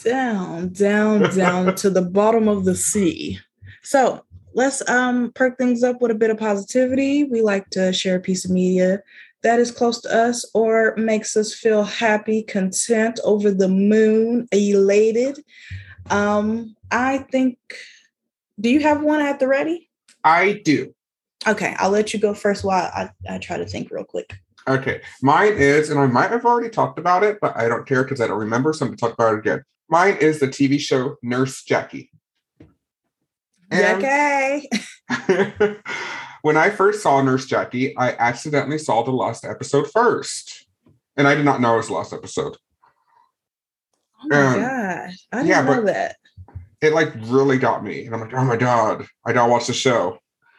down, 0.04 0.72
down, 0.72 1.34
down 1.36 1.74
to 1.76 1.90
the 1.90 2.02
bottom 2.02 2.48
of 2.48 2.64
the 2.64 2.74
sea. 2.74 3.38
So 3.82 4.24
let's 4.54 4.88
um 4.88 5.32
perk 5.34 5.58
things 5.58 5.82
up 5.82 6.00
with 6.00 6.10
a 6.10 6.14
bit 6.14 6.30
of 6.30 6.38
positivity. 6.38 7.24
We 7.24 7.42
like 7.42 7.68
to 7.70 7.92
share 7.92 8.16
a 8.16 8.20
piece 8.20 8.44
of 8.44 8.50
media 8.50 9.02
that 9.42 9.58
is 9.58 9.70
close 9.70 10.00
to 10.02 10.14
us 10.14 10.48
or 10.54 10.94
makes 10.96 11.36
us 11.36 11.54
feel 11.54 11.82
happy, 11.82 12.42
content, 12.42 13.20
over 13.24 13.50
the 13.50 13.68
moon, 13.68 14.46
elated. 14.52 15.42
Um, 16.10 16.76
I 16.90 17.18
think, 17.18 17.58
do 18.58 18.68
you 18.68 18.80
have 18.80 19.02
one 19.02 19.20
at 19.20 19.38
the 19.38 19.48
ready? 19.48 19.88
I 20.24 20.60
do. 20.64 20.94
Okay, 21.46 21.74
I'll 21.78 21.90
let 21.90 22.12
you 22.12 22.20
go 22.20 22.34
first 22.34 22.64
while 22.64 22.90
I, 22.94 23.10
I 23.28 23.38
try 23.38 23.56
to 23.56 23.64
think 23.64 23.90
real 23.90 24.04
quick. 24.04 24.34
Okay, 24.70 25.00
mine 25.20 25.54
is, 25.54 25.90
and 25.90 25.98
I 25.98 26.06
might 26.06 26.30
have 26.30 26.46
already 26.46 26.68
talked 26.68 26.98
about 26.98 27.24
it, 27.24 27.38
but 27.40 27.56
I 27.56 27.66
don't 27.66 27.86
care 27.86 28.04
because 28.04 28.20
I 28.20 28.28
don't 28.28 28.38
remember, 28.38 28.72
so 28.72 28.84
I'm 28.84 28.90
going 28.90 28.98
to 28.98 29.00
talk 29.00 29.14
about 29.14 29.34
it 29.34 29.38
again. 29.38 29.64
Mine 29.88 30.16
is 30.20 30.38
the 30.38 30.46
TV 30.46 30.78
show 30.78 31.16
Nurse 31.22 31.64
Jackie. 31.64 32.12
Okay. 33.72 34.68
when 36.42 36.56
I 36.56 36.70
first 36.70 37.02
saw 37.02 37.20
Nurse 37.20 37.46
Jackie, 37.46 37.96
I 37.96 38.12
accidentally 38.12 38.78
saw 38.78 39.02
the 39.02 39.10
last 39.10 39.44
episode 39.44 39.90
first. 39.90 40.66
And 41.16 41.26
I 41.26 41.34
did 41.34 41.44
not 41.44 41.60
know 41.60 41.74
it 41.74 41.78
was 41.78 41.88
the 41.88 41.94
last 41.94 42.12
episode. 42.12 42.56
Oh 44.22 44.28
my 44.28 44.36
um, 44.36 44.60
god. 44.60 45.10
I 45.32 45.36
didn't 45.36 45.48
yeah, 45.48 45.62
know 45.62 45.82
that. 45.82 46.16
It 46.80 46.92
like 46.92 47.12
really 47.22 47.58
got 47.58 47.82
me. 47.82 48.06
And 48.06 48.14
I'm 48.14 48.20
like, 48.20 48.32
oh 48.32 48.44
my 48.44 48.56
God, 48.56 49.06
I 49.26 49.32
gotta 49.32 49.50
watch 49.50 49.66
the 49.66 49.72
show. 49.72 50.18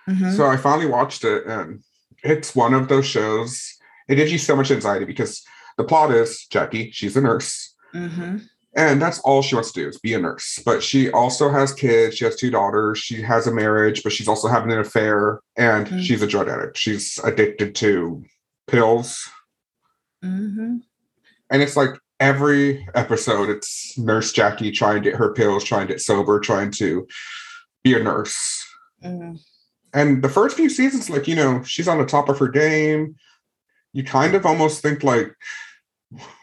Mm-hmm. 0.09 0.31
So 0.31 0.45
I 0.45 0.57
finally 0.57 0.87
watched 0.87 1.23
it 1.23 1.45
and 1.45 1.81
it's 2.23 2.55
one 2.55 2.73
of 2.73 2.89
those 2.89 3.05
shows. 3.05 3.77
It 4.07 4.15
gives 4.15 4.31
you 4.31 4.37
so 4.37 4.55
much 4.55 4.71
anxiety 4.71 5.05
because 5.05 5.43
the 5.77 5.83
plot 5.83 6.11
is 6.11 6.45
Jackie, 6.49 6.91
she's 6.91 7.17
a 7.17 7.21
nurse. 7.21 7.75
Mm-hmm 7.93 8.37
and 8.73 9.01
that's 9.01 9.19
all 9.19 9.41
she 9.41 9.55
wants 9.55 9.71
to 9.71 9.81
do 9.81 9.87
is 9.87 9.99
be 9.99 10.13
a 10.13 10.19
nurse 10.19 10.61
but 10.65 10.81
she 10.81 11.09
also 11.11 11.49
has 11.49 11.73
kids 11.73 12.15
she 12.15 12.25
has 12.25 12.35
two 12.35 12.49
daughters 12.49 12.99
she 12.99 13.21
has 13.21 13.47
a 13.47 13.53
marriage 13.53 14.03
but 14.03 14.11
she's 14.11 14.27
also 14.27 14.47
having 14.47 14.71
an 14.71 14.79
affair 14.79 15.39
and 15.57 15.87
mm-hmm. 15.87 15.99
she's 15.99 16.21
a 16.21 16.27
drug 16.27 16.47
addict 16.47 16.77
she's 16.77 17.19
addicted 17.23 17.75
to 17.75 18.23
pills 18.67 19.29
mm-hmm. 20.23 20.77
and 21.49 21.61
it's 21.61 21.75
like 21.75 21.91
every 22.19 22.87
episode 22.95 23.49
it's 23.49 23.97
nurse 23.97 24.31
jackie 24.31 24.71
trying 24.71 25.01
to 25.01 25.09
get 25.09 25.17
her 25.17 25.33
pills 25.33 25.63
trying 25.63 25.87
to 25.87 25.93
get 25.93 26.01
sober 26.01 26.39
trying 26.39 26.71
to 26.71 27.05
be 27.83 27.93
a 27.93 28.01
nurse 28.01 28.65
mm-hmm. 29.03 29.35
and 29.93 30.23
the 30.23 30.29
first 30.29 30.55
few 30.55 30.69
seasons 30.69 31.09
like 31.09 31.27
you 31.27 31.35
know 31.35 31.61
she's 31.63 31.87
on 31.87 31.97
the 31.97 32.05
top 32.05 32.29
of 32.29 32.39
her 32.39 32.47
game 32.47 33.15
you 33.93 34.03
kind 34.03 34.35
of 34.35 34.45
almost 34.45 34.81
think 34.81 35.03
like 35.03 35.35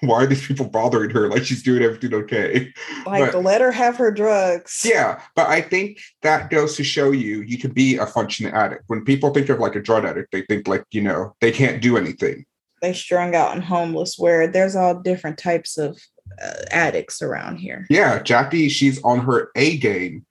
why 0.01 0.23
are 0.23 0.27
these 0.27 0.47
people 0.47 0.66
bothering 0.66 1.11
her? 1.11 1.29
Like 1.29 1.45
she's 1.45 1.62
doing 1.62 1.83
everything 1.83 2.15
okay. 2.15 2.73
Like 3.05 3.33
but, 3.33 3.45
let 3.45 3.61
her 3.61 3.70
have 3.70 3.97
her 3.97 4.11
drugs. 4.11 4.83
Yeah 4.85 5.20
but 5.35 5.49
i 5.49 5.61
think 5.61 5.99
that 6.23 6.51
goes 6.51 6.77
to 6.77 6.85
show 6.85 7.11
you 7.11 7.43
you 7.43 7.59
can 7.59 7.73
be 7.73 7.97
a 7.97 8.07
functioning 8.07 8.53
addict. 8.53 8.85
When 8.87 9.05
people 9.05 9.33
think 9.33 9.49
of 9.49 9.59
like 9.59 9.75
a 9.75 9.83
drug 9.83 10.05
addict 10.05 10.33
they 10.33 10.43
think 10.43 10.69
like 10.69 10.85
you 10.91 11.03
know 11.03 11.35
they 11.41 11.53
can't 11.53 11.83
do 11.83 11.97
anything. 11.97 12.45
They 12.81 12.93
strung 12.93 13.35
out 13.35 13.55
and 13.55 13.65
homeless 13.65 14.16
where 14.19 14.47
there's 14.47 14.77
all 14.77 15.01
different 15.01 15.37
types 15.37 15.77
of 15.77 16.01
uh, 16.43 16.62
addicts 16.70 17.20
around 17.20 17.59
here. 17.59 17.87
Yeah 17.91 18.23
jackie 18.23 18.69
she's 18.69 19.03
on 19.03 19.20
her 19.20 19.51
a 19.55 19.77
game 19.79 20.25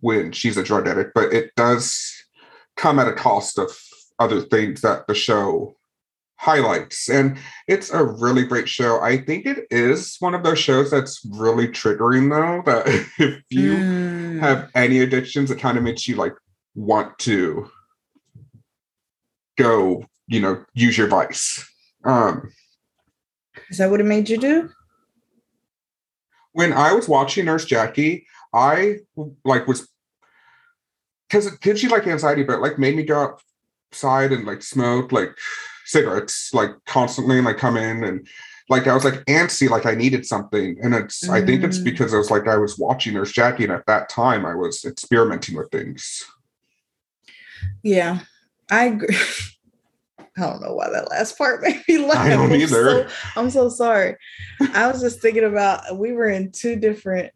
when 0.00 0.32
she's 0.32 0.56
a 0.56 0.62
drug 0.62 0.88
addict 0.88 1.12
but 1.14 1.32
it 1.32 1.50
does 1.56 2.14
come 2.76 2.98
at 2.98 3.08
a 3.08 3.12
cost 3.12 3.58
of 3.58 3.70
other 4.18 4.40
things 4.40 4.80
that 4.80 5.06
the 5.06 5.14
show 5.14 5.76
highlights. 6.40 7.08
And 7.08 7.38
it's 7.68 7.90
a 7.90 8.02
really 8.04 8.44
great 8.44 8.68
show. 8.68 9.00
I 9.00 9.18
think 9.18 9.46
it 9.46 9.66
is 9.70 10.16
one 10.20 10.34
of 10.34 10.42
those 10.42 10.58
shows 10.58 10.90
that's 10.90 11.24
really 11.30 11.68
triggering, 11.68 12.30
though, 12.30 12.62
that 12.70 12.86
if 13.18 13.42
you 13.50 13.74
mm. 13.74 14.40
have 14.40 14.70
any 14.74 15.00
addictions, 15.00 15.50
it 15.50 15.58
kind 15.58 15.76
of 15.76 15.84
makes 15.84 16.08
you 16.08 16.16
like 16.16 16.34
want 16.74 17.18
to 17.20 17.70
go, 19.58 20.04
you 20.26 20.40
know, 20.40 20.64
use 20.74 20.96
your 20.96 21.08
vice. 21.08 21.64
Um, 22.04 22.50
is 23.68 23.78
that 23.78 23.90
what 23.90 24.00
it 24.00 24.04
made 24.04 24.28
you 24.28 24.38
do? 24.38 24.70
when 26.52 26.72
I 26.72 26.92
was 26.92 27.08
watching 27.08 27.44
Nurse 27.44 27.64
Jackie, 27.64 28.26
I 28.52 28.98
like 29.44 29.66
was 29.66 29.88
because 31.28 31.46
it 31.46 31.60
gives 31.60 31.82
you 31.82 31.88
like 31.88 32.06
anxiety, 32.06 32.42
but 32.42 32.60
like 32.60 32.78
made 32.78 32.96
me 32.96 33.04
go 33.04 33.36
outside 33.92 34.32
and 34.32 34.46
like 34.46 34.62
smoke 34.62 35.12
like 35.12 35.36
cigarettes 35.90 36.52
like 36.54 36.70
constantly 36.86 37.36
and 37.36 37.46
like 37.46 37.58
come 37.58 37.76
in 37.76 38.04
and 38.04 38.26
like 38.68 38.86
I 38.86 38.94
was 38.94 39.04
like 39.04 39.24
antsy, 39.24 39.68
like 39.68 39.84
I 39.84 39.94
needed 39.94 40.24
something. 40.24 40.78
And 40.80 40.94
it's 40.94 41.26
mm. 41.26 41.30
I 41.30 41.44
think 41.44 41.64
it's 41.64 41.78
mm. 41.78 41.84
because 41.84 42.14
I 42.14 42.18
was 42.18 42.30
like 42.30 42.46
I 42.46 42.56
was 42.56 42.78
watching 42.78 43.14
Nurse 43.14 43.32
Jackie, 43.32 43.64
and 43.64 43.72
at 43.72 43.86
that 43.86 44.08
time 44.08 44.46
I 44.46 44.54
was 44.54 44.84
experimenting 44.84 45.56
with 45.56 45.70
things. 45.70 46.24
Yeah, 47.82 48.20
I 48.70 48.84
agree. 48.86 49.16
I 50.36 50.42
don't 50.42 50.62
know 50.62 50.74
why 50.74 50.88
that 50.88 51.10
last 51.10 51.36
part 51.36 51.62
made 51.62 51.82
me 51.88 51.98
laugh. 51.98 52.18
I 52.18 52.30
don't 52.30 52.52
either. 52.52 53.02
I'm 53.02 53.08
so, 53.08 53.14
I'm 53.36 53.50
so 53.50 53.68
sorry. 53.68 54.16
I 54.72 54.86
was 54.86 55.00
just 55.00 55.20
thinking 55.20 55.44
about 55.44 55.98
we 55.98 56.12
were 56.12 56.28
in 56.28 56.52
two 56.52 56.76
different 56.76 57.32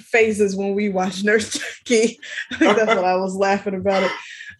phases 0.00 0.56
when 0.56 0.74
we 0.74 0.88
watched 0.88 1.24
Nurse 1.24 1.52
Jackie. 1.84 2.18
I 2.50 2.56
think 2.56 2.76
that's 2.76 2.94
what 2.94 3.04
I 3.04 3.16
was 3.16 3.36
laughing 3.36 3.74
about 3.74 4.02
it. 4.02 4.10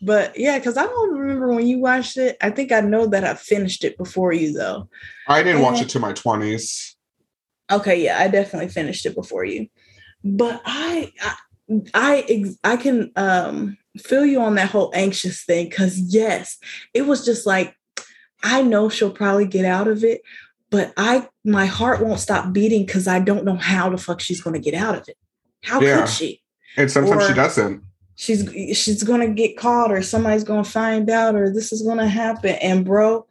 But 0.05 0.39
yeah, 0.39 0.59
because 0.59 0.76
I 0.76 0.85
don't 0.85 1.16
remember 1.16 1.48
when 1.48 1.66
you 1.66 1.78
watched 1.78 2.18
it. 2.18 2.36
I 2.43 2.51
think 2.51 2.72
I 2.72 2.81
know 2.81 3.06
that 3.06 3.24
I 3.24 3.35
finished 3.35 3.85
it 3.85 3.97
before 3.97 4.35
you 4.35 4.52
though. 4.52 4.89
I 5.26 5.43
didn't 5.43 5.56
and, 5.56 5.64
watch 5.64 5.81
it 5.81 5.89
to 5.90 5.98
my 5.98 6.12
twenties. 6.12 6.94
Okay, 7.70 8.05
yeah, 8.05 8.18
I 8.18 8.28
definitely 8.28 8.68
finished 8.68 9.06
it 9.06 9.14
before 9.14 9.47
you. 9.47 9.68
But 10.22 10.60
I, 10.66 11.10
I, 11.22 11.35
I, 11.94 12.55
I 12.64 12.76
can 12.76 13.12
um 13.16 13.78
feel 13.97 14.26
you 14.26 14.43
on 14.43 14.56
that 14.56 14.70
whole 14.70 14.90
anxious 14.94 15.43
thing 15.43 15.70
because 15.70 15.98
yes, 15.98 16.59
it 16.93 17.02
was 17.02 17.24
just 17.24 17.47
like 17.47 17.74
I 18.43 18.60
know 18.60 18.90
she'll 18.90 19.10
probably 19.10 19.47
get 19.47 19.64
out 19.64 19.89
of 19.89 20.05
it, 20.05 20.20
but 20.68 20.93
I 20.98 21.28
my 21.47 21.64
heart 21.64 22.02
won't 22.02 22.20
stop 22.20 22.52
beating 22.52 22.85
because 22.85 23.09
I 23.09 23.20
don't 23.20 23.47
know 23.47 23.56
how 23.56 23.89
the 23.89 23.97
fuck 23.97 24.20
she's 24.20 24.43
going 24.43 24.55
to 24.55 24.70
get 24.70 24.74
out 24.74 24.97
of 24.97 25.09
it. 25.09 25.16
How 25.62 25.81
yeah. 25.81 26.01
could 26.01 26.10
she? 26.10 26.43
And 26.76 26.90
sometimes 26.90 27.24
or, 27.24 27.28
she 27.28 27.35
doesn't 27.35 27.82
she's 28.16 28.49
she's 28.77 29.03
gonna 29.03 29.28
get 29.28 29.57
caught 29.57 29.91
or 29.91 30.03
somebody's 30.03 30.45
gonna 30.45 30.65
find 30.65 31.11
out 31.11 31.35
or 31.35 31.53
this 31.53 31.73
is 31.73 31.82
gonna 31.82 32.09
happen 32.09 32.57
and 32.62 32.85
bro 32.85 33.27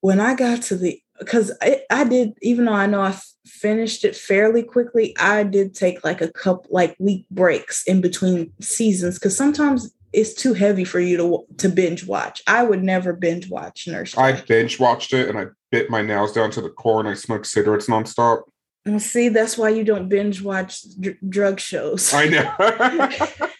when 0.00 0.20
i 0.20 0.34
got 0.34 0.62
to 0.62 0.76
the 0.76 1.00
because 1.18 1.52
I, 1.60 1.82
I 1.90 2.04
did 2.04 2.34
even 2.42 2.64
though 2.64 2.72
i 2.72 2.86
know 2.86 3.02
I 3.02 3.10
f- 3.10 3.26
finished 3.46 4.04
it 4.04 4.16
fairly 4.16 4.62
quickly 4.62 5.14
i 5.18 5.42
did 5.42 5.74
take 5.74 6.04
like 6.04 6.20
a 6.20 6.32
couple 6.32 6.66
like 6.70 6.96
week 6.98 7.26
breaks 7.30 7.84
in 7.86 8.00
between 8.00 8.52
seasons 8.60 9.18
because 9.18 9.36
sometimes 9.36 9.92
it's 10.12 10.32
too 10.32 10.54
heavy 10.54 10.84
for 10.84 11.00
you 11.00 11.16
to 11.18 11.56
to 11.58 11.68
binge 11.68 12.06
watch 12.06 12.42
i 12.46 12.62
would 12.62 12.82
never 12.82 13.12
binge 13.12 13.50
watch 13.50 13.86
nurse 13.86 14.16
i 14.16 14.32
binge 14.32 14.78
watched 14.78 15.12
it 15.12 15.28
and 15.28 15.38
i 15.38 15.46
bit 15.70 15.90
my 15.90 16.00
nails 16.00 16.32
down 16.32 16.50
to 16.50 16.62
the 16.62 16.70
core 16.70 17.00
and 17.00 17.08
i 17.08 17.14
smoked 17.14 17.46
cigarettes 17.46 17.88
nonstop 17.88 18.42
well, 18.88 19.00
see, 19.00 19.28
that's 19.28 19.58
why 19.58 19.68
you 19.68 19.84
don't 19.84 20.08
binge 20.08 20.40
watch 20.40 20.82
dr- 20.98 21.18
drug 21.28 21.60
shows. 21.60 22.14
I 22.14 22.26
know. 22.26 23.48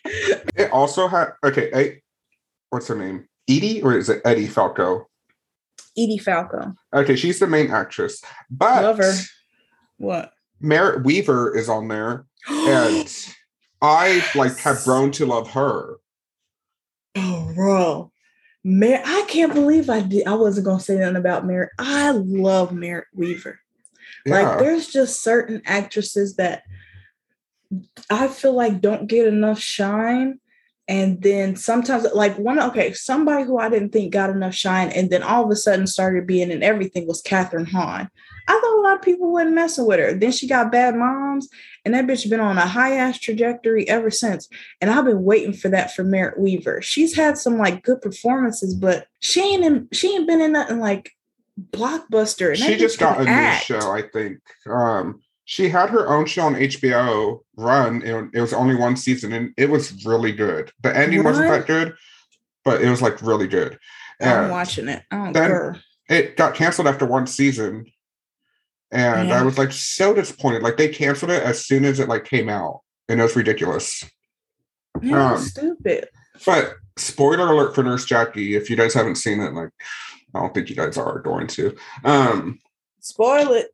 it 0.56 0.70
also 0.72 1.08
had 1.08 1.32
okay. 1.44 1.70
I, 1.74 2.00
what's 2.70 2.88
her 2.88 2.94
name? 2.94 3.28
Edie 3.48 3.82
or 3.82 3.96
is 3.96 4.08
it 4.08 4.22
Eddie 4.24 4.46
Falco? 4.46 5.08
Edie 5.96 6.18
Falco. 6.18 6.74
Okay, 6.94 7.16
she's 7.16 7.38
the 7.38 7.46
main 7.46 7.70
actress, 7.70 8.22
but 8.50 8.82
love 8.82 8.98
her. 8.98 9.14
What? 9.96 10.32
Merritt 10.60 11.04
Weaver 11.04 11.56
is 11.56 11.68
on 11.68 11.88
there, 11.88 12.26
and 12.48 13.12
I 13.82 14.24
like 14.34 14.56
have 14.58 14.82
grown 14.84 15.10
to 15.12 15.26
love 15.26 15.50
her. 15.50 15.96
Oh, 17.16 17.52
bro. 17.54 18.12
Mer- 18.64 19.02
I 19.04 19.24
can't 19.28 19.54
believe 19.54 19.88
I 19.88 20.00
did. 20.00 20.26
I 20.26 20.34
wasn't 20.34 20.66
gonna 20.66 20.80
say 20.80 20.96
nothing 20.96 21.16
about 21.16 21.46
Merritt. 21.46 21.70
I 21.78 22.10
love 22.10 22.72
Merritt 22.72 23.06
Weaver. 23.14 23.58
Yeah. 24.26 24.42
Like 24.42 24.58
there's 24.58 24.88
just 24.88 25.22
certain 25.22 25.62
actresses 25.64 26.36
that 26.36 26.62
I 28.10 28.28
feel 28.28 28.54
like 28.54 28.80
don't 28.80 29.06
get 29.06 29.26
enough 29.26 29.60
shine. 29.60 30.40
And 30.86 31.20
then 31.20 31.54
sometimes, 31.54 32.06
like 32.14 32.38
one, 32.38 32.58
okay, 32.58 32.94
somebody 32.94 33.44
who 33.44 33.58
I 33.58 33.68
didn't 33.68 33.90
think 33.90 34.10
got 34.10 34.30
enough 34.30 34.54
shine, 34.54 34.88
and 34.88 35.10
then 35.10 35.22
all 35.22 35.44
of 35.44 35.50
a 35.50 35.56
sudden 35.56 35.86
started 35.86 36.26
being 36.26 36.50
in 36.50 36.62
everything 36.62 37.06
was 37.06 37.22
Kathryn 37.22 37.68
Hahn. 37.68 38.08
I 38.48 38.52
thought 38.52 38.78
a 38.78 38.80
lot 38.80 38.96
of 38.96 39.02
people 39.02 39.30
wasn't 39.30 39.54
messing 39.54 39.84
with 39.84 39.98
her. 39.98 40.14
Then 40.14 40.32
she 40.32 40.48
got 40.48 40.72
bad 40.72 40.96
moms, 40.96 41.50
and 41.84 41.92
that 41.92 42.06
bitch 42.06 42.30
been 42.30 42.40
on 42.40 42.56
a 42.56 42.66
high 42.66 42.96
ass 42.96 43.18
trajectory 43.18 43.86
ever 43.86 44.10
since. 44.10 44.48
And 44.80 44.90
I've 44.90 45.04
been 45.04 45.24
waiting 45.24 45.52
for 45.52 45.68
that 45.68 45.94
for 45.94 46.04
Merritt 46.04 46.40
Weaver. 46.40 46.80
She's 46.80 47.14
had 47.14 47.36
some 47.36 47.58
like 47.58 47.82
good 47.82 48.00
performances, 48.00 48.74
but 48.74 49.06
she 49.20 49.42
ain't 49.42 49.64
in, 49.64 49.88
she 49.92 50.14
ain't 50.14 50.26
been 50.26 50.40
in 50.40 50.52
nothing 50.52 50.80
like 50.80 51.12
blockbuster. 51.70 52.56
she 52.56 52.78
just 52.78 52.98
got 52.98 53.20
a 53.20 53.28
act. 53.28 53.68
new 53.68 53.78
show, 53.78 53.90
I 53.90 54.02
think. 54.10 54.38
Um, 54.66 55.20
she 55.48 55.70
had 55.70 55.88
her 55.88 56.06
own 56.14 56.26
show 56.26 56.42
on 56.42 56.56
HBO 56.56 57.40
run. 57.56 58.02
It, 58.02 58.28
it 58.34 58.40
was 58.42 58.52
only 58.52 58.74
one 58.74 58.98
season, 58.98 59.32
and 59.32 59.54
it 59.56 59.70
was 59.70 60.04
really 60.04 60.30
good. 60.30 60.70
The 60.82 60.94
ending 60.94 61.24
what? 61.24 61.30
wasn't 61.30 61.48
that 61.48 61.66
good, 61.66 61.94
but 62.66 62.82
it 62.82 62.90
was 62.90 63.00
like 63.00 63.22
really 63.22 63.48
good. 63.48 63.78
I'm 64.20 64.50
watching 64.50 64.88
it. 64.88 65.04
I 65.10 65.32
then 65.32 65.48
care. 65.48 65.80
It 66.10 66.36
got 66.36 66.54
canceled 66.54 66.86
after 66.86 67.06
one 67.06 67.26
season, 67.26 67.86
and 68.90 69.30
yeah. 69.30 69.40
I 69.40 69.42
was 69.42 69.56
like 69.56 69.72
so 69.72 70.12
disappointed. 70.12 70.62
Like 70.62 70.76
they 70.76 70.88
canceled 70.88 71.30
it 71.30 71.42
as 71.42 71.64
soon 71.64 71.86
as 71.86 71.98
it 71.98 72.10
like 72.10 72.26
came 72.26 72.50
out, 72.50 72.82
and 73.08 73.18
it 73.18 73.22
was 73.22 73.34
ridiculous. 73.34 74.04
Yeah, 75.00 75.32
um, 75.32 75.38
stupid. 75.38 76.08
But 76.44 76.74
spoiler 76.98 77.50
alert 77.50 77.74
for 77.74 77.82
Nurse 77.82 78.04
Jackie: 78.04 78.54
if 78.54 78.68
you 78.68 78.76
guys 78.76 78.92
haven't 78.92 79.16
seen 79.16 79.40
it, 79.40 79.54
like 79.54 79.70
I 80.34 80.40
don't 80.40 80.52
think 80.52 80.68
you 80.68 80.76
guys 80.76 80.98
are 80.98 81.20
going 81.20 81.46
to. 81.46 81.74
Um, 82.04 82.60
Spoil 83.00 83.52
it. 83.52 83.70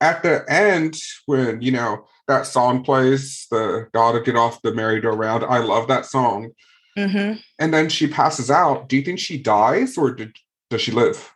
At 0.00 0.22
the 0.22 0.44
end, 0.50 0.96
when 1.26 1.62
you 1.62 1.72
know 1.72 2.06
that 2.28 2.46
song 2.46 2.82
plays, 2.82 3.46
the 3.50 3.88
"Gotta 3.92 4.20
Get 4.20 4.36
Off 4.36 4.62
the 4.62 4.74
Merry-Go-Round," 4.74 5.44
I 5.44 5.58
love 5.58 5.88
that 5.88 6.06
song. 6.06 6.50
Mm-hmm. 6.98 7.40
And 7.58 7.74
then 7.74 7.88
she 7.88 8.06
passes 8.06 8.50
out. 8.50 8.88
Do 8.88 8.96
you 8.96 9.02
think 9.02 9.18
she 9.18 9.38
dies 9.38 9.98
or 9.98 10.12
did, 10.12 10.36
does 10.70 10.80
she 10.80 10.92
live? 10.92 11.32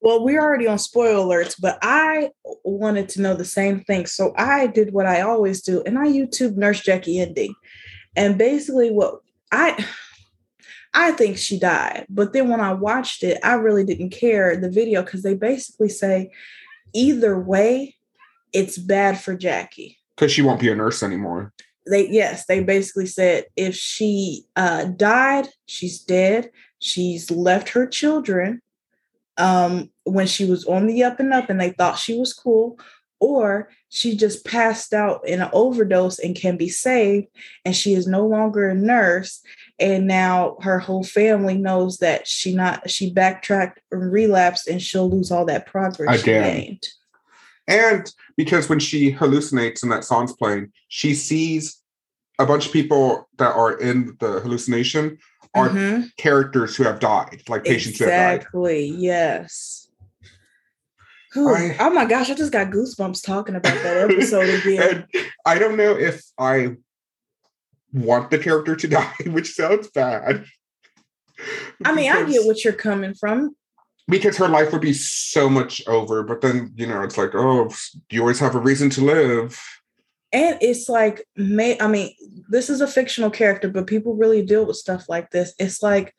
Well, 0.00 0.24
we're 0.24 0.40
already 0.40 0.66
on 0.66 0.78
spoiler 0.78 1.42
alerts, 1.42 1.54
but 1.58 1.78
I 1.82 2.30
wanted 2.64 3.08
to 3.10 3.22
know 3.22 3.34
the 3.34 3.44
same 3.44 3.80
thing. 3.84 4.06
So 4.06 4.34
I 4.36 4.66
did 4.66 4.92
what 4.92 5.06
I 5.06 5.22
always 5.22 5.62
do, 5.62 5.82
and 5.84 5.98
I 5.98 6.06
YouTube 6.06 6.56
Nurse 6.56 6.80
Jackie 6.80 7.20
ending. 7.20 7.54
And 8.16 8.36
basically, 8.36 8.90
what 8.90 9.20
I 9.50 9.84
I 10.92 11.12
think 11.12 11.38
she 11.38 11.58
died. 11.58 12.06
But 12.08 12.32
then 12.32 12.48
when 12.48 12.60
I 12.60 12.72
watched 12.72 13.24
it, 13.24 13.38
I 13.42 13.54
really 13.54 13.84
didn't 13.84 14.10
care 14.10 14.56
the 14.56 14.70
video 14.70 15.02
because 15.02 15.22
they 15.22 15.34
basically 15.34 15.88
say 15.88 16.30
either 16.94 17.38
way, 17.38 17.96
it's 18.52 18.78
bad 18.78 19.20
for 19.20 19.34
Jackie. 19.34 19.98
Because 20.16 20.32
she 20.32 20.42
won't 20.42 20.60
be 20.60 20.70
a 20.70 20.74
nurse 20.74 21.02
anymore. 21.02 21.52
They 21.86 22.08
yes, 22.08 22.46
they 22.46 22.62
basically 22.62 23.06
said 23.06 23.46
if 23.56 23.74
she 23.74 24.44
uh, 24.56 24.84
died, 24.84 25.48
she's 25.66 26.00
dead. 26.00 26.50
She's 26.78 27.30
left 27.30 27.70
her 27.70 27.86
children 27.86 28.62
um, 29.36 29.90
when 30.04 30.26
she 30.26 30.46
was 30.46 30.64
on 30.64 30.86
the 30.86 31.02
up 31.02 31.20
and 31.20 31.32
up, 31.32 31.50
and 31.50 31.60
they 31.60 31.70
thought 31.70 31.98
she 31.98 32.18
was 32.18 32.32
cool, 32.32 32.78
or 33.20 33.68
she 33.88 34.16
just 34.16 34.44
passed 34.44 34.94
out 34.94 35.26
in 35.26 35.42
an 35.42 35.50
overdose 35.52 36.18
and 36.18 36.36
can 36.36 36.56
be 36.56 36.68
saved, 36.68 37.26
and 37.64 37.76
she 37.76 37.94
is 37.94 38.06
no 38.06 38.26
longer 38.26 38.68
a 38.68 38.74
nurse 38.74 39.42
and 39.78 40.06
now 40.06 40.56
her 40.60 40.78
whole 40.78 41.02
family 41.02 41.56
knows 41.56 41.98
that 41.98 42.28
she 42.28 42.54
not 42.54 42.88
she 42.88 43.10
backtracked 43.10 43.80
and 43.90 44.12
relapsed 44.12 44.68
and 44.68 44.80
she'll 44.80 45.10
lose 45.10 45.30
all 45.30 45.44
that 45.46 45.66
progress 45.66 46.22
Again. 46.22 46.44
she 46.44 46.60
gained. 46.60 46.88
And 47.66 48.12
because 48.36 48.68
when 48.68 48.78
she 48.78 49.12
hallucinates 49.12 49.82
and 49.82 49.90
that 49.90 50.04
song's 50.04 50.34
playing, 50.34 50.72
she 50.88 51.14
sees 51.14 51.80
a 52.38 52.46
bunch 52.46 52.66
of 52.66 52.72
people 52.72 53.28
that 53.38 53.54
are 53.54 53.78
in 53.78 54.16
the 54.20 54.40
hallucination 54.40 55.18
are 55.54 55.68
mm-hmm. 55.68 56.02
characters 56.18 56.76
who 56.76 56.82
have 56.84 56.98
died, 56.98 57.42
like 57.48 57.64
patients 57.64 58.00
exactly, 58.00 58.04
who 58.04 58.10
have 58.10 58.28
died. 58.28 58.34
Exactly. 58.34 58.86
Yes. 58.86 59.84
I, 61.36 61.76
oh 61.80 61.90
my 61.90 62.04
gosh, 62.04 62.30
I 62.30 62.34
just 62.34 62.52
got 62.52 62.70
goosebumps 62.70 63.24
talking 63.24 63.56
about 63.56 63.74
that 63.82 64.10
episode 64.10 64.48
again. 64.60 65.06
I 65.44 65.58
don't 65.58 65.76
know 65.76 65.96
if 65.96 66.22
I 66.38 66.76
want 67.94 68.30
the 68.30 68.38
character 68.38 68.76
to 68.76 68.88
die, 68.88 69.14
which 69.26 69.54
sounds 69.54 69.88
bad. 69.90 70.44
I 71.84 71.94
mean, 71.94 72.10
I 72.10 72.24
get 72.24 72.46
what 72.46 72.64
you're 72.64 72.72
coming 72.72 73.14
from. 73.14 73.56
Because 74.06 74.36
her 74.36 74.48
life 74.48 74.70
would 74.72 74.82
be 74.82 74.92
so 74.92 75.48
much 75.48 75.86
over, 75.86 76.22
but 76.22 76.42
then, 76.42 76.72
you 76.76 76.86
know, 76.86 77.02
it's 77.02 77.16
like, 77.16 77.30
oh, 77.34 77.72
you 78.10 78.20
always 78.20 78.38
have 78.38 78.54
a 78.54 78.60
reason 78.60 78.90
to 78.90 79.00
live. 79.00 79.58
And 80.30 80.58
it's 80.60 80.90
like, 80.90 81.24
may 81.36 81.80
I 81.80 81.86
mean, 81.86 82.12
this 82.50 82.68
is 82.68 82.82
a 82.82 82.86
fictional 82.86 83.30
character, 83.30 83.70
but 83.70 83.86
people 83.86 84.14
really 84.14 84.44
deal 84.44 84.66
with 84.66 84.76
stuff 84.76 85.08
like 85.08 85.30
this. 85.30 85.54
It's 85.58 85.82
like 85.82 86.14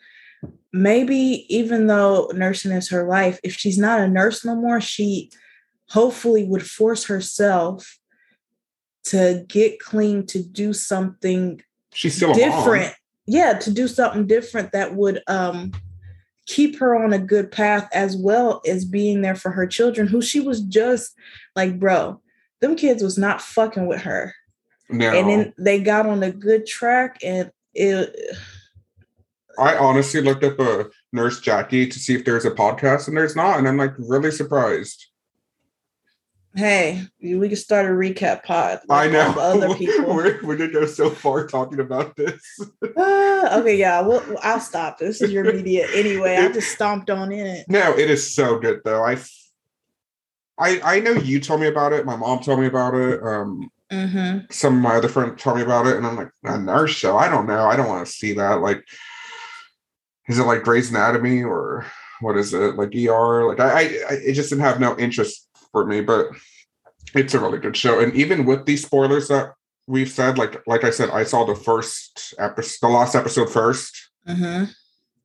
maybe 0.73 1.45
even 1.49 1.85
though 1.85 2.31
nursing 2.33 2.71
is 2.71 2.89
her 2.89 3.07
life, 3.07 3.39
if 3.43 3.53
she's 3.53 3.77
not 3.77 3.99
a 3.99 4.07
nurse 4.07 4.43
no 4.43 4.55
more, 4.55 4.81
she 4.81 5.31
hopefully 5.89 6.43
would 6.43 6.65
force 6.65 7.05
herself 7.05 7.99
to 9.05 9.45
get 9.47 9.79
clean 9.79 10.25
to 10.25 10.41
do 10.41 10.73
something 10.73 11.61
she's 11.95 12.15
still 12.15 12.33
different 12.33 12.93
yeah 13.25 13.53
to 13.53 13.71
do 13.71 13.87
something 13.87 14.27
different 14.27 14.71
that 14.71 14.93
would 14.93 15.21
um 15.27 15.71
keep 16.45 16.77
her 16.77 16.95
on 16.95 17.11
a 17.11 17.19
good 17.19 17.51
path 17.51 17.89
as 17.91 18.15
well 18.15 18.61
as 18.67 18.85
being 18.85 19.21
there 19.21 19.35
for 19.35 19.49
her 19.51 19.65
children 19.65 20.07
who 20.07 20.21
she 20.21 20.39
was 20.39 20.61
just 20.61 21.15
like 21.55 21.79
bro 21.79 22.21
them 22.61 22.75
kids 22.75 23.01
was 23.01 23.17
not 23.17 23.41
fucking 23.41 23.87
with 23.87 24.01
her 24.01 24.33
No. 24.89 25.11
and 25.11 25.29
then 25.29 25.53
they 25.57 25.79
got 25.79 26.05
on 26.05 26.21
a 26.21 26.31
good 26.31 26.65
track 26.67 27.17
and 27.23 27.51
it 27.73 28.15
I 29.57 29.77
honestly 29.77 30.21
looked 30.21 30.43
up 30.43 30.59
a 30.59 30.89
nurse 31.13 31.39
Jackie 31.39 31.87
to 31.87 31.99
see 31.99 32.15
if 32.15 32.25
there's 32.25 32.45
a 32.45 32.51
podcast, 32.51 33.07
and 33.07 33.15
there's 33.15 33.35
not, 33.35 33.57
and 33.57 33.67
I'm 33.67 33.77
like 33.77 33.93
really 33.97 34.31
surprised. 34.31 35.07
Hey 36.55 37.01
we 37.21 37.49
could 37.49 37.57
start 37.57 37.85
a 37.85 37.89
recap 37.89 38.43
pod 38.43 38.79
I 38.89 39.07
know. 39.09 39.33
other 39.37 39.73
people 39.75 40.05
We're, 40.15 40.41
we 40.43 40.55
did 40.57 40.71
go 40.73 40.85
so 40.85 41.09
far 41.09 41.47
talking 41.47 41.79
about 41.79 42.15
this. 42.15 42.41
Ah, 42.97 43.57
okay 43.59 43.75
yeah 43.77 44.01
well 44.01 44.23
i'll 44.41 44.59
stop 44.59 44.97
this 44.97 45.21
is 45.21 45.31
your 45.31 45.43
media 45.51 45.87
anyway 45.93 46.37
i 46.37 46.47
just 46.51 46.71
stomped 46.71 47.09
on 47.09 47.31
in 47.31 47.45
it 47.45 47.65
No, 47.67 47.97
it 47.97 48.09
is 48.09 48.33
so 48.33 48.57
good 48.59 48.81
though. 48.85 49.03
I, 49.03 49.17
I, 50.57 50.79
I 50.95 50.99
know 51.01 51.11
you 51.11 51.39
told 51.41 51.59
me 51.59 51.67
about 51.67 51.91
it. 51.91 52.05
My 52.05 52.15
mom 52.15 52.39
told 52.39 52.59
me 52.61 52.67
about 52.67 52.93
it. 52.95 53.21
Um, 53.21 53.69
hmm 53.91 54.39
some 54.49 54.77
of 54.77 54.81
my 54.81 54.95
other 54.95 55.09
friends 55.09 55.41
told 55.41 55.57
me 55.57 55.61
about 55.63 55.85
it, 55.87 55.97
and 55.97 56.07
I'm 56.07 56.15
like, 56.15 56.31
a 56.43 56.57
nurse 56.57 56.91
show. 56.91 57.17
I 57.17 57.27
don't 57.29 57.45
know. 57.45 57.65
I 57.65 57.75
don't 57.75 57.87
want 57.89 58.05
to 58.05 58.11
see 58.11 58.33
that. 58.33 58.61
Like, 58.61 58.83
is 60.29 60.39
it 60.39 60.43
like 60.45 60.63
Grey's 60.63 60.89
Anatomy 60.89 61.43
or 61.43 61.85
what 62.21 62.37
is 62.37 62.53
it 62.53 62.75
like 62.75 62.95
ER? 62.95 63.45
Like, 63.47 63.59
I, 63.59 63.69
I, 63.69 63.81
I 64.09 64.13
it 64.25 64.33
just 64.33 64.49
didn't 64.49 64.63
have 64.63 64.79
no 64.79 64.97
interest 64.97 65.44
for 65.75 65.85
me. 65.85 65.99
But 65.99 66.27
it's 67.13 67.33
a 67.33 67.39
really 67.39 67.59
good 67.59 67.75
show, 67.75 67.99
and 67.99 68.13
even 68.15 68.45
with 68.45 68.65
these 68.65 68.85
spoilers 68.85 69.27
that 69.27 69.51
we've 69.87 70.09
said, 70.09 70.37
like, 70.37 70.61
like 70.67 70.83
I 70.85 70.89
said, 70.89 71.09
I 71.11 71.23
saw 71.25 71.43
the 71.45 71.55
first 71.55 72.33
episode, 72.39 72.87
the 72.87 72.93
last 72.93 73.13
episode 73.15 73.49
first. 73.49 74.09
hmm 74.25 74.63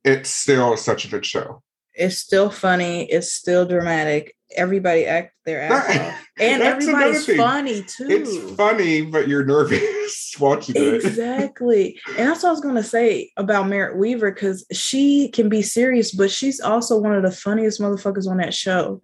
It's 0.03 0.29
still 0.29 0.75
such 0.77 1.05
a 1.05 1.07
good 1.07 1.25
show. 1.25 1.63
it's 1.93 2.17
still 2.17 2.49
funny. 2.49 3.05
It's 3.11 3.31
still 3.31 3.65
dramatic. 3.65 4.35
Everybody 4.55 5.05
act 5.05 5.33
their 5.45 5.61
ass 5.63 5.97
off. 5.97 6.19
And 6.39 6.61
everybody's 6.61 7.25
funny 7.37 7.83
too. 7.83 8.07
It's 8.09 8.55
funny, 8.55 9.01
but 9.01 9.27
you're 9.27 9.45
nervous 9.45 10.35
watching 10.39 10.75
it. 10.77 11.05
exactly. 11.05 11.99
And 12.17 12.27
that's 12.29 12.43
what 12.43 12.49
i 12.49 12.51
was 12.51 12.61
going 12.61 12.75
to 12.75 12.83
say 12.83 13.31
about 13.37 13.67
merritt 13.67 13.97
weaver 13.97 14.31
because 14.31 14.65
she 14.71 15.29
can 15.29 15.47
be 15.49 15.61
serious 15.61 16.11
but 16.13 16.29
she's 16.31 16.59
also 16.59 16.97
one 16.99 17.13
of 17.15 17.23
the 17.23 17.31
funniest 17.31 17.79
motherfuckers 17.81 18.27
on 18.29 18.37
that 18.37 18.53
show 18.53 19.01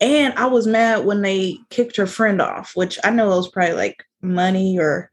and 0.00 0.34
i 0.34 0.46
was 0.46 0.66
mad 0.66 1.04
when 1.04 1.22
they 1.22 1.56
kicked 1.70 1.96
her 1.96 2.06
friend 2.06 2.40
off 2.42 2.72
which 2.74 2.98
i 3.04 3.10
know 3.10 3.32
it 3.32 3.36
was 3.36 3.48
probably 3.48 3.74
like 3.74 4.04
money 4.22 4.78
or 4.78 5.10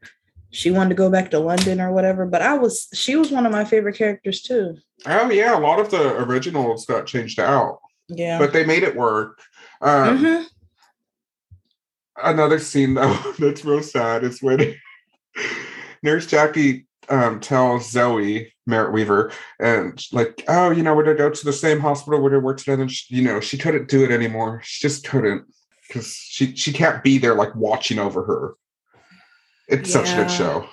she 0.50 0.70
wanted 0.70 0.90
to 0.90 0.94
go 0.94 1.10
back 1.10 1.30
to 1.30 1.38
london 1.38 1.80
or 1.80 1.92
whatever 1.92 2.26
but 2.26 2.42
i 2.42 2.54
was 2.56 2.88
she 2.92 3.16
was 3.16 3.30
one 3.30 3.46
of 3.46 3.52
my 3.52 3.64
favorite 3.64 3.96
characters 3.96 4.42
too 4.42 4.76
Oh 5.06 5.28
yeah, 5.30 5.58
a 5.58 5.60
lot 5.60 5.80
of 5.80 5.90
the 5.90 6.16
originals 6.22 6.86
got 6.86 7.04
changed 7.06 7.38
out, 7.38 7.80
yeah 8.08 8.38
but 8.38 8.52
they 8.54 8.64
made 8.64 8.82
it 8.84 8.96
work. 8.96 9.38
Um, 9.82 10.18
Mhm. 10.18 10.44
Another 12.16 12.58
scene 12.58 12.94
though 12.94 13.12
that's 13.38 13.64
real 13.64 13.82
sad 13.82 14.24
is 14.24 14.40
when 14.40 14.74
Nurse 16.02 16.26
Jackie 16.26 16.86
um, 17.10 17.40
tells 17.40 17.90
Zoe 17.90 18.53
Merritt 18.66 18.92
Weaver 18.92 19.30
and 19.60 20.02
like, 20.12 20.42
oh, 20.48 20.70
you 20.70 20.82
know, 20.82 20.94
we're 20.94 21.04
gonna 21.04 21.16
go 21.16 21.30
to 21.30 21.44
the 21.44 21.52
same 21.52 21.80
hospital, 21.80 22.20
we're 22.22 22.30
gonna 22.30 22.42
work 22.42 22.58
together. 22.58 22.82
And 22.82 22.90
she, 22.90 23.16
you 23.16 23.22
know, 23.22 23.40
she 23.40 23.58
couldn't 23.58 23.88
do 23.88 24.04
it 24.04 24.10
anymore. 24.10 24.60
She 24.64 24.86
just 24.86 25.06
couldn't 25.06 25.44
because 25.86 26.14
she 26.14 26.56
she 26.56 26.72
can't 26.72 27.02
be 27.02 27.18
there 27.18 27.34
like 27.34 27.54
watching 27.54 27.98
over 27.98 28.24
her. 28.24 28.54
It's 29.68 29.92
such 29.92 30.10
a 30.10 30.16
good 30.16 30.30
show. 30.30 30.66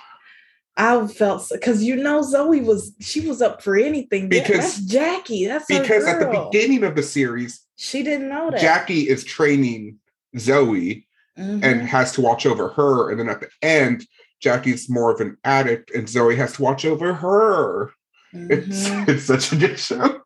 I 0.76 1.06
felt 1.06 1.46
because 1.52 1.82
you 1.84 1.96
know 1.96 2.22
Zoe 2.22 2.62
was 2.62 2.94
she 3.00 3.20
was 3.26 3.42
up 3.42 3.62
for 3.62 3.76
anything. 3.76 4.28
Because- 4.28 4.76
that's 4.76 4.80
Jackie. 4.80 5.46
That's 5.46 5.66
Because 5.66 6.06
at 6.06 6.18
the 6.18 6.48
beginning 6.50 6.84
of 6.84 6.96
the 6.96 7.02
series, 7.02 7.60
she 7.76 8.02
didn't 8.02 8.28
know 8.30 8.50
that. 8.50 8.60
Jackie 8.60 9.08
is 9.08 9.22
training 9.22 9.98
Zoe 10.38 11.06
Mhm. 11.38 11.62
and 11.62 11.82
has 11.82 12.12
to 12.12 12.22
watch 12.22 12.46
over 12.46 12.68
her. 12.68 13.10
And 13.10 13.20
then 13.20 13.28
at 13.28 13.40
the 13.40 13.48
end, 13.62 14.06
Jackie's 14.46 14.90
more 14.90 15.12
of 15.12 15.20
an 15.20 15.38
addict 15.44 15.90
and 15.92 16.08
Zoe 16.08 16.36
has 16.36 16.54
to 16.54 16.62
watch 16.62 16.84
over 16.84 17.14
her. 17.14 17.92
It's 18.32 18.88
Mhm. 18.88 19.08
it's 19.08 19.24
such 19.24 19.52
a 19.52 19.56
good 19.56 19.78
show. 19.78 20.20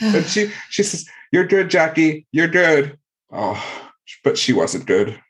And 0.00 0.24
she 0.26 0.50
she 0.70 0.82
says, 0.82 1.06
You're 1.32 1.46
good, 1.46 1.70
Jackie. 1.70 2.26
You're 2.32 2.48
good. 2.48 2.98
Oh, 3.32 3.62
but 4.24 4.36
she 4.36 4.52
wasn't 4.52 4.86
good. 4.86 5.20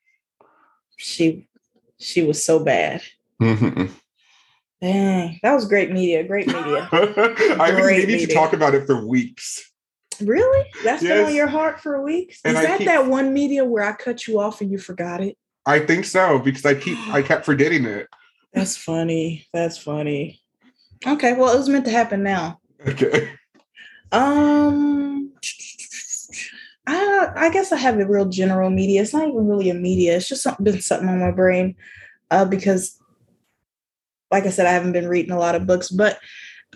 she 0.96 1.46
she 2.00 2.22
was 2.22 2.42
so 2.44 2.58
bad. 2.58 3.02
Mhm. 3.40 3.90
Dang, 4.80 5.38
that 5.42 5.52
was 5.54 5.66
great 5.66 5.90
media. 5.90 6.24
Great 6.24 6.46
media. 6.46 6.88
I've 6.92 7.14
been 7.76 7.86
meaning 7.86 8.26
to 8.26 8.34
talk 8.34 8.52
about 8.52 8.74
it 8.74 8.86
for 8.86 9.04
weeks. 9.06 9.70
really? 10.20 10.66
That's 10.84 11.02
been 11.02 11.24
on 11.26 11.34
your 11.34 11.46
heart 11.46 11.80
for 11.80 12.00
weeks? 12.02 12.40
Is 12.44 12.54
I 12.56 12.62
that 12.66 12.78
keep- 12.78 12.86
that 12.88 13.06
one 13.06 13.32
media 13.34 13.64
where 13.64 13.82
I 13.82 13.92
cut 13.92 14.26
you 14.26 14.38
off 14.40 14.60
and 14.60 14.70
you 14.70 14.78
forgot 14.78 15.20
it? 15.22 15.36
I 15.66 15.80
think 15.80 16.04
so 16.04 16.38
because 16.38 16.64
I 16.64 16.74
keep 16.74 16.98
I 17.12 17.22
kept 17.30 17.44
forgetting 17.44 17.84
it. 17.84 18.08
That's 18.52 18.76
funny. 18.76 19.46
That's 19.52 19.78
funny. 19.78 20.40
Okay, 21.06 21.34
well, 21.34 21.54
it 21.54 21.58
was 21.58 21.68
meant 21.68 21.84
to 21.86 21.90
happen 21.90 22.22
now. 22.22 22.60
Okay. 22.86 23.32
Um, 24.12 25.32
I 26.86 27.28
I 27.36 27.50
guess 27.50 27.72
I 27.72 27.76
have 27.76 27.98
a 27.98 28.06
real 28.06 28.26
general 28.26 28.70
media. 28.70 29.02
It's 29.02 29.12
not 29.12 29.28
even 29.28 29.48
really 29.48 29.70
a 29.70 29.74
media. 29.74 30.16
It's 30.16 30.28
just 30.28 30.42
something, 30.42 30.64
been 30.64 30.80
something 30.80 31.08
on 31.08 31.18
my 31.18 31.30
brain, 31.30 31.74
uh, 32.30 32.44
because, 32.44 33.00
like 34.30 34.44
I 34.44 34.50
said, 34.50 34.66
I 34.66 34.72
haven't 34.72 34.92
been 34.92 35.08
reading 35.08 35.32
a 35.32 35.38
lot 35.38 35.54
of 35.54 35.66
books. 35.66 35.88
But 35.88 36.18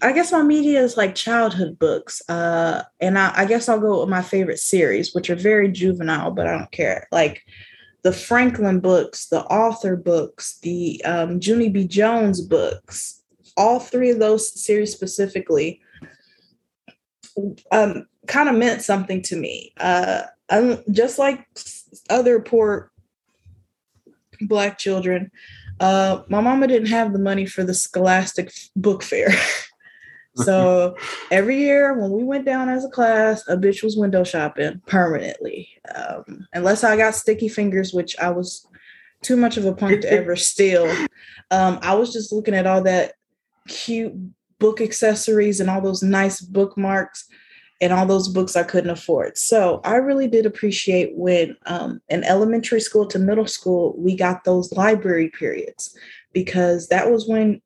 I 0.03 0.13
guess 0.13 0.33
my 0.33 0.43
media 0.43 0.81
is 0.81 0.97
like 0.97 1.15
childhood 1.15 1.79
books. 1.79 2.23
Uh, 2.29 2.83
and 3.01 3.19
I, 3.19 3.33
I 3.37 3.45
guess 3.45 3.69
I'll 3.69 3.81
go 3.81 4.01
with 4.01 4.09
my 4.09 4.23
favorite 4.23 4.61
series, 4.61 5.15
which 5.15 5.31
are 5.31 5.37
very 5.37 5.71
juvenile, 5.71 6.31
but 6.31 6.47
I 6.47 6.57
don't 6.57 6.73
care. 6.73 7.07
Like 7.13 7.43
the 8.03 8.13
Franklin 8.13 8.81
books, 8.81 9.27
the 9.27 9.45
author 9.45 9.97
books, 9.97 10.59
the 10.61 11.03
um, 11.05 11.39
Junie 11.41 11.69
B. 11.69 11.87
Jones 11.87 12.41
books. 12.41 13.23
All 13.57 13.81
three 13.81 14.11
of 14.11 14.19
those 14.19 14.63
series 14.63 14.93
specifically 14.93 15.81
um, 17.73 18.07
kind 18.27 18.49
of 18.49 18.55
meant 18.55 18.83
something 18.83 19.23
to 19.23 19.37
me. 19.37 19.73
Uh, 19.79 20.23
I'm, 20.51 20.83
just 20.91 21.19
like 21.19 21.47
other 22.09 22.41
poor 22.41 22.93
black 24.41 24.79
children, 24.79 25.31
uh, 25.81 26.23
my 26.29 26.41
mama 26.41 26.67
didn't 26.67 26.89
have 26.89 27.13
the 27.13 27.19
money 27.19 27.47
for 27.47 27.65
the 27.65 27.75
Scholastic 27.75 28.53
book 28.77 29.03
fair. 29.03 29.29
so 30.45 30.97
every 31.31 31.59
year 31.59 31.99
when 31.99 32.11
we 32.11 32.25
went 32.25 32.45
down 32.45 32.69
as 32.69 32.85
a 32.85 32.91
class, 32.91 33.47
a 33.49 33.57
bitch 33.57 33.83
was 33.83 33.97
window 33.97 34.25
shopping 34.25 34.81
permanently. 34.87 35.69
Um, 35.95 36.47
unless 36.53 36.85
I 36.85 36.97
got 36.97 37.15
sticky 37.15 37.49
fingers, 37.49 37.93
which 37.93 38.19
I 38.19 38.31
was 38.31 38.67
too 39.23 39.37
much 39.37 39.57
of 39.57 39.65
a 39.65 39.73
punk 39.73 40.03
to 40.03 40.13
ever 40.13 40.37
steal. 40.37 40.87
Um, 41.51 41.79
I 41.83 41.95
was 41.95 42.13
just 42.13 42.33
looking 42.33 42.55
at 42.55 42.67
all 42.67 42.83
that 42.83 43.15
cute 43.67 44.15
book 44.59 44.81
accessories 44.81 45.61
and 45.61 45.71
all 45.71 45.81
those 45.81 46.03
nice 46.03 46.41
bookmarks 46.41 47.29
and 47.81 47.93
all 47.93 48.07
those 48.07 48.29
books 48.29 48.57
I 48.57 48.65
couldn't 48.65 48.91
afford. 48.91 49.39
So 49.39 49.81
I 49.85 49.97
really 49.97 50.27
did 50.27 50.47
appreciate 50.47 51.13
when 51.15 51.57
um, 51.67 52.01
in 52.09 52.25
elementary 52.25 52.81
school 52.81 53.07
to 53.07 53.19
middle 53.19 53.47
school, 53.47 53.95
we 53.97 54.17
got 54.17 54.45
those 54.45 54.73
library 54.73 55.31
periods 55.31 55.97
because 56.33 56.89
that 56.89 57.11
was 57.11 57.29
when 57.29 57.61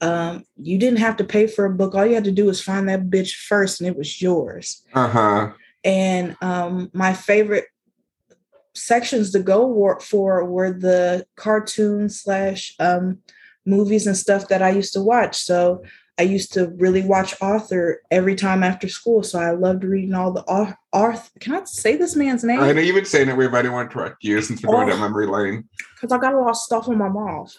um, 0.00 0.44
you 0.56 0.78
didn't 0.78 0.98
have 0.98 1.16
to 1.18 1.24
pay 1.24 1.46
for 1.46 1.64
a 1.64 1.74
book. 1.74 1.94
All 1.94 2.06
you 2.06 2.14
had 2.14 2.24
to 2.24 2.32
do 2.32 2.46
was 2.46 2.62
find 2.62 2.88
that 2.88 3.10
bitch 3.10 3.34
first 3.34 3.80
and 3.80 3.88
it 3.88 3.96
was 3.96 4.20
yours. 4.20 4.82
Uh-huh. 4.94 5.52
And 5.84 6.36
um, 6.40 6.90
my 6.92 7.12
favorite 7.12 7.66
sections 8.74 9.32
to 9.32 9.40
go 9.40 9.98
for 10.00 10.44
were 10.44 10.72
the 10.72 11.26
cartoons 11.36 12.22
slash 12.22 12.74
um, 12.78 13.18
movies 13.66 14.06
and 14.06 14.16
stuff 14.16 14.48
that 14.48 14.62
I 14.62 14.70
used 14.70 14.92
to 14.94 15.02
watch. 15.02 15.36
So 15.36 15.82
I 16.18 16.22
used 16.22 16.52
to 16.52 16.68
really 16.76 17.02
watch 17.02 17.34
Arthur 17.40 18.02
every 18.10 18.34
time 18.34 18.62
after 18.62 18.88
school. 18.88 19.22
So 19.22 19.38
I 19.38 19.52
loved 19.52 19.84
reading 19.84 20.14
all 20.14 20.32
the 20.32 20.44
Ar- 20.44 20.78
Arthur. 20.92 21.30
Can 21.40 21.54
I 21.54 21.64
say 21.64 21.96
this 21.96 22.14
man's 22.14 22.44
name? 22.44 22.60
I 22.60 22.72
know 22.72 22.80
you've 22.82 22.94
been 22.94 23.06
saying 23.06 23.28
it 23.28 23.36
weird, 23.36 23.52
but 23.52 23.58
I 23.58 23.62
didn't 23.62 23.74
want 23.74 23.90
to 23.90 23.94
correct 23.94 24.22
you 24.22 24.40
since 24.42 24.62
we're 24.62 24.72
going 24.72 24.88
Oh. 24.88 24.90
down 24.92 25.00
memory 25.00 25.26
lane. 25.26 25.68
Because 25.94 26.12
I 26.12 26.18
got 26.18 26.34
a 26.34 26.38
lot 26.38 26.50
of 26.50 26.56
stuff 26.56 26.88
in 26.88 26.98
my 26.98 27.08
mouth. 27.08 27.56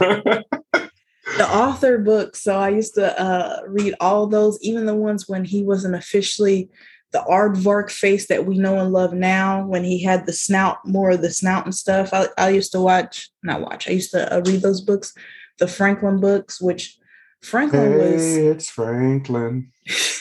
the 1.36 1.48
author 1.48 1.98
books. 1.98 2.42
So 2.42 2.56
I 2.58 2.70
used 2.70 2.94
to 2.94 3.20
uh, 3.20 3.60
read 3.66 3.94
all 4.00 4.26
those, 4.26 4.58
even 4.62 4.86
the 4.86 4.94
ones 4.94 5.28
when 5.28 5.44
he 5.44 5.62
wasn't 5.62 5.94
officially 5.94 6.70
the 7.12 7.20
aardvark 7.20 7.90
face 7.90 8.26
that 8.28 8.44
we 8.44 8.58
know 8.58 8.78
and 8.78 8.92
love 8.92 9.12
now. 9.12 9.66
When 9.66 9.84
he 9.84 10.02
had 10.02 10.26
the 10.26 10.32
snout, 10.32 10.78
more 10.86 11.10
of 11.10 11.22
the 11.22 11.30
snout 11.30 11.64
and 11.64 11.74
stuff. 11.74 12.10
I, 12.12 12.28
I 12.36 12.50
used 12.50 12.72
to 12.72 12.80
watch, 12.80 13.30
not 13.42 13.60
watch. 13.60 13.88
I 13.88 13.92
used 13.92 14.10
to 14.12 14.34
uh, 14.34 14.40
read 14.40 14.62
those 14.62 14.80
books, 14.80 15.14
the 15.58 15.68
Franklin 15.68 16.20
books, 16.20 16.60
which 16.60 16.98
Franklin 17.42 17.98
was. 17.98 18.22
hey, 18.22 18.46
it's 18.46 18.68
Franklin. 18.68 19.70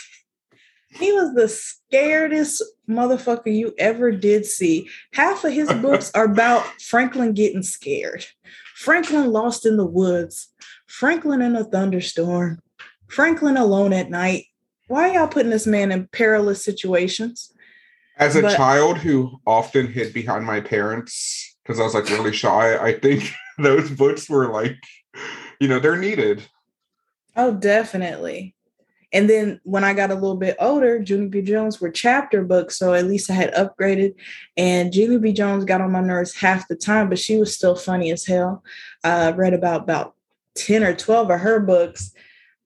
He 0.99 1.11
was 1.11 1.33
the 1.33 1.43
scaredest 1.93 2.61
motherfucker 2.89 3.53
you 3.53 3.73
ever 3.77 4.11
did 4.11 4.45
see. 4.45 4.89
Half 5.13 5.43
of 5.43 5.53
his 5.53 5.71
books 5.73 6.11
are 6.15 6.25
about 6.25 6.65
Franklin 6.81 7.33
getting 7.33 7.63
scared. 7.63 8.25
Franklin 8.75 9.31
lost 9.31 9.65
in 9.65 9.77
the 9.77 9.85
woods. 9.85 10.49
Franklin 10.87 11.41
in 11.41 11.55
a 11.55 11.63
thunderstorm. 11.63 12.59
Franklin 13.07 13.57
alone 13.57 13.93
at 13.93 14.09
night. 14.09 14.45
why 14.87 15.09
are 15.09 15.13
y'all 15.13 15.27
putting 15.27 15.49
this 15.51 15.67
man 15.67 15.91
in 15.91 16.07
perilous 16.07 16.63
situations? 16.63 17.51
As 18.17 18.37
a 18.37 18.41
But- 18.41 18.55
child 18.55 18.97
who 18.99 19.39
often 19.45 19.87
hid 19.91 20.13
behind 20.13 20.45
my 20.45 20.61
parents 20.61 21.55
because 21.61 21.79
I 21.79 21.83
was 21.83 21.93
like 21.93 22.09
really 22.09 22.31
shy, 22.31 22.77
I 22.77 22.97
think 22.97 23.29
those 23.57 23.89
books 23.91 24.29
were 24.29 24.49
like, 24.49 24.77
you 25.59 25.67
know, 25.67 25.79
they're 25.79 25.97
needed. 25.97 26.43
Oh, 27.35 27.53
definitely. 27.53 28.55
And 29.13 29.29
then 29.29 29.59
when 29.63 29.83
I 29.83 29.93
got 29.93 30.11
a 30.11 30.15
little 30.15 30.35
bit 30.37 30.55
older, 30.59 31.01
Junie 31.01 31.27
B. 31.27 31.41
Jones 31.41 31.79
were 31.79 31.89
chapter 31.91 32.43
books, 32.43 32.77
so 32.77 32.93
at 32.93 33.05
least 33.05 33.29
I 33.29 33.33
had 33.33 33.53
upgraded. 33.53 34.15
And 34.57 34.93
Junie 34.95 35.17
B. 35.17 35.31
Jones 35.33 35.63
got 35.65 35.81
on 35.81 35.91
my 35.91 36.01
nerves 36.01 36.35
half 36.35 36.67
the 36.67 36.75
time, 36.75 37.07
but 37.09 37.19
she 37.19 37.37
was 37.37 37.53
still 37.53 37.75
funny 37.75 38.11
as 38.11 38.25
hell. 38.25 38.63
I 39.03 39.31
read 39.31 39.53
about 39.53 39.81
about 39.83 40.15
ten 40.57 40.83
or 40.83 40.95
twelve 40.95 41.29
of 41.29 41.39
her 41.39 41.59
books. 41.59 42.13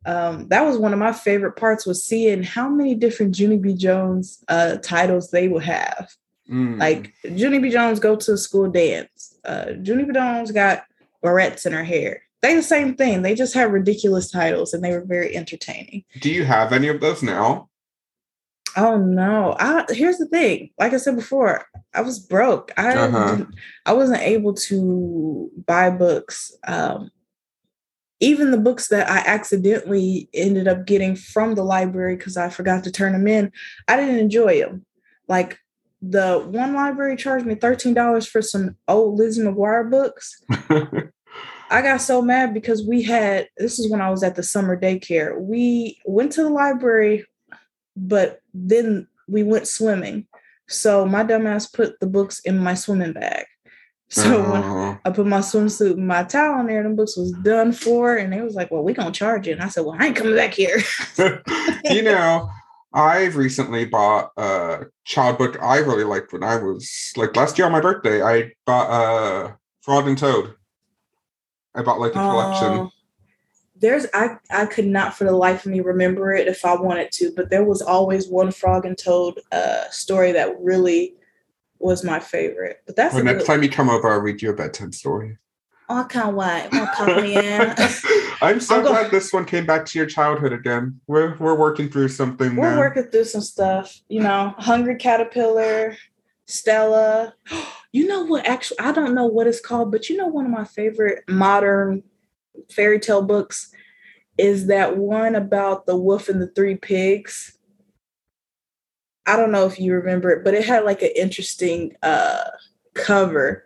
Um, 0.05 0.47
that 0.47 0.65
was 0.65 0.77
one 0.77 0.93
of 0.93 0.99
my 0.99 1.13
favorite 1.13 1.57
parts 1.57 1.85
was 1.85 2.03
seeing 2.03 2.41
how 2.41 2.67
many 2.67 2.95
different 2.95 3.37
Junie 3.37 3.57
B. 3.57 3.75
Jones 3.75 4.43
uh, 4.47 4.77
titles 4.77 5.29
they 5.29 5.47
would 5.47 5.63
have. 5.63 6.09
Mm. 6.49 6.79
Like 6.79 7.13
Junie 7.23 7.59
B. 7.59 7.69
Jones 7.69 7.99
go 7.99 8.15
to 8.15 8.33
a 8.33 8.37
school 8.37 8.69
dance. 8.69 9.37
Uh, 9.45 9.73
Junie 9.83 10.05
B. 10.05 10.13
Jones 10.13 10.51
got 10.51 10.83
barrettes 11.23 11.65
in 11.65 11.73
her 11.73 11.83
hair. 11.83 12.23
They 12.41 12.55
the 12.55 12.63
same 12.63 12.95
thing. 12.95 13.21
They 13.21 13.35
just 13.35 13.53
had 13.53 13.71
ridiculous 13.71 14.31
titles 14.31 14.73
and 14.73 14.83
they 14.83 14.91
were 14.91 15.05
very 15.05 15.35
entertaining. 15.35 16.03
do 16.19 16.31
you 16.31 16.43
have 16.45 16.73
any 16.73 16.87
of 16.87 16.99
those 16.99 17.21
now? 17.21 17.69
Oh 18.77 18.97
no! 18.97 19.55
I 19.59 19.85
here's 19.89 20.17
the 20.17 20.25
thing. 20.25 20.69
Like 20.79 20.93
I 20.93 20.97
said 20.97 21.17
before, 21.17 21.65
I 21.93 22.01
was 22.01 22.19
broke. 22.19 22.71
I 22.77 22.93
Uh-huh. 22.93 23.45
I 23.85 23.93
wasn't 23.93 24.21
able 24.21 24.53
to 24.53 25.51
buy 25.65 25.89
books. 25.89 26.55
Um, 26.65 27.11
even 28.21 28.51
the 28.51 28.57
books 28.57 28.87
that 28.89 29.09
I 29.09 29.17
accidentally 29.17 30.29
ended 30.33 30.67
up 30.67 30.85
getting 30.85 31.15
from 31.15 31.55
the 31.55 31.63
library 31.63 32.15
because 32.15 32.37
I 32.37 32.49
forgot 32.49 32.83
to 32.85 32.91
turn 32.91 33.13
them 33.13 33.27
in, 33.27 33.51
I 33.87 33.97
didn't 33.97 34.19
enjoy 34.19 34.59
them. 34.59 34.85
Like 35.27 35.59
the 36.01 36.39
one 36.39 36.73
library 36.73 37.17
charged 37.17 37.45
me 37.45 37.55
thirteen 37.55 37.93
dollars 37.93 38.27
for 38.27 38.41
some 38.41 38.77
old 38.87 39.17
Lizzie 39.17 39.41
McGuire 39.41 39.89
books. 39.89 40.43
I 41.71 41.81
got 41.81 42.01
so 42.01 42.21
mad 42.21 42.53
because 42.53 42.85
we 42.85 43.01
had 43.01 43.47
this 43.57 43.79
is 43.79 43.89
when 43.89 44.01
I 44.01 44.09
was 44.09 44.23
at 44.23 44.35
the 44.35 44.43
summer 44.43 44.79
daycare. 44.79 45.39
We 45.39 45.99
went 46.05 46.31
to 46.33 46.43
the 46.43 46.49
library, 46.49 47.25
but 47.95 48.41
then 48.53 49.07
we 49.27 49.43
went 49.43 49.67
swimming. 49.67 50.27
So 50.67 51.05
my 51.05 51.23
dumbass 51.23 51.71
put 51.71 51.99
the 51.99 52.07
books 52.07 52.39
in 52.41 52.59
my 52.59 52.75
swimming 52.75 53.13
bag. 53.13 53.45
So 54.11 54.51
when 54.51 54.61
Oh. 54.61 54.97
I 55.05 55.09
put 55.09 55.25
my 55.25 55.39
swimsuit 55.39 55.93
and 55.93 56.05
my 56.05 56.23
towel 56.23 56.59
in 56.59 56.67
there, 56.67 56.83
the 56.83 56.89
books 56.89 57.15
was 57.15 57.31
done 57.31 57.71
for, 57.71 58.17
and 58.17 58.31
they 58.31 58.41
was 58.41 58.55
like, 58.55 58.69
"Well, 58.69 58.83
we 58.83 58.91
gonna 58.93 59.11
charge 59.11 59.47
you." 59.47 59.53
And 59.53 59.61
I 59.61 59.69
said, 59.69 59.85
"Well, 59.85 59.95
I 59.97 60.07
ain't 60.07 60.17
coming 60.17 60.35
back 60.35 60.53
here." 60.53 60.81
you 61.85 62.01
know, 62.01 62.49
I've 62.93 63.37
recently 63.37 63.85
bought 63.85 64.31
a 64.35 64.87
child 65.05 65.37
book 65.37 65.57
I 65.61 65.77
really 65.77 66.03
liked 66.03 66.33
when 66.33 66.43
I 66.43 66.57
was 66.57 67.13
like 67.15 67.35
last 67.37 67.57
year 67.57 67.65
on 67.65 67.71
my 67.71 67.79
birthday. 67.79 68.21
I 68.21 68.51
bought 68.65 68.89
uh 68.89 69.51
Frog 69.81 70.07
and 70.09 70.17
Toad. 70.17 70.55
I 71.73 71.81
bought 71.81 72.01
like 72.01 72.11
a 72.11 72.15
collection. 72.15 72.67
Oh, 72.67 72.91
there's 73.77 74.07
I 74.13 74.35
I 74.49 74.65
could 74.65 74.87
not 74.87 75.15
for 75.15 75.23
the 75.23 75.31
life 75.31 75.65
of 75.65 75.71
me 75.71 75.79
remember 75.79 76.33
it 76.33 76.49
if 76.49 76.65
I 76.65 76.75
wanted 76.75 77.13
to, 77.13 77.31
but 77.33 77.49
there 77.49 77.63
was 77.63 77.81
always 77.81 78.27
one 78.27 78.51
Frog 78.51 78.85
and 78.85 78.97
Toad 78.97 79.39
uh, 79.53 79.89
story 79.89 80.33
that 80.33 80.59
really 80.59 81.15
was 81.81 82.03
my 82.03 82.19
favorite. 82.19 82.81
But 82.85 82.95
that's 82.95 83.13
Well, 83.15 83.23
next 83.23 83.39
good, 83.39 83.47
time 83.47 83.63
you 83.63 83.69
come 83.69 83.89
over, 83.89 84.09
I'll 84.11 84.19
read 84.19 84.41
you 84.41 84.49
a 84.51 84.53
bedtime 84.55 84.91
story. 84.91 85.37
Oh, 85.89 85.97
I 85.97 86.03
can't 86.03 86.35
wait. 86.35 86.69
I'm 86.71 86.87
coming 86.95 87.33
in. 87.33 87.75
I'm 88.41 88.59
so 88.61 88.77
I'm 88.77 88.83
go- 88.83 88.89
glad 88.89 89.11
this 89.11 89.33
one 89.33 89.43
came 89.45 89.65
back 89.65 89.85
to 89.87 89.97
your 89.99 90.07
childhood 90.07 90.53
again. 90.53 91.01
We're 91.07 91.35
we're 91.37 91.55
working 91.55 91.89
through 91.89 92.07
something 92.09 92.55
We're 92.55 92.71
now. 92.71 92.79
working 92.79 93.03
through 93.03 93.25
some 93.25 93.41
stuff, 93.41 93.99
you 94.07 94.21
know. 94.21 94.55
Hungry 94.57 94.95
Caterpillar, 94.95 95.97
Stella. 96.47 97.33
You 97.93 98.07
know 98.07 98.23
what? 98.23 98.47
Actually, 98.47 98.79
I 98.79 98.93
don't 98.93 99.13
know 99.13 99.25
what 99.25 99.47
it's 99.47 99.59
called, 99.59 99.91
but 99.91 100.07
you 100.07 100.15
know, 100.15 100.27
one 100.27 100.45
of 100.45 100.51
my 100.51 100.63
favorite 100.63 101.25
modern 101.27 102.03
fairy 102.69 103.01
tale 103.01 103.21
books 103.21 103.69
is 104.37 104.67
that 104.67 104.95
one 104.95 105.35
about 105.35 105.85
the 105.87 105.97
wolf 105.97 106.29
and 106.29 106.41
the 106.41 106.47
three 106.47 106.75
pigs. 106.75 107.57
I 109.25 109.35
don't 109.37 109.51
know 109.51 109.65
if 109.65 109.79
you 109.79 109.93
remember 109.93 110.31
it, 110.31 110.43
but 110.43 110.53
it 110.53 110.65
had 110.65 110.83
like 110.83 111.01
an 111.01 111.11
interesting 111.15 111.95
uh 112.03 112.43
cover. 112.93 113.65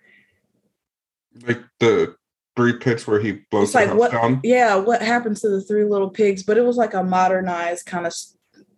like 1.48 1.62
the 1.80 2.16
three 2.56 2.74
pits 2.78 3.06
where 3.08 3.20
he 3.20 3.34
blows 3.52 3.70
It's 3.70 3.76
like 3.76 3.94
what 3.94 4.12
down. 4.12 4.40
yeah, 4.44 4.76
what 4.76 5.02
happened 5.02 5.38
to 5.38 5.50
the 5.50 5.62
three 5.62 5.84
little 5.84 6.10
pigs, 6.10 6.44
but 6.44 6.58
it 6.58 6.64
was 6.64 6.78
like 6.78 6.94
a 6.94 7.04
modernized 7.04 7.86
kind 7.86 8.06
of 8.08 8.14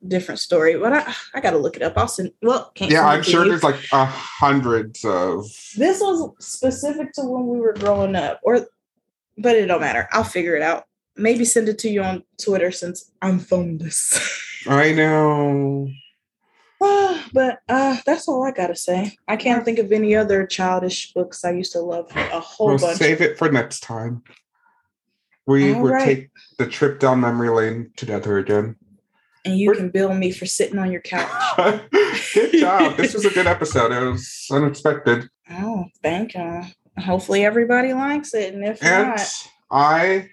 different 0.08 0.40
story. 0.40 0.78
But 0.78 0.94
I 0.94 1.14
I 1.34 1.40
gotta 1.42 1.58
look 1.58 1.76
it 1.76 1.82
up. 1.84 1.94
I'll 1.98 2.08
send 2.08 2.32
well, 2.42 2.72
can't 2.76 2.92
Yeah, 2.92 3.06
I'm 3.08 3.24
sure 3.24 3.44
you. 3.44 3.50
there's 3.50 3.64
like 3.64 3.80
a 3.92 4.06
hundreds 4.06 5.04
of 5.06 5.46
This 5.76 6.00
was 6.00 6.32
specific 6.40 7.14
to 7.14 7.22
when 7.24 7.48
we 7.48 7.60
were 7.60 7.74
growing 7.74 8.16
up, 8.16 8.40
or 8.44 8.68
but 9.38 9.56
it 9.56 9.66
don't 9.68 9.82
matter. 9.82 10.08
I'll 10.12 10.24
figure 10.24 10.56
it 10.56 10.62
out. 10.64 10.86
Maybe 11.16 11.46
send 11.46 11.68
it 11.70 11.80
to 11.80 11.90
you 11.90 12.04
on 12.04 12.24
Twitter 12.42 12.72
since 12.72 13.12
I'm 13.22 13.40
phoneless. 13.40 14.20
I 14.68 14.92
know. 14.94 15.90
But 17.34 17.60
uh, 17.68 17.98
that's 18.06 18.28
all 18.28 18.44
I 18.46 18.52
gotta 18.52 18.76
say. 18.76 19.18
I 19.28 19.36
can't 19.36 19.66
think 19.66 19.80
of 19.80 19.92
any 19.92 20.16
other 20.16 20.46
childish 20.46 21.12
books 21.14 21.44
I 21.44 21.52
used 21.52 21.74
to 21.74 21.82
love 21.82 22.10
a 22.16 22.40
whole 22.40 22.68
We'll 22.68 22.78
bunch. 22.78 22.98
save 23.00 23.20
it 23.22 23.38
for 23.38 23.52
next 23.52 23.82
time. 23.82 24.24
We 25.46 25.74
All 25.74 25.82
will 25.82 25.92
right. 25.92 26.06
take 26.06 26.30
the 26.58 26.68
trip 26.68 27.00
down 27.00 27.20
memory 27.22 27.50
lane 27.50 27.92
together 27.98 28.38
again. 28.38 28.76
and 29.46 29.58
you 29.58 29.68
we're- 29.70 29.78
can 29.80 29.90
bill 29.90 30.14
me 30.14 30.32
for 30.32 30.46
sitting 30.46 30.78
on 30.80 30.92
your 30.92 31.02
couch. 31.02 31.30
good 32.34 32.52
job. 32.54 32.96
This 32.98 33.14
was 33.14 33.26
a 33.26 33.30
good 33.30 33.48
episode. 33.48 33.92
It 33.92 34.00
was 34.10 34.46
unexpected. 34.52 35.30
Oh, 35.52 35.86
thank 36.04 36.34
you. 36.34 36.64
Hopefully 37.00 37.46
everybody 37.46 37.94
likes 37.94 38.34
it, 38.34 38.54
and 38.54 38.64
if 38.66 38.82
And 38.84 39.10
not, 39.10 39.34
I 39.72 40.30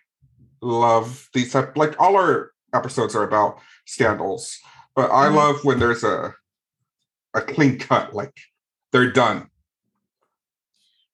love 0.62 1.28
these 1.34 1.52
type 1.52 1.76
like 1.76 2.00
all 2.00 2.16
our 2.16 2.52
episodes 2.72 3.14
are 3.14 3.22
about 3.24 3.58
scandals, 3.84 4.58
but 4.94 5.10
I 5.10 5.28
Mhm. 5.28 5.34
love 5.36 5.64
when 5.64 5.78
there's 5.78 6.04
a 6.04 6.34
a 7.34 7.40
clean 7.40 7.78
cut, 7.78 8.14
like 8.14 8.32
they're 8.92 9.10
done. 9.10 9.48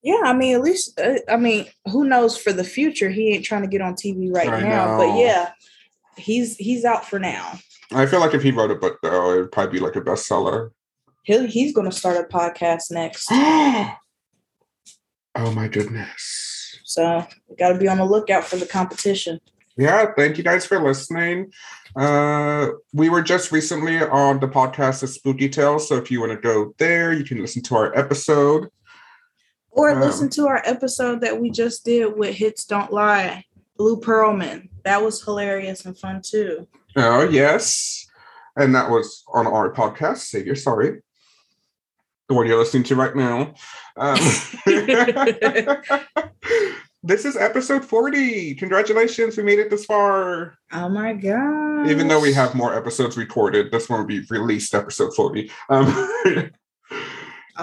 yeah, 0.03 0.21
I 0.25 0.33
mean, 0.33 0.55
at 0.55 0.63
least 0.63 0.99
uh, 1.01 1.19
I 1.29 1.37
mean, 1.37 1.67
who 1.91 2.05
knows 2.05 2.37
for 2.37 2.53
the 2.53 2.65
future? 2.65 3.11
He 3.11 3.31
ain't 3.35 3.45
trying 3.45 3.63
to 3.63 3.69
get 3.69 3.81
on 3.83 3.95
TV 3.95 4.31
right 4.35 4.49
I 4.49 4.63
now, 4.63 4.97
but 4.97 5.17
yeah, 5.19 5.53
he's 6.17 6.57
he's 6.57 6.85
out 6.85 7.05
for 7.09 7.19
now. 7.19 7.59
I 7.93 8.07
feel 8.07 8.21
like 8.21 8.35
if 8.35 8.43
he 8.43 8.51
wrote 8.51 8.71
a 8.71 8.77
book 8.77 8.99
though, 9.03 9.33
it 9.35 9.37
would 9.41 9.53
probably 9.53 9.79
be 9.79 9.85
like 9.85 9.97
a 9.97 10.01
bestseller. 10.01 10.71
He'll, 11.25 11.47
he's 11.47 11.75
going 11.75 11.91
to 11.91 11.95
start 11.97 12.17
a 12.17 12.23
podcast 12.35 12.91
next. 12.91 13.27
oh 13.31 13.97
my 15.55 15.69
goodness. 15.69 16.79
So 16.85 17.27
we 17.49 17.57
got 17.57 17.73
to 17.73 17.79
be 17.79 17.89
on 17.89 17.99
the 17.99 18.05
lookout 18.05 18.45
for 18.45 18.57
the 18.57 18.67
competition. 18.67 19.39
Yeah, 19.77 20.07
thank 20.17 20.37
you 20.37 20.45
guys 20.45 20.67
for 20.67 20.83
listening. 20.83 21.53
Uh, 21.97 22.69
we 22.93 23.09
were 23.09 23.23
just 23.23 23.53
recently 23.53 24.03
on 24.03 24.41
the 24.41 24.49
podcast 24.49 25.03
of 25.03 25.11
Spooky 25.11 25.49
Tales, 25.49 25.89
so 25.89 25.97
if 25.97 26.11
you 26.11 26.21
want 26.21 26.33
to 26.33 26.39
go 26.39 26.75
there, 26.79 27.13
you 27.13 27.25
can 27.25 27.41
listen 27.41 27.63
to 27.63 27.77
our 27.77 27.97
episode. 27.97 28.69
Or 29.71 29.91
Um, 29.91 30.01
listen 30.01 30.29
to 30.31 30.49
our 30.49 30.61
episode 30.65 31.21
that 31.21 31.41
we 31.41 31.51
just 31.51 31.85
did 31.85 32.17
with 32.17 32.35
Hits 32.35 32.65
Don't 32.65 32.93
Lie, 32.93 33.45
Blue 33.77 34.01
Pearlman. 34.01 34.69
That 34.85 35.03
was 35.03 35.23
hilarious 35.23 35.85
and 35.85 35.97
fun 35.97 36.21
too. 36.25 36.67
Oh 36.97 37.23
yes, 37.23 38.07
and 38.57 38.75
that 38.75 38.91
was 38.91 39.23
on 39.33 39.47
our 39.47 39.73
podcast. 39.73 40.19
Save 40.19 40.47
Your 40.47 40.57
Sorry, 40.57 41.01
the 42.29 42.35
one 42.35 42.47
you're 42.47 42.59
listening 42.59 42.83
to 42.85 42.97
right 42.97 43.15
now. 43.15 43.55
Um, 43.97 44.19
this 47.03 47.25
is 47.25 47.37
episode 47.37 47.85
forty. 47.85 48.55
Congratulations, 48.55 49.37
we 49.37 49.43
made 49.43 49.59
it 49.59 49.71
this 49.71 49.85
far. 49.85 50.59
Oh 50.73 50.89
my 50.89 51.13
god! 51.15 51.89
Even 51.89 52.09
though 52.09 52.21
we 52.21 52.33
have 52.33 52.55
more 52.55 52.75
episodes 52.75 53.17
recorded, 53.17 53.71
this 53.71 53.89
one 53.89 54.01
will 54.01 54.07
be 54.07 54.25
released 54.29 54.75
episode 54.75 55.15
forty. 55.15 55.51
Um, 55.69 55.87
oh, 55.97 56.51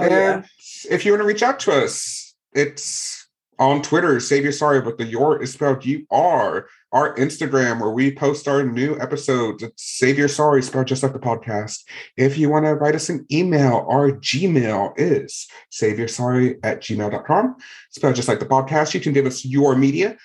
yeah. 0.01 0.35
And 0.35 0.45
if 0.89 1.05
you 1.05 1.11
want 1.11 1.21
to 1.21 1.27
reach 1.27 1.43
out 1.43 1.59
to 1.61 1.71
us, 1.71 2.35
it's 2.53 3.27
on 3.59 3.81
Twitter, 3.81 4.19
Save 4.19 4.43
Your 4.43 4.51
Sorry, 4.51 4.81
but 4.81 4.97
the 4.97 5.05
your 5.05 5.41
is 5.41 5.53
spelled 5.53 5.85
you 5.85 6.05
are. 6.11 6.67
Our 6.91 7.15
Instagram, 7.15 7.81
where 7.81 7.91
we 7.91 8.15
post 8.15 8.47
our 8.47 8.63
new 8.63 8.97
episodes, 8.99 9.63
Save 9.75 10.17
Your 10.17 10.27
Sorry, 10.27 10.63
spelled 10.63 10.87
just 10.87 11.03
like 11.03 11.13
the 11.13 11.19
podcast. 11.19 11.83
If 12.15 12.37
you 12.37 12.49
want 12.49 12.65
to 12.65 12.75
write 12.75 12.95
us 12.95 13.09
an 13.09 13.25
email, 13.31 13.85
our 13.89 14.11
Gmail 14.11 14.93
is 14.97 15.47
saveyoursorry 15.71 16.59
at 16.63 16.81
gmail.com, 16.81 17.55
spelled 17.91 18.15
just 18.15 18.27
like 18.27 18.39
the 18.39 18.45
podcast. 18.45 18.93
You 18.93 19.01
can 19.01 19.13
give 19.13 19.25
us 19.25 19.43
your 19.43 19.75
media, 19.75 20.17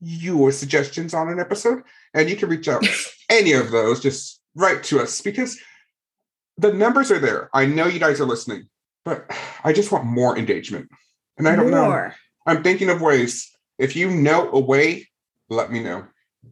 your 0.00 0.52
suggestions 0.52 1.14
on 1.14 1.28
an 1.28 1.40
episode, 1.40 1.82
and 2.14 2.30
you 2.30 2.36
can 2.36 2.48
reach 2.48 2.68
out 2.68 2.86
any 3.30 3.52
of 3.52 3.70
those. 3.70 4.00
Just 4.00 4.40
write 4.54 4.84
to 4.84 5.00
us 5.00 5.20
because 5.20 5.58
the 6.58 6.72
numbers 6.72 7.10
are 7.10 7.18
there. 7.18 7.50
I 7.52 7.66
know 7.66 7.86
you 7.86 7.98
guys 7.98 8.20
are 8.20 8.26
listening 8.26 8.68
but 9.04 9.30
I 9.62 9.72
just 9.72 9.92
want 9.92 10.04
more 10.04 10.36
engagement. 10.36 10.88
And 11.36 11.48
I 11.48 11.56
don't 11.56 11.70
know. 11.70 12.10
I'm 12.46 12.62
thinking 12.62 12.88
of 12.88 13.00
ways. 13.00 13.50
If 13.78 13.96
you 13.96 14.10
know 14.10 14.50
a 14.52 14.60
way, 14.60 15.08
let 15.54 15.72
me 15.72 15.80
know. 15.80 16.04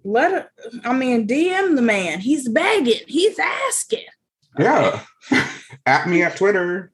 Let 0.05 0.51
I 0.85 0.93
mean, 0.93 1.29
DM 1.29 1.77
the 1.77 1.83
man. 1.83 2.20
He's 2.20 2.49
begging. 2.49 3.01
He's 3.07 3.39
asking. 3.39 4.07
Yeah. 4.59 5.03
at 5.87 6.09
me 6.09 6.23
at 6.23 6.37
Twitter. 6.37 6.93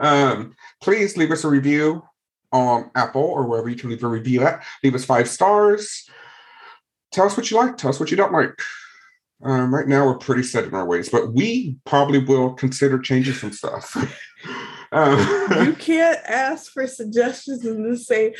Um, 0.00 0.54
please 0.82 1.16
leave 1.16 1.30
us 1.30 1.44
a 1.44 1.48
review 1.48 2.02
on 2.50 2.90
Apple 2.94 3.22
or 3.22 3.46
wherever 3.46 3.68
you 3.68 3.76
can 3.76 3.90
leave 3.90 4.02
a 4.02 4.08
review 4.08 4.42
at. 4.42 4.64
Leave 4.82 4.94
us 4.94 5.04
five 5.04 5.28
stars. 5.28 6.08
Tell 7.12 7.26
us 7.26 7.36
what 7.36 7.50
you 7.50 7.56
like. 7.56 7.76
Tell 7.76 7.90
us 7.90 8.00
what 8.00 8.10
you 8.10 8.16
don't 8.16 8.32
like. 8.32 8.58
Um, 9.44 9.74
right 9.74 9.88
now, 9.88 10.06
we're 10.06 10.18
pretty 10.18 10.42
set 10.42 10.64
in 10.64 10.74
our 10.74 10.86
ways, 10.86 11.08
but 11.08 11.32
we 11.32 11.76
probably 11.84 12.18
will 12.20 12.54
consider 12.54 12.98
changing 12.98 13.34
some 13.34 13.52
stuff. 13.52 13.96
um, 14.92 15.18
you 15.64 15.72
can't 15.78 16.18
ask 16.26 16.70
for 16.70 16.86
suggestions 16.86 17.64
and 17.64 17.84
then 17.84 17.96
say, 17.96 18.34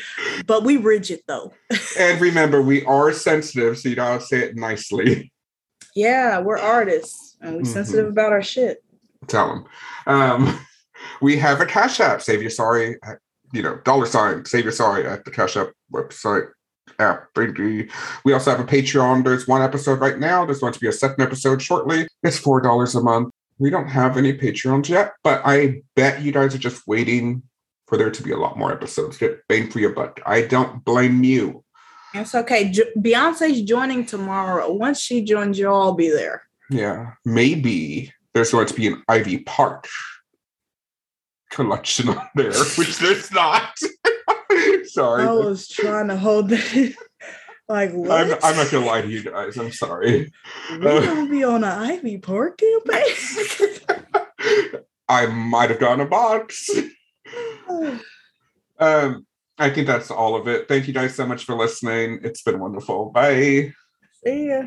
but 0.45 0.63
we 0.63 0.77
rigid 0.77 1.21
though. 1.27 1.51
and 1.97 2.21
remember, 2.21 2.61
we 2.61 2.85
are 2.85 3.11
sensitive, 3.11 3.77
so 3.77 3.89
you 3.89 3.95
gotta 3.95 4.23
say 4.23 4.39
it 4.39 4.55
nicely. 4.55 5.31
Yeah, 5.95 6.39
we're 6.39 6.59
artists 6.59 7.37
and 7.41 7.55
we're 7.55 7.61
mm-hmm. 7.61 7.73
sensitive 7.73 8.07
about 8.07 8.31
our 8.31 8.43
shit. 8.43 8.83
Tell 9.27 9.47
them. 9.47 9.65
Um, 10.07 10.59
we 11.21 11.37
have 11.37 11.59
a 11.59 11.65
Cash 11.65 11.99
App, 11.99 12.21
Save 12.21 12.41
Your 12.41 12.51
Sorry, 12.51 12.97
you 13.51 13.63
know, 13.63 13.77
dollar 13.83 14.05
sign, 14.05 14.45
Save 14.45 14.65
Your 14.65 14.73
Sorry 14.73 15.07
at 15.07 15.25
the 15.25 15.31
Cash 15.31 15.57
App 15.57 15.69
website 15.91 16.47
app. 16.99 17.27
We 17.35 18.33
also 18.33 18.51
have 18.51 18.59
a 18.59 18.65
Patreon. 18.65 19.23
There's 19.23 19.47
one 19.47 19.61
episode 19.61 19.99
right 19.99 20.19
now. 20.19 20.45
There's 20.45 20.59
going 20.59 20.73
to 20.73 20.79
be 20.79 20.87
a 20.87 20.91
second 20.91 21.23
episode 21.23 21.61
shortly. 21.61 22.07
It's 22.21 22.37
four 22.37 22.61
dollars 22.61 22.95
a 22.95 23.01
month. 23.01 23.32
We 23.59 23.69
don't 23.69 23.87
have 23.87 24.17
any 24.17 24.33
Patreons 24.33 24.89
yet, 24.89 25.13
but 25.23 25.41
I 25.45 25.81
bet 25.95 26.21
you 26.21 26.31
guys 26.31 26.55
are 26.55 26.59
just 26.59 26.87
waiting 26.87 27.43
for 27.87 27.97
there 27.97 28.11
to 28.11 28.23
be 28.23 28.31
a 28.31 28.37
lot 28.37 28.57
more 28.57 28.71
episodes. 28.71 29.17
Get 29.17 29.47
bang 29.47 29.69
for 29.69 29.79
your 29.79 29.91
buck. 29.93 30.19
I 30.25 30.41
don't 30.43 30.83
blame 30.83 31.23
you. 31.23 31.63
It's 32.13 32.35
okay. 32.35 32.69
Jo- 32.69 32.83
Beyonce's 32.97 33.61
joining 33.61 34.05
tomorrow. 34.05 34.71
Once 34.71 34.99
she 34.99 35.23
joins, 35.23 35.57
you'll 35.57 35.73
all 35.73 35.93
be 35.93 36.09
there. 36.09 36.43
Yeah, 36.69 37.13
maybe 37.25 38.13
there's 38.33 38.51
going 38.51 38.67
to 38.67 38.73
be 38.73 38.87
an 38.87 39.03
Ivy 39.07 39.39
Park 39.39 39.87
collection 41.51 42.09
on 42.09 42.27
there, 42.35 42.51
which 42.77 42.97
there's 42.97 43.31
not. 43.31 43.77
sorry. 44.85 45.23
I 45.23 45.31
was 45.33 45.67
trying 45.67 46.07
to 46.07 46.17
hold 46.17 46.49
that. 46.49 46.93
Like, 47.69 47.91
what? 47.91 48.11
I'm, 48.11 48.37
I'm, 48.43 48.55
not 48.55 48.71
gonna 48.71 48.85
lie 48.85 49.01
to 49.01 49.07
you 49.07 49.23
guys. 49.23 49.57
I'm 49.57 49.71
sorry. 49.71 50.31
We 50.71 50.87
uh, 50.87 51.01
gonna 51.01 51.29
be 51.29 51.43
on 51.43 51.63
an 51.63 51.69
Ivy 51.71 52.17
Park 52.17 52.57
campaign. 52.59 53.03
I 55.09 55.27
might 55.27 55.69
have 55.69 55.79
gotten 55.79 56.01
a 56.01 56.05
box. 56.05 56.69
um, 58.79 59.25
I 59.57 59.69
think 59.69 59.87
that's 59.87 60.11
all 60.11 60.35
of 60.35 60.47
it. 60.47 60.67
Thank 60.67 60.87
you 60.87 60.93
guys 60.93 61.15
so 61.15 61.25
much 61.25 61.45
for 61.45 61.55
listening. 61.55 62.19
It's 62.23 62.41
been 62.41 62.59
wonderful. 62.59 63.11
Bye. 63.11 63.73
See 64.23 64.47
ya. 64.47 64.63